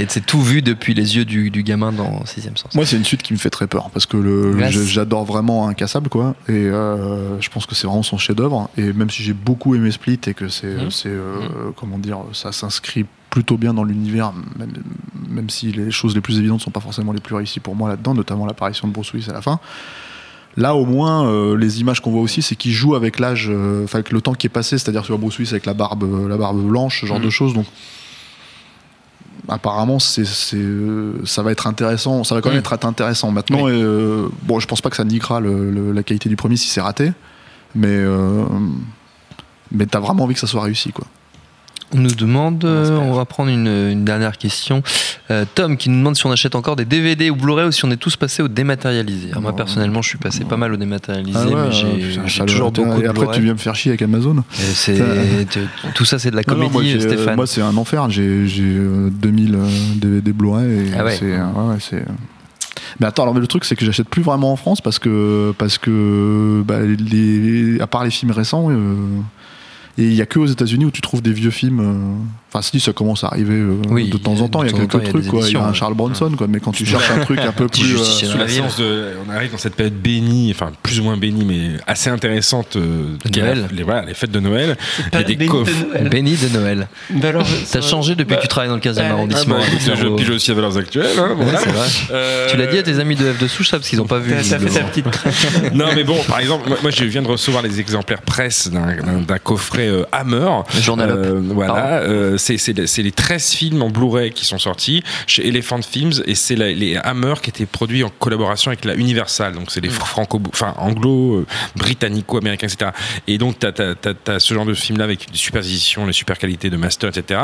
Et 0.00 0.06
c'est 0.08 0.26
tout 0.26 0.42
vu 0.42 0.60
depuis 0.60 0.92
les 0.92 1.14
yeux 1.16 1.24
du, 1.24 1.50
du 1.50 1.62
gamin 1.62 1.92
dans 1.92 2.26
Sixième 2.26 2.56
Sens. 2.56 2.74
Moi, 2.74 2.84
c'est 2.84 2.96
une 2.96 3.04
suite 3.04 3.22
qui 3.22 3.32
me 3.32 3.38
fait 3.38 3.50
très 3.50 3.68
peur 3.68 3.90
parce 3.94 4.06
que 4.06 4.16
le, 4.16 4.58
j'adore 4.88 5.24
vraiment 5.24 5.68
Incassable, 5.68 6.08
quoi. 6.08 6.34
Et 6.48 6.52
euh, 6.52 7.40
je 7.40 7.48
pense 7.48 7.64
que 7.64 7.76
c'est 7.76 7.86
vraiment 7.86 8.02
son 8.02 8.18
chef-d'œuvre. 8.18 8.68
Et 8.76 8.92
même 8.92 9.08
si 9.10 9.22
j'ai 9.22 9.32
beaucoup 9.32 9.76
aimé 9.76 9.92
Split 9.92 10.18
et 10.26 10.34
que 10.34 10.48
c'est, 10.48 10.74
c'est 10.90 11.10
euh, 11.10 11.70
comment 11.76 11.98
dire, 11.98 12.18
ça 12.32 12.50
s'inscrit 12.50 13.06
plutôt 13.34 13.56
bien 13.56 13.74
dans 13.74 13.82
l'univers, 13.82 14.32
même, 14.56 14.70
même 15.28 15.50
si 15.50 15.72
les 15.72 15.90
choses 15.90 16.14
les 16.14 16.20
plus 16.20 16.38
évidentes 16.38 16.60
sont 16.60 16.70
pas 16.70 16.78
forcément 16.78 17.10
les 17.12 17.18
plus 17.20 17.34
réussies 17.34 17.58
pour 17.58 17.74
moi 17.74 17.88
là-dedans, 17.88 18.14
notamment 18.14 18.46
l'apparition 18.46 18.86
de 18.86 18.92
Bruce 18.92 19.12
Willis 19.12 19.28
à 19.28 19.32
la 19.32 19.42
fin. 19.42 19.58
Là, 20.56 20.76
au 20.76 20.84
moins, 20.86 21.26
euh, 21.26 21.56
les 21.56 21.80
images 21.80 21.98
qu'on 22.00 22.12
voit 22.12 22.20
aussi, 22.20 22.42
c'est 22.42 22.54
qu'il 22.54 22.70
joue 22.70 22.94
avec 22.94 23.18
l'âge, 23.18 23.48
euh, 23.50 23.86
avec 23.92 24.12
le 24.12 24.20
temps 24.20 24.34
qui 24.34 24.46
est 24.46 24.50
passé, 24.50 24.78
c'est-à-dire 24.78 25.04
sur 25.04 25.18
Bruce 25.18 25.36
Willis 25.38 25.50
avec 25.50 25.66
la 25.66 25.74
barbe, 25.74 26.04
euh, 26.04 26.28
la 26.28 26.36
barbe 26.36 26.62
blanche, 26.64 27.00
ce 27.00 27.06
genre 27.06 27.18
de 27.18 27.28
choses. 27.28 27.54
Donc, 27.54 27.66
apparemment, 29.48 29.98
c'est, 29.98 30.24
c'est, 30.24 30.56
euh, 30.56 31.14
ça 31.24 31.42
va 31.42 31.50
être 31.50 31.66
intéressant. 31.66 32.22
Ça 32.22 32.36
va 32.36 32.40
quand 32.40 32.50
même 32.50 32.58
Mhm. 32.58 32.72
être 32.72 32.86
intéressant. 32.86 33.32
Maintenant, 33.32 33.68
euh, 33.68 34.28
bon, 34.42 34.60
je 34.60 34.68
pense 34.68 34.80
pas 34.80 34.90
que 34.90 34.96
ça 34.96 35.04
niquera 35.04 35.40
le- 35.40 35.72
le- 35.72 35.90
la 35.90 36.04
qualité 36.04 36.28
du 36.28 36.36
premier 36.36 36.56
si 36.56 36.68
c'est 36.68 36.80
raté, 36.80 37.12
mais 37.74 38.00
mais 39.72 39.86
t'as 39.86 39.98
vraiment 39.98 40.22
envie 40.22 40.34
que 40.34 40.40
ça 40.40 40.46
soit 40.46 40.62
réussi, 40.62 40.92
quoi. 40.92 41.06
On 41.94 41.98
nous 42.00 42.10
demande, 42.10 42.64
euh, 42.64 42.98
on 42.98 43.12
va 43.14 43.24
prendre 43.24 43.50
une, 43.50 43.68
une 43.68 44.04
dernière 44.04 44.36
question. 44.36 44.82
Euh, 45.30 45.44
Tom 45.54 45.76
qui 45.76 45.88
nous 45.90 45.98
demande 45.98 46.16
si 46.16 46.26
on 46.26 46.32
achète 46.32 46.56
encore 46.56 46.74
des 46.74 46.84
DVD 46.84 47.30
ou 47.30 47.36
Blu-ray 47.36 47.66
ou 47.68 47.72
si 47.72 47.84
on 47.84 47.90
est 47.92 47.96
tous 47.96 48.16
passés 48.16 48.42
au 48.42 48.48
dématérialisé. 48.48 49.28
Alors 49.30 49.42
moi 49.42 49.54
personnellement, 49.54 50.02
je 50.02 50.08
suis 50.08 50.18
passé 50.18 50.44
pas 50.44 50.56
mal 50.56 50.72
au 50.72 50.76
dématérialisé, 50.76 51.38
Ah 51.40 51.46
ouais, 51.46 51.70
mais 51.96 52.26
j'ai 52.26 52.44
toujours 52.46 52.72
beaucoup 52.72 53.00
Et 53.00 53.06
après, 53.06 53.26
tu 53.34 53.42
viens 53.42 53.52
me 53.52 53.58
faire 53.58 53.74
chier 53.76 53.92
avec 53.92 54.02
Amazon. 54.02 54.42
C'est- 54.50 54.98
tout 55.94 56.04
ça, 56.04 56.18
c'est 56.18 56.30
de 56.32 56.36
la 56.36 56.42
Non, 56.48 56.56
non, 56.56 56.68
comédie, 56.68 56.94
moi, 56.96 57.02
euh, 57.04 57.08
Stéphane. 57.08 57.36
moi, 57.36 57.46
c'est 57.46 57.62
un 57.62 57.76
enfer. 57.76 58.10
J'ai, 58.10 58.46
j'ai 58.48 58.64
euh, 58.64 59.08
2000 59.10 59.54
euh, 59.54 59.58
DVD 59.96 60.32
Blu-ray. 60.32 60.92
Ah 60.98 61.04
ouais. 61.04 61.16
c'est, 61.16 61.32
euh, 61.32 61.44
ouais, 61.54 61.72
ouais, 61.74 61.78
c'est, 61.80 61.96
euh. 61.96 62.04
Mais 63.00 63.06
attends, 63.06 63.22
alors 63.22 63.34
mais 63.34 63.40
le 63.40 63.46
truc, 63.46 63.64
c'est 63.64 63.76
que 63.76 63.84
j'achète 63.84 64.08
plus 64.08 64.22
vraiment 64.22 64.52
en 64.52 64.56
France 64.56 64.80
parce 64.80 64.98
que, 64.98 65.52
parce 65.58 65.78
que 65.78 66.62
bah, 66.66 66.80
les, 66.80 67.80
à 67.80 67.86
part 67.86 68.04
les 68.04 68.10
films 68.10 68.30
récents, 68.32 68.68
euh, 68.70 68.96
et 69.98 70.02
il 70.02 70.14
y 70.14 70.22
a 70.22 70.26
que 70.26 70.38
aux 70.38 70.46
États-Unis 70.46 70.84
où 70.86 70.90
tu 70.90 71.00
trouves 71.00 71.22
des 71.22 71.32
vieux 71.32 71.50
films. 71.50 71.80
euh, 71.80 72.24
Enfin, 72.56 72.62
si, 72.62 72.78
ça 72.78 72.92
commence 72.92 73.24
à 73.24 73.28
arriver 73.28 73.54
euh, 73.56 73.74
Oui, 73.90 74.08
de 74.10 74.16
temps 74.16 74.40
en 74.40 74.46
temps. 74.48 74.62
Il 74.62 74.66
y 74.66 74.68
a 74.68 74.72
temps, 74.72 74.86
quelques 74.86 74.94
il 74.94 75.06
y 75.06 75.08
a 75.08 75.10
trucs, 75.10 75.26
quoi. 75.26 75.40
Il 75.40 75.42
y 75.42 75.44
a 75.46 75.48
éditions, 75.48 75.64
un. 75.64 75.72
Charles 75.72 75.94
Bronson, 75.94 76.30
quoi. 76.38 76.46
Mais 76.48 76.60
quand 76.60 76.70
tu 76.70 76.86
cherches 76.86 77.10
un 77.10 77.18
truc 77.24 77.40
un 77.40 77.50
peu 77.50 77.66
plus. 77.68 77.96
euh, 77.96 78.04
Sous 78.04 78.38
la 78.38 78.44
de, 78.46 79.08
on 79.26 79.30
arrive 79.32 79.50
dans 79.50 79.58
cette 79.58 79.74
période 79.74 79.94
bénie, 80.00 80.52
enfin 80.54 80.70
plus 80.84 81.00
ou 81.00 81.02
moins 81.02 81.16
bénie, 81.16 81.44
mais 81.44 81.80
assez 81.88 82.10
intéressante 82.10 82.76
euh, 82.76 83.16
De 83.24 83.40
Noël. 83.40 83.66
les, 83.72 83.82
voilà, 83.82 84.04
les 84.04 84.14
fêtes 84.14 84.30
de 84.30 84.38
Noël. 84.38 84.76
Il 84.98 85.02
y 85.02 85.06
a 85.06 85.10
Pas 85.10 85.22
des 85.24 85.46
coffres. 85.46 85.72
Noël. 85.94 86.08
Béni 86.08 86.36
de 86.36 86.48
Noël. 86.56 86.86
Bah 87.10 87.30
alors, 87.30 87.44
T'as 87.72 87.80
changé 87.80 88.14
depuis 88.14 88.36
que 88.36 88.42
tu 88.42 88.46
travailles 88.48 88.68
dans 88.70 88.76
le 88.76 88.80
15e 88.80 88.94
bah, 88.98 89.10
arrondissement. 89.10 89.56
Ah 89.58 89.64
bah, 89.88 89.94
je 90.00 90.06
pile 90.14 90.30
aussi 90.30 90.52
à 90.52 90.54
valeurs 90.54 90.76
actuelles. 90.76 91.06
hein. 91.18 91.36
Euh, 92.12 92.46
Tu 92.52 92.56
l'as 92.56 92.66
dit 92.66 92.78
à 92.78 92.82
tes 92.84 93.00
amis 93.00 93.16
de 93.16 93.32
F 93.32 93.38
de 93.40 93.48
souche, 93.48 93.70
ça, 93.70 93.78
parce 93.78 93.88
qu'ils 93.88 93.98
n'ont 93.98 94.06
pas 94.06 94.20
vu. 94.20 94.30
T'as 94.30 94.42
fait 94.42 94.50
ta 94.50 94.58
visiblement. 94.58 94.88
petite. 94.90 95.06
Non, 95.74 95.86
mais 95.94 96.04
bon, 96.04 96.18
par 96.28 96.38
exemple, 96.38 96.68
moi, 96.82 96.90
je 96.92 97.04
viens 97.04 97.22
de 97.22 97.26
recevoir 97.28 97.64
les 97.64 97.80
exemplaires 97.80 98.22
presse 98.22 98.70
d'un 98.70 99.38
coffret 99.38 99.83
euh, 99.86 100.04
Hammer. 100.12 100.50
Le 100.74 100.80
Journal 100.80 101.10
Up. 101.10 101.18
Euh, 101.18 101.40
voilà, 101.42 101.98
euh, 102.00 102.36
c'est 102.38 103.02
les 103.02 103.12
13 103.12 103.50
films 103.50 103.82
en 103.82 103.90
Blu-ray 103.90 104.32
qui 104.32 104.44
sont 104.44 104.58
sortis 104.58 105.02
chez 105.26 105.46
Elephant 105.46 105.82
Films 105.82 106.12
et 106.26 106.34
c'est 106.34 106.56
les 106.56 106.96
Hammer 106.96 107.34
qui 107.42 107.50
étaient 107.50 107.66
produits 107.66 108.04
en 108.04 108.10
collaboration 108.10 108.70
avec 108.70 108.84
la 108.84 108.94
Universal. 108.94 109.54
Donc 109.54 109.70
c'est 109.70 109.80
les 109.80 109.88
franco, 109.88 110.40
enfin 110.48 110.74
anglo, 110.78 111.44
britannico-américains, 111.76 112.68
etc. 112.68 112.90
Et 113.26 113.38
donc 113.38 113.58
t'as 113.58 113.72
as, 113.72 114.38
ce 114.38 114.54
genre 114.54 114.66
de 114.66 114.74
film-là 114.74 115.04
avec 115.04 115.30
des 115.30 115.38
super 115.38 115.62
éditions, 115.62 116.06
les 116.06 116.12
super 116.12 116.38
qualités 116.38 116.70
de 116.70 116.76
master, 116.76 117.10
etc. 117.10 117.40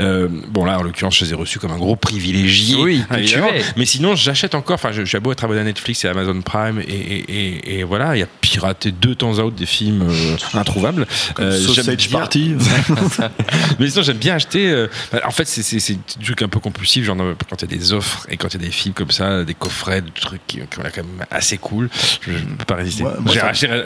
Euh, 0.00 0.28
bon 0.48 0.64
là, 0.64 0.78
en 0.78 0.82
l'occurrence, 0.82 1.16
je 1.16 1.24
les 1.24 1.32
ai 1.32 1.34
reçus 1.34 1.58
comme 1.58 1.72
un 1.72 1.78
gros 1.78 1.96
privilégié. 1.96 2.76
Oui, 2.76 3.02
es. 3.10 3.62
Mais 3.76 3.86
sinon, 3.86 4.14
j'achète 4.14 4.54
encore. 4.54 4.74
Enfin, 4.74 4.90
j'ai 4.92 5.20
beau 5.20 5.32
être 5.32 5.44
abonné 5.44 5.60
à 5.60 5.64
Netflix 5.64 6.04
et 6.04 6.08
Amazon 6.08 6.40
Prime 6.42 6.80
et, 6.80 6.92
et, 6.92 7.24
et, 7.28 7.78
et 7.78 7.82
voilà, 7.84 8.16
il 8.16 8.20
y 8.20 8.22
a 8.22 8.28
piraté 8.40 8.92
de 8.92 9.14
temps 9.14 9.38
à 9.38 9.42
autre 9.42 9.56
des 9.56 9.66
films 9.66 10.02
euh, 10.08 10.58
introuvables. 10.58 11.06
Euh, 11.40 11.58
bien- 11.92 12.18
Party. 12.18 12.54
mais 13.78 13.88
sinon, 13.90 14.02
j'aime 14.02 14.16
bien 14.16 14.34
acheter. 14.34 14.70
euh, 14.70 14.88
en 15.24 15.30
fait, 15.30 15.44
c'est 15.46 15.62
c'est- 15.62 15.80
c'est 15.80 15.94
des 15.94 16.24
trucs 16.24 16.42
un 16.42 16.48
peu 16.48 16.60
compulsifs, 16.60 17.04
genre 17.04 17.16
euh, 17.20 17.34
quand 17.48 17.62
il 17.62 17.70
y 17.70 17.74
a 17.74 17.78
des 17.78 17.92
offres 17.92 18.26
et 18.28 18.36
quand 18.36 18.48
il 18.48 18.60
y 18.60 18.64
a 18.64 18.66
des 18.66 18.72
films 18.72 18.94
comme 18.94 19.10
ça, 19.10 19.44
des 19.44 19.54
coffrets, 19.54 20.02
des 20.02 20.10
trucs 20.10 20.46
qui, 20.46 20.58
qui 20.58 20.78
ont 20.78 20.82
l'air 20.82 20.92
quand 20.92 21.02
même 21.04 21.24
assez 21.30 21.58
cool. 21.58 21.88
Je, 22.20 22.32
je 22.32 22.38
peux 22.44 22.64
pas 22.64 22.74
résister. 22.76 23.04
Ouais, 23.04 23.10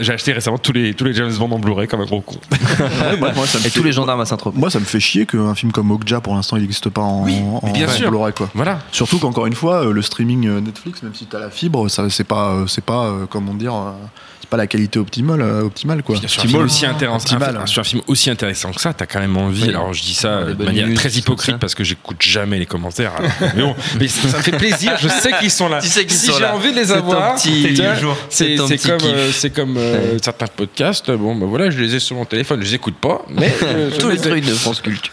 j'ai 0.01 0.13
acheté, 0.13 0.33
récemment 0.33 0.59
tous 0.59 0.73
les, 0.73 0.95
tous 0.95 1.05
les 1.05 1.15
James 1.15 1.33
Bond 1.33 1.51
en 1.53 1.59
Blu-ray 1.59 1.89
comme 1.89 2.01
un 2.01 2.07
gros 2.07 2.21
con. 2.21 2.37
Moi, 3.19 3.33
moi, 3.35 3.47
ça 3.47 3.59
me 3.59 3.65
Et 3.67 3.69
fait- 3.71 3.79
tous 3.79 3.85
les 3.85 3.93
gendarmes 3.93 4.21
à 4.21 4.27
Saint-Tropez. 4.27 4.59
Moi, 4.59 4.71
ça 4.71 4.79
me 4.81 4.85
fait 4.85 5.01
chier 5.01 5.27
qu'un 5.27 5.55
film 5.55 5.73
comme 5.73 5.91
Okja, 5.91 6.21
pour 6.21 6.35
l'instant, 6.35 6.57
il 6.57 6.63
n'existe 6.63 6.89
pas 6.91 7.01
en, 7.03 7.25
Oui, 7.25 7.37
en, 7.41 7.61
mais 7.65 7.73
bien 7.73 7.89
en 7.89 7.93
sûr. 7.93 8.11
Blu-ray, 8.11 8.33
quoi. 8.33 8.51
voilà. 8.55 8.81
Surtout 8.93 9.19
qu'encore 9.19 9.47
une 9.47 9.55
fois, 9.55 9.87
euh, 9.87 9.93
le 9.93 10.03
streaming 10.03 10.49
Netflix, 10.61 11.03
même 11.03 11.15
si 11.15 11.27
tu 11.27 11.37
as 11.37 11.41
la 11.41 11.51
fibre, 11.51 11.89
ça 11.89 12.09
c'est 12.11 12.25
pas, 12.25 12.65
c'est 12.69 12.85
pas, 12.85 13.13
comment 13.31 13.55
dire, 13.55 13.75
euh, 13.75 13.93
pas 14.49 14.57
la 14.57 14.67
qualité 14.67 14.99
optimale, 14.99 15.41
euh, 15.43 15.63
optimale 15.65 16.03
quoi. 16.03 16.17
Sur, 16.27 16.43
un 16.45 16.47
film 16.49 16.63
aussi 16.63 16.87
intéressant, 16.87 17.17
Optimal, 17.17 17.57
un- 17.57 17.61
hein. 17.61 17.67
sur 17.67 17.81
un 17.81 17.85
film 17.85 18.03
aussi 18.07 18.31
intéressant 18.31 18.73
que 18.73 18.81
ça, 18.81 18.93
t'as 18.93 19.07
quand 19.07 19.21
même 19.21 19.37
envie. 19.37 19.65
Oui. 19.65 19.69
Alors 19.71 19.93
je 19.93 20.03
dis 20.03 20.15
ça 20.15 20.45
de 20.45 20.65
manière 20.65 20.87
news, 20.87 20.95
très 20.95 21.11
hypocrite 21.11 21.57
parce 21.59 21.75
que 21.75 21.85
j'écoute 21.85 22.17
jamais 22.21 22.59
les 22.59 22.67
commentaires. 22.67 23.13
mais 23.55 23.63
bon, 23.63 23.75
mais 24.01 24.09
ça, 24.09 24.29
ça 24.29 24.39
me 24.39 24.43
fait 24.43 24.57
plaisir. 24.57 24.93
Je 25.01 25.09
sais 25.09 25.33
qu'ils 25.41 25.51
sont 25.51 25.69
là. 25.69 25.81
Tu 25.81 25.89
sais 25.89 26.05
qu'ils 26.07 26.17
si 26.17 26.31
j'ai 26.37 26.45
envie 26.47 26.73
de 26.73 26.77
les 26.77 26.93
avoir, 26.93 27.39
c'est 27.39 28.79
comme, 28.87 28.99
euh, 29.05 29.31
c'est 29.33 29.51
comme 29.51 29.77
euh, 29.77 30.19
certains 30.23 30.47
podcasts. 30.47 31.11
Bon, 31.11 31.35
ben 31.35 31.47
voilà, 31.47 31.71
je 31.71 31.79
les 31.81 31.95
ai 31.95 32.01
sur 32.01 32.17
mon 32.17 32.25
téléphone. 32.25 32.61
Je 32.61 32.67
les 32.67 32.75
écoute 32.75 32.97
pas, 32.97 33.23
mais 33.29 33.53
euh, 33.65 33.91
Tous 33.99 34.09
les 34.09 34.17
trucs 34.19 34.45
de 34.45 34.53
France 34.55 34.81
Culture. 34.81 35.13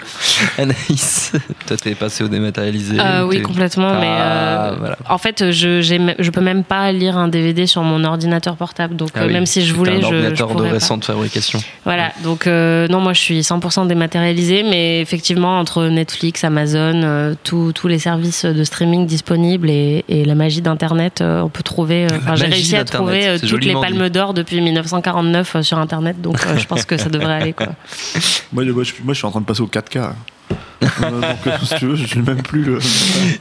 Anaïs, 0.57 1.32
toi 1.68 1.78
t'es 1.78 1.95
passé 1.95 2.24
au 2.24 2.28
dématérialisé. 2.28 2.98
Euh, 2.99 3.26
oui, 3.26 3.41
complètement. 3.41 3.99
mais 3.99 4.07
Ah, 4.10 4.74
voilà. 4.78 4.98
en 5.10 5.18
fait, 5.18 5.52
je, 5.52 5.82
je 5.82 6.30
peux 6.32 6.41
même 6.41 6.64
pas 6.64 6.91
lire 6.91 7.18
un 7.18 7.28
DVD 7.28 7.68
sur 7.68 7.84
mon 7.84 8.03
ordinateur 8.03 8.56
portable. 8.56 8.95
Donc, 8.95 9.10
Ah 9.16 9.24
oui, 9.27 9.34
même 9.34 9.45
si 9.45 9.65
je 9.65 9.73
voulais, 9.73 9.93
un 9.93 9.95
je, 9.95 10.02
je 10.02 10.06
ordinateur 10.07 10.47
de 10.47 10.53
pourrais 10.53 10.68
pas. 10.69 10.73
récente 10.76 11.06
fabrication. 11.06 11.60
Voilà. 11.84 12.11
Donc, 12.23 12.47
euh, 12.47 12.88
non, 12.88 12.99
moi, 13.02 13.14
je 13.14 13.19
suis 13.22 13.39
100% 13.41 13.88
dématérialisé, 13.88 14.64
mais 14.64 15.02
effectivement, 15.02 15.60
entre 15.60 15.85
Netflix, 15.85 16.43
Amazon, 16.43 17.02
euh, 17.03 17.34
tous 17.43 17.73
les 17.88 17.99
services 17.99 18.45
de 18.45 18.64
streaming 18.64 19.06
disponibles 19.06 19.69
et, 19.69 20.03
et 20.10 20.26
la 20.26 20.35
magie 20.35 20.61
d'Internet, 20.61 21.22
euh, 21.22 21.41
on 21.41 21.49
peut 21.49 21.64
trouver. 21.64 22.06
euh, 22.11 22.35
j'ai 22.35 22.45
réussi 22.45 22.76
à 22.76 22.84
trouver 22.85 23.27
euh, 23.27 23.38
toutes 23.39 23.64
les 23.65 23.73
palmes 23.73 24.10
d'or 24.10 24.34
depuis 24.34 24.61
1949 24.61 25.56
euh, 25.56 25.61
sur 25.61 25.77
Internet. 25.80 26.22
Donc, 26.22 26.38
euh, 26.45 26.57
je 26.57 26.65
pense 26.65 26.85
que 26.85 26.97
ça 26.97 27.10
devrait 27.10 27.34
aller, 27.34 27.53
quoi. 27.53 27.68
Moi, 28.53 28.64
moi, 28.73 28.84
je, 28.84 28.93
moi, 29.03 29.14
je 29.14 29.18
suis 29.18 29.26
en 29.27 29.31
train 29.31 29.41
de 29.41 29.45
passer 29.45 29.61
au 29.61 29.68
4K. 29.68 30.11
Euh, 30.51 31.09
donc, 31.09 31.23
euh, 31.47 31.51
si 31.63 31.76
tu 31.76 31.85
veux, 31.88 31.95
je 31.95 32.05
suis 32.05 32.19
même 32.22 32.41
plus 32.43 32.63
le. 32.63 32.80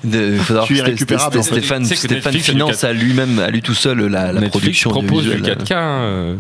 De, 0.05 0.37
faut 0.39 0.45
savoir 0.45 0.67
Je 0.67 0.73
suis 0.75 0.79
irrécupérable, 0.79 1.37
Sté- 1.37 1.39
en 1.39 1.43
fait. 1.43 1.51
Stéphane, 1.61 1.85
Stéphane 1.85 2.33
finance 2.35 2.85
à 2.85 2.93
lui-même, 2.93 3.39
à 3.39 3.51
lui 3.51 3.61
tout 3.63 3.75
seul, 3.75 3.99
la, 4.07 4.27
la 4.33 4.41
Netflix 4.41 4.51
production 4.51 4.91
propose 4.91 5.25
du 5.25 5.31
audiovisuelle. 5.31 5.59
4K. 5.59 5.73
euh, 5.75 6.37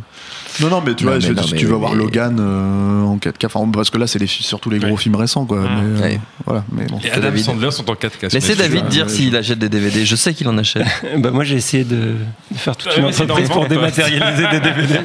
Non, 0.60 0.68
non, 0.68 0.82
mais 0.84 0.94
tu 0.94 1.04
Non, 1.04 1.10
vois, 1.10 1.18
mais 1.20 1.26
je- 1.26 1.32
non, 1.32 1.42
si 1.42 1.54
mais- 1.54 1.58
tu 1.60 1.66
veux 1.66 1.74
voir 1.74 1.92
mais- 1.92 1.98
Logan 1.98 2.36
euh, 2.40 3.02
en 3.04 3.16
4K, 3.18 3.46
enfin, 3.46 3.68
parce 3.72 3.90
que 3.90 3.98
là, 3.98 4.06
c'est 4.06 4.18
les, 4.18 4.26
surtout 4.26 4.70
les 4.70 4.78
gros 4.78 4.90
Ouais. 4.92 4.96
films 4.96 5.16
récents, 5.16 5.44
quoi. 5.46 5.62
Ah. 5.64 5.68
mais, 5.82 6.00
euh, 6.00 6.02
Ouais. 6.02 6.20
Voilà, 6.46 6.64
mais 6.72 6.84
bon. 6.86 6.98
Et 7.02 7.10
Adam 7.10 7.22
David. 7.22 7.44
Sandler 7.44 7.70
sont 7.70 7.90
en 7.90 7.94
4K. 7.94 8.28
sur 8.30 8.38
Laissez. 8.38 8.54
David 8.54 8.86
dire 8.88 9.06
ouais, 9.06 9.12
s'il 9.12 9.34
achète 9.36 9.58
des 9.58 9.68
DVD. 9.68 10.04
Je 10.04 10.16
sais 10.16 10.34
qu'il 10.34 10.46
en 10.48 10.58
achète. 10.58 10.84
bah 11.18 11.30
moi 11.30 11.42
j'ai 11.44 11.56
essayé 11.56 11.84
de, 11.84 12.14
faire 12.54 12.76
toute 12.76 12.92
Ouais, 12.92 12.98
une 12.98 13.06
entreprise 13.06 13.48
pour 13.48 13.66
dématérialiser 13.66 14.46
des 14.50 14.60
DVD. 14.60 15.00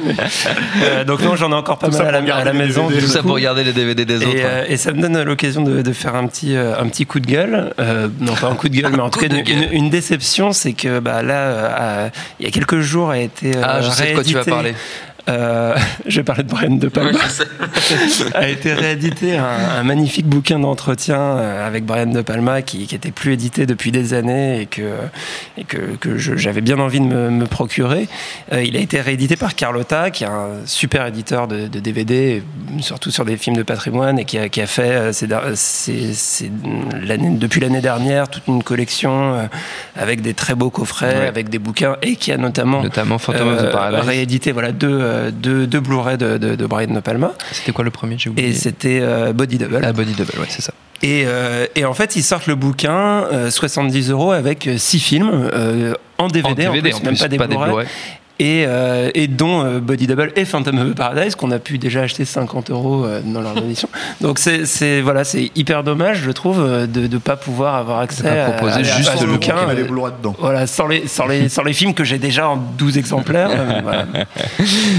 Euh, 0.82 1.04
donc 1.04 1.20
non, 1.22 1.36
j'en 1.36 1.50
ai 1.50 1.54
encore 1.54 1.78
pas 1.78 1.88
mal 1.88 2.06
à 2.06 2.44
la, 2.44 2.52
maison. 2.52 2.88
Tout 2.88 3.06
ça 3.06 3.22
pour 3.22 3.32
regarder 3.32 3.64
les 3.64 3.72
DVD 3.72 4.04
des 4.04 4.16
autres. 4.18 4.28
Et, 4.36 4.44
euh, 4.44 4.64
et 4.68 4.76
ça 4.76 4.92
me 4.92 5.00
donne 5.00 5.22
l'occasion 5.22 5.62
de, 5.62 5.92
faire 5.92 6.14
un 6.14 6.26
petit, 6.26 6.56
euh, 6.56 6.78
un 6.80 6.88
petit 6.88 7.06
coup 7.06 7.20
de 7.20 7.26
gueule. 7.26 7.72
Euh, 7.78 8.08
non, 8.20 8.34
pas 8.34 8.48
un 8.48 8.54
coup 8.54 8.68
de 8.68 8.76
gueule, 8.76 8.92
mais 8.96 9.00
en 9.00 9.10
tout 9.10 9.20
cas, 9.20 9.26
une, 9.72 9.90
déception, 9.90 10.52
c'est 10.52 10.72
que 10.72 11.00
bah, 11.00 11.22
là, 11.22 11.34
euh, 11.34 12.08
il 12.38 12.46
y 12.46 12.48
a 12.48 12.52
quelques 12.52 12.80
jours, 12.80 13.10
a 13.10 13.18
été. 13.18 13.56
euh, 13.56 13.62
ah, 13.62 13.80
je 13.82 13.90
sais 13.90 14.10
de 14.10 14.14
quoi 14.14 14.24
tu 14.24 14.34
vas 14.34 14.40
réédité, 14.42 14.50
parler. 14.50 14.74
Euh, 15.30 15.76
je 16.06 16.16
vais 16.16 16.24
parler 16.24 16.42
de 16.42 16.48
Brian 16.48 16.76
De 16.76 16.88
Palma. 16.88 17.18
a 18.34 18.48
été 18.48 18.72
réédité 18.72 19.36
un, 19.36 19.44
un 19.78 19.82
magnifique 19.82 20.26
bouquin 20.26 20.58
d'entretien 20.58 21.18
euh, 21.20 21.66
avec 21.66 21.84
Brian 21.84 22.06
De 22.06 22.22
Palma 22.22 22.62
qui, 22.62 22.86
qui 22.86 22.94
était 22.94 23.10
plus 23.10 23.32
édité 23.32 23.66
depuis 23.66 23.92
des 23.92 24.14
années 24.14 24.62
et 24.62 24.66
que, 24.66 24.90
et 25.56 25.64
que, 25.64 26.16
j'avais 26.16 26.60
bien 26.60 26.78
envie 26.78 27.00
de 27.00 27.06
me, 27.06 27.30
me 27.30 27.46
procurer. 27.46 28.08
Euh, 28.52 28.62
il 28.62 28.76
a 28.76 28.80
été 28.80 29.00
réédité 29.00 29.36
par 29.36 29.54
Carlotta, 29.54 30.10
qui 30.10 30.24
est 30.24 30.28
un 30.28 30.66
super 30.66 31.06
éditeur 31.06 31.48
de, 31.48 31.66
de 31.68 31.80
DVD, 31.80 32.42
surtout 32.80 33.10
sur 33.10 33.24
des 33.24 33.36
films 33.36 33.56
de 33.56 33.62
patrimoine, 33.62 34.18
et 34.18 34.24
qui 34.24 34.38
a, 34.38 34.48
qui 34.48 34.60
a 34.60 34.66
fait 34.66 35.10
depuis 37.38 37.60
l'année 37.60 37.80
dernière 37.80 38.28
toute 38.28 38.46
une 38.48 38.62
collection 38.62 39.48
avec 39.96 40.20
des 40.20 40.34
très 40.34 40.54
beaux 40.54 40.70
coffrets, 40.70 41.26
avec 41.26 41.48
des 41.48 41.58
bouquins, 41.58 41.96
et 42.02 42.16
qui 42.16 42.32
a 42.32 42.36
notamment 42.36 42.82
Notamment 42.82 43.18
Phantom 43.18 43.48
of 43.48 43.62
the 43.62 43.72
Paradise. 43.72 44.06
réédité 44.06 44.52
voilà, 44.52 44.72
deux, 44.72 45.00
euh, 45.20 45.30
deux, 45.30 45.66
deux 45.66 45.80
Blu-ray 45.80 46.16
de, 46.18 46.38
de, 46.38 46.54
de 46.54 46.66
Brian 46.66 46.92
De 46.94 47.00
Palma. 47.00 47.32
C'était 47.52 47.72
quoi 47.72 47.84
le 47.84 47.90
premier 47.90 48.16
J'ai 48.18 48.28
Et 48.28 48.32
oublié. 48.32 48.52
c'était 48.54 49.00
euh, 49.02 49.32
Body 49.32 49.58
Double. 49.58 49.80
Ah, 49.82 49.92
Body 49.92 50.12
Double, 50.14 50.32
ouais, 50.38 50.46
c'est 50.48 50.62
ça. 50.62 50.72
Et, 51.02 51.24
euh, 51.26 51.66
et 51.76 51.84
en 51.86 51.94
fait, 51.94 52.16
ils 52.16 52.22
sortent 52.22 52.46
le 52.46 52.54
bouquin, 52.56 53.24
euh, 53.32 53.50
70 53.50 54.10
euros, 54.10 54.32
avec 54.32 54.68
6 54.76 55.00
films 55.00 55.30
euh, 55.32 55.94
en 56.18 56.28
DVD, 56.28 56.48
En 56.68 56.72
DVD, 56.72 56.92
en 56.92 56.96
en 56.96 57.00
plus, 57.00 57.06
même 57.06 57.16
pas 57.18 57.28
des 57.28 57.38
pas 57.38 57.46
des 57.46 57.56
Blu-ray. 57.56 57.86
Et, 58.40 58.64
euh, 58.66 59.10
et 59.14 59.26
dont 59.28 59.62
euh, 59.64 59.80
Body 59.80 60.06
Double 60.06 60.32
et 60.34 60.44
Phantom 60.46 60.78
of 60.78 60.90
the 60.92 60.96
Paradise, 60.96 61.34
qu'on 61.34 61.50
a 61.50 61.58
pu 61.58 61.76
déjà 61.76 62.00
acheter 62.00 62.24
50 62.24 62.70
euros 62.70 63.04
euh, 63.04 63.20
dans 63.22 63.42
leur 63.42 63.56
édition. 63.58 63.88
Donc 64.22 64.38
c'est 64.38 65.00
voilà, 65.02 65.24
c'est 65.24 65.50
hyper 65.54 65.84
dommage, 65.84 66.22
je 66.24 66.30
trouve, 66.30 66.58
euh, 66.60 66.86
de 66.86 67.06
ne 67.06 67.18
pas 67.18 67.36
pouvoir 67.36 67.74
avoir 67.74 68.00
accès 68.00 68.26
à, 68.40 68.50
proposer 68.50 68.80
à- 68.80 68.82
juste 68.82 69.10
à 69.10 69.16
ce 69.18 69.24
le 69.26 69.32
bouquin. 69.32 69.56
Il 69.64 69.68
y 69.68 69.70
a 69.70 69.74
les 69.74 69.82
euh, 69.82 70.10
dedans. 70.18 70.34
voilà, 70.38 70.66
sans 70.66 70.86
les, 70.86 71.06
sans, 71.06 71.26
les, 71.26 71.48
sans 71.50 71.62
les 71.64 71.74
films 71.74 71.92
que 71.92 72.02
j'ai 72.02 72.18
déjà 72.18 72.48
en 72.48 72.56
12 72.56 72.96
exemplaires. 72.96 73.50
euh, 73.52 73.80
voilà. 73.82 74.06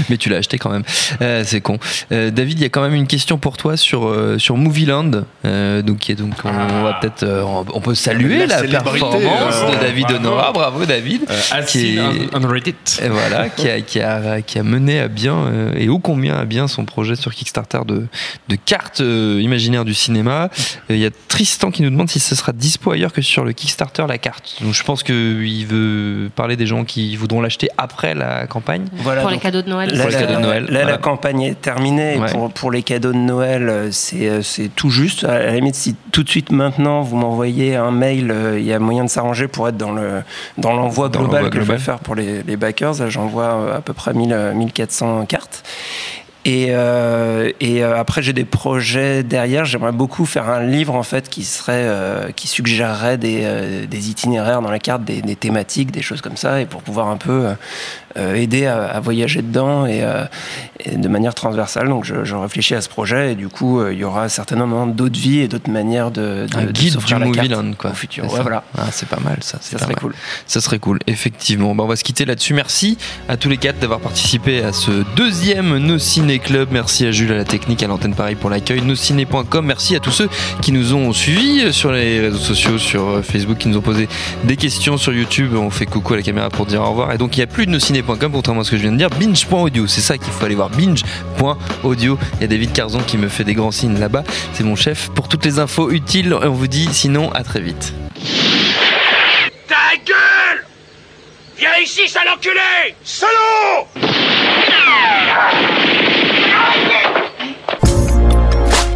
Mais 0.08 0.16
tu 0.16 0.28
l'as 0.28 0.36
acheté 0.36 0.58
quand 0.58 0.70
même. 0.70 0.84
Euh, 1.20 1.42
c'est 1.44 1.60
con. 1.60 1.78
Euh, 2.12 2.30
David, 2.30 2.60
il 2.60 2.62
y 2.62 2.66
a 2.66 2.68
quand 2.68 2.82
même 2.82 2.94
une 2.94 3.08
question 3.08 3.38
pour 3.38 3.56
toi 3.56 3.76
sur 3.76 4.06
euh, 4.06 4.38
sur 4.38 4.56
Movieland. 4.56 5.10
Euh, 5.44 5.82
donc, 5.82 5.98
qui 5.98 6.12
est 6.12 6.14
donc 6.14 6.34
on 6.44 6.82
va 6.84 6.94
peut-être 7.00 7.24
euh, 7.24 7.42
on- 7.74 7.80
peut 7.80 7.96
saluer 7.96 8.46
La 8.46 8.62
la, 8.62 8.80
performance 8.80 9.54
euh, 9.64 9.74
de 9.76 9.80
David. 9.80 10.06
Honora. 10.12 10.52
Bravo 10.52 10.84
David. 10.86 11.22
Euh, 11.28 11.40
as 11.50 11.62
Qui 11.62 11.96
est- 11.96 12.00
on, 12.34 12.44
on 12.44 12.48
Reddit. 12.48 12.74
Et 13.02 13.08
voilà. 13.08 13.31
Voilà, 13.34 13.48
qui 13.56 13.68
a, 13.68 13.80
qui 13.80 14.00
a, 14.00 14.42
qui 14.42 14.58
a 14.58 14.62
mené 14.62 15.00
à 15.00 15.08
bien 15.08 15.34
euh, 15.36 15.72
et 15.76 15.88
ô 15.88 15.98
combien 15.98 16.36
à 16.36 16.44
bien 16.44 16.68
son 16.68 16.84
projet 16.84 17.16
sur 17.16 17.34
Kickstarter 17.34 17.80
de, 17.86 18.06
de 18.48 18.56
cartes 18.56 19.00
euh, 19.00 19.40
imaginaires 19.42 19.84
du 19.84 19.94
cinéma. 19.94 20.50
Euh, 20.90 20.94
Il 20.94 20.98
y 20.98 21.06
a 21.06 21.10
Tristan 21.28 21.70
qui 21.70 21.82
nous 21.82 21.90
demande 21.90 22.10
si 22.10 22.20
ce 22.20 22.34
sera 22.34 22.52
dispo 22.52 22.92
ailleurs 22.92 23.12
que 23.12 23.22
sur 23.22 23.44
le 23.44 23.52
Kickstarter 23.52 24.04
la 24.08 24.18
carte. 24.18 24.56
Donc 24.62 24.74
je 24.74 24.82
pense 24.84 25.02
qu'il 25.02 25.66
veut 25.66 26.30
parler 26.34 26.56
des 26.56 26.66
gens 26.66 26.84
qui 26.84 27.16
voudront 27.16 27.40
l'acheter 27.40 27.68
après 27.78 28.14
la 28.14 28.46
campagne. 28.46 28.84
Voilà, 28.98 29.22
Pour 29.22 29.30
les 29.30 29.38
cadeaux 29.38 29.62
de 29.62 29.68
Noël. 29.68 29.90
Là, 29.90 30.00
Pour 30.02 30.08
les 30.08 30.14
la- 30.14 30.20
cadeaux 30.20 30.36
de 30.36 30.40
Noël, 30.42 30.62
là, 30.64 30.70
voilà. 30.70 30.90
la 30.92 30.98
campagne 30.98 31.42
est 31.42 31.60
terminée. 31.60 32.16
Et. 32.16 32.32
Pour, 32.32 32.52
pour 32.52 32.70
les 32.70 32.82
cadeaux 32.82 33.12
de 33.12 33.18
Noël, 33.18 33.68
euh, 33.68 33.88
c'est 33.90 34.28
euh, 34.28 34.40
tout 34.76 34.90
juste. 34.90 35.24
À 35.24 35.38
la 35.38 35.54
limite, 35.54 35.74
si 35.74 35.94
tout 36.12 36.22
de 36.22 36.28
suite 36.28 36.50
maintenant 36.52 37.00
vous 37.02 37.16
m'envoyez 37.16 37.76
un 37.76 37.90
mail, 37.90 38.30
euh, 38.30 38.58
il 38.58 38.66
y 38.66 38.72
a 38.72 38.78
moyen 38.78 39.04
de 39.04 39.10
s'arranger 39.10 39.48
pour 39.48 39.68
être 39.68 39.76
dans 39.76 39.92
le 39.92 40.22
dans 40.58 40.72
l'envoi 40.74 41.08
Dans 41.08 41.20
global 41.20 41.44
l'envoi 41.44 41.50
que 41.50 41.60
je 41.64 41.72
vais 41.72 41.78
faire 41.78 41.98
pour 41.98 42.14
les, 42.14 42.42
les 42.42 42.56
backers. 42.56 43.00
J'envoie 43.12 43.44
euh, 43.44 43.76
à 43.76 43.80
peu 43.80 43.92
près 43.92 44.14
1000, 44.14 44.32
euh, 44.32 44.54
1400 44.54 45.26
cartes. 45.26 45.62
Et, 46.44 46.68
euh, 46.70 47.52
et 47.60 47.84
euh, 47.84 47.96
après, 47.96 48.20
j'ai 48.20 48.32
des 48.32 48.44
projets 48.44 49.22
derrière. 49.22 49.64
J'aimerais 49.64 49.92
beaucoup 49.92 50.26
faire 50.26 50.48
un 50.48 50.64
livre 50.64 50.94
en 50.94 51.04
fait 51.04 51.28
qui 51.28 51.44
serait, 51.44 51.84
euh, 51.84 52.32
qui 52.32 52.48
suggérerait 52.48 53.16
des, 53.16 53.42
euh, 53.44 53.86
des 53.86 54.10
itinéraires 54.10 54.60
dans 54.60 54.70
la 54.70 54.80
carte, 54.80 55.04
des, 55.04 55.22
thématiques, 55.36 55.92
des 55.92 56.02
choses 56.02 56.20
comme 56.20 56.36
ça, 56.36 56.60
et 56.60 56.66
pour 56.66 56.82
pouvoir 56.82 57.08
un 57.08 57.16
peu 57.16 57.30
euh, 57.30 57.50
euh, 57.50 57.54
aider 58.16 58.66
à, 58.66 58.84
à 58.84 59.00
voyager 59.00 59.42
dedans 59.42 59.86
et, 59.86 60.02
euh, 60.02 60.24
et 60.84 60.96
de 60.96 61.08
manière 61.08 61.34
transversale. 61.34 61.88
Donc, 61.88 62.04
je, 62.04 62.24
je 62.24 62.34
réfléchis 62.34 62.74
à 62.74 62.80
ce 62.80 62.88
projet, 62.88 63.32
et 63.32 63.34
du 63.34 63.48
coup, 63.48 63.80
euh, 63.80 63.92
il 63.92 63.98
y 63.98 64.04
aura 64.04 64.28
certainement 64.28 64.86
d'autres 64.86 65.18
vies 65.18 65.40
et 65.40 65.48
d'autres 65.48 65.70
manières 65.70 66.10
de, 66.10 66.46
de, 66.50 66.56
Un 66.56 66.64
de 66.64 66.72
guide 66.72 66.96
du 66.96 67.12
la 67.12 67.18
Movie 67.20 67.32
carte 67.38 67.50
Land, 67.50 67.72
quoi. 67.78 67.90
au 67.90 67.94
futur. 67.94 68.24
Ouais, 68.32 68.40
voilà. 68.42 68.64
Ah, 68.76 68.86
c'est 68.90 69.08
pas 69.08 69.20
mal 69.20 69.38
ça. 69.40 69.58
Ça 69.60 69.78
serait 69.78 69.88
mal. 69.88 69.96
cool. 69.96 70.14
Ça 70.46 70.60
serait 70.60 70.78
cool, 70.78 70.98
effectivement. 71.06 71.74
Bah, 71.74 71.84
on 71.84 71.88
va 71.88 71.96
se 71.96 72.04
quitter 72.04 72.24
là-dessus. 72.24 72.54
Merci 72.54 72.98
à 73.28 73.36
tous 73.36 73.48
les 73.48 73.56
quatre 73.56 73.78
d'avoir 73.78 74.00
participé 74.00 74.62
à 74.62 74.72
ce 74.72 74.90
deuxième 75.16 75.78
No 75.78 75.98
Ciné 75.98 76.38
Club. 76.38 76.68
Merci 76.72 77.06
à 77.06 77.10
Jules 77.12 77.32
à 77.32 77.36
la 77.36 77.44
technique, 77.44 77.82
à 77.82 77.86
l'antenne 77.86 78.14
Paris 78.14 78.34
pour 78.34 78.50
l'accueil. 78.50 78.82
Nociné.com. 78.82 79.64
Merci 79.64 79.96
à 79.96 80.00
tous 80.00 80.10
ceux 80.10 80.28
qui 80.60 80.72
nous 80.72 80.94
ont 80.94 81.12
suivis 81.12 81.72
sur 81.72 81.92
les 81.92 82.20
réseaux 82.20 82.38
sociaux, 82.38 82.78
sur 82.78 83.08
euh, 83.08 83.22
Facebook, 83.22 83.58
qui 83.58 83.68
nous 83.68 83.76
ont 83.78 83.82
posé 83.82 84.08
des 84.44 84.56
questions 84.56 84.96
sur 84.96 85.12
YouTube. 85.12 85.54
On 85.54 85.70
fait 85.70 85.86
coucou 85.86 86.14
à 86.14 86.16
la 86.16 86.22
caméra 86.22 86.48
pour 86.48 86.66
dire 86.66 86.82
au 86.82 86.90
revoir. 86.90 87.12
Et 87.12 87.18
donc, 87.18 87.36
il 87.36 87.40
n'y 87.40 87.44
a 87.44 87.46
plus 87.46 87.66
de 87.66 87.70
contrairement 88.06 88.62
à 88.62 88.64
ce 88.64 88.70
que 88.70 88.76
je 88.76 88.82
viens 88.82 88.92
de 88.92 88.96
dire. 88.96 89.10
Binge.audio. 89.10 89.86
C'est 89.86 90.00
ça 90.00 90.18
qu'il 90.18 90.32
faut 90.32 90.44
aller 90.44 90.54
voir. 90.54 90.70
Binge.audio. 90.70 92.18
Il 92.36 92.40
y 92.40 92.44
a 92.44 92.46
David 92.46 92.72
Carzon 92.72 93.00
qui 93.00 93.18
me 93.18 93.28
fait 93.28 93.44
des 93.44 93.54
grands 93.54 93.70
signes 93.70 93.98
là-bas. 93.98 94.24
C'est 94.52 94.64
mon 94.64 94.76
chef. 94.76 95.10
Pour 95.10 95.28
toutes 95.28 95.44
les 95.44 95.58
infos 95.58 95.90
utiles, 95.90 96.34
on 96.34 96.50
vous 96.50 96.66
dit 96.66 96.88
sinon 96.92 97.30
à 97.32 97.42
très 97.42 97.60
vite. 97.60 97.92
Ta 99.68 99.96
gueule 100.04 100.64
Viens 101.58 101.68
ici, 101.82 102.08
sale 102.08 102.28
enculé 102.34 102.94
Salaud 103.04 103.86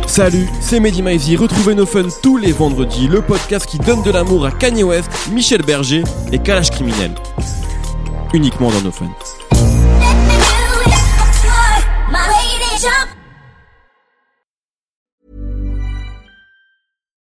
Salut, 0.06 0.48
c'est 0.62 0.80
Mehdi 0.80 1.02
Maizy. 1.02 1.36
Retrouvez 1.36 1.74
nos 1.74 1.84
fun 1.84 2.04
tous 2.22 2.38
les 2.38 2.50
vendredis, 2.52 3.06
le 3.06 3.20
podcast 3.20 3.66
qui 3.66 3.78
donne 3.78 4.02
de 4.02 4.10
l'amour 4.10 4.46
à 4.46 4.50
Kanye 4.50 4.82
West, 4.82 5.10
Michel 5.30 5.60
Berger 5.60 6.04
et 6.32 6.38
Kalash 6.38 6.70
Criminel. 6.70 7.12
Uniquement 8.34 8.70
dans 8.70 8.82
nos 8.82 8.90
fun. 8.90 9.08